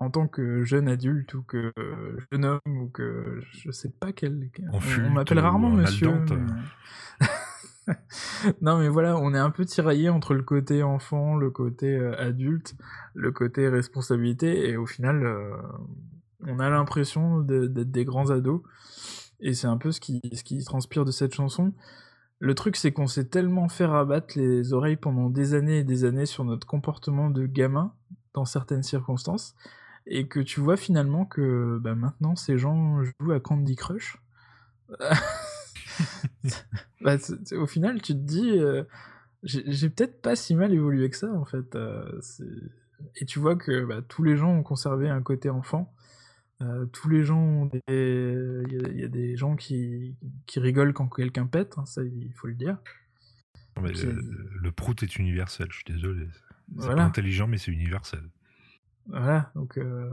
en 0.03 0.09
tant 0.11 0.27
que 0.27 0.63
jeune 0.63 0.87
adulte 0.87 1.33
ou 1.33 1.41
que 1.43 1.71
jeune 2.31 2.45
homme 2.45 2.59
ou 2.65 2.87
que 2.89 3.39
je 3.51 3.71
sais 3.71 3.89
pas 3.99 4.11
quel. 4.11 4.49
On 4.71 5.09
m'appelle 5.09 5.39
rarement 5.39 5.67
en 5.69 5.71
monsieur. 5.71 6.07
mais- 6.35 7.95
non 8.61 8.77
mais 8.77 8.87
voilà, 8.89 9.17
on 9.17 9.33
est 9.33 9.39
un 9.39 9.49
peu 9.49 9.65
tiraillé 9.65 10.09
entre 10.09 10.33
le 10.33 10.43
côté 10.43 10.83
enfant, 10.83 11.35
le 11.35 11.49
côté 11.49 11.97
euh, 11.97 12.15
adulte, 12.17 12.75
le 13.13 13.31
côté 13.31 13.67
responsabilité, 13.67 14.69
et 14.69 14.77
au 14.77 14.85
final, 14.85 15.25
euh, 15.25 15.55
on 16.47 16.59
a 16.59 16.69
l'impression 16.69 17.39
d'être 17.39 17.73
des 17.91 18.05
grands 18.05 18.29
ados, 18.29 18.61
et 19.41 19.53
c'est 19.53 19.67
un 19.67 19.77
peu 19.77 19.91
ce 19.91 19.99
qui, 19.99 20.21
ce 20.33 20.43
qui 20.43 20.63
transpire 20.63 21.03
de 21.05 21.11
cette 21.11 21.33
chanson. 21.33 21.73
Le 22.39 22.55
truc, 22.55 22.75
c'est 22.75 22.91
qu'on 22.91 23.07
s'est 23.07 23.25
tellement 23.25 23.69
fait 23.69 23.85
rabattre 23.85 24.37
les 24.37 24.73
oreilles 24.73 24.97
pendant 24.97 25.29
des 25.29 25.53
années 25.53 25.79
et 25.79 25.83
des 25.83 26.03
années 26.05 26.25
sur 26.25 26.43
notre 26.45 26.67
comportement 26.67 27.29
de 27.29 27.45
gamin 27.45 27.93
dans 28.33 28.45
certaines 28.45 28.83
circonstances, 28.83 29.55
et 30.05 30.27
que 30.27 30.39
tu 30.39 30.59
vois 30.59 30.77
finalement 30.77 31.25
que 31.25 31.77
bah, 31.81 31.95
maintenant 31.95 32.35
ces 32.35 32.57
gens 32.57 33.01
jouent 33.03 33.31
à 33.31 33.39
Candy 33.39 33.75
Crush. 33.75 34.17
Bah, 37.01 37.17
au 37.57 37.67
final, 37.67 38.01
tu 38.01 38.13
te 38.13 38.19
dis, 38.19 38.51
euh, 38.57 38.83
j'ai 39.43 39.89
peut-être 39.89 40.21
pas 40.21 40.35
si 40.35 40.55
mal 40.55 40.73
évolué 40.73 41.09
que 41.09 41.17
ça, 41.17 41.31
en 41.31 41.45
fait. 41.45 41.75
euh, 41.75 42.19
et 43.17 43.25
tu 43.25 43.39
vois 43.39 43.55
que 43.55 43.83
bah, 43.85 44.01
tous 44.01 44.23
les 44.23 44.37
gens 44.37 44.51
ont 44.51 44.63
conservé 44.63 45.09
un 45.09 45.21
côté 45.21 45.49
enfant. 45.49 45.93
euh, 46.61 46.85
tous 46.85 47.09
les 47.09 47.23
gens 47.23 47.39
ont 47.39 47.65
des. 47.65 47.81
Il 47.89 48.73
y, 48.73 48.85
a- 48.85 48.89
il 48.89 48.99
y 48.99 49.03
a 49.03 49.07
des 49.09 49.35
gens 49.35 49.55
qui, 49.55 50.15
qui 50.47 50.59
rigolent 50.59 50.93
quand 50.93 51.07
quelqu'un 51.09 51.45
pète, 51.45 51.73
hein, 51.77 51.85
ça, 51.85 52.01
il 52.03 52.31
faut 52.33 52.47
le 52.47 52.53
dire. 52.53 52.77
Non, 53.75 53.83
mais 53.83 53.93
C'est- 53.95 54.05
le, 54.07 54.49
le 54.61 54.71
prout 54.71 55.01
est 55.03 55.17
universel, 55.17 55.67
je 55.71 55.75
suis 55.77 55.85
désolé. 55.93 56.27
C'est 56.79 56.87
pas 56.95 57.03
intelligent, 57.03 57.47
mais 57.47 57.57
c'est 57.57 57.71
universel. 57.71 58.21
Voilà, 59.07 59.51
donc 59.55 59.77
euh, 59.77 60.09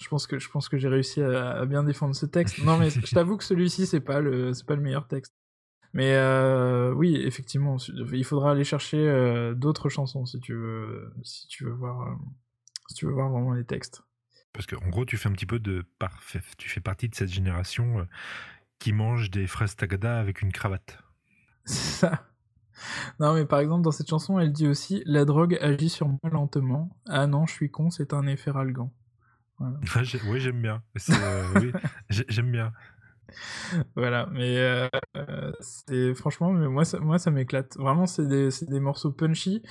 je 0.00 0.08
pense 0.08 0.26
que 0.26 0.38
je 0.38 0.48
pense 0.48 0.68
que 0.68 0.76
j'ai 0.76 0.88
réussi 0.88 1.22
à, 1.22 1.52
à 1.52 1.66
bien 1.66 1.84
défendre 1.84 2.14
ce 2.14 2.26
texte. 2.26 2.58
Non, 2.64 2.76
mais 2.76 2.90
je 2.90 3.14
t'avoue 3.14 3.36
que 3.36 3.44
celui-ci 3.44 3.86
c'est 3.86 4.00
pas 4.00 4.20
le 4.20 4.52
c'est 4.52 4.66
pas 4.66 4.74
le 4.74 4.82
meilleur 4.82 5.06
texte. 5.06 5.34
Mais 5.94 6.14
euh, 6.14 6.92
oui, 6.92 7.16
effectivement, 7.16 7.76
il 8.12 8.24
faudra 8.24 8.52
aller 8.52 8.64
chercher 8.64 8.98
euh, 8.98 9.54
d'autres 9.54 9.90
chansons 9.90 10.26
si 10.26 10.40
tu 10.40 10.54
veux 10.54 11.12
si 11.22 11.46
tu 11.48 11.64
veux 11.64 11.72
voir 11.72 12.18
si 12.88 12.94
tu 12.96 13.06
veux 13.06 13.12
voir 13.12 13.30
vraiment 13.30 13.52
les 13.52 13.64
textes. 13.64 14.02
Parce 14.52 14.66
qu'en 14.66 14.88
gros, 14.88 15.04
tu 15.04 15.16
fais 15.16 15.28
un 15.28 15.32
petit 15.32 15.46
peu 15.46 15.58
de 15.58 15.84
parfait. 15.98 16.42
Tu 16.58 16.68
fais 16.68 16.80
partie 16.80 17.08
de 17.08 17.14
cette 17.14 17.30
génération 17.30 18.06
qui 18.78 18.92
mange 18.92 19.30
des 19.30 19.46
fraises 19.46 19.76
tagada 19.76 20.18
avec 20.18 20.42
une 20.42 20.52
cravate. 20.52 20.98
C'est 21.64 22.00
ça. 22.00 22.26
Non, 23.20 23.34
mais 23.34 23.44
par 23.44 23.60
exemple, 23.60 23.82
dans 23.82 23.90
cette 23.90 24.08
chanson, 24.08 24.38
elle 24.38 24.52
dit 24.52 24.66
aussi 24.68 25.02
La 25.06 25.24
drogue 25.24 25.58
agit 25.60 25.88
sur 25.88 26.08
moi 26.08 26.18
lentement. 26.30 26.90
Ah 27.08 27.26
non, 27.26 27.46
je 27.46 27.52
suis 27.52 27.70
con, 27.70 27.90
c'est 27.90 28.12
un 28.12 28.26
effet 28.26 28.50
ralgant. 28.50 28.92
Voilà. 29.58 29.76
Ah, 29.94 30.02
j'ai- 30.02 30.20
oui, 30.28 30.40
j'aime 30.40 30.60
bien. 30.62 30.82
Euh, 31.10 31.44
oui, 31.60 31.72
j'aime 32.10 32.50
bien. 32.52 32.72
voilà, 33.96 34.26
mais 34.32 34.58
euh, 34.58 34.88
c'est 35.60 36.14
franchement, 36.14 36.52
mais 36.52 36.68
moi 36.68 36.84
ça, 36.84 36.98
moi 37.00 37.18
ça 37.18 37.30
m'éclate. 37.30 37.76
Vraiment, 37.78 38.06
c'est 38.06 38.26
des, 38.26 38.48
des 38.68 38.80
morceaux 38.80 39.12
punchy. 39.12 39.62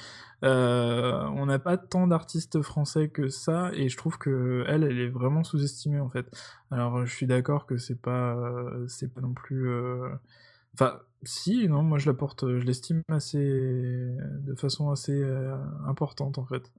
Euh, 0.43 1.23
on 1.35 1.45
n'a 1.45 1.59
pas 1.59 1.77
tant 1.77 2.07
d'artistes 2.07 2.61
français 2.61 3.09
que 3.09 3.29
ça, 3.29 3.69
et 3.73 3.89
je 3.89 3.97
trouve 3.97 4.17
que 4.17 4.63
elle, 4.67 4.83
elle 4.83 4.99
est 4.99 5.09
vraiment 5.09 5.43
sous-estimée 5.43 5.99
en 5.99 6.09
fait. 6.09 6.25
Alors, 6.71 7.05
je 7.05 7.13
suis 7.13 7.27
d'accord 7.27 7.65
que 7.67 7.77
c'est 7.77 8.01
pas, 8.01 8.35
c'est 8.87 9.13
pas 9.13 9.21
non 9.21 9.33
plus. 9.33 9.69
Enfin, 10.73 10.99
si, 11.23 11.67
non, 11.67 11.83
moi 11.83 11.97
je 11.99 12.09
la 12.09 12.13
porte, 12.15 12.45
je 12.47 12.65
l'estime 12.65 13.01
assez, 13.09 13.37
de 13.39 14.55
façon 14.55 14.89
assez 14.89 15.21
euh, 15.21 15.55
importante 15.87 16.37
en 16.37 16.45
fait. 16.45 16.71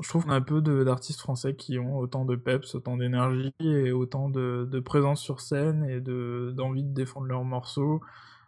Je 0.00 0.08
trouve 0.08 0.24
qu'on 0.24 0.30
a 0.30 0.40
peu 0.40 0.60
de- 0.60 0.84
d'artistes 0.84 1.18
français 1.20 1.54
qui 1.56 1.78
ont 1.78 1.98
autant 1.98 2.24
de 2.24 2.36
peps, 2.36 2.74
autant 2.76 2.96
d'énergie 2.96 3.52
et 3.60 3.90
autant 3.90 4.28
de, 4.28 4.68
de 4.70 4.80
présence 4.80 5.20
sur 5.20 5.40
scène 5.40 5.84
et 5.84 6.00
de 6.00 6.52
d'envie 6.56 6.84
de 6.84 6.94
défendre 6.94 7.26
leurs 7.26 7.44
morceaux 7.44 8.00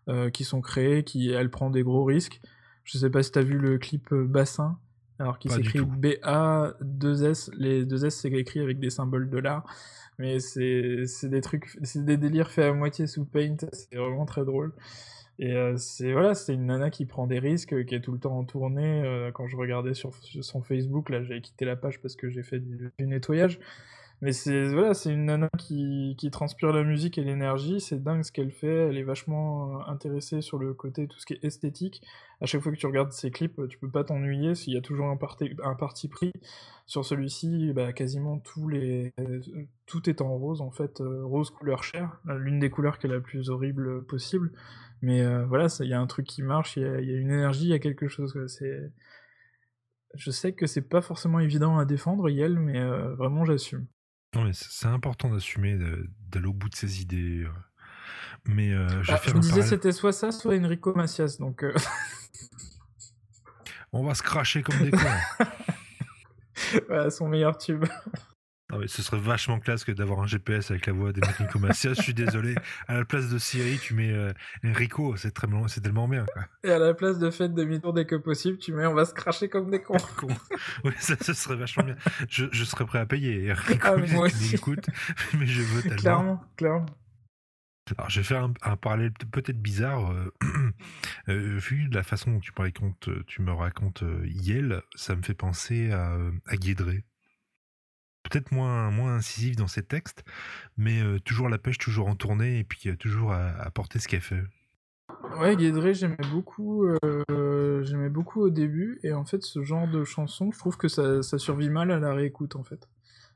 euh, 0.09 0.31
qui 0.31 0.45
sont 0.45 0.61
créés, 0.61 1.03
qui 1.05 1.31
elle 1.31 1.51
prend 1.51 1.71
des 1.71 1.83
gros 1.83 2.05
risques. 2.05 2.41
Je 2.85 2.97
sais 2.99 3.11
pas 3.11 3.23
si 3.25 3.33
t'as 3.33 3.43
vu 3.43 3.59
le 3.59 3.79
clip 3.79 4.13
euh, 4.13 4.25
Bassin, 4.25 4.79
alors 5.19 5.39
qui 5.41 5.49
s'écrit 5.57 5.79
tout. 5.81 5.87
B-A-2-S, 5.87 7.51
les 7.57 7.85
deux 7.85 8.05
S 8.05 8.17
c'est 8.21 8.31
écrit 8.31 8.61
avec 8.61 8.79
des 8.79 8.91
symboles 8.91 9.29
de 9.29 9.39
l'art, 9.39 9.65
mais 10.23 10.39
c'est 10.39 11.29
des 11.29 11.41
trucs, 11.41 11.77
c'est 11.83 12.05
des 12.05 12.17
délires 12.17 12.53
faits 12.53 12.67
à 12.67 12.73
moitié 12.73 13.09
sous 13.09 13.25
Paint, 13.25 13.57
c'est 13.73 13.97
vraiment 13.97 14.25
très 14.25 14.45
drôle. 14.45 14.73
Et 15.41 15.53
euh, 15.53 15.77
c'est 15.77 16.13
voilà, 16.13 16.35
c'est 16.35 16.55
une 16.55 16.67
nana 16.67 16.91
qui 16.91 17.07
prend 17.07 17.27
des 17.27 17.41
risques, 17.41 17.85
qui 17.87 17.95
est 17.97 18.01
tout 18.01 18.13
le 18.13 18.21
temps 18.21 18.39
en 18.39 18.45
tournée. 18.45 19.03
euh, 19.03 19.33
quand 19.33 19.49
je 19.49 19.57
regardais 19.57 19.95
sur, 19.95 20.13
son 20.15 20.63
Facebook, 20.63 21.11
là, 21.11 21.25
j'avais 21.25 21.41
quitté 21.41 21.65
la 21.65 21.75
page 21.75 22.01
parce 22.01 22.15
que 22.15 22.31
j'ai 22.31 22.45
fait 22.45 22.61
du 22.61 22.93
nettoyage. 23.01 23.59
Mais 24.23 24.33
c'est 24.33 24.69
voilà, 24.69 24.95
c'est 24.95 25.13
une 25.13 25.25
nana 25.27 25.51
qui, 25.59 26.15
qui 26.17 26.31
transpire 26.31 26.73
la 26.73 26.85
musique 26.85 27.19
et 27.19 27.25
l'énergie. 27.25 27.81
C'est 27.81 28.03
dingue 28.03 28.23
ce 28.23 28.31
qu'elle 28.33 28.53
fait. 28.53 28.89
Elle 28.89 28.97
est 28.97 29.03
vachement 29.03 29.81
euh, 29.81 29.85
intéressée 29.93 30.41
sur 30.43 30.59
le 30.59 30.75
côté 30.75 31.09
tout 31.09 31.19
ce 31.19 31.27
qui 31.27 31.35
est 31.35 31.45
esthétique. 31.45 32.03
À 32.41 32.47
chaque 32.47 32.63
fois 32.63 32.71
que 32.73 32.77
tu 32.79 32.87
regardes 32.87 33.11
ses 33.13 33.33
clips, 33.33 33.61
tu 33.69 33.79
peux 33.79 33.91
pas 33.91 34.05
t'ennuyer. 34.05 34.55
S'il 34.55 34.75
y 34.75 34.77
a 34.77 34.81
toujours 34.81 35.07
un 35.09 35.17
parti, 35.17 35.51
un 35.65 35.75
parti 35.75 36.07
pris 36.09 36.33
sur 36.87 37.05
celui-ci, 37.05 37.73
bah, 37.75 37.93
quasiment 37.93 38.39
tous 38.39 38.69
les 38.69 39.13
euh, 39.21 39.41
tout 39.87 40.09
est 40.09 40.21
en 40.21 40.37
rose 40.39 40.61
en 40.61 40.71
fait, 40.71 41.01
euh, 41.01 41.25
rose 41.25 41.51
couleur 41.51 41.83
chair, 41.85 42.21
l'une 42.27 42.61
des 42.61 42.71
couleurs 42.71 42.99
qui 42.99 43.09
est 43.09 43.11
la 43.11 43.21
plus 43.21 43.51
horrible 43.51 44.05
possible. 44.07 44.53
Mais 45.03 45.25
voilà, 45.47 45.67
il 45.81 45.89
y 45.89 45.95
a 45.95 46.01
un 46.01 46.07
truc 46.07 46.27
qui 46.29 46.43
marche, 46.43 46.77
il 46.77 46.83
y, 46.85 46.87
a- 46.87 46.99
une 47.01 47.31
énergie, 47.33 47.65
il 47.65 47.71
y 47.71 47.75
a 47.75 47.81
quelque 47.81 48.07
chose. 48.09 48.39
C'est, 48.47 48.93
je 50.15 50.31
sais 50.31 50.53
que 50.55 50.67
c'est 50.67 50.89
pas 50.89 51.03
forcément 51.03 51.39
évident 51.39 51.77
à 51.79 51.85
défendre, 51.85 52.31
Yel, 52.31 52.59
mais 52.59 52.81
vraiment 53.15 53.45
j'assume. 53.45 53.87
Non, 54.35 54.45
mais 54.45 54.53
c'est 54.55 54.87
important 54.87 55.29
d'assumer, 55.31 55.77
d'aller 56.31 56.47
au 56.47 56.53
bout 56.55 56.69
de 56.71 56.75
ses 56.77 57.03
idées. 57.03 57.45
euh. 57.45 57.51
Mais 58.47 58.73
euh, 58.73 58.89
je 59.03 59.09
vais 59.09 59.13
Ah, 59.13 59.17
faire 59.19 59.31
je 59.33 59.37
me 59.37 59.41
disais 59.41 59.51
parallèle. 59.53 59.69
c'était 59.69 59.93
soit 59.93 60.13
ça, 60.13 60.33
soit 60.33 60.57
Enrico 60.57 60.95
Macias, 60.95 61.37
donc 61.39 61.63
euh, 61.63 61.75
On 63.93 64.05
va 64.05 64.15
se 64.15 64.23
cracher 64.23 64.63
comme 64.63 64.79
des 64.79 64.91
cons. 64.91 64.99
voilà, 66.89 67.11
son 67.11 67.29
meilleur 67.29 67.59
tube. 67.59 67.85
Non, 68.73 68.79
mais 68.79 68.89
ce 68.89 69.03
serait 69.03 69.19
vachement 69.21 69.61
classe 69.61 69.85
que 69.85 69.93
d'avoir 69.93 70.21
un 70.21 70.27
GPS 70.27 70.71
avec 70.71 70.87
la 70.87 70.95
voix 70.95 71.13
d'Enrico 71.13 71.59
Macias. 71.59 71.93
Je 71.95 72.03
suis 72.03 72.15
désolé. 72.15 72.55
À 72.89 72.95
la 72.95 73.05
place 73.05 73.29
de 73.29 73.37
Siri, 73.39 73.79
tu 73.79 73.93
mets 73.93 74.11
euh, 74.13 74.33
Enrico. 74.65 75.15
C'est 75.17 75.31
très, 75.33 75.47
c'est 75.69 75.83
tellement 75.83 76.09
bien. 76.09 76.25
quoi. 76.33 76.47
Et 76.65 76.71
à 76.71 76.79
la 76.79 76.95
place 76.95 77.19
de 77.19 77.31
faites 77.31 77.53
demi-tour 77.53 77.93
dès 77.93 78.07
que 78.07 78.17
possible, 78.17 78.57
tu 78.59 78.73
mets 78.73 78.87
on 78.87 78.95
va 78.95 79.05
se 79.05 79.13
cracher 79.13 79.49
comme 79.51 79.71
des 79.71 79.83
cons. 79.83 79.97
Con. 80.17 80.29
Oui, 80.85 80.93
ça, 80.99 81.17
ce 81.21 81.35
serait 81.35 81.57
vachement 81.57 81.85
bien. 81.85 81.97
Je, 82.31 82.47
je 82.51 82.65
serais 82.65 82.87
prêt 82.87 82.99
à 83.01 83.07
payer. 83.07 83.53
Enrico, 83.53 83.87
Ah, 83.87 83.97
mais 83.97 84.11
moi 84.13 84.27
aussi. 84.27 84.53
m'écoutes, 84.53 84.89
mais 85.39 85.47
je 85.47 85.61
veux 85.61 85.83
tellement. 85.83 85.97
clairement, 85.99 86.45
clairement. 86.57 86.87
Alors, 87.99 88.09
je 88.09 88.21
vais 88.21 88.25
faire 88.25 88.45
un, 88.45 88.55
un 88.63 88.77
parallèle 88.77 89.13
peut- 89.13 89.27
peut-être 89.43 89.61
bizarre. 89.61 90.13
euh, 90.13 90.33
euh, 91.29 91.59
vu 91.59 91.89
la 91.93 92.03
façon 92.03 92.31
dont 92.31 92.41
tu 92.41 92.53
me 92.57 92.63
racontes, 92.63 93.11
tu 93.27 93.43
me 93.43 93.53
racontes 93.53 94.03
euh, 94.03 94.23
Yel, 94.27 94.81
ça 94.95 95.15
me 95.15 95.23
fait 95.23 95.35
penser 95.35 95.91
à, 95.93 96.13
euh, 96.15 96.31
à 96.47 96.57
Guédré. 96.57 97.05
Peut-être 98.23 98.53
moins, 98.53 98.91
moins 98.91 99.17
incisif 99.17 99.57
dans 99.57 99.67
ses 99.67 99.83
textes, 99.83 100.25
mais 100.77 101.03
euh, 101.03 101.19
toujours 101.19 101.49
la 101.49 101.59
pêche, 101.59 101.79
toujours 101.79 102.09
en 102.09 102.15
tournée, 102.15 102.59
et 102.59 102.65
puis 102.65 102.89
euh, 102.89 102.97
toujours 102.97 103.33
à, 103.33 103.71
porter 103.73 103.99
ce 103.99 104.09
qu'elle 104.09 104.21
fait. 104.21 104.43
Ouais, 105.41 105.57
Guédré, 105.57 105.95
j'aimais 105.95 106.17
beaucoup, 106.31 106.85
euh, 106.87 107.83
j'aimais 107.85 108.11
beaucoup 108.11 108.41
au 108.41 108.51
début, 108.51 109.01
et 109.03 109.13
en 109.13 109.25
fait, 109.25 109.43
ce 109.43 109.63
genre 109.63 109.89
de 109.89 110.05
chanson, 110.05 110.51
je 110.53 110.59
trouve 110.59 110.77
que 110.77 110.89
ça, 110.89 111.23
ça 111.23 111.39
survit 111.39 111.71
mal 111.71 111.91
à 111.91 111.99
la 111.99 112.15
réécoute, 112.15 112.57
en 112.57 112.65
fait. 112.65 112.89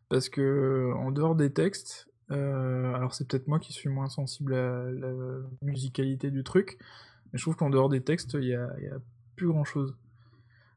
Parce 0.09 0.29
que, 0.29 0.93
en 0.97 1.11
dehors 1.11 1.35
des 1.35 1.53
textes, 1.53 2.09
alors 2.29 3.15
c'est 3.15 3.29
peut-être 3.29 3.49
moi 3.49 3.59
qui 3.59 3.73
suis 3.73 3.89
moins 3.89 4.09
sensible 4.09 4.55
à 4.55 4.91
la 4.91 5.13
musicalité 5.63 6.31
du 6.31 6.45
truc, 6.45 6.79
mais 7.33 7.39
je 7.39 7.45
trouve 7.45 7.57
qu'en 7.57 7.71
dehors 7.71 7.89
des 7.89 8.03
textes, 8.03 8.35
il 8.35 8.45
y 8.45 8.49
y 8.49 8.55
a 8.55 8.99
plus 9.37 9.49
grand-chose. 9.49 9.97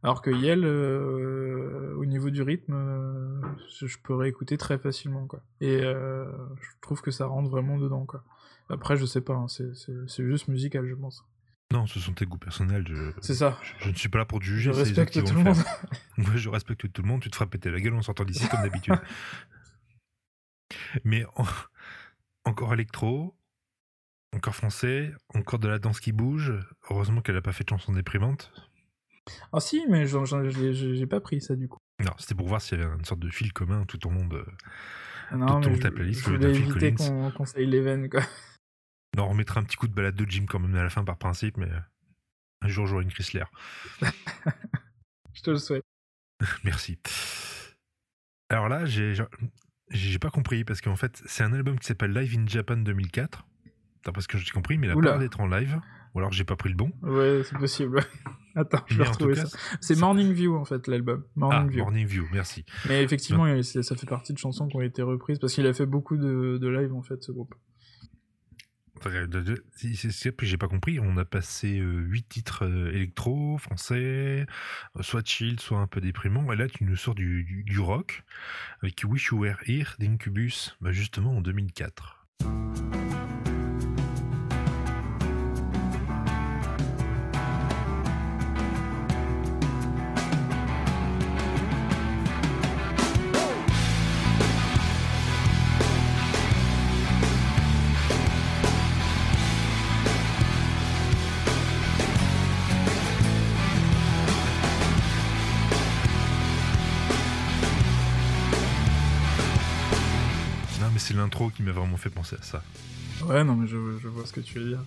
Alors 0.01 0.21
que 0.21 0.29
Yel, 0.29 0.63
euh, 0.63 1.93
au 1.97 2.05
niveau 2.05 2.29
du 2.29 2.41
rythme, 2.41 2.73
euh, 2.73 3.41
je, 3.81 3.97
peux 4.01 4.15
réécouter 4.15 4.57
très 4.57 4.79
facilement, 4.79 5.27
quoi. 5.27 5.41
Et 5.59 5.81
euh, 5.83 6.25
je 6.61 6.69
trouve 6.81 7.01
que 7.01 7.11
ça 7.11 7.25
rentre 7.25 7.49
vraiment 7.49 7.77
dedans, 7.77 8.05
quoi. 8.05 8.23
Après, 8.69 8.95
je 8.95 9.05
sais 9.05 9.21
pas, 9.21 9.33
hein, 9.33 9.47
c'est- 9.47 9.73
c'est 9.75 9.93
c'est 10.07 10.23
juste 10.23 10.47
musical, 10.47 10.87
je 10.87 10.95
pense. 10.95 11.25
Non, 11.71 11.85
ce 11.85 11.99
sont 11.99 12.13
tes 12.13 12.25
goûts 12.25 12.37
personnels. 12.37 12.85
Je, 12.87 13.11
C'est 13.21 13.35
ça. 13.35 13.57
je, 13.61 13.85
je 13.85 13.89
ne 13.89 13.95
suis 13.95 14.09
pas 14.09 14.19
là 14.19 14.25
pour 14.25 14.39
te 14.39 14.45
juger. 14.45 14.71
Je 14.71 14.77
respecte 14.77 15.23
tout 15.23 15.35
le 15.35 15.43
monde. 15.43 15.57
Ouais, 16.17 16.37
je 16.37 16.49
respecte 16.49 16.91
tout 16.91 17.01
le 17.01 17.07
monde. 17.07 17.21
Tu 17.21 17.29
te 17.29 17.35
feras 17.35 17.47
péter 17.47 17.69
la 17.69 17.79
gueule 17.79 17.93
en 17.93 18.01
sortant 18.01 18.25
d'ici 18.25 18.47
comme 18.49 18.61
d'habitude. 18.61 18.95
Mais 21.03 21.25
en- 21.35 21.45
encore 22.45 22.73
électro, 22.73 23.35
encore 24.33 24.55
français, 24.55 25.13
encore 25.33 25.59
de 25.59 25.67
la 25.67 25.79
danse 25.79 25.99
qui 25.99 26.11
bouge. 26.11 26.53
Heureusement 26.89 27.21
qu'elle 27.21 27.35
n'a 27.35 27.41
pas 27.41 27.53
fait 27.53 27.63
de 27.63 27.69
chanson 27.69 27.93
déprimante. 27.93 28.51
Ah 29.53 29.59
si, 29.59 29.85
mais 29.89 30.05
j'ai 30.05 31.07
pas 31.07 31.19
pris 31.21 31.41
ça, 31.41 31.55
du 31.55 31.67
coup. 31.67 31.77
Non, 32.03 32.11
c'était 32.17 32.35
pour 32.35 32.47
voir 32.47 32.61
s'il 32.61 32.79
y 32.79 32.81
avait 32.83 32.93
une 32.95 33.05
sorte 33.05 33.19
de 33.19 33.29
fil 33.29 33.51
commun 33.53 33.85
tout 33.85 34.05
au 34.07 34.09
monde. 34.09 34.33
euh. 34.33 34.45
Ah 35.31 35.35
Non, 35.37 35.61
Tout 35.61 35.69
mais 35.69 35.79
ta 35.79 35.89
je, 35.89 35.93
playlist, 35.93 36.21
je 36.25 36.31
d'un 36.31 36.47
voulais 36.49 36.55
éviter 36.59 36.93
qu'on 36.93 37.31
conseille 37.31 37.67
les 37.67 37.81
veines, 37.81 38.09
quoi. 38.09 38.21
Non, 39.17 39.23
on 39.25 39.29
remettra 39.29 39.59
un 39.59 39.63
petit 39.63 39.75
coup 39.75 39.87
de 39.87 39.93
balade 39.93 40.15
de 40.15 40.29
Jim 40.29 40.45
quand 40.47 40.59
même 40.59 40.75
à 40.75 40.83
la 40.83 40.89
fin 40.89 41.03
par 41.03 41.17
principe, 41.17 41.57
mais 41.57 41.65
euh, 41.69 41.79
un 42.61 42.67
jour 42.67 42.85
j'aurai 42.85 43.03
une 43.03 43.11
Chrysler. 43.11 43.43
Je 45.33 45.41
te 45.41 45.49
le 45.49 45.57
souhaite. 45.57 45.83
Merci. 46.63 46.99
Alors 48.49 48.69
là, 48.69 48.85
j'ai 48.85 50.19
pas 50.19 50.29
compris 50.29 50.63
parce 50.63 50.79
qu'en 50.81 50.95
fait, 50.95 51.21
c'est 51.25 51.43
un 51.43 51.53
album 51.53 51.79
qui 51.79 51.87
s'appelle 51.87 52.13
Live 52.13 52.37
in 52.37 52.45
Japan 52.47 52.77
2004. 52.77 53.45
D'après 54.05 54.21
ce 54.21 54.27
que 54.27 54.37
j'ai 54.37 54.51
compris, 54.51 54.77
mais 54.77 54.87
il 54.87 54.91
a 54.91 54.95
Oula. 54.95 55.11
pas 55.11 55.17
l'air 55.17 55.19
d'être 55.27 55.39
en 55.41 55.47
live. 55.47 55.79
Ou 56.15 56.19
alors 56.19 56.31
j'ai 56.31 56.43
pas 56.43 56.55
pris 56.55 56.69
le 56.69 56.75
bon. 56.75 56.91
Ouais, 57.03 57.41
c'est 57.43 57.57
possible. 57.57 58.01
Attends, 58.55 58.83
je 58.87 58.97
vais 58.97 59.03
retrouver 59.07 59.35
ça. 59.35 59.57
C'est 59.79 59.95
Morning 59.97 60.33
View, 60.33 60.55
en 60.57 60.65
fait, 60.65 60.87
l'album. 60.87 61.23
Morning 61.35 61.61
Ah, 61.65 61.67
View. 61.69 61.79
Morning 61.83 62.05
View, 62.07 62.25
merci. 62.33 62.65
Mais 62.87 63.03
effectivement, 63.03 63.45
ça 63.63 63.95
fait 63.95 64.07
partie 64.09 64.33
de 64.33 64.37
chansons 64.39 64.67
qui 64.67 64.75
ont 64.75 64.81
été 64.81 65.01
reprises 65.03 65.37
parce 65.39 65.53
qu'il 65.53 65.67
a 65.67 65.73
fait 65.73 65.85
beaucoup 65.85 66.17
de, 66.17 66.57
de 66.59 66.67
live, 66.67 66.93
en 66.93 67.03
fait, 67.03 67.21
ce 67.23 67.31
groupe. 67.31 67.53
C'est 69.01 70.35
que 70.35 70.45
j'ai 70.45 70.57
pas 70.57 70.67
compris. 70.67 70.99
On 70.99 71.15
a 71.15 71.23
passé 71.23 71.77
8 71.77 72.27
titres 72.27 72.65
euh, 72.65 72.91
électro, 72.91 73.57
français, 73.57 74.45
euh, 74.97 75.01
soit 75.01 75.25
chill, 75.25 75.57
soit 75.61 75.79
un 75.79 75.87
peu 75.87 76.01
déprimant. 76.01 76.51
Et 76.51 76.57
là, 76.57 76.67
tu 76.67 76.83
nous 76.83 76.97
sors 76.97 77.15
du, 77.15 77.43
du- 77.45 77.63
du 77.63 77.79
rock 77.79 78.23
avec 78.83 79.01
Wish 79.07 79.27
You 79.27 79.39
Were 79.39 79.57
Here 79.65 79.93
d'Incubus, 79.99 80.75
bah, 80.81 80.91
justement 80.91 81.37
en 81.37 81.41
2004. 81.41 82.27
M'a 111.69 111.79
vraiment 111.79 111.97
fait 111.97 112.09
penser 112.09 112.35
à 112.39 112.43
ça. 112.43 112.63
Ouais, 113.25 113.43
non, 113.43 113.55
mais 113.55 113.67
je, 113.67 113.77
je 114.01 114.07
vois 114.07 114.25
ce 114.25 114.33
que 114.33 114.39
tu 114.41 114.59
veux 114.59 114.69
dire. 114.69 114.79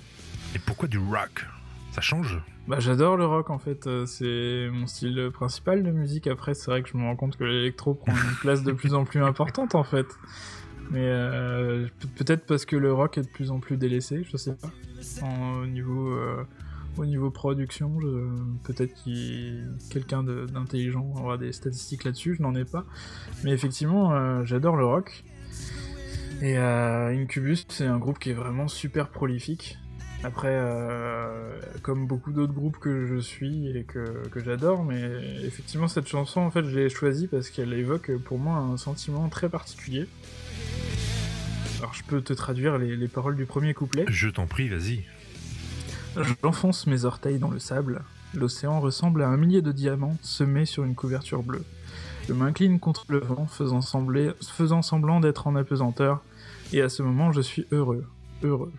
Et 0.54 0.58
pourquoi 0.58 0.88
du 0.88 0.98
rock? 0.98 1.46
Ça 1.92 2.00
change? 2.00 2.40
Bah, 2.68 2.78
j'adore 2.80 3.16
le 3.16 3.26
rock, 3.26 3.50
en 3.50 3.58
fait. 3.58 3.86
euh, 3.86 4.06
C'est 4.06 4.68
mon 4.72 4.86
style 4.86 5.30
principal 5.32 5.82
de 5.82 5.90
musique. 5.90 6.26
Après, 6.26 6.54
c'est 6.54 6.70
vrai 6.70 6.82
que 6.82 6.88
je 6.88 6.96
me 6.96 7.02
rends 7.02 7.16
compte 7.16 7.36
que 7.36 7.44
l'électro 7.44 7.94
prend 7.94 8.12
une 8.12 8.36
place 8.40 8.62
de 8.62 8.72
plus 8.72 8.94
en 8.94 9.04
plus 9.04 9.20
importante, 9.22 9.74
en 9.74 9.84
fait. 9.84 10.06
Mais 10.90 11.00
euh, 11.04 11.86
pe- 12.00 12.06
peut-être 12.24 12.46
parce 12.46 12.64
que 12.64 12.76
le 12.76 12.92
rock 12.92 13.18
est 13.18 13.22
de 13.22 13.28
plus 13.28 13.50
en 13.50 13.60
plus 13.60 13.76
délaissé, 13.76 14.24
je 14.30 14.36
sais 14.36 14.54
pas. 14.54 14.70
En- 15.22 15.62
au 15.62 15.66
niveau... 15.66 16.10
euh, 16.12 16.44
Au 16.98 17.06
niveau 17.06 17.30
production, 17.30 17.90
peut-être 18.64 18.92
qu'il 19.02 19.66
quelqu'un 19.90 20.22
d'intelligent 20.22 21.06
aura 21.16 21.38
des 21.38 21.52
statistiques 21.52 22.04
là-dessus, 22.04 22.34
je 22.36 22.42
n'en 22.42 22.54
ai 22.54 22.66
pas. 22.66 22.84
Mais 23.44 23.50
effectivement, 23.52 24.12
euh, 24.12 24.44
j'adore 24.44 24.76
le 24.76 24.84
rock. 24.84 25.24
Et 26.44 26.58
euh, 26.58 27.16
Incubus, 27.16 27.64
c'est 27.68 27.86
un 27.86 27.98
groupe 27.98 28.18
qui 28.18 28.30
est 28.30 28.34
vraiment 28.34 28.66
super 28.66 29.08
prolifique. 29.10 29.78
Après, 30.24 30.48
euh, 30.50 31.56
comme 31.82 32.08
beaucoup 32.08 32.32
d'autres 32.32 32.52
groupes 32.52 32.78
que 32.78 33.06
je 33.06 33.18
suis 33.18 33.68
et 33.76 33.84
que, 33.84 34.26
que 34.28 34.42
j'adore, 34.42 34.82
mais 34.82 35.00
effectivement, 35.44 35.86
cette 35.86 36.08
chanson, 36.08 36.40
en 36.40 36.50
fait, 36.50 36.64
je 36.64 36.76
l'ai 36.76 36.88
choisie 36.88 37.28
parce 37.28 37.48
qu'elle 37.48 37.72
évoque 37.72 38.10
pour 38.24 38.40
moi 38.40 38.56
un 38.56 38.76
sentiment 38.76 39.28
très 39.28 39.48
particulier. 39.48 40.08
Alors, 41.78 41.94
je 41.94 42.02
peux 42.02 42.20
te 42.20 42.32
traduire 42.32 42.76
les, 42.76 42.96
les 42.96 43.08
paroles 43.08 43.36
du 43.36 43.46
premier 43.46 43.72
couplet. 43.72 44.04
Je 44.08 44.28
t'en 44.28 44.48
prie, 44.48 44.68
vas-y. 44.68 45.04
J'enfonce 46.42 46.88
mes 46.88 47.04
orteils 47.04 47.38
dans 47.38 47.50
le 47.50 47.60
sable. 47.60 48.02
L'océan 48.34 48.80
ressemble 48.80 49.22
à 49.22 49.28
un 49.28 49.36
millier 49.36 49.62
de 49.62 49.70
diamants 49.70 50.16
semés 50.22 50.66
sur 50.66 50.82
une 50.82 50.96
couverture 50.96 51.44
bleue. 51.44 51.64
Je 52.28 52.32
m'incline 52.32 52.80
contre 52.80 53.04
le 53.08 53.18
vent, 53.18 53.46
faisant, 53.46 53.80
sembler- 53.80 54.32
faisant 54.40 54.82
semblant 54.82 55.20
d'être 55.20 55.48
en 55.48 55.56
apesanteur, 55.56 56.22
et 56.72 56.80
à 56.82 56.88
ce 56.88 57.02
moment 57.02 57.32
je 57.32 57.40
suis 57.40 57.66
heureux, 57.72 58.04
heureux. 58.42 58.72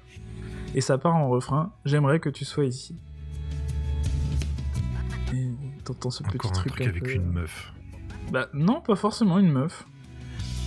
Et 0.75 0.81
ça 0.81 0.97
part 0.97 1.15
en 1.15 1.29
refrain, 1.29 1.71
j'aimerais 1.85 2.19
que 2.19 2.29
tu 2.29 2.45
sois 2.45 2.65
ici. 2.65 2.95
Et 5.33 5.47
t'entends 5.83 6.09
ce 6.11 6.23
Encore 6.23 6.33
petit 6.33 6.47
un 6.47 6.51
truc, 6.63 6.81
avec 6.81 7.03
peu- 7.03 7.11
une 7.11 7.31
meuf. 7.31 7.73
bah 8.31 8.49
non, 8.53 8.81
pas 8.81 8.95
forcément 8.95 9.39
une 9.39 9.51
meuf. 9.51 9.85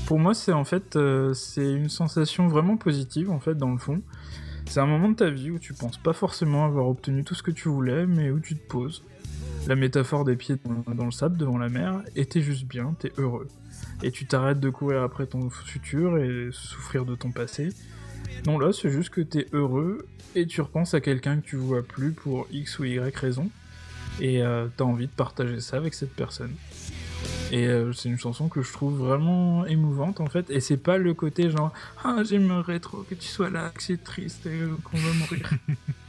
Pour 0.07 0.19
moi, 0.21 0.35
c'est 0.35 0.53
en 0.53 0.65
fait 0.65 0.95
euh, 0.97 1.35
c'est 1.35 1.73
une 1.73 1.89
sensation 1.89 2.47
vraiment 2.49 2.77
positive 2.77 3.31
en 3.31 3.41
fait 3.41 3.57
dans 3.57 3.71
le 3.73 3.79
fond. 3.79 4.03
C'est 4.69 4.81
un 4.81 4.87
moment 4.87 5.09
de 5.09 5.15
ta 5.15 5.31
vie 5.31 5.51
où 5.51 5.59
tu 5.59 5.75
penses 5.75 5.97
pas 5.99 6.13
forcément 6.13 6.65
avoir 6.65 6.89
obtenu 6.89 7.23
tout 7.25 7.35
ce 7.35 7.43
que 7.43 7.51
tu 7.53 7.69
voulais, 7.69 8.07
mais 8.07 8.31
où 8.31 8.41
tu 8.41 8.57
te 8.57 8.67
poses. 8.69 9.03
La 9.69 9.75
métaphore 9.77 10.25
des 10.25 10.37
pieds 10.37 10.57
dans, 10.65 10.95
dans 10.95 11.05
le 11.05 11.11
sable 11.13 11.37
devant 11.37 11.59
la 11.59 11.69
mer, 11.69 12.03
et 12.15 12.25
t'es 12.27 12.41
juste 12.41 12.67
bien, 12.67 12.95
t'es 12.99 13.13
heureux. 13.19 13.49
Et 14.03 14.11
tu 14.11 14.27
t'arrêtes 14.27 14.61
de 14.61 14.71
courir 14.71 15.03
après 15.03 15.27
ton 15.27 15.49
futur 15.51 16.19
et 16.19 16.51
souffrir 16.53 17.05
de 17.05 17.15
ton 17.15 17.31
passé. 17.31 17.71
Non, 18.47 18.59
là, 18.59 18.73
c'est 18.73 18.91
juste 18.91 19.11
que 19.11 19.21
t'es 19.21 19.47
heureux 19.53 20.07
et 20.35 20.47
tu 20.47 20.61
repenses 20.61 20.95
à 20.95 21.01
quelqu'un 21.01 21.41
que 21.41 21.47
tu 21.47 21.57
vois 21.57 21.83
plus 21.83 22.13
pour 22.13 22.47
X 22.51 22.79
ou 22.79 22.85
Y 22.85 23.17
raison. 23.17 23.51
Et 24.21 24.43
euh, 24.43 24.67
t'as 24.77 24.85
envie 24.85 25.07
de 25.07 25.13
partager 25.13 25.61
ça 25.61 25.77
avec 25.77 25.95
cette 25.95 26.15
personne. 26.15 26.55
Et 27.53 27.67
euh, 27.67 27.93
c'est 27.93 28.09
une 28.09 28.19
chanson 28.19 28.49
que 28.49 28.63
je 28.63 28.73
trouve 28.73 28.99
vraiment 28.99 29.67
émouvante 29.67 30.21
en 30.21 30.27
fait. 30.27 30.51
Et 30.51 30.61
c'est 30.61 30.77
pas 30.77 30.99
le 30.99 31.15
côté 31.15 31.51
genre 31.51 31.73
Ah, 32.05 32.23
j'aimerais 32.25 32.81
trop 32.81 33.03
que 33.03 33.15
tu 33.15 33.29
sois 33.29 33.51
là, 33.51 33.71
que 33.75 33.83
c'est 33.83 34.03
triste 34.03 34.47
et 34.47 34.61
qu'on 34.85 34.99
va 34.99 35.13
mourir. 35.13 35.51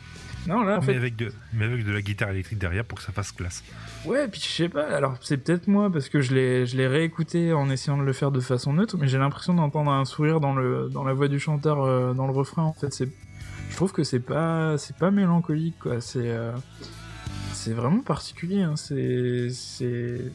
non, 0.48 0.64
là 0.64 0.80
en 0.80 0.82
mais, 0.82 0.96
avec 0.96 1.16
de, 1.16 1.32
mais 1.54 1.66
avec 1.66 1.86
de 1.86 1.92
la 1.92 2.02
guitare 2.02 2.30
électrique 2.30 2.58
derrière 2.58 2.86
pour 2.86 2.98
que 2.98 3.04
ça 3.04 3.12
fasse 3.12 3.32
classe. 3.32 3.64
Ouais, 4.06 4.28
puis 4.28 4.42
je 4.42 4.48
sais 4.48 4.70
pas, 4.70 4.86
alors 4.88 5.18
c'est 5.22 5.38
peut-être 5.38 5.68
moi 5.68 5.92
parce 5.92 6.10
que 6.10 6.22
je 6.22 6.34
l'ai, 6.34 6.88
réécouté 6.88 7.52
en 7.54 7.70
essayant 7.70 7.98
de 7.98 8.04
le 8.04 8.14
faire 8.14 8.32
de 8.32 8.40
façon 8.40 8.74
neutre, 8.74 8.98
mais 8.98 9.08
j'ai 9.08 9.18
l'impression 9.18 9.54
d'entendre 9.54 9.92
un 9.92 10.06
sourire 10.06 10.40
dans, 10.40 10.56
le, 10.56 10.90
dans 10.90 11.04
la 11.04 11.14
voix 11.14 11.28
du 11.28 11.40
chanteur, 11.40 11.84
euh, 11.84 12.14
dans 12.14 12.28
le 12.28 12.34
refrain 12.34 12.64
en 12.64 12.74
fait. 12.74 13.04
Je 13.70 13.76
trouve 13.76 13.92
que 13.92 14.04
c'est 14.04 14.22
pas, 14.22 14.78
c'est 14.78 14.96
pas 14.96 15.12
mélancolique 15.12 15.78
quoi, 15.80 16.00
c'est, 16.00 16.32
euh, 16.32 16.54
c'est 17.54 17.74
vraiment 17.74 18.00
particulier, 18.00 18.62
hein. 18.62 18.76
c'est, 18.78 19.50
c'est, 19.52 20.32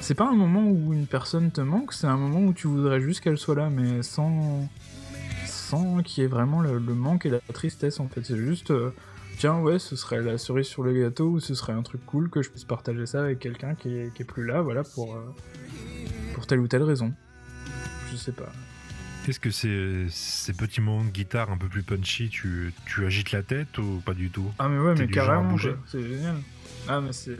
c'est 0.00 0.14
pas 0.14 0.28
un 0.28 0.36
moment 0.36 0.64
où 0.68 0.92
une 0.92 1.06
personne 1.06 1.50
te 1.50 1.60
manque, 1.60 1.92
c'est 1.92 2.06
un 2.06 2.16
moment 2.16 2.40
où 2.40 2.52
tu 2.52 2.68
voudrais 2.68 3.00
juste 3.00 3.20
qu'elle 3.20 3.38
soit 3.38 3.56
là, 3.56 3.68
mais 3.68 4.02
sans, 4.02 4.68
sans 5.46 6.02
qu'il 6.02 6.22
y 6.22 6.24
ait 6.26 6.28
vraiment 6.28 6.60
le, 6.60 6.78
le 6.78 6.94
manque 6.94 7.26
et 7.26 7.30
la 7.30 7.40
tristesse 7.52 7.98
en 7.98 8.08
fait. 8.08 8.22
C'est 8.24 8.36
juste, 8.36 8.70
euh, 8.70 8.94
tiens 9.40 9.58
ouais, 9.58 9.78
ce 9.78 9.96
serait 9.96 10.20
la 10.20 10.36
cerise 10.36 10.66
sur 10.66 10.82
le 10.82 10.92
gâteau 10.92 11.30
ou 11.30 11.40
ce 11.40 11.54
serait 11.54 11.72
un 11.72 11.80
truc 11.80 12.04
cool 12.04 12.28
que 12.28 12.42
je 12.42 12.50
puisse 12.50 12.64
partager 12.64 13.06
ça 13.06 13.24
avec 13.24 13.38
quelqu'un 13.38 13.74
qui 13.74 13.88
est, 13.88 14.12
qui 14.12 14.20
est 14.20 14.26
plus 14.26 14.44
là, 14.44 14.60
voilà, 14.60 14.82
pour, 14.84 15.16
euh, 15.16 15.20
pour 16.34 16.46
telle 16.46 16.60
ou 16.60 16.68
telle 16.68 16.82
raison. 16.82 17.14
Je 18.12 18.16
sais 18.16 18.32
pas. 18.32 18.52
Est-ce 19.26 19.40
que 19.40 19.50
c'est 19.50 20.06
ces 20.10 20.52
petits 20.52 20.82
moments 20.82 21.04
de 21.04 21.10
guitare 21.10 21.50
un 21.50 21.56
peu 21.56 21.68
plus 21.68 21.82
punchy, 21.82 22.28
tu, 22.28 22.74
tu 22.84 23.06
agites 23.06 23.32
la 23.32 23.42
tête 23.42 23.78
ou 23.78 24.02
pas 24.04 24.12
du 24.12 24.28
tout? 24.28 24.50
Ah 24.58 24.68
mais 24.68 24.78
ouais, 24.78 24.94
mais 24.94 25.06
carrément, 25.06 25.56
c'est 25.86 26.02
génial. 26.02 26.36
Ah 26.86 27.00
mais 27.00 27.14
c'est 27.14 27.36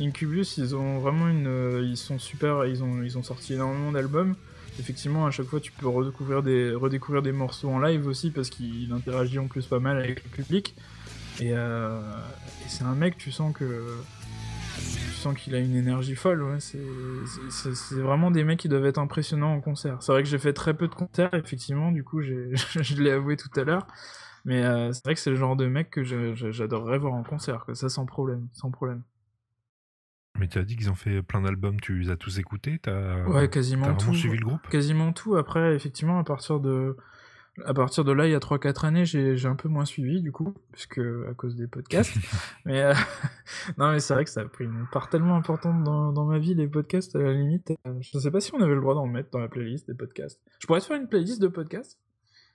Incubus, 0.00 0.58
ils 0.58 0.76
ont 0.76 1.00
vraiment 1.00 1.28
une, 1.28 1.48
euh, 1.48 1.82
ils 1.84 1.96
sont 1.96 2.20
super, 2.20 2.66
ils 2.66 2.84
ont, 2.84 3.02
ils 3.02 3.18
ont 3.18 3.24
sorti 3.24 3.54
énormément 3.54 3.90
d'albums. 3.90 4.36
Effectivement, 4.78 5.26
à 5.26 5.32
chaque 5.32 5.46
fois, 5.46 5.58
tu 5.58 5.72
peux 5.72 5.88
redécouvrir 5.88 6.44
des, 6.44 6.72
redécouvrir 6.72 7.22
des 7.22 7.32
morceaux 7.32 7.68
en 7.68 7.80
live 7.80 8.06
aussi 8.06 8.30
parce 8.30 8.48
qu'il 8.48 8.92
interagit 8.92 9.40
en 9.40 9.48
plus 9.48 9.66
pas 9.66 9.80
mal 9.80 9.98
avec 9.98 10.22
le 10.22 10.30
public. 10.30 10.76
Et, 11.40 11.52
euh, 11.54 12.00
et 12.64 12.68
c'est 12.68 12.84
un 12.84 12.94
mec, 12.94 13.16
tu 13.16 13.32
sens 13.32 13.54
que, 13.54 13.98
tu 14.76 15.12
sens 15.12 15.34
qu'il 15.34 15.54
a 15.54 15.58
une 15.58 15.74
énergie 15.74 16.14
folle. 16.14 16.42
Ouais. 16.42 16.58
C'est, 16.60 17.94
vraiment 17.94 18.30
des 18.30 18.44
mecs 18.44 18.58
qui 18.58 18.68
doivent 18.68 18.86
être 18.86 18.98
impressionnants 18.98 19.54
en 19.54 19.60
concert. 19.60 20.02
C'est 20.02 20.12
vrai 20.12 20.22
que 20.22 20.28
j'ai 20.28 20.38
fait 20.38 20.52
très 20.52 20.74
peu 20.74 20.88
de 20.88 20.94
concerts, 20.94 21.34
effectivement. 21.34 21.92
Du 21.92 22.04
coup, 22.04 22.20
je 22.22 23.02
l'ai 23.02 23.10
avoué 23.10 23.36
tout 23.36 23.50
à 23.56 23.64
l'heure. 23.64 23.86
Mais 24.44 24.64
euh, 24.64 24.92
c'est 24.92 25.04
vrai 25.04 25.14
que 25.14 25.20
c'est 25.20 25.30
le 25.30 25.36
genre 25.36 25.56
de 25.56 25.66
mec 25.66 25.90
que 25.90 26.02
j'adorerais 26.02 26.98
voir 26.98 27.14
en 27.14 27.22
concert, 27.22 27.64
que 27.66 27.74
ça 27.74 27.88
sans 27.88 28.06
problème, 28.06 28.48
sans 28.52 28.70
problème. 28.70 29.02
Mais 30.38 30.48
tu 30.48 30.58
as 30.58 30.64
dit 30.64 30.76
qu'ils 30.76 30.90
ont 30.90 30.94
fait 30.94 31.22
plein 31.22 31.42
d'albums, 31.42 31.78
tu 31.80 31.98
les 31.98 32.10
as 32.10 32.16
tous 32.16 32.38
écoutés 32.38 32.78
T'as 32.78 33.24
Ouais, 33.24 33.50
quasiment 33.50 33.86
vraiment 33.92 33.98
tout. 33.98 34.14
suivi 34.14 34.38
le 34.38 34.46
groupe? 34.46 34.66
Quasiment 34.70 35.12
tout. 35.12 35.36
Après, 35.36 35.74
effectivement, 35.74 36.18
à 36.18 36.24
partir 36.24 36.60
de, 36.60 36.96
à 37.64 37.74
partir 37.74 38.04
de 38.04 38.12
là, 38.12 38.26
il 38.26 38.32
y 38.32 38.34
a 38.34 38.38
3-4 38.38 38.86
années, 38.86 39.04
j'ai 39.04 39.46
un 39.46 39.54
peu 39.56 39.68
moins 39.68 39.84
suivi, 39.84 40.22
du 40.22 40.32
coup, 40.32 40.54
puisque 40.72 40.98
à 40.98 41.34
cause 41.34 41.56
des 41.56 41.66
podcasts. 41.66 42.14
mais 42.64 42.80
euh, 42.80 42.94
non, 43.78 43.92
mais 43.92 44.00
c'est 44.00 44.14
vrai 44.14 44.24
que 44.24 44.30
ça 44.30 44.40
a 44.42 44.44
pris 44.46 44.64
une 44.64 44.86
part 44.90 45.08
tellement 45.08 45.36
importante 45.36 45.84
dans, 45.84 46.12
dans 46.12 46.24
ma 46.24 46.38
vie, 46.38 46.54
les 46.54 46.68
podcasts, 46.68 47.14
à 47.16 47.18
la 47.20 47.32
limite. 47.32 47.72
Euh, 47.86 47.94
Je 48.00 48.18
sais 48.18 48.30
pas 48.30 48.40
si 48.40 48.54
on 48.54 48.60
avait 48.62 48.74
le 48.74 48.80
droit 48.80 48.94
d'en 48.94 49.06
mettre 49.06 49.30
dans 49.30 49.40
la 49.40 49.48
playlist 49.48 49.86
des 49.88 49.94
podcasts. 49.94 50.40
Je 50.60 50.66
pourrais 50.66 50.80
te 50.80 50.86
faire 50.86 50.96
une 51.00 51.08
playlist 51.08 51.40
de 51.42 51.48
podcasts? 51.48 51.98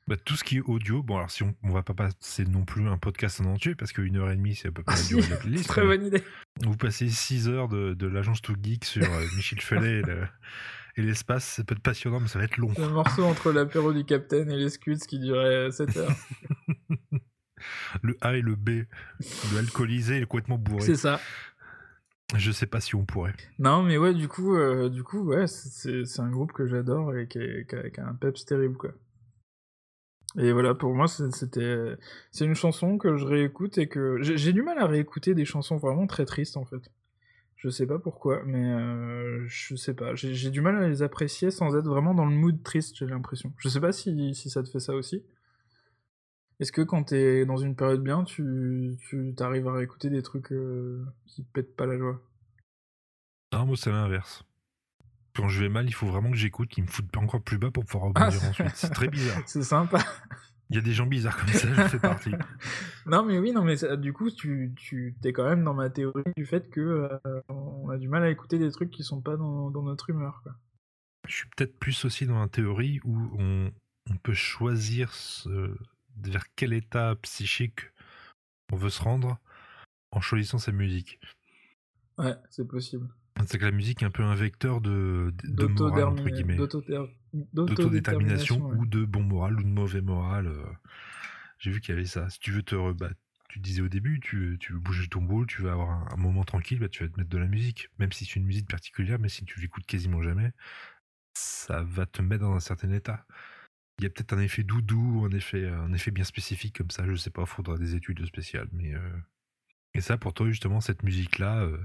Bah, 0.08 0.16
tout 0.24 0.36
ce 0.36 0.44
qui 0.44 0.58
est 0.58 0.62
audio, 0.62 1.02
bon 1.02 1.18
alors 1.18 1.32
si 1.32 1.42
on, 1.42 1.56
on 1.64 1.72
va 1.72 1.82
pas 1.82 1.96
passer 1.96 2.46
non 2.46 2.64
plus 2.64 2.88
un 2.88 2.98
podcast 3.00 3.42
en 3.42 3.46
entier 3.46 3.74
parce 3.74 3.92
qu'une 3.92 4.18
heure 4.18 4.30
et 4.30 4.36
demie 4.36 4.54
c'est 4.54 4.68
à 4.68 4.72
peu 4.72 4.84
près 4.84 4.96
la 4.96 5.02
durée 5.08 5.24
de 5.24 5.30
la 5.32 5.38
playlist. 5.38 5.68
Très 5.68 5.82
bonne 5.84 6.06
idée. 6.06 6.24
Vous 6.64 6.78
passez 6.78 7.10
6 7.10 7.50
heures 7.50 7.68
de, 7.70 7.96
de 7.96 8.06
l'agence 8.06 8.40
Too 8.44 8.54
Geek 8.62 8.86
sur 8.86 9.02
euh, 9.04 9.26
Michel 9.36 9.60
Felet 9.62 10.00
et 10.00 10.02
le- 10.04 10.28
et 10.98 11.02
l'espace, 11.02 11.46
ça 11.46 11.64
peut 11.64 11.74
être 11.76 11.82
passionnant 11.84 12.20
mais 12.20 12.28
ça 12.28 12.40
va 12.40 12.46
être 12.46 12.58
long. 12.58 12.72
Le 12.78 12.90
morceau 12.90 13.24
entre 13.24 13.52
l'apéro 13.52 13.94
du 13.94 14.06
Capitaine 14.06 14.50
et 14.50 14.58
les 14.58 14.70
scuds 14.70 14.98
qui 15.08 15.20
durait 15.20 15.72
7 15.72 15.98
heures. 15.98 16.16
Le 18.04 18.16
A 18.22 18.36
et 18.36 18.42
le 18.42 18.56
B, 18.56 18.70
le 19.52 19.58
alcoolisé 19.58 20.18
et 20.18 20.20
le 20.20 20.26
complètement 20.26 20.58
bourré. 20.58 20.86
c'est 20.86 20.96
ça. 20.98 21.20
Je 22.36 22.52
sais 22.52 22.66
pas 22.68 22.80
si 22.82 22.96
on 22.96 23.06
pourrait. 23.06 23.34
Non, 23.60 23.82
mais 23.82 23.98
ouais, 23.98 24.14
du 24.14 24.28
coup, 24.28 24.56
euh, 24.56 24.90
du 24.90 25.04
coup, 25.04 25.20
ouais, 25.24 25.48
c'est- 25.48 25.70
c'est 25.70 26.06
c'est 26.06 26.22
un 26.22 26.30
groupe 26.30 26.52
que 26.52 26.68
j'adore 26.68 27.16
et 27.16 27.28
qui, 27.28 27.40
est- 27.40 27.68
qui 27.68 27.76
a, 27.76 27.90
qui 27.90 28.00
a 28.02 28.08
un 28.08 28.14
peps 28.14 28.46
terrible, 28.46 28.76
quoi. 28.78 28.92
Et 30.38 30.52
voilà, 30.52 30.76
pour 30.76 30.94
moi, 30.94 31.08
c'est- 31.08 31.32
c'était, 31.32 31.96
c'est 32.32 32.46
une 32.46 32.56
chanson 32.56 32.98
que 32.98 33.16
je 33.18 33.26
réécoute 33.26 33.78
et 33.78 33.88
que 33.88 34.18
j'ai 34.22 34.54
du 34.54 34.62
mal 34.62 34.78
à 34.80 34.86
réécouter 34.86 35.34
des 35.34 35.46
chansons 35.46 35.78
vraiment 35.78 36.08
très 36.08 36.26
tristes, 36.26 36.58
en 36.58 36.66
fait. 36.66 36.92
Je 37.56 37.70
sais 37.70 37.88
pas 37.88 38.00
pourquoi, 38.00 38.44
mais 38.46 38.64
euh, 38.74 39.44
je 39.48 39.76
sais 39.76 39.94
pas. 39.94 40.14
J'ai 40.16 40.50
du 40.50 40.62
mal 40.62 40.76
à 40.84 40.88
les 40.88 41.02
apprécier 41.02 41.52
sans 41.52 41.76
être 41.76 41.88
vraiment 41.88 42.14
dans 42.14 42.26
le 42.26 42.36
mood 42.36 42.62
triste, 42.64 42.98
j'ai 42.98 43.06
l'impression. 43.08 43.54
Je 43.58 43.70
sais 43.70 43.80
pas 43.80 43.92
si, 43.92 44.36
si 44.36 44.50
ça 44.50 44.62
te 44.62 44.70
fait 44.70 44.80
ça 44.80 44.94
aussi. 44.94 45.24
Est-ce 46.60 46.72
que 46.72 46.82
quand 46.82 47.04
t'es 47.04 47.46
dans 47.46 47.58
une 47.58 47.76
période 47.76 48.04
bien, 48.04 48.24
tu, 48.24 48.98
tu 49.10 49.34
t'arrives 49.36 49.68
à 49.68 49.74
réécouter 49.74 50.10
des 50.10 50.22
trucs 50.22 50.52
euh, 50.52 51.04
qui 51.26 51.44
pètent 51.44 51.76
pas 51.76 51.86
la 51.86 51.98
joie? 51.98 52.22
Non, 53.54 53.66
moi 53.66 53.76
c'est 53.78 53.90
l'inverse. 53.92 54.44
Quand 55.36 55.50
je 55.50 55.62
vais 55.64 55.70
mal, 55.70 55.86
il 55.86 55.94
faut 55.94 56.08
vraiment 56.08 56.32
que 56.32 56.38
j'écoute, 56.38 56.70
qu'il 56.70 56.84
me 56.86 56.90
foute 56.90 57.10
pas 57.12 57.20
encore 57.20 57.42
plus 57.42 57.58
bas 57.58 57.72
pour 57.72 57.84
pouvoir 57.86 58.12
Ah, 58.16 58.26
rebondir 58.30 58.50
ensuite. 58.50 58.72
C'est 58.76 58.90
très 58.90 59.08
bizarre. 59.08 59.42
C'est 59.46 59.64
sympa. 59.64 60.00
Il 60.72 60.76
y 60.76 60.80
a 60.80 60.82
des 60.82 60.94
gens 60.94 61.06
bizarres 61.06 61.38
comme 61.38 61.50
ça, 61.54 61.68
je 61.68 61.88
fais 61.90 62.00
partie. 62.00 62.32
Non, 63.06 63.24
mais 63.24 63.38
oui, 63.38 63.52
non, 63.52 63.64
mais 63.64 63.78
ça- 63.78 63.96
du 63.98 64.14
coup, 64.14 64.32
tu, 64.32 64.74
tu 64.76 65.16
t'es 65.22 65.32
quand 65.32 65.48
même 65.48 65.64
dans 65.64 65.76
ma 65.76 65.92
théorie 65.92 66.24
du 66.36 66.46
fait 66.48 66.70
que 66.72 66.82
euh, 67.26 67.42
on 67.50 67.88
a 67.90 67.98
du 68.00 68.08
mal 68.08 68.24
à 68.24 68.30
écouter 68.32 68.58
des 68.58 68.72
trucs 68.72 68.90
qui 68.90 69.04
sont 69.04 69.22
pas 69.22 69.38
dans, 69.38 69.70
dans 69.70 69.84
notre 69.84 70.10
humeur. 70.10 70.42
Quoi. 70.42 70.56
Je 71.28 71.36
suis 71.36 71.48
peut-être 71.56 71.78
plus 71.78 72.04
aussi 72.06 72.26
dans 72.26 72.40
la 72.40 72.48
théorie 72.48 73.00
où 73.04 73.16
on, 73.38 73.72
on 74.10 74.16
peut 74.18 74.34
choisir 74.34 75.14
ce- 75.14 75.78
vers 76.24 76.46
quel 76.56 76.74
état 76.74 77.16
psychique 77.22 77.82
on 78.74 78.76
veut 78.76 78.90
se 78.90 79.04
rendre 79.04 79.38
en 80.12 80.20
choisissant 80.22 80.58
sa 80.58 80.72
musique. 80.72 81.20
Ouais, 82.18 82.34
c'est 82.50 82.68
possible. 82.68 83.08
C'est 83.46 83.60
que 83.60 83.66
la 83.66 83.72
musique 83.72 84.02
est 84.02 84.06
un 84.06 84.12
peu 84.12 84.24
un 84.24 84.34
vecteur 84.34 84.82
de, 84.82 85.32
de 85.44 85.66
morale, 85.68 86.06
entre 86.06 86.24
D'autodermi- 86.24 86.32
guillemets. 86.34 86.58
D'autodétermination 87.54 88.62
ouais. 88.66 88.78
ou 88.78 88.86
de 88.86 89.06
bon 89.06 89.24
moral 89.24 89.60
ou 89.60 89.64
de 89.64 89.68
mauvais 89.68 90.02
moral. 90.02 90.48
euh. 90.48 90.66
J'ai 91.60 91.72
vu 91.72 91.80
qu'il 91.82 91.94
y 91.96 91.98
avait 91.98 92.06
ça. 92.06 92.30
Si 92.30 92.40
tu 92.40 92.52
veux 92.52 92.64
te 92.64 92.76
rebattre, 92.76 93.20
tu 93.50 93.60
disais 93.60 93.82
au 93.82 93.88
début, 93.88 94.20
tu, 94.20 94.58
tu 94.60 94.74
veux 94.74 94.80
bouger 94.80 95.08
ton 95.08 95.22
boule, 95.22 95.48
tu 95.48 95.62
veux 95.62 95.72
avoir 95.72 95.90
un, 95.90 96.08
un 96.12 96.18
moment 96.18 96.44
tranquille, 96.44 96.80
bah, 96.80 96.90
tu 96.90 97.04
vas 97.04 97.10
te 97.10 97.18
mettre 97.18 97.30
de 97.30 97.38
la 97.38 97.48
musique. 97.48 97.90
Même 98.00 98.12
si 98.12 98.26
c'est 98.26 98.36
une 98.36 98.46
musique 98.46 98.70
particulière, 98.70 99.20
mais 99.20 99.30
si 99.30 99.46
tu 99.46 99.60
l'écoutes 99.62 99.86
quasiment 99.86 100.22
jamais, 100.22 100.52
ça 101.34 101.84
va 101.84 102.06
te 102.06 102.22
mettre 102.22 102.44
dans 102.44 102.54
un 102.56 102.60
certain 102.60 102.92
état. 102.92 103.26
Il 104.00 104.04
y 104.04 104.08
a 104.08 104.10
peut-être 104.10 104.34
un 104.34 104.40
effet 104.40 104.64
doudou, 104.64 105.26
un 105.26 105.36
effet, 105.36 105.70
un 105.70 105.94
effet 105.94 106.12
bien 106.12 106.26
spécifique 106.26 106.78
comme 106.78 106.92
ça, 106.92 107.06
je 107.08 107.16
sais 107.16 107.30
pas, 107.30 107.46
faudra 107.46 107.78
des 107.78 107.96
études 107.96 108.26
spéciales. 108.26 108.68
Mais 108.74 108.94
euh, 108.94 109.10
Et 109.94 110.02
ça, 110.02 110.18
pour 110.18 110.34
toi, 110.34 110.50
justement, 110.50 110.82
cette 110.82 111.04
musique-là, 111.04 111.62
euh, 111.64 111.78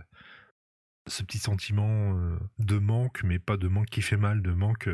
ce 1.06 1.22
petit 1.22 1.38
sentiment 1.38 2.16
euh, 2.18 2.36
de 2.58 2.78
manque, 2.78 3.22
mais 3.22 3.38
pas 3.38 3.56
de 3.56 3.68
manque 3.68 3.88
qui 3.90 4.02
fait 4.02 4.16
mal, 4.16 4.42
de 4.42 4.50
manque, 4.52 4.88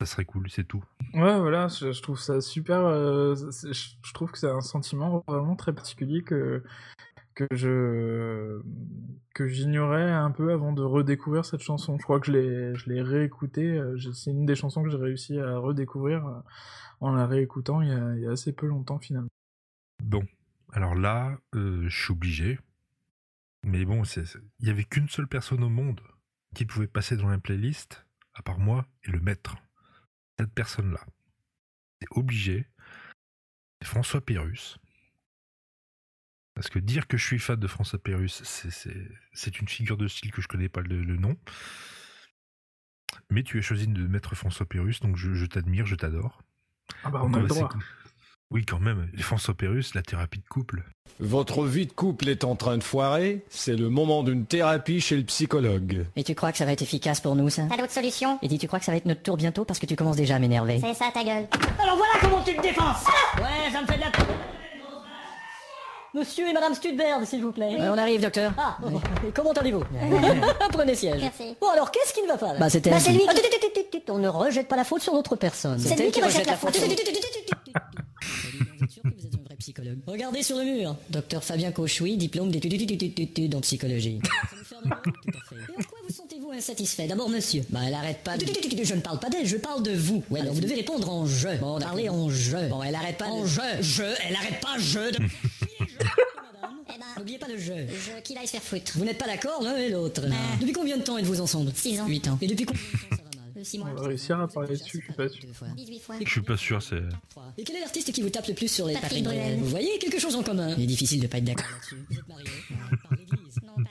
ça 0.00 0.06
serait 0.06 0.24
cool, 0.24 0.50
c'est 0.50 0.64
tout. 0.64 0.82
Ouais, 1.14 1.38
voilà, 1.38 1.68
je, 1.68 1.92
je 1.92 2.02
trouve 2.02 2.18
ça 2.18 2.40
super. 2.40 2.78
euh, 2.78 3.34
je, 3.34 3.72
je 3.72 4.12
trouve 4.14 4.30
que 4.32 4.38
c'est 4.38 4.50
un 4.50 4.60
sentiment 4.62 5.22
vraiment 5.28 5.56
très 5.56 5.72
particulier 5.74 6.22
que, 6.22 6.62
que 7.34 7.46
je 7.52 8.60
que 9.34 9.46
j'ignorais 9.46 10.10
un 10.10 10.30
peu 10.30 10.52
avant 10.52 10.72
de 10.72 10.82
redécouvrir 10.82 11.44
cette 11.44 11.60
chanson. 11.62 11.98
Je 11.98 12.02
crois 12.04 12.20
que 12.20 12.26
je 12.26 12.32
l'ai 12.32 12.74
je 12.74 12.88
l'ai 12.88 13.02
réécoutée. 13.02 13.76
euh, 13.78 13.96
C'est 14.12 14.30
une 14.30 14.46
des 14.46 14.56
chansons 14.56 14.82
que 14.82 14.90
j'ai 14.90 14.96
réussi 14.96 15.38
à 15.38 15.58
redécouvrir 15.58 16.26
euh, 16.26 16.40
en 17.00 17.12
la 17.12 17.26
réécoutant 17.26 17.82
il 17.82 17.88
y 17.88 17.92
a, 17.92 18.14
il 18.16 18.22
y 18.22 18.26
a 18.26 18.30
assez 18.32 18.52
peu 18.52 18.66
longtemps 18.66 18.98
finalement. 18.98 19.28
Bon, 20.02 20.24
alors 20.72 20.94
là, 20.94 21.38
euh, 21.54 21.88
je 21.88 22.02
suis 22.04 22.12
obligé. 22.12 22.58
Mais 23.62 23.84
bon, 23.84 24.02
il 24.04 24.66
y 24.66 24.70
avait 24.70 24.84
qu'une 24.84 25.08
seule 25.08 25.26
personne 25.28 25.62
au 25.62 25.68
monde 25.68 26.00
qui 26.54 26.64
pouvait 26.64 26.86
passer 26.86 27.16
dans 27.18 27.28
la 27.28 27.38
playlist, 27.38 28.06
à 28.34 28.42
part 28.42 28.58
moi 28.58 28.86
et 29.04 29.10
le 29.10 29.20
maître. 29.20 29.56
Cette 30.40 30.54
personne-là. 30.54 31.04
C'est 32.00 32.08
obligé. 32.16 32.66
C'est 33.82 33.88
François 33.88 34.24
Pérus. 34.24 34.78
Parce 36.54 36.68
que 36.70 36.78
dire 36.78 37.06
que 37.06 37.16
je 37.18 37.24
suis 37.26 37.38
fan 37.38 37.58
de 37.60 37.66
François 37.66 37.98
Pérus, 38.02 38.42
c'est- 38.42 39.60
une 39.60 39.68
figure 39.68 39.96
de 39.98 40.08
style 40.08 40.32
que 40.32 40.40
je 40.42 40.48
connais 40.48 40.68
pas 40.70 40.80
le, 40.80 41.02
le 41.02 41.16
nom. 41.16 41.36
Mais 43.30 43.42
tu 43.42 43.58
as 43.58 43.62
choisi 43.62 43.86
de 43.86 44.06
mettre 44.06 44.34
François 44.34 44.66
Pérus, 44.66 45.00
donc 45.00 45.16
je, 45.16 45.44
t'admire, 45.46 45.84
je 45.86 45.94
t'adore. 45.94 46.42
Ah 47.04 47.10
bah 47.10 47.20
Donc 47.20 47.30
on 47.30 47.34
a 47.34 47.40
le 47.40 47.46
va 47.46 47.48
droit. 47.48 47.68
Oui, 48.52 48.64
quand 48.66 48.80
même. 48.80 49.08
François 49.18 49.54
Pérus, 49.54 49.94
la 49.94 50.02
thérapie 50.02 50.40
de 50.40 50.48
couple. 50.48 50.82
Votre 51.20 51.64
vie 51.64 51.86
de 51.86 51.92
couple 51.92 52.28
est 52.28 52.42
en 52.44 52.56
train 52.56 52.78
de 52.78 52.82
foirer, 52.82 53.44
c'est 53.48 53.76
le 53.76 53.90
moment 53.90 54.22
d'une 54.24 54.46
thérapie 54.46 55.00
chez 55.00 55.16
le 55.16 55.22
psychologue. 55.24 56.06
Et 56.16 56.24
tu 56.24 56.34
crois 56.34 56.50
que 56.50 56.58
ça 56.58 56.64
va 56.64 56.72
être 56.72 56.82
efficace 56.82 57.20
pour 57.20 57.36
nous, 57.36 57.48
ça 57.50 57.62
T'as 57.70 57.76
d'autres 57.76 57.92
solutions 57.92 58.38
Et 58.42 58.48
dis, 58.48 58.58
tu 58.58 58.66
crois 58.66 58.78
que 58.80 58.84
ça 58.84 58.90
va 58.92 58.96
être 58.98 59.06
notre 59.06 59.22
tour 59.22 59.36
bientôt 59.36 59.64
parce 59.64 59.78
que 59.78 59.86
tu 59.86 59.94
commences 59.96 60.16
déjà 60.16 60.36
à 60.36 60.38
m'énerver 60.40 60.80
C'est 60.80 60.94
ça 60.94 61.10
ta 61.12 61.22
gueule. 61.22 61.46
Alors 61.80 61.96
voilà 61.96 62.12
comment 62.20 62.42
tu 62.42 62.56
te 62.56 62.62
défends 62.62 62.92
Ouais, 63.38 63.70
ça 63.72 63.82
me 63.82 63.86
fait 63.86 63.96
de 63.96 64.00
la... 64.00 64.10
Monsieur 66.12 66.48
et 66.48 66.52
Madame 66.52 66.74
Studberg, 66.74 67.24
s'il 67.24 67.40
vous 67.42 67.52
plaît. 67.52 67.76
on 67.78 67.96
arrive, 67.96 68.20
docteur. 68.20 68.52
Ah, 68.58 68.76
et 69.24 69.30
comment 69.32 69.52
allez-vous 69.52 69.84
Prenez 70.72 70.96
siège. 70.96 71.20
Merci. 71.22 71.56
Bon, 71.60 71.68
alors, 71.68 71.92
qu'est-ce 71.92 72.12
qui 72.12 72.22
ne 72.22 72.26
va 72.26 72.36
pas 72.36 72.52
là 72.54 72.58
Bah, 72.58 72.68
c'était 72.68 72.90
Bah, 72.90 72.98
c'est 72.98 73.12
lui 73.12 73.20
qui- 73.20 73.28
Ah, 73.28 74.12
On 74.12 74.18
ne 74.18 74.26
rejette 74.26 74.66
pas 74.66 74.74
la 74.74 74.82
faute 74.82 75.02
sur 75.02 75.12
l'autre 75.14 75.36
personne. 75.36 75.78
C'est 75.78 75.94
lui 76.02 76.10
qui 76.10 76.20
rejette 76.20 76.46
la 76.48 76.56
faute. 76.56 76.76
Vous 78.78 78.84
êtes 78.84 78.90
sûr 78.90 79.02
que 79.02 79.08
vous 79.08 79.26
êtes 79.26 79.34
un 79.34 79.42
vrai 79.44 79.56
psychologue 79.58 79.98
Regardez 80.06 80.42
sur 80.42 80.56
le 80.56 80.64
mur. 80.64 80.96
Docteur 81.10 81.44
Fabien 81.44 81.72
Cauchoui, 81.72 82.16
diplôme 82.16 82.50
d'études 82.50 83.54
en 83.54 83.60
psychologie. 83.60 84.20
Ça 84.50 84.56
vous 84.56 84.64
fait 84.64 84.74
un 84.76 84.82
numéro 84.82 85.00
Tout 85.02 85.30
à 85.30 85.48
fait. 85.48 85.56
Et 85.56 85.76
en 85.76 85.82
quoi 85.82 85.98
vous 86.06 86.14
sentez-vous 86.14 86.50
insatisfait? 86.52 87.06
D'abord, 87.06 87.28
monsieur. 87.28 87.62
Bah, 87.70 87.80
elle 87.86 87.94
arrête 87.94 88.22
pas 88.22 88.36
de... 88.36 88.46
Je 88.46 88.94
ne 88.94 89.00
parle 89.00 89.18
pas 89.18 89.28
d'elle, 89.30 89.46
je 89.46 89.56
parle 89.56 89.82
de 89.82 89.92
vous. 89.92 90.22
Ouais, 90.30 90.40
alors 90.40 90.54
vous 90.54 90.60
devez 90.60 90.74
répondre 90.74 91.10
en 91.10 91.26
je. 91.26 91.48
Bon, 91.58 91.78
parlez 91.78 92.08
en 92.08 92.30
je. 92.30 92.68
Bon, 92.68 92.82
elle 92.82 92.94
arrête 92.94 93.18
pas 93.18 93.28
en 93.28 93.44
je. 93.46 93.60
Je, 93.80 94.02
elle 94.02 94.34
arrête 94.36 94.60
pas 94.60 94.78
je. 94.78 95.12
De... 95.12 95.18
Eh 96.92 96.98
ben, 96.98 97.04
N'oubliez 97.18 97.38
pas 97.38 97.46
le 97.46 97.56
je. 97.56 97.72
je 97.72 98.20
qu'il 98.22 98.36
aille 98.36 98.46
se 98.46 98.52
faire 98.52 98.62
foutre. 98.62 98.92
Vous 98.96 99.04
n'êtes 99.04 99.18
pas 99.18 99.26
d'accord 99.26 99.62
l'un 99.62 99.76
et 99.76 99.90
l'autre. 99.90 100.22
Depuis 100.60 100.72
combien 100.72 100.96
de 100.96 101.02
temps 101.02 101.16
êtes-vous 101.18 101.40
ensemble? 101.40 101.70
Six 101.74 102.00
ans. 102.00 102.06
8 102.08 102.28
ans. 102.28 102.38
Et 102.40 102.48
depuis 102.48 102.66
combien 102.66 102.82
de 102.82 103.16
temps 103.16 103.19
On 103.80 103.94
va 103.94 104.08
réussir 104.08 104.40
à 104.40 104.48
parler 104.48 104.76
dessus, 104.76 104.98
je 105.00 105.04
suis 105.04 105.12
pas 105.12 105.28
sûr. 105.28 105.42
Deux 105.46 105.52
fois. 105.52 105.68
18 105.76 105.98
fois. 106.00 106.14
Je 106.24 106.30
suis 106.30 106.40
pas 106.42 106.56
sûr, 106.56 106.82
c'est. 106.82 107.02
Et 107.58 107.64
quel 107.64 107.76
est 107.76 107.80
l'artiste 107.80 108.12
qui 108.12 108.22
vous 108.22 108.30
tape 108.30 108.46
le 108.46 108.54
plus 108.54 108.68
sur 108.68 108.86
les 108.86 108.94
Patrick 108.94 109.24
Bruel. 109.24 109.58
Vous 109.58 109.66
voyez 109.68 109.98
quelque 109.98 110.18
chose 110.18 110.34
en 110.36 110.42
commun 110.42 110.74
Il 110.76 110.84
est 110.84 110.86
difficile 110.86 111.20
de 111.20 111.26
pas 111.26 111.38
être 111.38 111.44
d'accord 111.44 111.66
là-dessus. 111.70 112.04
Vous 112.10 112.18
êtes 112.18 112.28
mariés 112.28 112.44
Ouais, 112.70 112.96
Par 113.02 113.18
l'église 113.18 113.56
Non, 113.64 113.84
pas 113.84 113.90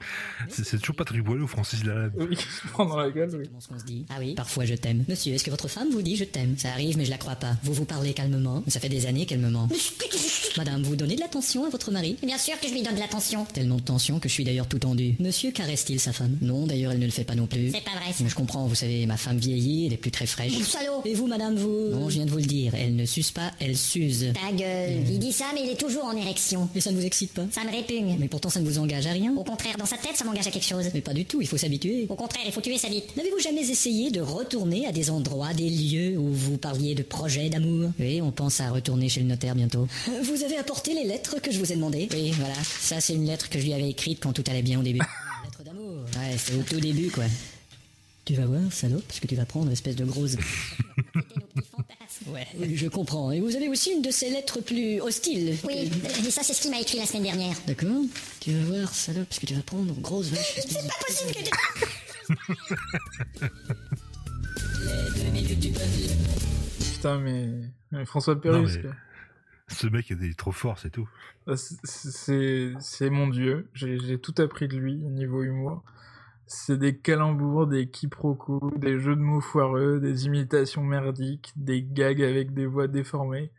C'est 0.49 0.79
toujours 0.79 0.95
Patrick 0.95 1.23
Boileau 1.23 1.43
ou 1.45 1.47
Francis 1.47 1.83
Lalanne. 1.83 2.11
Oui, 2.17 2.35
qui 2.35 2.43
se 2.43 2.67
prend 2.71 2.85
dans 2.85 2.97
la 2.97 3.09
gueule, 3.11 3.29
oui. 3.33 3.45
Est-ce 3.57 3.67
qu'on 3.67 3.79
se 3.79 3.85
dit 3.85 4.05
Ah 4.09 4.15
oui, 4.19 4.33
parfois 4.35 4.65
je 4.65 4.75
t'aime. 4.75 5.03
Monsieur, 5.07 5.33
est-ce 5.33 5.43
que 5.43 5.51
votre 5.51 5.67
femme 5.67 5.89
vous 5.91 6.01
dit 6.01 6.15
je 6.15 6.23
t'aime 6.23 6.55
Ça 6.57 6.69
arrive, 6.69 6.97
mais 6.97 7.05
je 7.05 7.09
la 7.09 7.17
crois 7.17 7.35
pas. 7.35 7.55
Vous 7.63 7.73
vous 7.73 7.85
parlez 7.85 8.13
calmement. 8.13 8.63
Ça 8.67 8.79
fait 8.79 8.89
des 8.89 9.05
années 9.05 9.25
qu'elle 9.25 9.39
me 9.39 9.49
ment. 9.49 9.67
Madame, 10.57 10.81
vous 10.83 10.95
donnez 10.95 11.15
de 11.15 11.21
l'attention 11.21 11.65
à 11.65 11.69
votre 11.69 11.91
mari? 11.91 12.17
Bien 12.23 12.37
sûr 12.37 12.59
que 12.59 12.67
je 12.67 12.73
lui 12.73 12.81
donne 12.81 12.95
de 12.95 12.99
l'attention. 12.99 13.45
Tellement 13.45 13.75
de 13.77 13.81
tension 13.81 14.19
que 14.19 14.27
je 14.27 14.33
suis 14.33 14.43
d'ailleurs 14.43 14.67
tout 14.67 14.79
tendu. 14.79 15.15
Monsieur 15.19 15.51
caresse-t-il 15.51 15.99
sa 15.99 16.11
femme? 16.13 16.37
Non, 16.41 16.65
d'ailleurs, 16.65 16.91
elle 16.91 16.99
ne 16.99 17.05
le 17.05 17.11
fait 17.11 17.23
pas 17.23 17.35
non 17.35 17.47
plus. 17.47 17.71
C'est 17.71 17.83
pas 17.83 17.91
vrai. 17.91 18.13
Mais 18.21 18.29
je 18.29 18.35
comprends, 18.35 18.65
vous 18.67 18.75
savez, 18.75 19.05
ma 19.05 19.17
femme 19.17 19.37
vieillit, 19.37 19.87
elle 19.87 19.93
est 19.93 19.97
plus 19.97 20.11
très 20.11 20.25
fraîche. 20.25 20.53
Salaud. 20.63 21.01
Et 21.05 21.13
vous, 21.13 21.27
madame, 21.27 21.55
vous? 21.55 21.89
Non, 21.91 22.09
je 22.09 22.15
viens 22.15 22.25
de 22.25 22.31
vous 22.31 22.37
le 22.37 22.43
dire, 22.43 22.73
elle 22.75 22.95
ne 22.95 23.05
suce 23.05 23.31
pas, 23.31 23.51
elle 23.59 23.77
s'use. 23.77 24.33
Ta 24.33 24.51
gueule. 24.51 25.03
Il 25.09 25.19
dit 25.19 25.31
ça, 25.31 25.45
mais 25.53 25.61
il 25.63 25.69
est 25.69 25.79
toujours 25.79 26.05
en 26.05 26.15
érection. 26.15 26.69
Et 26.75 26.81
ça 26.81 26.91
ne 26.91 26.97
vous 26.97 27.05
excite 27.05 27.33
pas? 27.33 27.45
Ça 27.51 27.63
me 27.63 27.71
répugne. 27.71 28.17
Mais 28.19 28.27
pourtant, 28.27 28.49
ça 28.49 28.59
ne 28.59 28.65
vous 28.65 28.79
engage 28.79 29.07
à 29.07 29.11
rien. 29.11 29.33
Au 29.35 29.43
contraire, 29.43 29.75
dans 29.77 29.85
sa 29.85 29.97
tête, 29.97 30.15
ça 30.15 30.25
m'engage 30.25 30.38
à 30.47 30.51
quelque 30.51 30.65
chose. 30.65 30.85
Mais 30.93 31.01
pas 31.01 31.13
du 31.13 31.25
tout, 31.25 31.41
il 31.41 31.47
faut 31.47 31.57
s'habituer. 31.57 32.05
Au 32.09 32.15
contraire, 32.15 32.43
il 32.45 32.51
faut 32.51 32.61
tuer 32.61 32.77
sa 32.77 32.89
bite. 32.89 33.15
N'avez-vous 33.15 33.39
jamais 33.39 33.69
essayé 33.69 34.11
de 34.11 34.21
retourner 34.21 34.85
à 34.87 34.91
des 34.91 35.09
endroits, 35.09 35.53
des 35.53 35.69
lieux 35.69 36.17
où 36.17 36.31
vous 36.31 36.57
parliez 36.57 36.95
de 36.95 37.03
projets 37.03 37.49
d'amour? 37.49 37.91
Oui, 37.99 38.21
on 38.21 38.31
pense 38.31 38.59
à 38.61 38.69
retourner 38.71 39.09
chez 39.09 39.21
le 39.21 39.27
notaire 39.27 39.55
bientôt. 39.55 39.87
Vous 40.23 40.43
avez 40.43 40.57
apporté 40.57 40.93
les 40.93 41.03
lettres 41.03 41.39
que 41.41 41.51
je 41.51 41.59
vous 41.59 41.71
ai 41.71 41.75
demandées? 41.75 42.07
Oui, 42.13 42.31
voilà. 42.31 42.55
Ça, 42.63 42.99
c'est 43.01 43.13
une 43.13 43.25
lettre 43.25 43.49
que 43.49 43.59
je 43.59 43.65
lui 43.65 43.73
avais 43.73 43.89
écrite 43.89 44.19
quand 44.21 44.33
tout 44.33 44.43
allait 44.49 44.61
bien 44.61 44.79
au 44.79 44.83
début. 44.83 44.99
Lettre 45.45 45.63
d'amour 45.63 46.03
Ouais, 46.17 46.35
c'est 46.37 46.53
au 46.55 46.63
tout 46.63 46.79
début, 46.79 47.09
quoi. 47.09 47.23
Tu 48.29 48.35
vas 48.35 48.45
voir, 48.45 48.71
salope, 48.71 49.11
ce 49.11 49.19
que 49.21 49.25
tu 49.25 49.33
vas 49.33 49.47
prendre, 49.47 49.71
espèce 49.71 49.95
de 49.95 50.05
grosse... 50.05 50.35
ouais, 52.27 52.45
je 52.75 52.87
comprends. 52.87 53.31
Et 53.31 53.39
vous 53.39 53.55
avez 53.55 53.67
aussi 53.67 53.89
une 53.91 54.03
de 54.03 54.11
ces 54.11 54.29
lettres 54.29 54.61
plus 54.61 55.01
hostiles. 55.01 55.57
Oui, 55.63 55.89
et 56.05 56.29
ça 56.29 56.43
c'est 56.43 56.53
ce 56.53 56.61
qu'il 56.61 56.69
m'a 56.69 56.79
écrit 56.79 56.99
la 56.99 57.07
semaine 57.07 57.23
dernière. 57.23 57.55
D'accord 57.65 58.03
Tu 58.39 58.51
vas 58.51 58.65
voir, 58.65 58.93
salope, 58.93 59.33
ce 59.33 59.39
que 59.39 59.47
tu 59.47 59.55
vas 59.55 59.63
prendre, 59.63 59.91
grosse 59.99 60.27
vache. 60.27 60.59
C'est 60.59 60.75
pas 60.75 60.93
possible 61.07 61.31
que 61.31 61.39
tu... 65.55 65.73
Putain, 66.93 67.17
mais, 67.17 67.49
mais 67.91 68.05
François 68.05 68.35
Non, 68.35 68.41
Pérus, 68.41 68.77
mais. 68.83 68.91
Ce 69.69 69.87
mec 69.87 70.05
il 70.11 70.23
est 70.23 70.37
trop 70.37 70.51
fort, 70.51 70.77
c'est 70.77 70.91
tout. 70.91 71.09
Ah, 71.47 71.53
c'est- 71.57 73.09
mon 73.09 73.27
dieu. 73.27 73.67
J'ai 73.73 73.97
j'ai 73.99 74.19
tout 74.19 74.35
appris 74.37 74.67
de 74.67 74.77
lui 74.77 74.97
niveau 74.97 75.41
humour. 75.41 75.83
C'est 76.51 76.79
des 76.79 76.97
calembours, 76.97 77.67
des 77.67 77.91
quiproquos, 77.91 78.71
des 78.77 78.99
jeux 78.99 79.15
de 79.15 79.21
mots 79.21 79.39
foireux, 79.39 79.99
des 79.99 80.25
imitations 80.25 80.83
merdiques, 80.83 81.53
des 81.55 81.83
gags 81.83 82.23
avec 82.23 82.55
des 82.55 82.65
voix 82.65 82.87
déformées. 82.87 83.51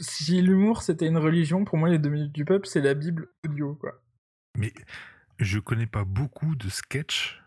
Si 0.00 0.40
l'humour 0.40 0.82
c'était 0.82 1.08
une 1.08 1.18
religion, 1.18 1.64
pour 1.64 1.76
moi 1.76 1.88
les 1.88 1.98
deux 1.98 2.08
minutes 2.08 2.32
du 2.32 2.44
peuple 2.44 2.68
c'est 2.68 2.80
la 2.80 2.94
Bible 2.94 3.30
audio 3.44 3.74
quoi. 3.74 4.00
Mais 4.56 4.72
je 5.40 5.58
connais 5.58 5.88
pas 5.88 6.04
beaucoup 6.04 6.54
de 6.54 6.68
sketchs 6.68 7.42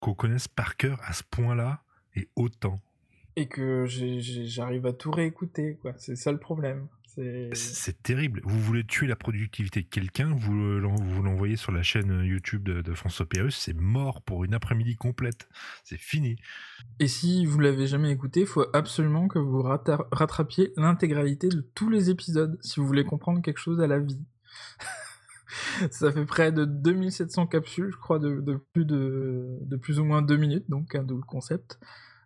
qu'on 0.00 0.12
connaisse 0.12 0.48
par 0.48 0.76
cœur 0.76 1.00
à 1.02 1.14
ce 1.14 1.22
point-là 1.22 1.82
et 2.14 2.28
autant. 2.36 2.78
Et 3.36 3.48
que 3.48 3.86
j'arrive 3.86 4.84
à 4.84 4.92
tout 4.92 5.10
réécouter 5.10 5.78
quoi. 5.80 5.94
C'est 5.96 6.16
ça 6.16 6.30
le 6.30 6.38
problème. 6.38 6.88
C'est 7.54 8.02
terrible. 8.02 8.40
Vous 8.44 8.58
voulez 8.58 8.84
tuer 8.84 9.06
la 9.06 9.16
productivité 9.16 9.82
de 9.82 9.88
quelqu'un, 9.88 10.34
vous 10.34 10.54
le- 10.54 10.78
l'en- 10.80 10.94
vous 10.94 11.22
l'envoyez 11.22 11.56
sur 11.56 11.70
la 11.72 11.82
chaîne 11.82 12.24
YouTube 12.24 12.62
de, 12.62 12.80
de 12.80 12.94
François 12.94 13.26
Pérus, 13.26 13.56
c'est 13.56 13.76
mort 13.76 14.22
pour 14.22 14.44
une 14.44 14.54
après-midi 14.54 14.96
complète. 14.96 15.48
C'est 15.84 15.98
fini. 16.00 16.36
Et 17.00 17.08
si 17.08 17.44
vous 17.44 17.58
l'avez 17.58 17.86
jamais 17.86 18.10
écouté, 18.10 18.40
il 18.40 18.46
faut 18.46 18.64
absolument 18.72 19.28
que 19.28 19.38
vous 19.38 19.62
rattrapiez 19.62 20.72
l'intégralité 20.76 21.48
de 21.48 21.60
tous 21.74 21.90
les 21.90 22.08
épisodes 22.10 22.58
si 22.62 22.80
vous 22.80 22.86
voulez 22.86 23.04
comprendre 23.04 23.42
quelque 23.42 23.58
chose 23.60 23.80
à 23.80 23.86
la 23.86 23.98
vie. 23.98 24.20
Ça 25.90 26.10
fait 26.12 26.24
près 26.24 26.50
de 26.50 26.64
2700 26.64 27.46
capsules, 27.46 27.90
je 27.92 27.96
crois, 27.98 28.18
de, 28.18 28.40
de 28.40 28.56
plus 28.72 28.86
de, 28.86 29.58
de 29.60 29.76
plus 29.76 29.98
ou 30.00 30.04
moins 30.04 30.22
deux 30.22 30.36
minutes, 30.38 30.64
donc 30.70 30.94
un 30.94 31.02
double 31.02 31.24
concept, 31.26 31.78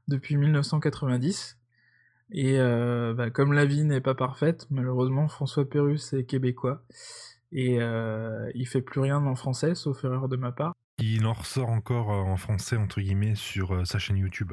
depuis 0.06 0.36
1990. 0.36 1.58
Et 2.30 2.58
euh, 2.58 3.14
bah, 3.14 3.30
comme 3.30 3.52
la 3.52 3.66
vie 3.66 3.84
n'est 3.84 4.00
pas 4.00 4.14
parfaite, 4.14 4.66
malheureusement, 4.70 5.28
François 5.28 5.68
Pérus 5.68 6.12
est 6.12 6.24
québécois. 6.24 6.82
Et 7.52 7.80
euh, 7.80 8.50
il 8.54 8.66
fait 8.66 8.82
plus 8.82 9.00
rien 9.00 9.24
en 9.24 9.34
français, 9.34 9.74
sauf 9.74 10.04
erreur 10.04 10.28
de 10.28 10.36
ma 10.36 10.52
part. 10.52 10.74
Il 10.98 11.26
en 11.26 11.32
ressort 11.32 11.70
encore 11.70 12.12
euh, 12.12 12.22
en 12.22 12.36
français, 12.36 12.76
entre 12.76 13.00
guillemets, 13.00 13.34
sur 13.34 13.74
euh, 13.74 13.84
sa 13.84 13.98
chaîne 13.98 14.16
YouTube. 14.16 14.52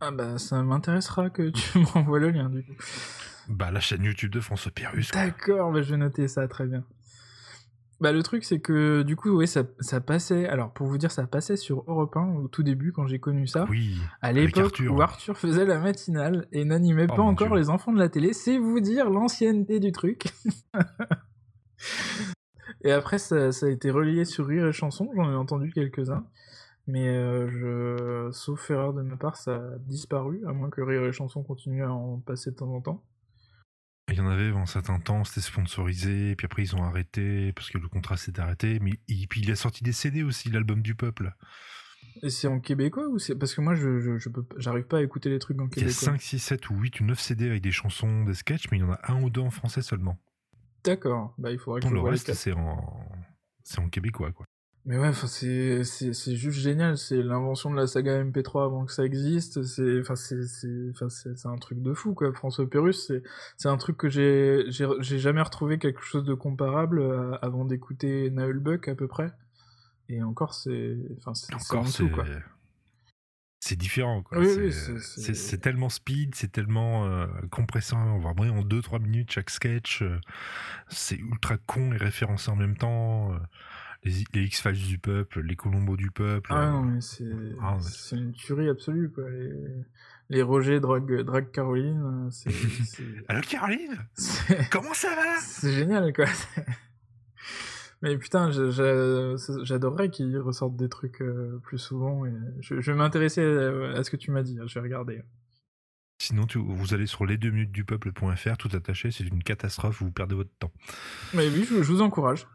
Ah 0.00 0.10
bah 0.10 0.36
ça 0.36 0.62
m'intéressera 0.62 1.30
que 1.30 1.48
tu 1.50 1.78
m'envoies 1.94 2.18
le 2.18 2.30
lien 2.30 2.50
du 2.50 2.62
coup. 2.62 2.74
Bah, 3.48 3.70
la 3.70 3.80
chaîne 3.80 4.04
YouTube 4.04 4.30
de 4.30 4.40
François 4.40 4.70
Pérus. 4.70 5.10
D'accord, 5.12 5.72
bah, 5.72 5.82
je 5.82 5.90
vais 5.90 5.96
noter 5.96 6.28
ça, 6.28 6.46
très 6.48 6.66
bien. 6.66 6.84
Bah, 7.98 8.12
le 8.12 8.22
truc, 8.22 8.44
c'est 8.44 8.60
que 8.60 9.02
du 9.02 9.16
coup, 9.16 9.30
oui, 9.30 9.48
ça, 9.48 9.62
ça 9.80 10.00
passait. 10.02 10.46
Alors, 10.48 10.70
pour 10.72 10.86
vous 10.86 10.98
dire, 10.98 11.10
ça 11.10 11.26
passait 11.26 11.56
sur 11.56 11.82
Europe 11.86 12.14
1 12.16 12.34
au 12.34 12.48
tout 12.48 12.62
début 12.62 12.92
quand 12.92 13.06
j'ai 13.06 13.18
connu 13.18 13.46
ça. 13.46 13.64
Oui, 13.70 13.96
À 14.20 14.32
l'époque 14.32 14.64
Arthur. 14.64 14.94
où 14.94 15.00
Arthur 15.00 15.38
faisait 15.38 15.64
la 15.64 15.78
matinale 15.78 16.46
et 16.52 16.66
n'animait 16.66 17.06
Oh, 17.10 17.14
pas 17.16 17.22
encore 17.22 17.48
Dieu. 17.48 17.56
les 17.56 17.70
enfants 17.70 17.92
de 17.94 17.98
la 17.98 18.10
télé, 18.10 18.34
c'est 18.34 18.58
vous 18.58 18.80
dire 18.80 19.08
l'ancienneté 19.08 19.80
du 19.80 19.92
truc. 19.92 20.26
et 22.84 22.92
après, 22.92 23.18
ça, 23.18 23.52
ça 23.52 23.66
a 23.66 23.70
été 23.70 23.90
relié 23.90 24.24
sur 24.24 24.46
Rire 24.46 24.66
et 24.66 24.72
Chanson, 24.72 25.10
j'en 25.14 25.30
ai 25.30 25.34
entendu 25.34 25.72
quelques-uns. 25.72 26.26
Mais 26.86 27.08
euh, 27.08 27.48
je... 27.48 28.28
sauf 28.32 28.70
erreur 28.70 28.94
de 28.94 29.02
ma 29.02 29.16
part, 29.16 29.36
ça 29.36 29.56
a 29.56 29.78
disparu, 29.80 30.42
à 30.46 30.52
moins 30.52 30.70
que 30.70 30.80
Rire 30.82 31.04
et 31.04 31.12
Chanson 31.12 31.42
continue 31.42 31.82
à 31.82 31.92
en 31.92 32.18
passer 32.18 32.52
de 32.52 32.56
temps 32.56 32.72
en 32.72 32.80
temps. 32.80 33.02
Il 34.16 34.20
y 34.20 34.22
en 34.22 34.28
avait 34.28 34.48
un 34.48 34.64
certain 34.64 34.98
temps, 34.98 35.24
c'était 35.24 35.42
sponsorisé, 35.42 36.34
puis 36.36 36.46
après 36.46 36.62
ils 36.62 36.74
ont 36.74 36.82
arrêté 36.82 37.52
parce 37.52 37.68
que 37.68 37.76
le 37.76 37.86
contrat 37.86 38.16
s'est 38.16 38.40
arrêté. 38.40 38.78
Mais 38.80 38.92
il, 39.08 39.28
puis 39.28 39.42
il 39.42 39.50
a 39.50 39.56
sorti 39.56 39.84
des 39.84 39.92
CD 39.92 40.22
aussi, 40.22 40.50
l'album 40.50 40.80
du 40.80 40.94
peuple. 40.94 41.34
Et 42.22 42.30
c'est 42.30 42.48
en 42.48 42.58
québécois 42.58 43.08
ou 43.08 43.18
c'est 43.18 43.34
parce 43.34 43.54
que 43.54 43.60
moi 43.60 43.74
je 43.74 44.00
je, 44.00 44.16
je 44.16 44.28
peux 44.30 44.42
pas- 44.42 44.54
j'arrive 44.56 44.84
pas 44.86 44.98
à 44.98 45.02
écouter 45.02 45.28
les 45.28 45.38
trucs 45.38 45.60
en 45.60 45.64
Il 45.64 45.82
y 45.82 45.84
a 45.84 45.88
québécois. 45.88 45.92
5, 45.92 46.22
6, 46.22 46.38
7 46.38 46.70
ou 46.70 46.76
8 46.78 47.00
ou 47.00 47.04
9 47.04 47.20
CD 47.20 47.46
avec 47.50 47.60
des 47.60 47.72
chansons, 47.72 48.24
des 48.24 48.32
sketchs, 48.32 48.70
mais 48.70 48.78
il 48.78 48.80
y 48.80 48.84
en 48.84 48.92
a 48.92 49.00
un 49.12 49.20
ou 49.22 49.28
deux 49.28 49.42
en 49.42 49.50
français 49.50 49.82
seulement. 49.82 50.18
D'accord. 50.82 51.34
Bah 51.36 51.52
il 51.52 51.58
faudrait 51.58 51.80
que 51.82 51.84
Tout 51.84 51.90
je 51.90 51.94
le 51.94 52.00
reste, 52.00 52.32
c'est 52.32 52.52
en... 52.54 52.98
c'est 53.64 53.80
en 53.80 53.90
québécois, 53.90 54.32
quoi. 54.32 54.46
Mais 54.86 54.98
ouais, 54.98 55.08
enfin 55.08 55.26
c'est 55.26 55.82
c'est 55.82 56.12
c'est 56.14 56.36
juste 56.36 56.60
génial, 56.60 56.96
c'est 56.96 57.20
l'invention 57.20 57.70
de 57.70 57.76
la 57.76 57.88
saga 57.88 58.12
MP3 58.18 58.64
avant 58.64 58.84
que 58.84 58.92
ça 58.92 59.04
existe, 59.04 59.64
c'est 59.64 60.00
enfin 60.00 60.14
c'est 60.14 60.42
c'est 60.46 60.70
enfin 60.90 61.08
c'est 61.08 61.36
c'est 61.36 61.48
un 61.48 61.56
truc 61.58 61.82
de 61.82 61.92
fou 61.92 62.14
quoi. 62.14 62.32
François 62.32 62.70
Pérus, 62.70 63.04
c'est 63.08 63.22
c'est 63.56 63.68
un 63.68 63.78
truc 63.78 63.96
que 63.96 64.08
j'ai 64.08 64.64
j'ai 64.68 64.86
j'ai 65.00 65.18
jamais 65.18 65.42
retrouvé 65.42 65.78
quelque 65.80 66.02
chose 66.02 66.22
de 66.24 66.34
comparable 66.34 67.00
euh, 67.00 67.36
avant 67.42 67.64
d'écouter 67.64 68.30
Naël 68.30 68.60
Buck 68.60 68.86
à 68.86 68.94
peu 68.94 69.08
près. 69.08 69.32
Et 70.08 70.22
encore 70.22 70.54
c'est 70.54 70.96
enfin 71.18 71.34
c'est 71.34 71.54
en 71.54 71.58
Encore, 71.60 71.84
dessous 71.84 72.08
c'est... 72.08 72.10
quoi. 72.10 72.24
C'est 73.60 73.76
différent, 73.76 74.22
quoi. 74.22 74.38
Oui, 74.38 74.46
c'est... 74.46 74.60
oui, 74.60 74.72
c'est- 74.72 75.00
c'est- 75.00 75.34
c'est- 75.34 75.34
c'est 75.34 75.58
tellement 75.58 75.88
speed, 75.88 76.34
c'est 76.34 76.52
tellement 76.52 77.06
euh, 77.06 77.26
compressant, 77.50 77.98
on 77.98 78.18
va 78.20 78.30
en 78.30 78.62
2-3 78.62 78.98
minutes 79.00 79.32
chaque 79.32 79.50
sketch. 79.50 80.02
euh, 80.02 80.20
c'est 80.88 81.16
ultra 81.16 81.56
con 81.58 81.92
et 81.92 81.96
référencé 81.96 82.50
en 82.50 82.56
même 82.56 82.76
temps. 82.76 83.32
euh, 83.34 83.38
les, 84.06 84.24
les 84.34 84.46
X-Files 84.46 84.86
du 84.86 84.98
peuple, 84.98 85.40
les 85.42 85.56
Colombos 85.56 85.96
du 85.96 86.10
peuple. 86.10 86.50
Ah 86.54 86.70
non, 86.70 86.82
mais 86.82 87.00
c'est 87.00 87.24
Ah, 87.60 87.76
une 88.12 88.32
tuerie 88.32 88.68
absolue, 88.68 89.10
quoi. 89.10 89.28
Les, 89.30 89.52
les 90.28 90.42
Roger 90.42 90.80
Drag, 90.80 91.22
Drag 91.22 91.50
Caroline, 91.50 92.26
euh, 92.26 92.30
c'est- 92.30 92.50
Allô 93.28 93.40
Caroline? 93.42 93.96
Comment 94.70 94.94
ça 94.94 95.14
va? 95.14 95.40
C'est 95.40 95.72
génial, 95.72 96.12
quoi. 96.12 96.26
Mais 98.02 98.16
putain, 98.18 98.50
j'adorerais 98.50 100.10
qu'ils 100.10 100.36
ressortent 100.38 100.76
des 100.76 100.88
trucs 100.88 101.22
euh, 101.22 101.58
plus 101.62 101.78
souvent. 101.78 102.26
Et 102.26 102.32
je, 102.60 102.80
je 102.80 102.92
vais 102.92 102.96
m'intéresser 102.96 103.42
à, 103.42 104.04
ce 104.04 104.10
que 104.10 104.16
tu 104.16 104.30
m'as 104.30 104.42
dit, 104.42 104.58
hein, 104.60 104.64
je 104.66 104.74
vais 104.74 104.80
regarder. 104.82 105.22
Sinon, 106.20 106.46
tu- 106.46 106.58
vous 106.58 106.92
allez 106.94 107.06
sur 107.06 107.24
les 107.24 107.38
deux 107.38 107.50
minutes 107.50 107.72
du 107.72 107.84
peuple.fr, 107.84 108.56
tout 108.58 108.68
attaché, 108.74 109.10
c'est 109.10 109.24
une 109.24 109.42
catastrophe, 109.42 110.02
vous 110.02 110.10
perdez 110.10 110.34
votre 110.34 110.50
temps. 110.58 110.72
Mais 111.34 111.48
oui, 111.48 111.64
je, 111.68 111.82
je 111.82 111.92
vous 111.92 112.02
encourage. 112.02 112.46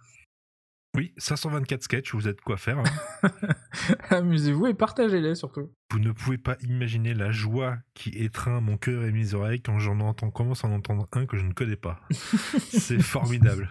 Oui, 0.96 1.14
524 1.18 1.84
sketchs, 1.84 2.14
vous 2.14 2.28
êtes 2.28 2.42
quoi 2.42 2.58
faire. 2.58 2.80
hein. 2.80 3.30
Amusez-vous 4.10 4.68
et 4.68 4.74
partagez-les 4.74 5.36
surtout. 5.36 5.72
vous 5.92 6.00
ne 6.00 6.12
pouvez 6.12 6.38
pas 6.38 6.58
imaginer 6.62 7.14
la 7.14 7.32
joie 7.32 7.78
qui 7.94 8.10
étreint 8.10 8.60
mon 8.60 8.76
cœur 8.78 9.04
et 9.06 9.12
mes 9.14 9.34
oreilles 9.34 9.62
quand 9.62 9.80
j'en 9.80 10.00
entends, 10.02 10.32
commence 10.32 10.66
à 10.66 10.68
en 10.68 10.74
entendre 10.74 11.08
un 11.14 11.26
que 11.26 11.38
je 11.38 11.46
ne 11.46 11.54
connais 11.54 11.78
pas. 11.78 12.02
c'est 12.12 13.02
formidable. 13.02 13.70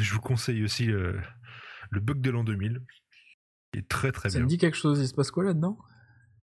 Je 0.00 0.14
vous 0.14 0.20
conseille 0.20 0.64
aussi 0.64 0.86
le, 0.86 1.20
le 1.90 2.00
bug 2.00 2.20
de 2.22 2.30
l'an 2.30 2.42
2000, 2.42 2.80
qui 3.72 3.78
est 3.78 3.88
très 3.88 4.10
très 4.12 4.30
Ça 4.30 4.38
bien. 4.38 4.44
me 4.44 4.48
dit 4.48 4.56
quelque 4.58 4.76
chose, 4.78 4.98
il 5.00 5.08
se 5.08 5.14
passe 5.14 5.30
quoi 5.30 5.44
là-dedans? 5.44 5.76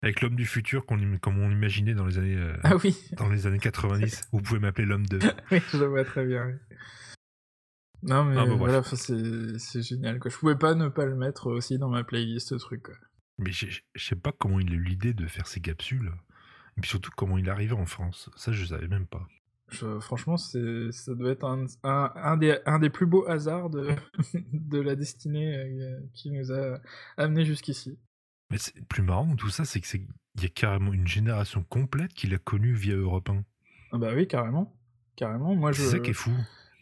Avec 0.04 0.22
l'homme 0.22 0.36
du 0.36 0.46
futur, 0.46 0.86
qu'on 0.86 1.00
comme 1.22 1.40
on 1.40 1.50
imaginait 1.52 1.94
dans 1.96 2.06
les 2.06 2.18
années, 2.18 2.36
euh, 2.38 2.56
Ah 2.64 2.76
oui, 2.82 2.98
dans 3.18 3.30
les 3.30 3.46
années 3.48 3.60
90. 3.60 4.30
vous 4.32 4.42
pouvez 4.42 4.60
m'appeler 4.62 4.86
l'homme 4.88 5.06
de. 5.06 5.20
oui, 5.52 5.62
je 5.74 5.84
vois 5.84 6.04
très 6.06 6.26
bien. 6.26 6.46
oui. 6.46 6.78
Non 8.04 8.26
mais 8.26 8.36
Ah, 8.38 8.46
bah, 8.46 8.56
voilà, 8.56 8.84
c'est 8.84 9.82
génial 9.82 10.20
quoi. 10.20 10.30
Je 10.30 10.38
pouvais 10.38 10.58
pas 10.58 10.76
ne 10.76 10.88
pas 10.90 11.06
le 11.06 11.16
mettre 11.16 11.48
aussi 11.48 11.78
dans 11.78 11.90
ma 11.90 12.04
playlist 12.04 12.50
ce 12.50 12.56
truc 12.56 12.84
quoi. 12.84 12.96
Mais 13.40 13.52
je 13.52 13.68
je 13.96 14.04
sais 14.06 14.16
pas 14.16 14.32
comment 14.32 14.60
il 14.60 14.70
a 14.72 14.76
eu 14.76 14.84
l'idée 14.84 15.14
de 15.14 15.26
faire 15.28 15.48
ces 15.48 15.60
capsules. 15.62 16.12
Et 16.78 16.82
puis 16.82 16.90
surtout 16.90 17.12
comment 17.16 17.38
il 17.38 17.48
est 17.48 17.52
arrivé 17.52 17.74
en 17.74 17.86
France. 17.86 18.30
Ça, 18.36 18.52
je 18.52 18.66
savais 18.66 18.88
même 18.88 19.06
pas. 19.08 19.26
Je- 19.70 20.00
franchement, 20.00 20.38
c'est, 20.38 20.92
ça 20.92 21.14
doit 21.16 21.32
être 21.32 21.46
un, 21.46 21.66
un, 21.84 22.12
un 22.16 22.38
des, 22.38 22.60
un 22.66 22.80
des 22.80 22.90
plus 22.90 23.06
beaux 23.06 23.28
hasards 23.28 23.70
de, 23.70 23.90
de 24.54 24.80
la 24.80 24.96
destinée 24.96 25.56
euh, 25.58 26.00
qui 26.14 26.32
nous 26.32 26.52
a 26.52 26.80
amenés 27.18 27.46
jusqu'ici. 27.46 27.98
Mais 28.52 28.58
c'est 28.58 28.76
le 28.76 28.84
plus 28.84 29.02
marrant 29.04 29.28
de 29.32 29.36
tout 29.36 29.50
ça, 29.50 29.66
c'est 29.66 29.80
que 29.82 29.88
c'est 29.88 30.06
il 30.36 30.42
y 30.44 30.46
a 30.46 30.50
carrément 30.50 30.94
une 30.94 31.08
génération 31.08 31.64
complète 31.64 32.14
qui 32.14 32.28
l'a 32.28 32.38
connu 32.40 32.74
via 32.74 32.96
Europe 32.96 33.30
1. 33.30 33.44
Ah 33.94 33.98
bah 34.00 34.12
oui, 34.16 34.28
carrément. 34.28 34.76
Carrément. 35.16 35.56
Moi, 35.56 35.72
je, 35.72 35.82
C'est 35.82 35.90
ça 35.92 36.00
qui 36.00 36.10
est 36.12 36.14
fou. 36.14 36.32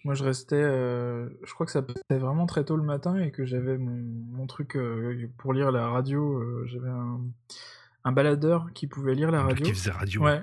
Moi, 0.04 0.14
je 0.16 0.24
restais. 0.24 0.56
euh, 0.56 1.30
je 1.44 1.54
crois 1.54 1.66
que 1.66 1.72
ça 1.72 1.82
passait 1.82 2.04
vraiment 2.18 2.46
très 2.46 2.64
tôt 2.66 2.76
le 2.78 2.84
matin 2.84 3.18
et 3.18 3.32
que 3.32 3.46
j'avais 3.46 3.78
mon, 3.78 4.02
mon 4.38 4.48
truc 4.48 4.76
euh, 4.76 5.28
pour 5.38 5.54
lire 5.54 5.72
la 5.72 5.88
radio. 5.90 6.38
euh, 6.40 6.64
j'avais 6.66 6.90
un, 6.90 7.22
un 8.04 8.12
baladeur 8.12 8.68
qui 8.74 8.88
pouvait 8.88 9.14
lire 9.14 9.30
la 9.32 9.40
truc 9.40 9.50
radio. 9.52 9.66
qui 9.66 9.74
faisait 9.74 9.92
radio. 9.92 10.24
Ouais. 10.24 10.42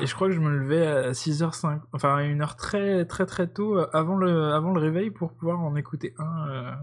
Et 0.00 0.06
je 0.06 0.14
crois 0.14 0.26
que 0.28 0.34
je 0.34 0.40
me 0.40 0.50
levais 0.50 0.86
à 0.86 1.12
6h05, 1.12 1.82
enfin 1.92 2.16
à 2.16 2.22
une 2.24 2.42
heure 2.42 2.56
très 2.56 3.04
très 3.04 3.26
très 3.26 3.46
tôt 3.46 3.78
avant 3.92 4.16
le, 4.16 4.52
avant 4.52 4.72
le 4.72 4.80
réveil 4.80 5.10
pour 5.12 5.34
pouvoir 5.34 5.60
en 5.60 5.76
écouter 5.76 6.14
un 6.18 6.76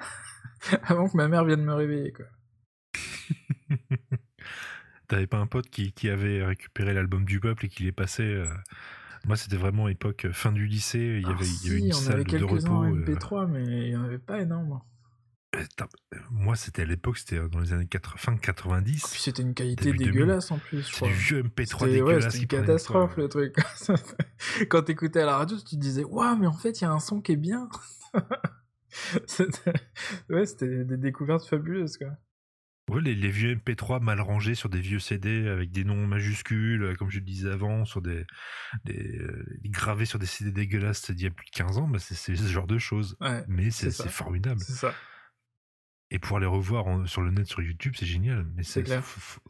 avant 0.84 1.08
que 1.08 1.16
ma 1.16 1.28
mère 1.28 1.44
vienne 1.44 1.62
me 1.64 1.72
réveiller 1.74 2.12
quoi. 2.12 2.24
T'avais 5.08 5.26
pas 5.26 5.38
un 5.38 5.46
pote 5.46 5.68
qui, 5.68 5.92
qui 5.92 6.08
avait 6.08 6.42
récupéré 6.44 6.94
l'album 6.94 7.24
du 7.24 7.38
peuple 7.38 7.66
et 7.66 7.68
qui 7.68 7.82
les 7.84 7.92
passait. 7.92 8.42
Moi, 9.26 9.36
c'était 9.36 9.56
vraiment 9.56 9.88
époque 9.88 10.24
euh, 10.26 10.32
fin 10.32 10.52
du 10.52 10.66
lycée. 10.66 10.98
Il 10.98 11.22
y 11.22 11.26
Ah 11.26 11.30
avait, 11.30 11.44
il 11.46 11.52
y 11.52 11.56
si, 11.56 11.68
avait 11.70 11.78
une 11.80 11.94
on 11.94 11.96
salle 11.96 12.12
avait 12.14 12.24
de 12.24 12.44
repos. 12.44 12.66
en 12.68 12.84
euh, 12.94 13.04
MP3 13.04 13.46
mais 13.48 13.64
il 13.88 13.92
y 13.92 13.96
en 13.96 14.02
avait 14.04 14.18
pas 14.18 14.40
énorme. 14.40 14.80
euh, 15.54 16.18
moi, 16.30 16.56
c'était 16.56 16.82
à 16.82 16.84
l'époque, 16.86 17.18
c'était 17.18 17.38
dans 17.48 17.60
les 17.60 17.72
années 17.72 17.86
80, 17.86 18.16
fin 18.16 18.36
90. 18.36 19.02
Puis 19.10 19.20
c'était 19.20 19.42
une 19.42 19.54
qualité 19.54 19.84
Début 19.84 19.98
2000. 19.98 20.12
dégueulasse 20.12 20.50
en 20.50 20.58
plus, 20.58 20.90
crois. 20.90 21.08
du 21.08 21.14
vieux 21.14 21.42
MP3 21.42 21.50
C'était- 21.66 21.84
ouais, 21.84 21.90
dégueulasse. 22.14 22.24
c'était 22.32 22.38
une 22.42 22.48
catastrophe 22.48 23.16
le 23.16 23.28
truc. 23.28 23.54
Quand 24.70 24.82
t'écoutais 24.82 25.20
à 25.20 25.26
la 25.26 25.36
radio, 25.36 25.56
tu 25.58 25.64
te 25.64 25.76
disais, 25.76 26.04
waouh, 26.04 26.36
mais 26.36 26.46
en 26.46 26.52
fait, 26.56 26.80
il 26.80 26.84
y 26.84 26.86
a 26.86 26.90
un 26.92 26.98
son 27.00 27.20
qui 27.20 27.32
est 27.32 27.36
bien. 27.36 27.68
C'était- 29.26 29.72
ouais, 30.30 30.46
c'était 30.46 30.84
des 30.84 30.96
découvertes 30.96 31.46
fabuleuses, 31.46 31.96
quoi. 31.96 32.08
Les, 33.00 33.14
les 33.14 33.30
vieux 33.30 33.54
MP3 33.54 34.00
mal 34.02 34.20
rangés 34.20 34.54
sur 34.54 34.68
des 34.68 34.80
vieux 34.80 34.98
CD 34.98 35.48
avec 35.48 35.70
des 35.70 35.84
noms 35.84 36.06
majuscules, 36.06 36.82
euh, 36.82 36.94
comme 36.94 37.10
je 37.10 37.20
le 37.20 37.24
disais 37.24 37.50
avant, 37.50 37.84
sur 37.84 38.02
des, 38.02 38.26
des, 38.84 39.18
euh, 39.18 39.46
gravés 39.64 40.04
sur 40.04 40.18
des 40.18 40.26
CD 40.26 40.50
dégueulasses 40.52 41.10
d'il 41.10 41.24
y 41.24 41.26
a 41.26 41.30
plus 41.30 41.46
de 41.46 41.50
15 41.56 41.78
ans, 41.78 41.88
bah 41.88 41.98
c'est 41.98 42.14
ce 42.14 42.34
genre 42.34 42.66
de 42.66 42.78
choses. 42.78 43.16
Ouais, 43.20 43.42
Mais 43.48 43.70
c'est 43.70 43.90
formidable. 44.08 44.60
C'est 44.60 44.72
ça. 44.72 44.94
Et 46.10 46.18
pouvoir 46.18 46.40
les 46.40 46.46
revoir 46.46 46.86
en- 46.86 47.06
sur 47.06 47.22
le 47.22 47.30
net, 47.30 47.46
sur 47.46 47.62
YouTube, 47.62 47.94
c'est 47.96 48.04
génial. 48.04 48.44
Mais 48.56 48.62
C'est 48.62 48.82
clair. 48.82 49.02
faut- 49.02 49.20
faut- 49.20 49.40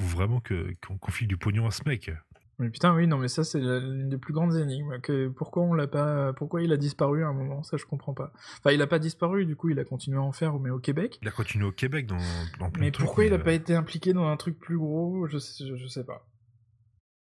faut 0.00 0.06
vraiment 0.06 0.42
qu'on 0.42 1.10
file 1.12 1.28
du 1.28 1.38
pognon 1.38 1.66
à 1.66 1.70
ce 1.70 1.82
mec. 1.86 2.10
Mais 2.58 2.70
putain, 2.70 2.94
oui, 2.94 3.06
non, 3.06 3.18
mais 3.18 3.28
ça, 3.28 3.44
c'est 3.44 3.58
l'une 3.60 4.08
des 4.08 4.18
plus 4.18 4.32
grandes 4.32 4.54
énigmes. 4.56 5.00
Que, 5.00 5.28
pourquoi 5.28 5.62
on 5.64 5.74
l'a 5.74 5.86
pas, 5.88 6.32
pourquoi 6.32 6.62
il 6.62 6.72
a 6.72 6.76
disparu 6.76 7.24
à 7.24 7.28
un 7.28 7.32
moment, 7.32 7.62
ça, 7.62 7.76
je 7.76 7.84
comprends 7.86 8.14
pas. 8.14 8.32
Enfin, 8.58 8.70
il 8.72 8.80
a 8.82 8.86
pas 8.86 8.98
disparu, 8.98 9.46
du 9.46 9.56
coup, 9.56 9.70
il 9.70 9.78
a 9.80 9.84
continué 9.84 10.18
à 10.18 10.22
en 10.22 10.32
faire, 10.32 10.58
mais 10.58 10.70
au 10.70 10.78
Québec. 10.78 11.18
Il 11.22 11.28
a 11.28 11.32
continué 11.32 11.64
au 11.64 11.72
Québec 11.72 12.06
dans, 12.06 12.18
dans 12.60 12.70
plein 12.70 12.80
Mais 12.82 12.86
de 12.90 12.92
trucs, 12.92 13.06
pourquoi 13.06 13.24
il 13.24 13.32
a 13.32 13.36
euh, 13.36 13.42
pas 13.42 13.52
été 13.52 13.74
impliqué 13.74 14.12
dans 14.12 14.28
un 14.28 14.36
truc 14.36 14.58
plus 14.58 14.76
gros 14.78 15.26
je 15.26 15.38
sais, 15.38 15.64
je, 15.66 15.76
je 15.76 15.86
sais 15.86 16.04
pas. 16.04 16.26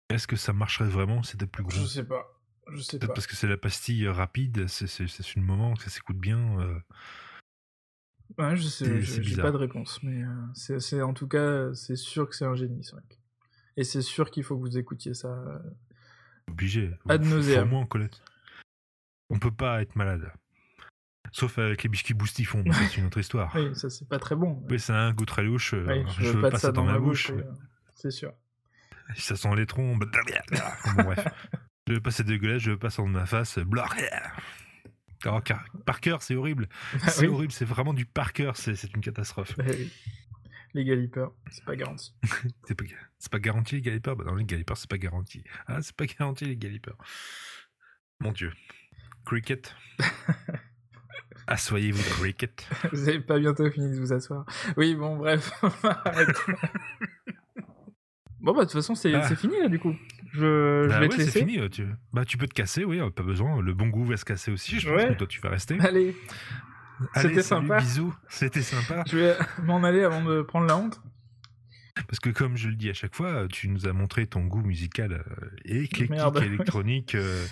Est-ce 0.08 0.26
que 0.26 0.36
ça 0.36 0.52
marcherait 0.52 0.88
vraiment 0.88 1.22
si 1.22 1.32
c'était 1.32 1.46
plus 1.46 1.64
gros? 1.64 1.72
Je 1.72 1.84
sais 1.84 2.04
pas. 2.04 2.32
Je 2.72 2.80
sais 2.80 2.98
pas. 2.98 3.08
parce 3.08 3.26
que 3.26 3.36
c'est 3.36 3.46
la 3.48 3.56
pastille 3.56 4.06
euh, 4.06 4.12
rapide, 4.12 4.66
c'est 4.68 5.34
une 5.36 5.42
moment 5.44 5.74
que 5.74 5.82
ça 5.82 5.90
s'écoute 5.90 6.18
bien. 6.18 6.60
euh, 6.60 6.78
Ouais, 8.38 8.56
je 8.56 8.66
sais, 8.68 9.00
j'ai 9.02 9.36
pas 9.36 9.50
de 9.52 9.56
réponse, 9.56 10.02
mais 10.02 10.22
euh, 10.22 10.78
c'est- 10.80 11.00
en 11.02 11.14
tout 11.14 11.28
cas, 11.28 11.72
c'est 11.74 11.96
sûr 11.96 12.28
que 12.28 12.34
c'est 12.36 12.44
un 12.44 12.54
génie, 12.56 12.82
ce 12.84 12.94
mec. 12.96 13.18
Et 13.76 13.84
c'est 13.84 14.02
sûr 14.02 14.30
qu'il 14.30 14.42
faut 14.44 14.56
que 14.56 14.62
vous 14.62 14.78
écoutiez 14.78 15.14
ça. 15.14 15.28
euh. 15.28 15.58
obligé. 16.50 16.90
Ad 17.08 17.24
nauseam. 17.24 17.64
au 17.64 17.66
moins 17.70 17.80
en 17.82 17.86
connaître. 17.86 18.22
On 19.30 19.38
peut 19.38 19.50
pas 19.50 19.82
être 19.82 19.96
malade. 19.96 20.30
Sauf 21.32 21.58
avec 21.58 21.82
les 21.82 21.88
biscuits 21.88 22.14
boustifons, 22.14 22.64
c'est 22.72 22.96
une 22.96 23.06
autre 23.06 23.18
histoire. 23.18 23.52
Oui, 23.56 23.74
ça 23.74 23.90
c'est 23.90 24.08
pas 24.08 24.18
très 24.18 24.36
bon. 24.36 24.64
Oui, 24.70 24.78
c'est 24.78 24.92
un 24.92 25.12
goût 25.12 25.26
très 25.26 25.42
louche. 25.42 25.74
euh, 25.74 25.84
Oui, 25.86 26.04
je, 26.20 26.30
veux 26.30 26.48
pas 26.48 26.56
ça 26.58 26.72
dans, 26.72 26.84
ma 26.84 26.98
bouche. 26.98 27.30
euh, 27.30 27.42
c'est 27.94 28.12
sûr. 28.12 28.32
Ça 29.16 29.36
sent 29.36 29.54
les 29.56 29.66
trompes. 29.66 30.04
Bon, 30.04 31.02
bref. 31.02 31.26
Je 31.88 31.94
veux 31.94 32.00
pas 32.00 32.10
c'est 32.12 32.24
dégueulasse, 32.24 32.62
je 32.62 32.70
veux 32.70 32.78
pas 32.78 32.90
ça 32.90 33.02
dans 33.02 33.08
ma 33.08 33.26
face. 33.26 33.58
Alors, 35.24 35.42
car- 35.42 35.64
par 35.84 36.00
cœur, 36.00 36.22
c'est 36.22 36.36
horrible. 36.36 36.68
C'est 37.08 37.26
oui. 37.26 37.34
horrible, 37.34 37.52
c'est 37.52 37.64
vraiment 37.64 37.94
du 37.94 38.06
par 38.06 38.32
cœur, 38.32 38.56
c'est 38.56 38.76
c'est 38.76 38.92
une 38.94 39.00
catastrophe. 39.00 39.54
Eh 39.66 39.70
oui. 39.70 39.92
Les 40.76 40.84
galipeurs, 40.84 41.32
c'est 41.50 41.64
pas 41.64 41.74
garanti. 41.74 42.12
C'est 43.18 43.30
pas, 43.30 43.38
garanti 43.38 43.76
les 43.76 43.80
galipeurs 43.80 44.14
Bah 44.14 44.24
non, 44.26 44.34
les 44.34 44.44
galipeurs, 44.44 44.76
c'est 44.76 44.90
pas 44.90 44.98
garanti. 44.98 45.42
Ah, 45.66 45.80
c'est 45.80 45.96
pas 45.96 46.04
garanti 46.18 46.44
les 46.44 46.56
galipeurs. 46.56 46.98
Mon 48.20 48.30
dieu. 48.32 48.52
Cricket. 49.24 49.74
Assoyez-vous, 51.46 52.02
Cricket. 52.20 52.68
Vous 52.92 53.08
avez 53.08 53.20
pas 53.20 53.38
bientôt 53.38 53.70
fini 53.70 53.90
de 53.90 53.98
vous 53.98 54.12
asseoir. 54.12 54.44
Oui, 54.76 54.94
bon, 54.94 55.16
bref. 55.16 55.50
bon, 58.40 58.52
bah, 58.52 58.60
de 58.60 58.60
toute 58.64 58.72
façon, 58.72 58.94
c'est 58.94 59.14
Ah. 59.14 59.22
c'est 59.26 59.36
fini, 59.36 59.58
là, 59.58 59.68
du 59.68 59.78
coup. 59.78 59.94
Je, 60.32 60.40
je 60.84 60.88
Bah 60.88 61.00
vais 61.00 61.06
ouais, 61.06 61.08
te 61.08 61.14
c'est 61.16 61.24
laisser. 61.24 61.38
fini. 61.40 61.58
euh, 61.58 61.68
Tu... 61.68 61.86
Bah, 62.12 62.24
tu 62.24 62.36
peux 62.36 62.46
te 62.46 62.54
casser, 62.54 62.84
oui, 62.84 63.00
euh, 63.00 63.10
pas 63.10 63.22
besoin. 63.22 63.62
Le 63.62 63.72
bon 63.72 63.86
goût 63.88 64.04
va 64.04 64.16
se 64.16 64.24
casser 64.24 64.50
aussi, 64.50 64.78
je 64.80 64.88
pense, 64.88 64.96
Ouais. 64.98 65.08
mais 65.10 65.16
toi, 65.16 65.26
tu 65.26 65.40
vas 65.40 65.48
rester. 65.50 65.78
Allez, 65.80 66.14
c'était 67.14 67.42
sympa. 67.42 67.78
Bisous, 67.80 68.14
c'était 68.28 68.62
sympa. 68.62 69.04
je 69.06 69.16
vais 69.18 69.36
m'en 69.62 69.82
aller 69.84 70.02
avant 70.04 70.22
de 70.24 70.42
prendre 70.42 70.66
la 70.66 70.76
honte. 70.76 71.00
Parce 72.08 72.20
que, 72.20 72.28
comme 72.30 72.56
je 72.56 72.68
le 72.68 72.76
dis 72.76 72.90
à 72.90 72.94
chaque 72.94 73.14
fois, 73.14 73.46
tu 73.48 73.68
nous 73.68 73.86
as 73.88 73.92
montré 73.94 74.26
ton 74.26 74.44
goût 74.44 74.60
musical 74.62 75.12
euh, 75.12 75.50
éclectique, 75.64 76.10
Merde. 76.10 76.42
électronique, 76.42 77.14
euh, 77.14 77.46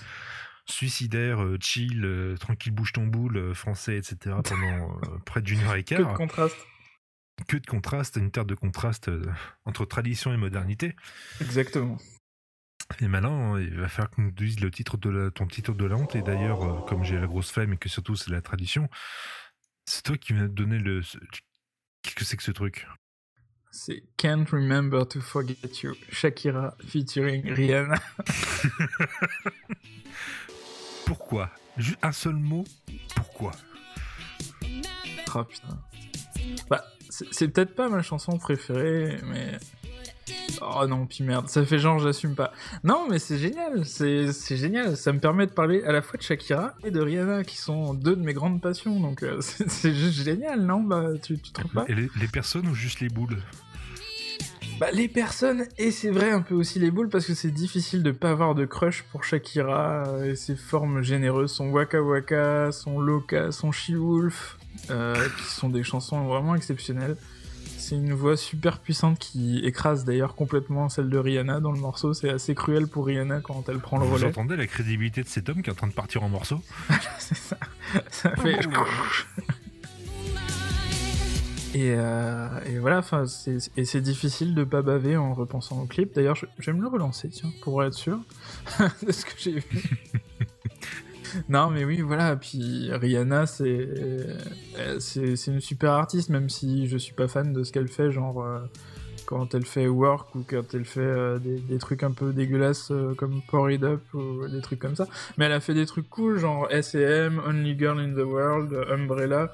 suicidaire, 0.66 1.42
euh, 1.42 1.56
chill, 1.60 2.04
euh, 2.04 2.36
tranquille, 2.36 2.72
bouge 2.72 2.92
ton 2.92 3.06
boule, 3.06 3.54
français, 3.54 3.96
etc. 3.96 4.36
pendant 4.44 5.00
près 5.24 5.40
d'une 5.40 5.60
heure 5.62 5.76
et 5.76 5.84
Que 5.84 5.94
quart. 5.96 6.12
de 6.12 6.16
contraste. 6.16 6.58
que 7.48 7.56
de 7.56 7.66
contraste, 7.66 8.16
une 8.16 8.30
terre 8.30 8.44
de 8.44 8.54
contraste 8.54 9.10
entre 9.64 9.86
tradition 9.86 10.32
et 10.32 10.36
modernité. 10.36 10.94
Exactement. 11.40 11.96
Et 13.00 13.08
maintenant, 13.08 13.56
il 13.56 13.74
va 13.80 13.88
falloir 13.88 14.10
que 14.10 14.20
nous 14.20 14.30
dises 14.30 14.60
le 14.60 14.70
titre 14.70 14.96
de 14.98 15.08
la- 15.10 15.30
ton 15.30 15.46
titre 15.46 15.72
de 15.72 15.84
la 15.84 15.96
honte. 15.96 16.14
Et 16.16 16.22
d'ailleurs, 16.22 16.62
euh, 16.62 16.80
comme 16.86 17.02
j'ai 17.02 17.18
la 17.18 17.26
grosse 17.26 17.50
flemme 17.50 17.72
et 17.72 17.76
que 17.76 17.88
surtout 17.88 18.14
c'est 18.14 18.30
la 18.30 18.42
tradition, 18.42 18.88
c'est 19.86 20.02
toi 20.02 20.16
qui 20.16 20.34
m'as 20.34 20.48
donné 20.48 20.78
le. 20.78 21.02
ce- 21.02 21.18
Qu'est-ce 22.02 22.14
que 22.14 22.24
c'est 22.24 22.36
que 22.36 22.42
ce 22.42 22.50
truc? 22.50 22.86
C'est 23.70 24.04
Can't 24.18 24.44
Remember 24.52 25.08
to 25.08 25.20
Forget 25.20 25.56
You, 25.82 25.94
Shakira 26.12 26.76
featuring 26.86 27.50
Rihanna. 27.50 27.96
Pourquoi? 31.06 31.50
Juste 31.76 31.98
un 32.02 32.12
seul 32.12 32.34
mot? 32.36 32.64
Pourquoi? 33.16 33.52
Oh 35.34 35.44
putain. 35.44 35.78
Bah, 36.70 36.84
c'est 37.08 37.48
peut-être 37.48 37.74
pas 37.74 37.88
ma 37.88 38.02
chanson 38.02 38.38
préférée, 38.38 39.18
mais. 39.24 39.58
Oh 40.62 40.86
non, 40.86 41.06
puis 41.06 41.24
merde, 41.24 41.48
ça 41.48 41.64
fait 41.64 41.78
genre 41.78 41.98
j'assume 41.98 42.34
pas. 42.34 42.52
Non, 42.82 43.06
mais 43.08 43.18
c'est 43.18 43.38
génial, 43.38 43.84
c'est 43.84 44.32
c'est 44.32 44.56
génial. 44.56 44.96
Ça 44.96 45.12
me 45.12 45.18
permet 45.18 45.46
de 45.46 45.52
parler 45.52 45.82
à 45.84 45.92
la 45.92 46.02
fois 46.02 46.16
de 46.16 46.22
Shakira 46.22 46.74
et 46.84 46.90
de 46.90 47.00
Rihanna, 47.00 47.44
qui 47.44 47.56
sont 47.56 47.94
deux 47.94 48.16
de 48.16 48.22
mes 48.22 48.32
grandes 48.32 48.60
passions, 48.60 49.00
donc 49.00 49.22
euh, 49.22 49.38
c'est 49.40 49.94
juste 49.94 50.22
génial, 50.22 50.60
non? 50.62 50.82
Bah, 50.82 51.10
tu, 51.22 51.38
tu 51.38 51.52
trouves 51.52 51.72
pas? 51.72 51.84
Et 51.88 51.94
les, 51.94 52.08
les 52.18 52.28
personnes 52.28 52.66
ou 52.68 52.74
juste 52.74 53.00
les 53.00 53.08
boules? 53.08 53.38
Bah, 54.80 54.90
les 54.92 55.06
personnes, 55.06 55.66
et 55.78 55.92
c'est 55.92 56.10
vrai 56.10 56.30
un 56.32 56.42
peu 56.42 56.54
aussi 56.54 56.80
les 56.80 56.90
boules, 56.90 57.08
parce 57.08 57.26
que 57.26 57.34
c'est 57.34 57.52
difficile 57.52 58.02
de 58.02 58.10
pas 58.10 58.30
avoir 58.30 58.56
de 58.56 58.64
crush 58.64 59.04
pour 59.12 59.22
Shakira 59.22 60.04
euh, 60.08 60.32
et 60.32 60.36
ses 60.36 60.56
formes 60.56 61.02
généreuses, 61.02 61.52
son 61.52 61.70
Waka 61.70 62.02
Waka, 62.02 62.72
son 62.72 62.98
Loca, 62.98 63.52
son 63.52 63.70
She-Wolf, 63.70 64.58
euh, 64.90 65.14
qui 65.38 65.44
sont 65.44 65.68
des 65.68 65.84
chansons 65.84 66.24
vraiment 66.24 66.56
exceptionnelles. 66.56 67.16
C'est 67.86 67.96
une 67.96 68.14
voix 68.14 68.38
super 68.38 68.78
puissante 68.78 69.18
qui 69.18 69.58
écrase 69.58 70.06
d'ailleurs 70.06 70.34
complètement 70.34 70.88
celle 70.88 71.10
de 71.10 71.18
Rihanna 71.18 71.60
dans 71.60 71.70
le 71.70 71.78
morceau. 71.78 72.14
C'est 72.14 72.30
assez 72.30 72.54
cruel 72.54 72.86
pour 72.86 73.04
Rihanna 73.04 73.42
quand 73.42 73.68
elle 73.68 73.78
prend 73.78 73.98
le 73.98 74.06
Vous 74.06 74.14
relais. 74.14 74.24
entendez 74.28 74.56
la 74.56 74.66
crédibilité 74.66 75.22
de 75.22 75.28
cet 75.28 75.50
homme 75.50 75.60
qui 75.60 75.68
est 75.68 75.72
en 75.72 75.76
train 75.76 75.88
de 75.88 75.92
partir 75.92 76.22
en 76.22 76.30
morceaux? 76.30 76.62
C'est 77.18 77.36
ça. 77.36 77.58
Ça 78.10 78.34
fait. 78.36 78.58
Et, 81.74 81.92
euh, 81.96 82.46
et 82.66 82.78
voilà, 82.78 83.02
et 83.76 83.84
c'est 83.84 84.00
difficile 84.00 84.54
de 84.54 84.62
pas 84.62 84.80
baver 84.80 85.16
en 85.16 85.34
repensant 85.34 85.80
au 85.82 85.86
clip. 85.86 86.14
D'ailleurs, 86.14 86.36
je, 86.36 86.46
je 86.60 86.70
vais 86.70 86.76
me 86.76 86.80
le 86.82 86.86
relancer, 86.86 87.28
tiens, 87.30 87.50
pour 87.62 87.82
être 87.82 87.94
sûr 87.94 88.20
de 89.04 89.10
ce 89.10 89.24
que 89.24 89.32
j'ai 89.36 89.58
vu. 89.58 89.98
Non, 91.48 91.70
mais 91.70 91.84
oui, 91.84 92.00
voilà. 92.00 92.36
Puis 92.36 92.90
Rihanna, 92.92 93.46
c'est 93.46 93.64
euh, 93.68 94.98
c'est 95.00 95.36
c'est 95.36 95.50
une 95.50 95.60
super 95.60 95.92
artiste, 95.92 96.30
même 96.30 96.48
si 96.48 96.86
je 96.88 96.96
suis 96.96 97.14
pas 97.14 97.28
fan 97.28 97.52
de 97.52 97.62
ce 97.64 97.72
qu'elle 97.72 97.88
fait, 97.88 98.10
genre 98.10 98.42
euh, 98.42 98.60
quand 99.26 99.54
elle 99.54 99.64
fait 99.64 99.86
Work 99.86 100.34
ou 100.34 100.44
quand 100.48 100.74
elle 100.74 100.84
fait 100.84 101.00
euh, 101.00 101.38
des, 101.38 101.78
trucs 101.78 102.02
un 102.02 102.12
peu 102.12 102.32
dégueulasses 102.32 102.92
comme 103.16 103.40
Pour 103.48 103.70
It 103.70 103.82
Up 103.82 104.02
ou 104.14 104.46
des 104.48 104.60
trucs 104.60 104.78
comme 104.78 104.96
ça. 104.96 105.06
Mais 105.38 105.46
elle 105.46 105.52
a 105.52 105.60
fait 105.60 105.74
des 105.74 105.86
trucs 105.86 106.08
cool, 106.10 106.38
genre 106.38 106.68
S&M, 106.70 107.40
Only 107.46 107.78
Girl 107.78 107.98
in 107.98 108.12
the 108.12 108.26
World, 108.26 108.74
Umbrella. 108.90 109.50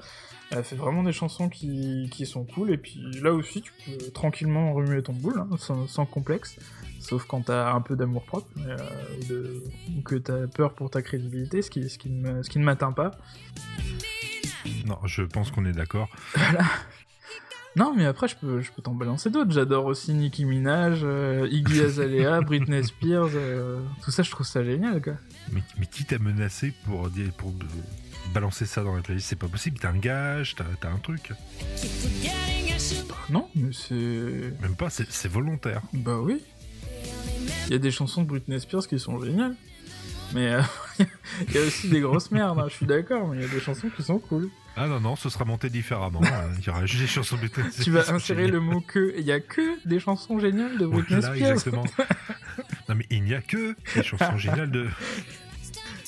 Elle 0.53 0.65
fait 0.65 0.75
vraiment 0.75 1.03
des 1.03 1.13
chansons 1.13 1.47
qui, 1.47 2.09
qui 2.11 2.25
sont 2.25 2.43
cool, 2.43 2.71
et 2.71 2.77
puis 2.77 2.99
là 3.21 3.33
aussi, 3.33 3.61
tu 3.61 3.71
peux 3.85 4.11
tranquillement 4.11 4.73
remuer 4.73 5.01
ton 5.01 5.13
boule, 5.13 5.39
hein, 5.39 5.47
sans, 5.57 5.87
sans 5.87 6.05
complexe. 6.05 6.57
Sauf 7.01 7.25
quand 7.25 7.41
t'as 7.41 7.73
un 7.73 7.81
peu 7.81 7.95
d'amour 7.95 8.23
propre, 8.23 8.47
euh, 8.65 8.77
ou, 9.19 9.25
de- 9.25 9.63
ou 9.97 10.01
que 10.01 10.15
t'as 10.15 10.47
peur 10.47 10.73
pour 10.73 10.89
ta 10.89 11.01
crédibilité, 11.01 11.61
ce 11.61 11.69
qui, 11.69 11.89
ce 11.89 11.97
qui 11.97 12.09
ne 12.09 12.21
me- 12.21 12.43
ce 12.43 12.49
qui 12.49 12.59
ne 12.59 12.63
m'atteint 12.63 12.91
pas. 12.93 13.11
Non, 14.85 14.97
je 15.05 15.23
pense 15.23 15.51
qu'on 15.51 15.65
est 15.65 15.71
d'accord. 15.73 16.09
Non, 17.77 17.93
mais 17.95 18.05
après, 18.05 18.27
je 18.27 18.35
peux, 18.35 18.59
je 18.59 18.69
peux 18.69 18.81
t'en 18.81 18.93
balancer 18.93 19.29
d'autres. 19.29 19.51
J'adore 19.51 19.85
aussi 19.85 20.13
Nicki 20.13 20.43
Minaj, 20.43 20.99
euh, 21.03 21.47
Iggy 21.49 21.79
Azalea, 21.85 22.41
Britney 22.41 22.83
Spears, 22.83 23.29
euh, 23.33 23.79
tout 24.03 24.11
ça, 24.11 24.23
je 24.23 24.29
trouve 24.29 24.45
ça 24.45 24.61
génial, 24.61 25.01
quoi. 25.01 25.13
Mais, 25.53 25.61
mais 25.79 25.85
qui 25.85 26.03
t'a 26.03 26.19
menacé 26.19 26.73
pour, 26.85 27.09
dire, 27.09 27.31
pour 27.37 27.53
balancer 28.33 28.65
ça 28.65 28.83
dans 28.83 28.93
la 28.93 29.01
playlist? 29.01 29.29
C'est 29.29 29.37
pas 29.37 29.47
possible, 29.47 29.77
t'as 29.79 29.91
un 29.91 29.97
gage, 29.99 30.55
t'as 30.57 30.65
t'as 30.81 30.89
un 30.89 30.97
truc. 30.97 31.31
Non, 33.29 33.47
mais 33.55 33.71
c'est... 33.71 34.53
Même 34.61 34.75
pas, 34.77 34.89
c'est 34.89 35.09
c'est 35.09 35.29
volontaire. 35.29 35.81
Bah 35.93 36.17
oui. 36.21 36.41
Il 37.67 37.71
y 37.71 37.75
a 37.75 37.79
des 37.79 37.91
chansons 37.91 38.21
de 38.23 38.27
Britney 38.27 38.59
Spears 38.59 38.87
qui 38.87 38.99
sont 38.99 39.19
géniales. 39.23 39.55
Mais 40.33 40.47
euh, 40.53 40.61
il 40.99 41.53
y 41.53 41.57
a 41.57 41.61
aussi 41.61 41.89
des 41.89 41.99
grosses 41.99 42.31
merdes, 42.31 42.57
hein, 42.59 42.65
je 42.69 42.73
suis 42.75 42.85
d'accord, 42.85 43.27
mais 43.27 43.37
il 43.37 43.41
y 43.41 43.45
a 43.45 43.49
des 43.49 43.59
chansons 43.59 43.89
qui 43.89 44.01
sont 44.03 44.17
cool. 44.19 44.49
Ah 44.77 44.87
non, 44.87 45.01
non, 45.01 45.17
ce 45.17 45.29
sera 45.29 45.43
monté 45.43 45.69
différemment. 45.69 46.21
euh, 46.23 46.53
Il 46.59 46.65
y 46.65 46.69
aura 46.69 46.85
juste 46.85 47.01
des 47.01 47.07
chansons 47.07 47.35
de 47.35 47.41
Britney 47.41 47.65
Tu 47.83 47.91
vas 47.91 48.03
Spears 48.03 48.15
insérer 48.15 48.47
le 48.47 48.61
mot 48.61 48.79
que. 48.79 49.13
Il 49.17 49.25
y 49.25 49.31
a 49.33 49.41
que 49.41 49.85
des 49.85 49.99
chansons 49.99 50.39
géniales 50.39 50.77
de 50.77 50.85
Britney 50.85 51.19
Voilà, 51.19 51.35
Spears. 51.35 51.51
exactement. 51.51 51.83
non, 52.89 52.95
mais 52.95 53.05
il 53.09 53.23
n'y 53.23 53.33
a 53.33 53.41
que 53.41 53.75
des 53.95 54.03
chansons 54.03 54.37
géniales 54.37 54.71
de. 54.71 54.87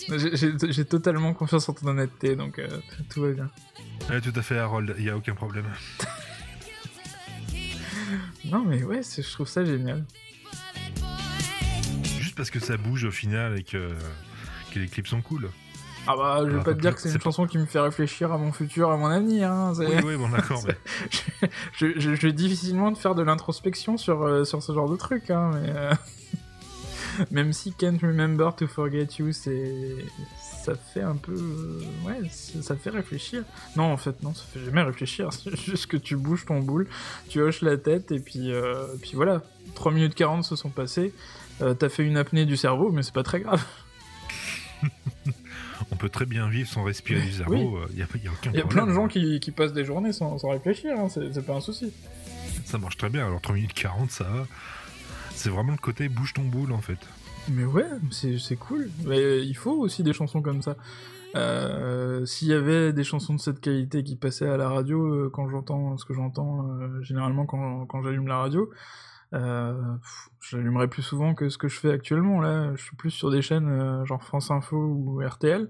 J'ai- 0.10 0.86
totalement 0.86 1.34
confiance 1.34 1.68
en 1.70 1.74
ton 1.74 1.88
honnêteté, 1.88 2.36
donc 2.38 2.60
euh, 2.60 2.68
tout 3.10 3.22
va 3.22 3.32
bien. 3.32 3.50
Ouais, 4.10 4.22
tout 4.22 4.34
à 4.36 4.42
fait, 4.42 4.58
Harold, 4.58 4.96
il 4.98 5.04
n'y 5.04 5.10
a 5.10 5.18
aucun 5.18 5.34
problème. 5.36 5.66
Non, 8.46 8.64
mais 8.66 8.84
ouais, 8.84 9.02
je 9.04 9.30
trouve 9.32 9.48
ça 9.48 9.64
génial. 9.66 10.04
Juste 12.34 12.38
parce 12.38 12.50
que 12.50 12.60
ça 12.60 12.78
bouge 12.78 13.04
au 13.04 13.12
final 13.12 13.60
et 13.60 13.64
que, 13.64 13.90
que 14.74 14.80
les 14.80 14.88
clips 14.88 15.06
sont 15.06 15.22
cool. 15.22 15.50
Ah 16.08 16.16
bah, 16.18 16.38
je 16.40 16.46
vais 16.46 16.52
Alors, 16.54 16.64
pas 16.64 16.74
te 16.74 16.80
dire 16.82 16.96
que 16.96 17.00
c'est 17.02 17.10
une 17.12 17.18
pas- 17.20 17.26
chanson 17.26 17.46
qui 17.46 17.60
me 17.60 17.68
fait 17.68 17.80
réfléchir 17.80 18.34
à 18.34 18.40
mon 18.40 18.52
futur, 18.52 18.90
à 18.90 18.98
mon 18.98 19.06
avenir. 19.06 19.52
Hein, 19.52 19.74
Oui, 19.78 19.86
oui, 20.04 20.16
bon, 20.18 20.30
d'accord, 20.30 20.64
mais 20.68 21.50
je, 21.78 21.94
je, 22.00 22.16
je 22.16 22.22
vais 22.28 22.34
difficilement 22.34 22.90
de 22.92 22.98
faire 22.98 23.14
de 23.14 23.22
l'introspection 23.22 23.98
sur, 23.98 24.24
euh, 24.24 24.46
sur 24.46 24.64
ce 24.64 24.74
genre 24.74 24.90
de 24.90 24.96
truc, 24.96 25.30
hein, 25.30 25.52
mais... 25.54 25.70
euh, 25.76 25.94
Même 27.32 27.54
si 27.54 27.72
Can't 27.72 28.00
Remember 28.02 28.56
to 28.56 28.66
Forget 28.66 29.08
You, 29.20 29.32
c'est... 29.32 29.96
Ça 30.64 30.74
fait 30.74 31.02
un 31.02 31.16
peu... 31.18 31.36
Ouais, 32.04 32.20
ça 32.32 32.76
fait 32.76 32.90
réfléchir. 32.90 33.44
Non, 33.76 33.84
en 33.92 33.98
fait, 33.98 34.24
non, 34.24 34.34
ça 34.34 34.44
fait 34.52 34.66
jamais 34.66 34.82
réfléchir. 34.82 35.30
C'est 35.34 35.56
juste 35.56 35.86
que 35.88 35.98
tu 35.98 36.16
bouges 36.16 36.46
ton 36.46 36.62
boule, 36.62 36.88
tu 37.30 37.42
hoches 37.42 37.62
la 37.62 37.78
tête, 37.78 38.12
et 38.12 38.20
puis, 38.20 38.52
euh, 38.52 38.88
puis 39.02 39.12
voilà. 39.14 39.44
3 39.76 39.92
minutes 39.92 40.16
40 40.16 40.44
se 40.44 40.56
sont 40.56 40.70
passées. 40.70 41.14
Euh, 41.62 41.74
T'as 41.74 41.90
fait 41.90 42.04
une 42.06 42.18
apnée 42.18 42.46
du 42.46 42.58
cerveau, 42.58 42.92
mais 42.92 43.04
c'est 43.04 43.14
pas 43.14 43.24
très 43.24 43.40
grave. 43.42 43.64
on 45.92 45.96
peut 45.96 46.10
très 46.10 46.26
bien 46.26 46.50
vivre 46.50 46.68
sans 46.70 46.84
respirer 46.84 47.22
du 47.22 47.32
cerveau, 47.32 47.56
Oui. 47.56 47.92
il 47.96 48.02
a, 48.02 48.06
y 48.24 48.28
a 48.28 48.32
aucun 48.32 48.52
Il 48.52 48.58
y 48.58 48.60
a 48.60 48.62
problème. 48.62 48.68
plein 48.70 48.88
de 48.88 48.94
gens 48.94 49.08
qui, 49.08 49.40
qui 49.40 49.52
passent 49.52 49.74
des 49.74 49.86
journées 49.86 50.14
sans, 50.14 50.38
sans 50.38 50.50
réfléchir, 50.50 50.94
hein, 50.98 51.08
c'est 51.10 51.46
pas 51.46 51.56
un 51.56 51.62
souci. 51.62 51.94
Ça 52.66 52.78
marche 52.78 52.98
très 52.98 53.10
bien, 53.10 53.26
alors 53.28 53.42
3 53.42 53.56
minutes 53.56 53.74
40, 53.74 54.12
ça 54.12 54.24
va. 54.26 54.48
C'est 55.36 55.50
vraiment 55.50 55.72
le 55.72 55.78
côté 55.78 56.10
bouge 56.10 56.34
ton 56.34 56.44
boule 56.44 56.72
en 56.72 56.82
fait. 56.82 56.98
Mais 57.50 57.66
ouais, 57.66 57.86
c'est 58.12 58.38
c'est 58.40 58.56
cool. 58.56 58.90
Mais 59.06 59.42
il 59.46 59.56
faut 59.56 59.74
aussi 59.74 60.04
des 60.04 60.14
chansons 60.14 60.42
comme 60.42 60.62
ça. 60.62 60.76
Euh, 61.36 62.26
S'il 62.26 62.48
y 62.50 62.54
avait 62.54 62.94
des 62.94 63.04
chansons 63.04 63.34
de 63.34 63.40
cette 63.40 63.60
qualité 63.60 64.04
qui 64.04 64.16
passaient 64.16 64.48
à 64.48 64.56
la 64.56 64.70
radio, 64.70 65.04
euh, 65.04 65.30
quand 65.34 65.50
j'entends 65.50 65.98
ce 65.98 66.06
que 66.06 66.14
j'entends 66.14 66.68
euh, 66.80 67.02
généralement 67.02 67.46
quand, 67.46 67.86
quand 67.88 68.02
j'allume 68.04 68.28
la 68.28 68.38
radio, 68.38 68.70
euh, 69.34 69.96
pff, 69.98 70.30
j'allumerais 70.52 70.88
plus 70.88 71.02
souvent 71.02 71.34
que 71.34 71.50
ce 71.50 71.58
que 71.58 71.68
je 71.68 71.80
fais 71.80 71.92
actuellement. 71.92 72.40
Là, 72.42 72.76
je 72.76 72.84
suis 72.84 72.96
plus 72.96 73.12
sur 73.12 73.32
des 73.32 73.42
chaînes 73.42 73.68
euh, 73.70 74.06
genre 74.06 74.24
France 74.24 74.52
Info 74.52 74.78
ou 74.78 75.22
RTL, 75.26 75.70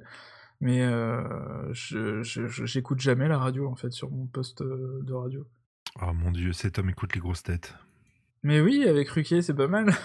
mais 0.61 0.81
euh, 0.81 1.71
j'écoute 1.73 2.99
jamais 2.99 3.27
la 3.27 3.37
radio 3.37 3.69
en 3.69 3.75
fait 3.75 3.91
sur 3.91 4.11
mon 4.11 4.25
poste 4.27 4.61
euh, 4.61 5.01
de 5.03 5.13
radio. 5.13 5.47
Oh 6.01 6.13
mon 6.13 6.31
dieu, 6.31 6.53
cet 6.53 6.79
homme 6.79 6.89
écoute 6.89 7.13
les 7.13 7.21
grosses 7.21 7.43
têtes. 7.43 7.73
Mais 8.45 8.59
oui, 8.59 8.85
avec 8.87 9.07
Ruquier, 9.09 9.41
c'est 9.41 9.53
pas 9.53 9.67
mal. 9.67 9.91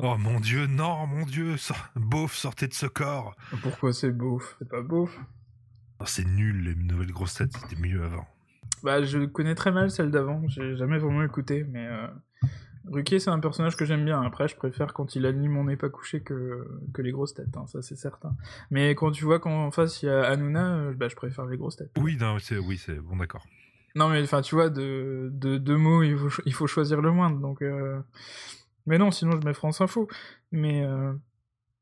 Oh 0.00 0.16
mon 0.18 0.40
dieu, 0.40 0.66
non, 0.66 1.06
mon 1.06 1.24
dieu, 1.24 1.56
sort- 1.56 1.90
beauf, 1.94 2.34
sortez 2.34 2.66
de 2.66 2.74
ce 2.74 2.86
corps. 2.86 3.36
Pourquoi 3.62 3.92
c'est 3.92 4.10
beauf? 4.10 4.56
C'est 4.58 4.68
pas 4.68 4.82
beauf. 4.82 5.16
Oh, 6.00 6.04
c'est 6.06 6.24
nul, 6.26 6.64
les 6.64 6.74
nouvelles 6.74 7.12
grosses 7.12 7.34
têtes, 7.34 7.52
c'était 7.56 7.80
mieux 7.80 8.02
avant. 8.02 8.26
Bah, 8.82 9.04
je 9.04 9.26
connais 9.26 9.54
très 9.54 9.70
mal 9.70 9.90
celle 9.92 10.10
d'avant, 10.10 10.42
j'ai 10.48 10.74
jamais 10.76 10.98
vraiment 10.98 11.22
écouté, 11.22 11.62
mais 11.68 11.86
euh, 11.86 12.08
Ruquier, 12.86 13.18
c'est 13.20 13.30
un 13.30 13.38
personnage 13.40 13.76
que 13.76 13.84
j'aime 13.84 14.04
bien. 14.04 14.22
Après, 14.22 14.48
je 14.48 14.56
préfère 14.56 14.94
quand 14.94 15.14
il 15.14 15.26
anime 15.26 15.56
On 15.56 15.64
n'est 15.64 15.76
pas 15.76 15.88
couché 15.90 16.20
que, 16.20 16.66
que 16.94 17.02
les 17.02 17.12
grosses 17.12 17.34
têtes, 17.34 17.56
hein, 17.56 17.66
ça 17.66 17.82
c'est 17.82 17.96
certain. 17.96 18.34
Mais 18.70 18.94
quand 18.94 19.10
tu 19.10 19.24
vois 19.24 19.38
qu'en 19.38 19.70
face 19.70 20.02
il 20.02 20.06
y 20.06 20.08
a 20.08 20.22
Hanouna, 20.24 20.74
euh, 20.76 20.94
bah, 20.94 21.08
je 21.08 21.14
préfère 21.16 21.44
les 21.46 21.56
grosses 21.56 21.76
têtes. 21.76 21.92
Oui, 21.98 22.16
non, 22.18 22.38
c'est 22.38 22.58
oui, 22.58 22.78
c'est 22.78 22.94
bon, 22.98 23.16
d'accord. 23.16 23.44
Non, 23.94 24.08
mais 24.08 24.22
enfin, 24.22 24.40
tu 24.40 24.54
vois, 24.54 24.70
de, 24.70 25.30
de 25.32 25.58
deux 25.58 25.76
mots, 25.76 26.02
il 26.02 26.16
faut, 26.16 26.30
cho- 26.30 26.42
il 26.46 26.54
faut 26.54 26.66
choisir 26.66 27.00
le 27.02 27.10
moindre, 27.12 27.38
donc. 27.38 27.60
euh, 27.62 28.00
Mais 28.86 28.98
non, 28.98 29.10
sinon 29.10 29.32
je 29.40 29.44
mets 29.46 29.54
France 29.54 29.80
Info. 29.80 30.08
Mais. 30.52 30.84
euh, 30.84 31.12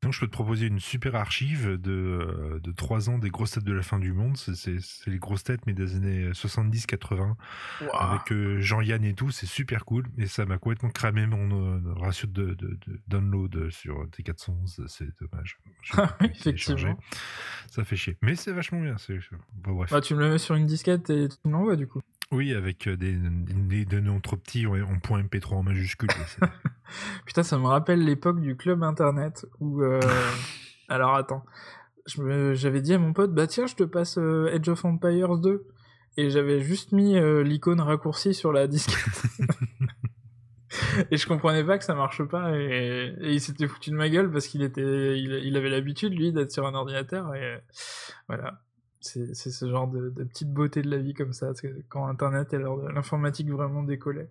Donc 0.02 0.12
je 0.12 0.20
peux 0.20 0.26
te 0.28 0.32
proposer 0.32 0.66
une 0.66 0.78
super 0.78 1.16
archive 1.16 1.72
de, 1.76 1.90
euh, 1.90 2.60
de 2.62 2.70
3 2.70 3.10
ans 3.10 3.18
des 3.18 3.30
grosses 3.30 3.50
têtes 3.52 3.64
de 3.64 3.72
la 3.72 3.82
fin 3.82 3.98
du 3.98 4.12
monde. 4.12 4.36
C'est- 4.36 4.78
les 5.08 5.18
grosses 5.18 5.42
têtes, 5.42 5.66
mais 5.66 5.72
des 5.74 5.96
années 5.96 6.32
70-80, 6.32 7.36
ouah. 7.80 8.12
avec 8.12 8.30
euh, 8.30 8.60
Jean-Yann 8.60 9.02
et 9.04 9.14
tout, 9.14 9.32
c'est 9.32 9.46
super 9.46 9.84
cool. 9.84 10.06
Et 10.16 10.26
ça 10.28 10.46
m'a 10.46 10.58
complètement 10.58 10.90
cramé 10.90 11.26
mon 11.26 11.50
euh, 11.50 11.92
ratio 11.94 12.28
de, 12.28 12.54
de- 12.54 12.78
de 12.86 13.00
download 13.08 13.70
sur 13.70 14.06
T411, 14.10 14.86
c'est 14.86 15.08
dommage. 15.20 15.58
Effectivement. 16.22 16.96
Ça 17.68 17.82
fait 17.84 17.96
chier. 17.96 18.16
Mais 18.22 18.36
c'est 18.36 18.52
vachement 18.52 18.80
bien. 18.80 18.94
bref. 19.64 19.90
Bah, 19.90 20.00
tu 20.00 20.14
me 20.14 20.20
le 20.20 20.30
mets 20.30 20.38
sur 20.38 20.54
une 20.54 20.66
disquette 20.66 21.10
et 21.10 21.28
tu 21.28 21.36
me 21.44 21.52
l'envoies 21.52 21.74
du 21.76 21.88
coup. 21.88 22.00
Oui, 22.30 22.52
avec 22.54 22.86
euh, 22.86 22.96
des, 22.96 23.12
des, 23.14 23.84
des 23.86 24.00
noms 24.00 24.20
trop 24.20 24.36
petits 24.36 24.66
en, 24.66 24.98
point 25.00 25.22
MP3 25.22 25.54
en 25.54 25.62
majuscule. 25.62 26.10
Putain, 27.26 27.42
ça 27.42 27.58
me 27.58 27.66
rappelle 27.66 28.04
l'époque 28.04 28.40
du 28.40 28.56
club 28.56 28.82
internet 28.82 29.46
où. 29.60 29.82
euh, 29.82 30.00
Alors 30.88 31.14
attends. 31.14 31.44
J'avais 32.06 32.80
dit 32.80 32.94
à 32.94 32.98
mon 32.98 33.12
pote, 33.12 33.34
bah 33.34 33.46
tiens, 33.46 33.66
je 33.66 33.74
te 33.74 33.84
passe 33.84 34.18
euh, 34.18 34.54
Age 34.54 34.68
of 34.68 34.84
Empires 34.84 35.36
2. 35.38 35.66
Et 36.16 36.30
j'avais 36.30 36.60
juste 36.60 36.92
mis 36.92 37.16
euh, 37.16 37.42
l'icône 37.42 37.80
raccourcie 37.80 38.34
sur 38.34 38.52
la 38.52 38.66
disquette. 38.66 39.22
et 41.10 41.16
je 41.16 41.26
comprenais 41.28 41.62
pas 41.64 41.78
que 41.78 41.84
ça 41.84 41.94
marche 41.94 42.22
pas. 42.24 42.56
Et, 42.58 43.14
et 43.20 43.32
il 43.32 43.40
s'était 43.40 43.68
foutu 43.68 43.90
de 43.90 43.94
ma 43.94 44.08
gueule 44.08 44.30
parce 44.30 44.48
qu'il 44.48 44.62
était, 44.62 45.18
il, 45.18 45.32
il 45.44 45.56
avait 45.56 45.68
l'habitude, 45.70 46.12
lui, 46.14 46.32
d'être 46.32 46.50
sur 46.50 46.66
un 46.66 46.74
ordinateur. 46.74 47.34
Et 47.34 47.44
euh, 47.44 47.58
voilà. 48.26 48.60
C'est 49.00 49.34
ce 49.34 49.68
genre 49.70 49.88
de, 49.88 50.10
de 50.10 50.24
petite 50.24 50.52
beauté 50.52 50.82
de 50.82 50.90
la 50.90 50.98
vie 50.98 51.14
comme 51.14 51.32
ça. 51.32 51.52
Quand 51.88 52.06
Internet 52.06 52.52
et 52.52 52.58
l'informatique 52.58 53.48
vraiment 53.50 53.82
décollait. 53.82 54.28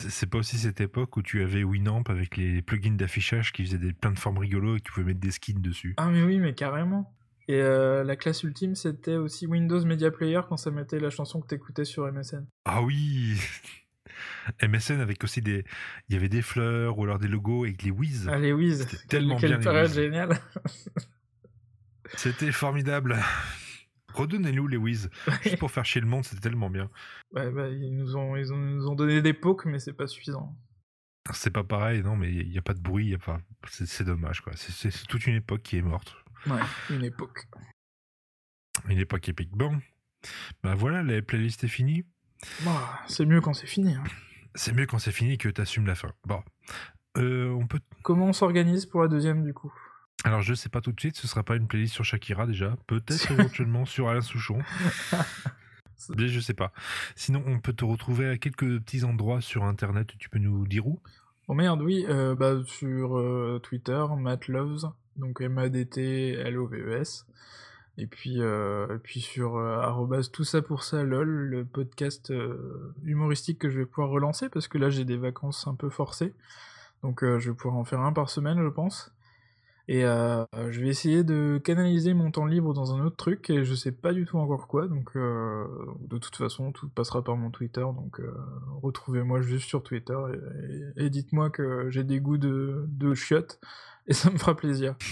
C'est- 0.00 0.26
pas 0.26 0.38
aussi 0.38 0.58
cette 0.58 0.80
époque 0.80 1.16
où 1.16 1.22
tu 1.22 1.42
avais 1.42 1.64
Winamp 1.64 2.04
avec 2.08 2.36
les 2.36 2.60
plugins 2.62 2.96
d'affichage 2.96 3.52
qui 3.52 3.64
faisaient 3.64 3.78
des, 3.78 3.92
plein 3.92 4.12
de 4.12 4.18
formes 4.18 4.38
rigolos 4.38 4.76
et 4.76 4.80
tu 4.80 4.92
pouvais 4.92 5.06
mettre 5.06 5.20
des 5.20 5.30
skins 5.30 5.60
dessus. 5.60 5.94
Ah 5.96 6.08
mais 6.08 6.22
oui, 6.22 6.38
mais 6.38 6.54
carrément. 6.54 7.14
Et 7.48 7.60
euh, 7.60 8.02
la 8.02 8.16
classe 8.16 8.42
ultime, 8.42 8.74
c'était 8.74 9.16
aussi 9.16 9.46
Windows 9.46 9.84
Media 9.84 10.10
Player 10.10 10.40
quand 10.48 10.56
ça 10.56 10.70
mettait 10.70 10.98
la 10.98 11.10
chanson 11.10 11.40
que 11.40 11.46
t'écoutais 11.46 11.84
sur 11.84 12.10
MSN. 12.12 12.44
Ah 12.64 12.82
oui 12.82 13.40
MSN 14.62 15.00
avec 15.00 15.22
aussi 15.24 15.42
des... 15.42 15.64
Il 16.08 16.14
y 16.14 16.18
avait 16.18 16.28
des 16.28 16.42
fleurs 16.42 16.98
ou 16.98 17.04
alors 17.04 17.18
des 17.18 17.28
logos 17.28 17.64
avec 17.64 17.82
les 17.82 17.90
whiz. 17.90 18.28
Allez, 18.28 18.52
Wiz. 18.52 18.86
C'était 18.90 19.06
tellement 19.08 19.36
Quelle 19.36 19.50
bien, 19.50 19.58
les 19.58 19.64
période 19.64 19.92
géniale. 19.92 20.40
C'était 22.16 22.52
formidable. 22.52 23.16
Redonnez-nous 24.16 24.66
les 24.68 24.76
whiz. 24.76 25.10
Juste 25.42 25.58
pour 25.58 25.70
faire 25.70 25.84
chier 25.84 26.00
le 26.00 26.06
monde, 26.06 26.24
c'était 26.24 26.40
tellement 26.40 26.70
bien. 26.70 26.88
Ouais, 27.32 27.50
bah, 27.50 27.68
ils, 27.68 27.94
nous 27.96 28.16
ont, 28.16 28.36
ils 28.36 28.52
ont- 28.52 28.56
nous 28.56 28.88
ont 28.88 28.94
donné 28.94 29.20
des 29.22 29.32
pokes, 29.34 29.66
mais 29.66 29.78
c'est 29.78 29.92
pas 29.92 30.06
suffisant. 30.06 30.56
C'est 31.32 31.50
pas 31.50 31.64
pareil, 31.64 32.02
non, 32.02 32.16
mais 32.16 32.32
il 32.32 32.48
n'y 32.48 32.58
a 32.58 32.62
pas 32.62 32.74
de 32.74 32.80
bruit, 32.80 33.08
y 33.08 33.14
a 33.14 33.18
pas... 33.18 33.40
c'est 33.68 34.04
dommage, 34.04 34.40
quoi. 34.42 34.52
C'est- 34.56 35.06
toute 35.08 35.26
une 35.26 35.34
époque 35.36 35.62
qui 35.62 35.76
est 35.76 35.82
morte. 35.82 36.16
Ouais, 36.46 36.60
une 36.90 37.02
époque. 37.04 37.46
Une 38.88 38.98
époque 38.98 39.28
épique. 39.28 39.50
Bon, 39.50 39.80
bah 40.62 40.74
voilà, 40.74 41.02
la 41.02 41.20
playlist 41.22 41.64
est 41.64 41.68
finie. 41.68 42.04
Bah, 42.64 43.00
c'est 43.08 43.26
mieux 43.26 43.40
quand 43.40 43.54
c'est 43.54 43.66
fini. 43.66 43.94
hein. 43.94 44.04
C'est 44.54 44.72
mieux 44.72 44.86
quand 44.86 44.98
c'est 44.98 45.12
fini 45.12 45.36
que 45.38 45.48
t'assumes 45.48 45.86
la 45.86 45.94
fin. 45.94 46.12
Bon, 46.24 46.42
Euh, 47.18 47.50
on 47.50 47.66
peut. 47.66 47.80
Comment 48.02 48.26
on 48.26 48.32
s'organise 48.32 48.86
pour 48.86 49.02
la 49.02 49.08
deuxième, 49.08 49.42
du 49.44 49.52
coup? 49.54 49.72
Alors 50.26 50.42
je 50.42 50.54
sais 50.54 50.68
pas 50.68 50.80
tout 50.80 50.90
de 50.90 50.98
suite, 50.98 51.16
ce 51.16 51.28
sera 51.28 51.44
pas 51.44 51.54
une 51.54 51.68
playlist 51.68 51.94
sur 51.94 52.04
Shakira 52.04 52.48
déjà, 52.48 52.76
peut-être 52.88 53.30
éventuellement 53.38 53.84
sur 53.84 54.08
Alain 54.08 54.20
Souchon. 54.20 54.58
Mais 56.16 56.26
je 56.26 56.40
sais 56.40 56.52
pas. 56.52 56.72
Sinon, 57.14 57.44
on 57.46 57.60
peut 57.60 57.72
te 57.72 57.84
retrouver 57.84 58.28
à 58.30 58.36
quelques 58.36 58.80
petits 58.80 59.04
endroits 59.04 59.40
sur 59.40 59.62
Internet. 59.62 60.08
Tu 60.18 60.28
peux 60.28 60.40
nous 60.40 60.66
dire 60.66 60.88
où? 60.88 60.98
Oh 61.46 61.54
merde, 61.54 61.80
oui, 61.80 62.04
euh, 62.08 62.34
bah, 62.34 62.56
sur 62.66 63.16
euh, 63.16 63.60
Twitter, 63.62 64.04
Matt 64.18 64.48
Loves, 64.48 64.90
donc 65.14 65.40
M-A-D-T-L-O-V-E-S. 65.40 67.24
Et 67.96 68.08
puis, 68.08 68.42
euh, 68.42 68.96
et 68.96 68.98
puis 68.98 69.20
sur 69.20 69.58
euh, 69.58 70.22
tout 70.32 70.42
ça 70.42 70.60
pour 70.60 70.82
ça 70.82 71.04
lol, 71.04 71.28
le 71.28 71.64
podcast 71.64 72.32
euh, 72.32 72.92
humoristique 73.04 73.60
que 73.60 73.70
je 73.70 73.78
vais 73.78 73.86
pouvoir 73.86 74.10
relancer 74.10 74.48
parce 74.48 74.66
que 74.66 74.76
là 74.76 74.90
j'ai 74.90 75.04
des 75.04 75.16
vacances 75.16 75.68
un 75.68 75.76
peu 75.76 75.88
forcées. 75.88 76.34
Donc 77.04 77.20
je 77.22 77.50
vais 77.50 77.54
pouvoir 77.54 77.76
en 77.76 77.84
faire 77.84 78.00
un 78.00 78.12
par 78.12 78.28
semaine, 78.28 78.60
je 78.60 78.68
pense. 78.68 79.12
Et 79.88 80.04
euh, 80.04 80.44
je 80.70 80.80
vais 80.80 80.88
essayer 80.88 81.22
de 81.22 81.60
canaliser 81.62 82.12
mon 82.12 82.32
temps 82.32 82.46
libre 82.46 82.74
dans 82.74 82.92
un 82.94 83.04
autre 83.04 83.14
truc 83.16 83.50
et 83.50 83.64
je 83.64 83.72
sais 83.74 83.92
pas 83.92 84.12
du 84.12 84.24
tout 84.24 84.36
encore 84.36 84.66
quoi. 84.66 84.88
Donc 84.88 85.10
euh, 85.16 85.64
de 86.00 86.18
toute 86.18 86.34
façon, 86.34 86.72
tout 86.72 86.88
passera 86.88 87.22
par 87.22 87.36
mon 87.36 87.50
Twitter. 87.50 87.82
Donc 87.82 88.18
euh, 88.18 88.34
retrouvez-moi 88.82 89.42
juste 89.42 89.68
sur 89.68 89.84
Twitter 89.84 90.16
et, 90.96 91.02
et- 91.02 91.06
et 91.06 91.10
dites-moi 91.10 91.50
que 91.50 91.88
j'ai 91.90 92.02
des 92.02 92.18
goûts 92.18 92.36
de, 92.38 92.84
de 92.88 93.14
chiottes 93.14 93.60
et 94.08 94.12
ça 94.12 94.30
me 94.30 94.38
fera 94.38 94.56
plaisir. 94.56 94.96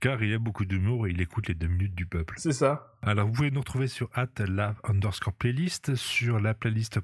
Car 0.00 0.22
il 0.22 0.32
a 0.32 0.38
beaucoup 0.38 0.64
d'humour 0.64 1.06
et 1.06 1.10
il 1.10 1.20
écoute 1.20 1.48
les 1.48 1.54
deux 1.54 1.66
minutes 1.66 1.94
du 1.94 2.06
peuple. 2.06 2.34
C'est 2.38 2.52
ça. 2.52 2.94
Alors 3.02 3.26
vous 3.26 3.32
pouvez 3.34 3.50
nous 3.50 3.60
retrouver 3.60 3.86
sur 3.86 4.08
at 4.14 4.28
la 4.48 4.74
underscore 4.84 5.34
playlist, 5.34 5.94
sur 5.94 6.40
la 6.40 6.54
playlist 6.54 6.96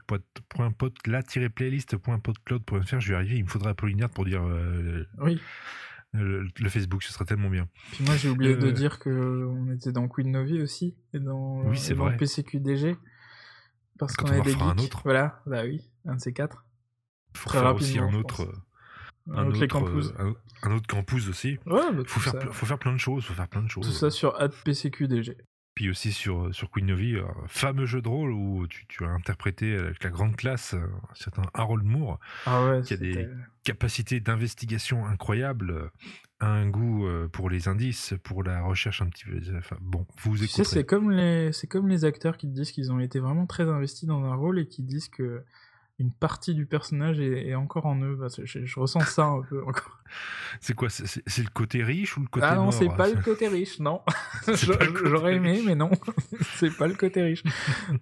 la-playlist.podcloud.fr. 1.07 3.01
Je 3.01 3.09
vais 3.11 3.15
arriver, 3.17 3.37
il 3.37 3.45
me 3.45 3.49
faudra 3.49 3.71
Apollinaire 3.71 4.09
pour 4.09 4.25
dire 4.25 4.43
Oui. 5.19 5.41
Le, 6.13 6.49
le 6.59 6.69
Facebook, 6.69 7.03
ce 7.03 7.13
serait 7.13 7.25
tellement 7.27 7.51
bien. 7.51 7.69
Puis 7.93 8.05
moi 8.05 8.17
j'ai 8.17 8.29
oublié 8.31 8.57
de 8.57 8.69
Euh, 8.69 8.73
dire 8.73 8.99
que 8.99 9.11
on 9.47 9.71
était 9.73 9.93
dans 9.93 10.09
Queen 10.09 10.31
Novi 10.31 10.61
aussi 10.63 10.97
et 11.13 11.19
dans, 11.21 11.63
Oui, 11.65 11.79
et 11.91 11.95
dans. 11.95 12.17
PCQDG. 12.17 12.97
Parce 13.99 14.15
qu'on 14.17 14.29
on 14.29 14.33
est 14.33 14.41
en 14.41 14.45
des 14.45 14.51
fera 14.53 14.71
un 14.71 14.77
geeks. 14.77 14.85
autre. 14.87 15.01
Voilà, 15.05 15.43
bah 15.47 15.63
oui, 15.65 15.81
un 16.05 16.17
de 16.17 16.21
ces 16.21 16.33
quatre. 16.33 16.65
faut 17.35 17.49
Très 17.51 17.61
faire 17.61 17.75
aussi 17.75 17.99
un 17.99 18.13
autre, 18.15 18.51
Un 19.31 19.39
un 19.39 19.47
autre 19.49 19.63
autre, 19.63 19.67
campus. 19.67 20.13
euh, 20.19 20.33
un, 20.63 20.71
un 20.71 20.77
autre 20.77 20.87
campus 20.87 21.29
aussi. 21.29 21.59
Ouais, 21.67 21.93
bah, 21.93 22.03
faut 22.07 22.21
faire, 22.21 22.33
ça. 22.33 22.41
faut 22.53 22.67
faire 22.67 22.79
plein 22.79 22.93
de 22.93 22.99
choses, 22.99 23.25
faut 23.25 23.35
faire 23.35 23.49
plein 23.49 23.63
de 23.63 23.69
choses. 23.71 23.87
Tout 23.87 23.93
ça 23.93 24.11
sur 24.11 24.35
PCQDG. 24.65 25.37
Puis 25.77 25.91
aussi 25.91 26.11
sur, 26.11 26.55
sur 26.55 26.71
Queen 26.71 26.87
Novi, 26.87 27.19
un 27.19 27.47
fameux 27.49 27.85
jeu 27.85 28.01
de 28.01 28.09
rôle 28.09 28.33
où 28.33 28.67
tu, 28.67 28.87
tu 28.87 29.05
as 29.05 29.11
interprété 29.11 29.77
avec 29.77 30.03
la 30.03 30.09
grande 30.09 30.35
classe 30.35 30.73
euh, 30.73 30.79
un 30.79 31.15
certain 31.15 31.43
Harold 31.53 31.85
Moore, 31.85 32.19
Ah 32.47 32.65
ouais, 32.65 32.81
qui 32.81 32.95
a 32.95 32.97
des 32.97 33.29
capacités 33.63 34.19
d'investigation 34.19 35.05
incroyables, 35.05 35.71
euh, 35.71 35.89
un 36.41 36.67
goût 36.67 37.07
euh, 37.07 37.29
pour 37.29 37.51
les 37.51 37.69
indices, 37.69 38.15
pour 38.25 38.43
la 38.43 38.63
recherche 38.63 39.03
un 39.03 39.09
petit 39.11 39.27
peu. 39.27 39.39
Enfin, 39.59 39.77
bon, 39.83 40.07
vous 40.23 40.43
écouterez. 40.43 40.65
c'est 40.65 40.85
comme 40.85 41.11
les, 41.11 41.53
c'est 41.53 41.67
comme 41.67 41.89
les 41.89 42.07
acteurs 42.07 42.39
qui 42.39 42.47
te 42.47 42.55
disent 42.55 42.73
qu'ils 42.73 42.91
ont 42.91 42.99
été 42.99 43.21
vraiment 43.21 43.45
très 43.47 43.69
investis 43.69 44.09
dans 44.09 44.25
un 44.25 44.35
rôle 44.35 44.59
et 44.59 44.67
qui 44.67 44.83
disent 44.83 45.11
que 45.11 45.45
une 45.99 46.13
partie 46.13 46.55
du 46.55 46.67
personnage 46.67 47.19
est, 47.21 47.49
est 47.49 47.55
encore 47.55 47.87
en 47.87 47.99
eux. 48.03 48.19
Je, 48.45 48.65
je 48.67 48.81
ressens 48.81 49.01
ça 49.01 49.25
un 49.25 49.41
peu 49.43 49.63
encore. 49.65 49.99
C'est 50.61 50.75
quoi 50.75 50.89
C'est 50.91 51.43
le 51.43 51.49
côté 51.53 51.83
riche 51.83 52.17
ou 52.17 52.21
le 52.21 52.27
côté 52.29 52.47
ah 52.49 52.55
non, 52.57 52.71
c'est 52.71 52.89
pas 52.89 53.09
le 53.09 53.21
côté 53.21 53.49
riche, 53.59 53.81
non. 53.81 54.03
J'aurais 54.47 55.35
aimé, 55.37 55.53
riche. 55.53 55.65
mais 55.67 55.75
non. 55.75 55.91
c'est 56.57 56.75
pas 56.77 56.87
le 56.87 56.95
côté 56.95 57.23
riche. 57.23 57.43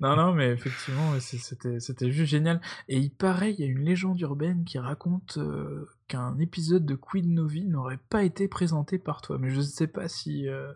non, 0.00 0.16
non, 0.16 0.34
mais 0.34 0.50
effectivement, 0.50 1.12
c'était, 1.20 2.12
juste 2.12 2.30
génial. 2.30 2.60
Et 2.88 2.98
il 2.98 3.10
paraît, 3.10 3.52
il 3.52 3.60
y 3.60 3.62
a 3.62 3.66
une 3.66 3.80
légende 3.84 4.20
urbaine 4.20 4.64
qui 4.64 4.78
raconte 4.78 5.38
euh, 5.38 5.88
qu'un 6.08 6.36
épisode 6.38 6.84
de 6.84 6.94
Queen 6.96 7.32
Novi 7.32 7.64
n'aurait 7.64 7.98
pas 8.10 8.22
été 8.24 8.48
présenté 8.48 8.98
par 8.98 9.22
toi. 9.22 9.38
Mais 9.40 9.50
je 9.50 9.56
ne 9.56 9.62
sais 9.62 9.86
pas 9.86 10.08
si. 10.08 10.46
euh, 10.48 10.72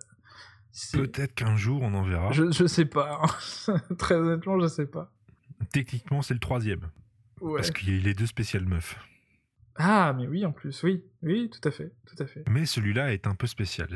Peut-être 0.93 1.35
qu'un 1.35 1.57
jour 1.57 1.83
on 1.83 1.93
en 1.95 2.05
verra. 2.05 2.31
Je, 2.33 2.51
je 2.53 2.67
sais 2.67 2.85
pas. 2.87 3.21
hein. 3.69 3.75
Très 3.99 4.15
honnêtement, 4.15 4.59
je 4.61 4.69
sais 4.69 4.87
pas. 4.87 5.11
Techniquement, 5.73 6.23
c'est 6.23 6.35
le 6.35 6.41
troisième. 6.41 6.89
Ouais. 7.41 7.57
Parce 7.57 7.71
qu'il 7.71 7.95
y 7.95 7.99
a 7.99 8.03
les 8.03 8.15
deux 8.15 8.27
spéciales 8.27 8.65
meufs. 8.67 8.97
Ah, 9.81 10.13
mais 10.17 10.27
oui, 10.27 10.45
en 10.45 10.51
plus, 10.51 10.83
oui. 10.83 11.05
Oui, 11.23 11.51
tout 11.51 11.61
à 11.69 11.71
fait. 11.71 11.93
Tout 12.07 12.21
à 12.21 12.27
fait. 12.27 12.43
Mais 12.49 12.67
celui-là 12.67 13.13
est 13.13 13.29
un 13.29 13.37
peu 13.37 13.47
spécial. 13.47 13.89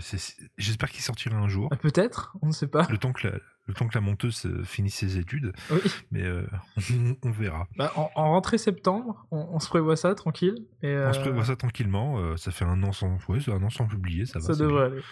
J'espère 0.56 0.89
qu'il 0.90 1.02
sortira 1.02 1.36
un 1.36 1.48
jour. 1.48 1.69
Ah, 1.73 1.77
Peut-être, 1.77 2.36
on 2.40 2.47
ne 2.47 2.52
sait 2.52 2.69
pas. 2.69 2.86
Le 2.89 2.98
temps 2.98 3.12
que 3.12 3.27
la, 3.27 3.35
le 3.66 3.74
temps 3.74 3.89
que 3.89 3.94
la 3.97 4.01
monteuse 4.01 4.47
euh, 4.47 4.62
finisse 4.62 4.94
ses 4.94 5.19
études. 5.19 5.52
Oui. 5.73 5.81
Mais 6.12 6.23
euh, 6.23 6.47
on, 6.93 7.16
on 7.24 7.31
verra. 7.32 7.66
Bah, 7.77 7.93
en, 7.97 8.12
en 8.14 8.31
rentrée 8.31 8.59
septembre, 8.59 9.27
on, 9.32 9.39
on 9.39 9.59
se 9.59 9.69
prévoit 9.69 9.97
ça 9.97 10.14
tranquille. 10.14 10.66
Et, 10.82 10.94
On 10.97 11.12
se 11.12 11.19
euh, 11.19 11.23
prévoit 11.23 11.44
ça 11.47 11.56
tranquillement. 11.56 12.16
euh, 12.20 12.36
ça 12.36 12.52
fait 12.52 12.64
un 12.64 12.81
an 12.85 12.93
sans, 12.93 13.19
ouais, 13.28 13.40
un 13.48 13.62
an 13.64 13.70
sans 13.70 13.89
publier. 13.89 14.24
Ça, 14.24 14.39
va, 14.39 14.47
Ça 14.47 14.55
devrait 14.55 14.86
bien. 14.89 14.93
aller. 14.98 15.05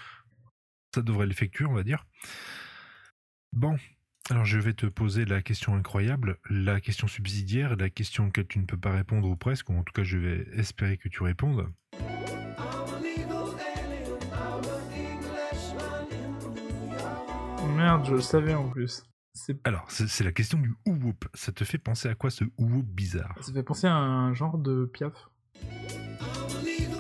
Ça 0.95 1.03
devrait 1.03 1.27
l'effectuer, 1.27 1.65
on 1.65 1.73
va 1.75 1.83
dire. 1.83 2.07
Bon. 3.53 3.77
Alors 4.29 4.45
je 4.45 4.59
vais 4.59 4.75
te 4.75 4.87
poser 4.87 5.25
la 5.25 5.43
question 5.43 5.75
incroyable, 5.75 6.39
la 6.49 6.81
question 6.81 7.09
subsidiaire, 7.09 7.77
la 7.77 7.91
question 7.91 8.27
auquel 8.27 8.47
tu 8.47 8.59
ne 8.59 8.65
peux 8.65 8.77
pas 8.77 8.93
répondre 8.93 9.29
ou 9.29 9.37
presque, 9.37 9.71
ou 9.71 9.77
en 9.77 9.83
tout 9.83 9.93
cas 9.93 10.05
je 10.05 10.19
vais 10.19 10.47
espérer 10.55 10.99
que 10.99 11.09
tu 11.09 11.23
répondes. 11.23 11.67
Merde, 17.77 18.05
je 18.07 18.15
le 18.15 18.21
savais 18.21 18.55
en 18.55 18.69
plus. 18.69 19.03
Alors, 19.65 19.87
c'est 19.89 20.23
la 20.23 20.33
question 20.33 20.59
du 20.59 20.75
ou-whoop. 20.87 21.25
Ça 21.35 21.51
te 21.51 21.65
fait 21.65 21.79
penser 21.79 22.09
à 22.09 22.15
quoi 22.15 22.31
ce 22.31 22.45
ou-whoop 22.59 22.85
bizarre? 22.85 23.35
Ça 23.41 23.53
fait 23.53 23.63
penser 23.63 23.87
à 23.87 23.95
un 23.95 24.35
genre 24.35 24.59
de 24.59 24.85
piaf. 24.85 25.31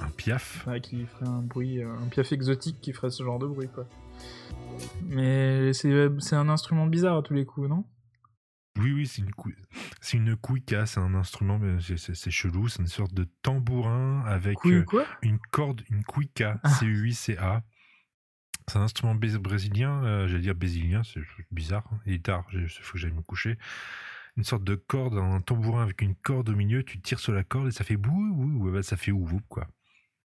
Un 0.00 0.10
piaf? 0.16 0.66
Ouais, 0.66 0.80
qui 0.80 1.04
ferait 1.04 1.28
un 1.28 1.42
bruit, 1.42 1.82
euh, 1.82 1.92
un 1.92 2.06
piaf 2.06 2.32
exotique 2.32 2.80
qui 2.80 2.92
ferait 2.92 3.10
ce 3.10 3.22
genre 3.22 3.38
de 3.38 3.46
bruit, 3.46 3.68
quoi. 3.68 3.86
Mais 5.06 5.72
c'est 5.72 6.34
un 6.36 6.48
instrument 6.48 6.86
bizarre 6.86 7.18
à 7.18 7.22
tous 7.22 7.34
les 7.34 7.44
coups, 7.44 7.68
non 7.68 7.84
Oui, 8.78 8.92
oui, 8.92 9.06
c'est 9.06 9.22
une, 9.22 9.32
cou... 9.32 9.50
c'est 10.00 10.16
une 10.18 10.36
cuica, 10.36 10.86
c'est 10.86 11.00
un 11.00 11.14
instrument, 11.14 11.58
c'est- 11.80 12.30
chelou, 12.30 12.68
c'est 12.68 12.80
une 12.80 12.86
sorte 12.88 13.12
de 13.12 13.24
tambourin 13.42 14.22
avec 14.26 14.58
euh, 14.66 14.82
quoi 14.84 15.04
une 15.22 15.38
corde, 15.50 15.82
une 15.90 16.04
cuica, 16.04 16.60
Ah. 16.62 16.68
C-U-I-C-A. 16.70 17.62
C'est 18.68 18.78
un 18.78 18.82
instrument 18.82 19.16
brésilien, 19.16 20.04
euh, 20.04 20.28
j'allais 20.28 20.42
dire 20.42 20.54
brésilien, 20.54 21.02
c'est 21.02 21.20
bizarre, 21.50 21.82
hein. 21.92 21.98
il 22.06 22.12
est 22.14 22.24
tard, 22.24 22.44
il 22.52 22.68
faut 22.68 22.92
que 22.92 22.98
j'aille 22.98 23.10
me 23.10 23.22
coucher. 23.22 23.58
Une 24.36 24.44
sorte 24.44 24.62
de 24.62 24.76
corde, 24.76 25.16
un 25.18 25.40
tambourin 25.40 25.82
avec 25.82 26.02
une 26.02 26.14
corde 26.14 26.48
au 26.50 26.54
milieu, 26.54 26.84
tu 26.84 27.00
tires 27.00 27.18
sur 27.18 27.32
la 27.32 27.42
corde 27.42 27.66
et 27.66 27.72
ça 27.72 27.82
fait 27.82 27.96
bouh, 27.96 28.32
bouh, 28.32 28.70
bah, 28.70 28.84
ça 28.84 28.96
fait 28.96 29.10
ouh, 29.10 29.40
quoi. 29.48 29.66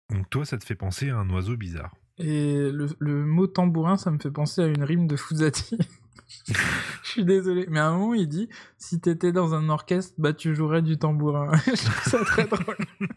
Donc 0.10 0.30
toi, 0.30 0.46
ça 0.46 0.58
te 0.58 0.64
fait 0.66 0.76
penser 0.76 1.10
à 1.10 1.18
un 1.18 1.30
oiseau 1.30 1.58
bizarre. 1.58 1.94
Et 2.22 2.72
le, 2.72 2.88
le 3.00 3.26
mot 3.26 3.48
tambourin, 3.48 3.98
ça 3.98 4.12
me 4.12 4.20
fait 4.20 4.32
penser 4.32 4.62
à 4.62 4.68
une 4.68 4.84
rime 4.84 5.08
de 5.08 5.16
Fouzati. 5.16 5.78
Je 7.04 7.10
suis 7.10 7.26
désolé, 7.26 7.66
mais 7.70 7.80
à 7.80 7.88
un 7.88 7.98
moment, 7.98 8.14
il 8.14 8.28
dit 8.28 8.50
si 8.78 9.00
t'étais 9.00 9.32
dans 9.32 9.54
un 9.54 9.70
orchestre, 9.70 10.14
bah 10.18 10.34
tu 10.34 10.56
jouerais 10.56 10.82
du 10.82 10.98
tambourin. 10.98 11.52
je 11.66 11.84
trouve 11.84 12.04
ça 12.04 12.26
très 12.26 12.46
drôle. 12.46 12.78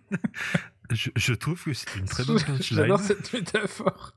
Je, 0.90 1.10
je 1.16 1.32
trouve 1.32 1.62
que 1.62 1.72
c'est 1.72 1.96
une 1.96 2.04
très 2.04 2.24
bonne 2.24 2.38
punchline. 2.38 2.78
J'adore 2.78 3.00
cette 3.00 3.32
métaphore. 3.32 4.14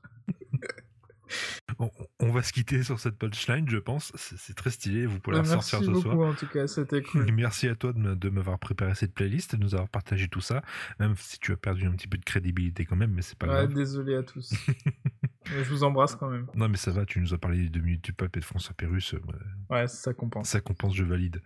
On, 1.78 1.90
on 2.20 2.30
va 2.32 2.42
se 2.42 2.52
quitter 2.52 2.82
sur 2.82 2.98
cette 2.98 3.16
punchline, 3.16 3.68
je 3.68 3.76
pense. 3.78 4.10
C'est 4.16 4.54
très 4.56 4.70
stylé, 4.70 5.06
vous 5.06 5.20
pourrez 5.20 5.36
la 5.36 5.42
ressortir 5.42 5.80
ce 5.80 5.84
beaucoup, 5.86 6.00
soir. 6.10 6.28
en 6.30 6.34
tout 6.34 6.46
cas, 6.48 6.66
c'était 6.66 7.02
cool. 7.02 7.30
Merci 7.32 7.68
à 7.68 7.74
toi 7.76 7.92
de 7.92 8.14
de 8.14 8.28
m'avoir 8.28 8.58
préparé 8.58 8.94
cette 8.94 9.14
playlist, 9.14 9.54
de 9.54 9.60
nous 9.62 9.74
avoir 9.74 9.88
partagé 9.88 10.28
tout 10.28 10.40
ça, 10.40 10.62
même 10.98 11.14
si 11.16 11.38
tu 11.38 11.52
as 11.52 11.56
perdu 11.56 11.86
un 11.86 11.92
petit 11.92 12.08
peu 12.08 12.18
de 12.18 12.24
crédibilité 12.24 12.84
quand 12.84 12.96
même, 12.96 13.12
mais 13.12 13.22
c'est 13.22 13.38
pas 13.38 13.46
Ouais, 13.46 13.52
grave. 13.52 13.74
désolé 13.74 14.16
à 14.16 14.22
tous. 14.22 14.52
Je 15.46 15.62
vous 15.70 15.82
embrasse 15.84 16.14
quand 16.16 16.28
même. 16.28 16.46
Non 16.54 16.68
mais 16.68 16.76
ça 16.76 16.90
va, 16.90 17.06
tu 17.06 17.20
nous 17.20 17.32
as 17.32 17.38
parlé 17.38 17.58
des 17.62 17.68
deux 17.70 17.80
minutes 17.80 18.04
du 18.04 18.12
peuple 18.12 18.38
et 18.38 18.40
de 18.40 18.44
François 18.44 18.74
Pérus, 18.74 19.14
euh, 19.14 19.18
ouais, 19.20 19.76
Ouais, 19.76 19.88
ça 19.88 20.12
compense. 20.12 20.48
ça 20.50 20.60
compense, 20.60 20.94
je 20.94 21.04
valide. 21.04 21.40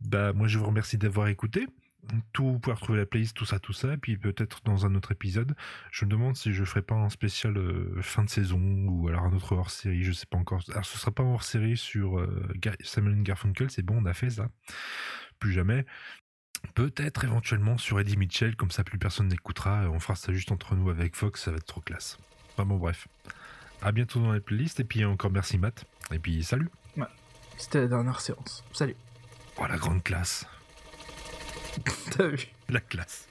Bah 0.00 0.32
moi 0.32 0.46
je 0.46 0.58
vous 0.58 0.66
remercie 0.66 0.98
d'avoir 0.98 1.26
écouté. 1.28 1.66
Tout, 2.32 2.44
vous 2.44 2.58
pouvez 2.58 2.74
retrouver 2.74 2.98
la 2.98 3.06
playlist, 3.06 3.36
tout 3.36 3.44
ça, 3.44 3.58
tout 3.58 3.72
ça, 3.72 3.94
et 3.94 3.96
puis 3.96 4.16
peut-être 4.16 4.60
dans 4.64 4.86
un 4.86 4.94
autre 4.94 5.12
épisode, 5.12 5.54
je 5.90 6.04
me 6.04 6.10
demande 6.10 6.36
si 6.36 6.52
je 6.52 6.64
ferai 6.64 6.82
pas 6.82 6.94
un 6.94 7.08
spécial 7.08 7.56
euh, 7.56 8.00
fin 8.02 8.24
de 8.24 8.30
saison 8.30 8.60
ou 8.60 9.08
alors 9.08 9.24
un 9.24 9.32
autre 9.32 9.52
hors 9.52 9.70
série, 9.70 10.02
je 10.02 10.12
sais 10.12 10.26
pas 10.26 10.38
encore. 10.38 10.62
Alors 10.70 10.84
ce 10.84 10.98
sera 10.98 11.10
pas 11.10 11.22
un 11.22 11.32
hors 11.32 11.42
série 11.42 11.76
sur 11.76 12.18
euh, 12.18 12.52
Simon 12.82 13.22
Garfunkel, 13.22 13.70
c'est 13.70 13.82
bon, 13.82 13.98
on 14.02 14.06
a 14.06 14.14
fait 14.14 14.30
ça. 14.30 14.48
Plus 15.38 15.52
jamais. 15.52 15.86
Peut-être 16.74 17.24
éventuellement 17.24 17.76
sur 17.76 18.00
Eddie 18.00 18.16
Mitchell, 18.16 18.56
comme 18.56 18.70
ça 18.70 18.84
plus 18.84 18.98
personne 18.98 19.28
n'écoutera, 19.28 19.88
on 19.90 20.00
fera 20.00 20.14
ça 20.14 20.32
juste 20.32 20.52
entre 20.52 20.74
nous 20.74 20.90
avec 20.90 21.16
Fox, 21.16 21.42
ça 21.42 21.50
va 21.50 21.58
être 21.58 21.66
trop 21.66 21.80
classe. 21.80 22.18
Enfin 22.52 22.64
bon, 22.64 22.76
bref. 22.76 23.08
À 23.82 23.92
bientôt 23.92 24.20
dans 24.20 24.32
la 24.32 24.40
playlist, 24.40 24.80
et 24.80 24.84
puis 24.84 25.04
encore 25.04 25.30
merci 25.30 25.58
Matt, 25.58 25.84
et 26.10 26.18
puis 26.18 26.42
salut. 26.42 26.70
C'était 27.56 27.80
la 27.80 27.88
dernière 27.88 28.20
séance. 28.20 28.64
Salut. 28.72 28.96
Oh 29.58 29.66
la 29.66 29.76
grande 29.76 30.02
classe. 30.02 30.46
T'as 32.16 32.26
vu 32.26 32.48
La 32.68 32.80
classe. 32.80 33.26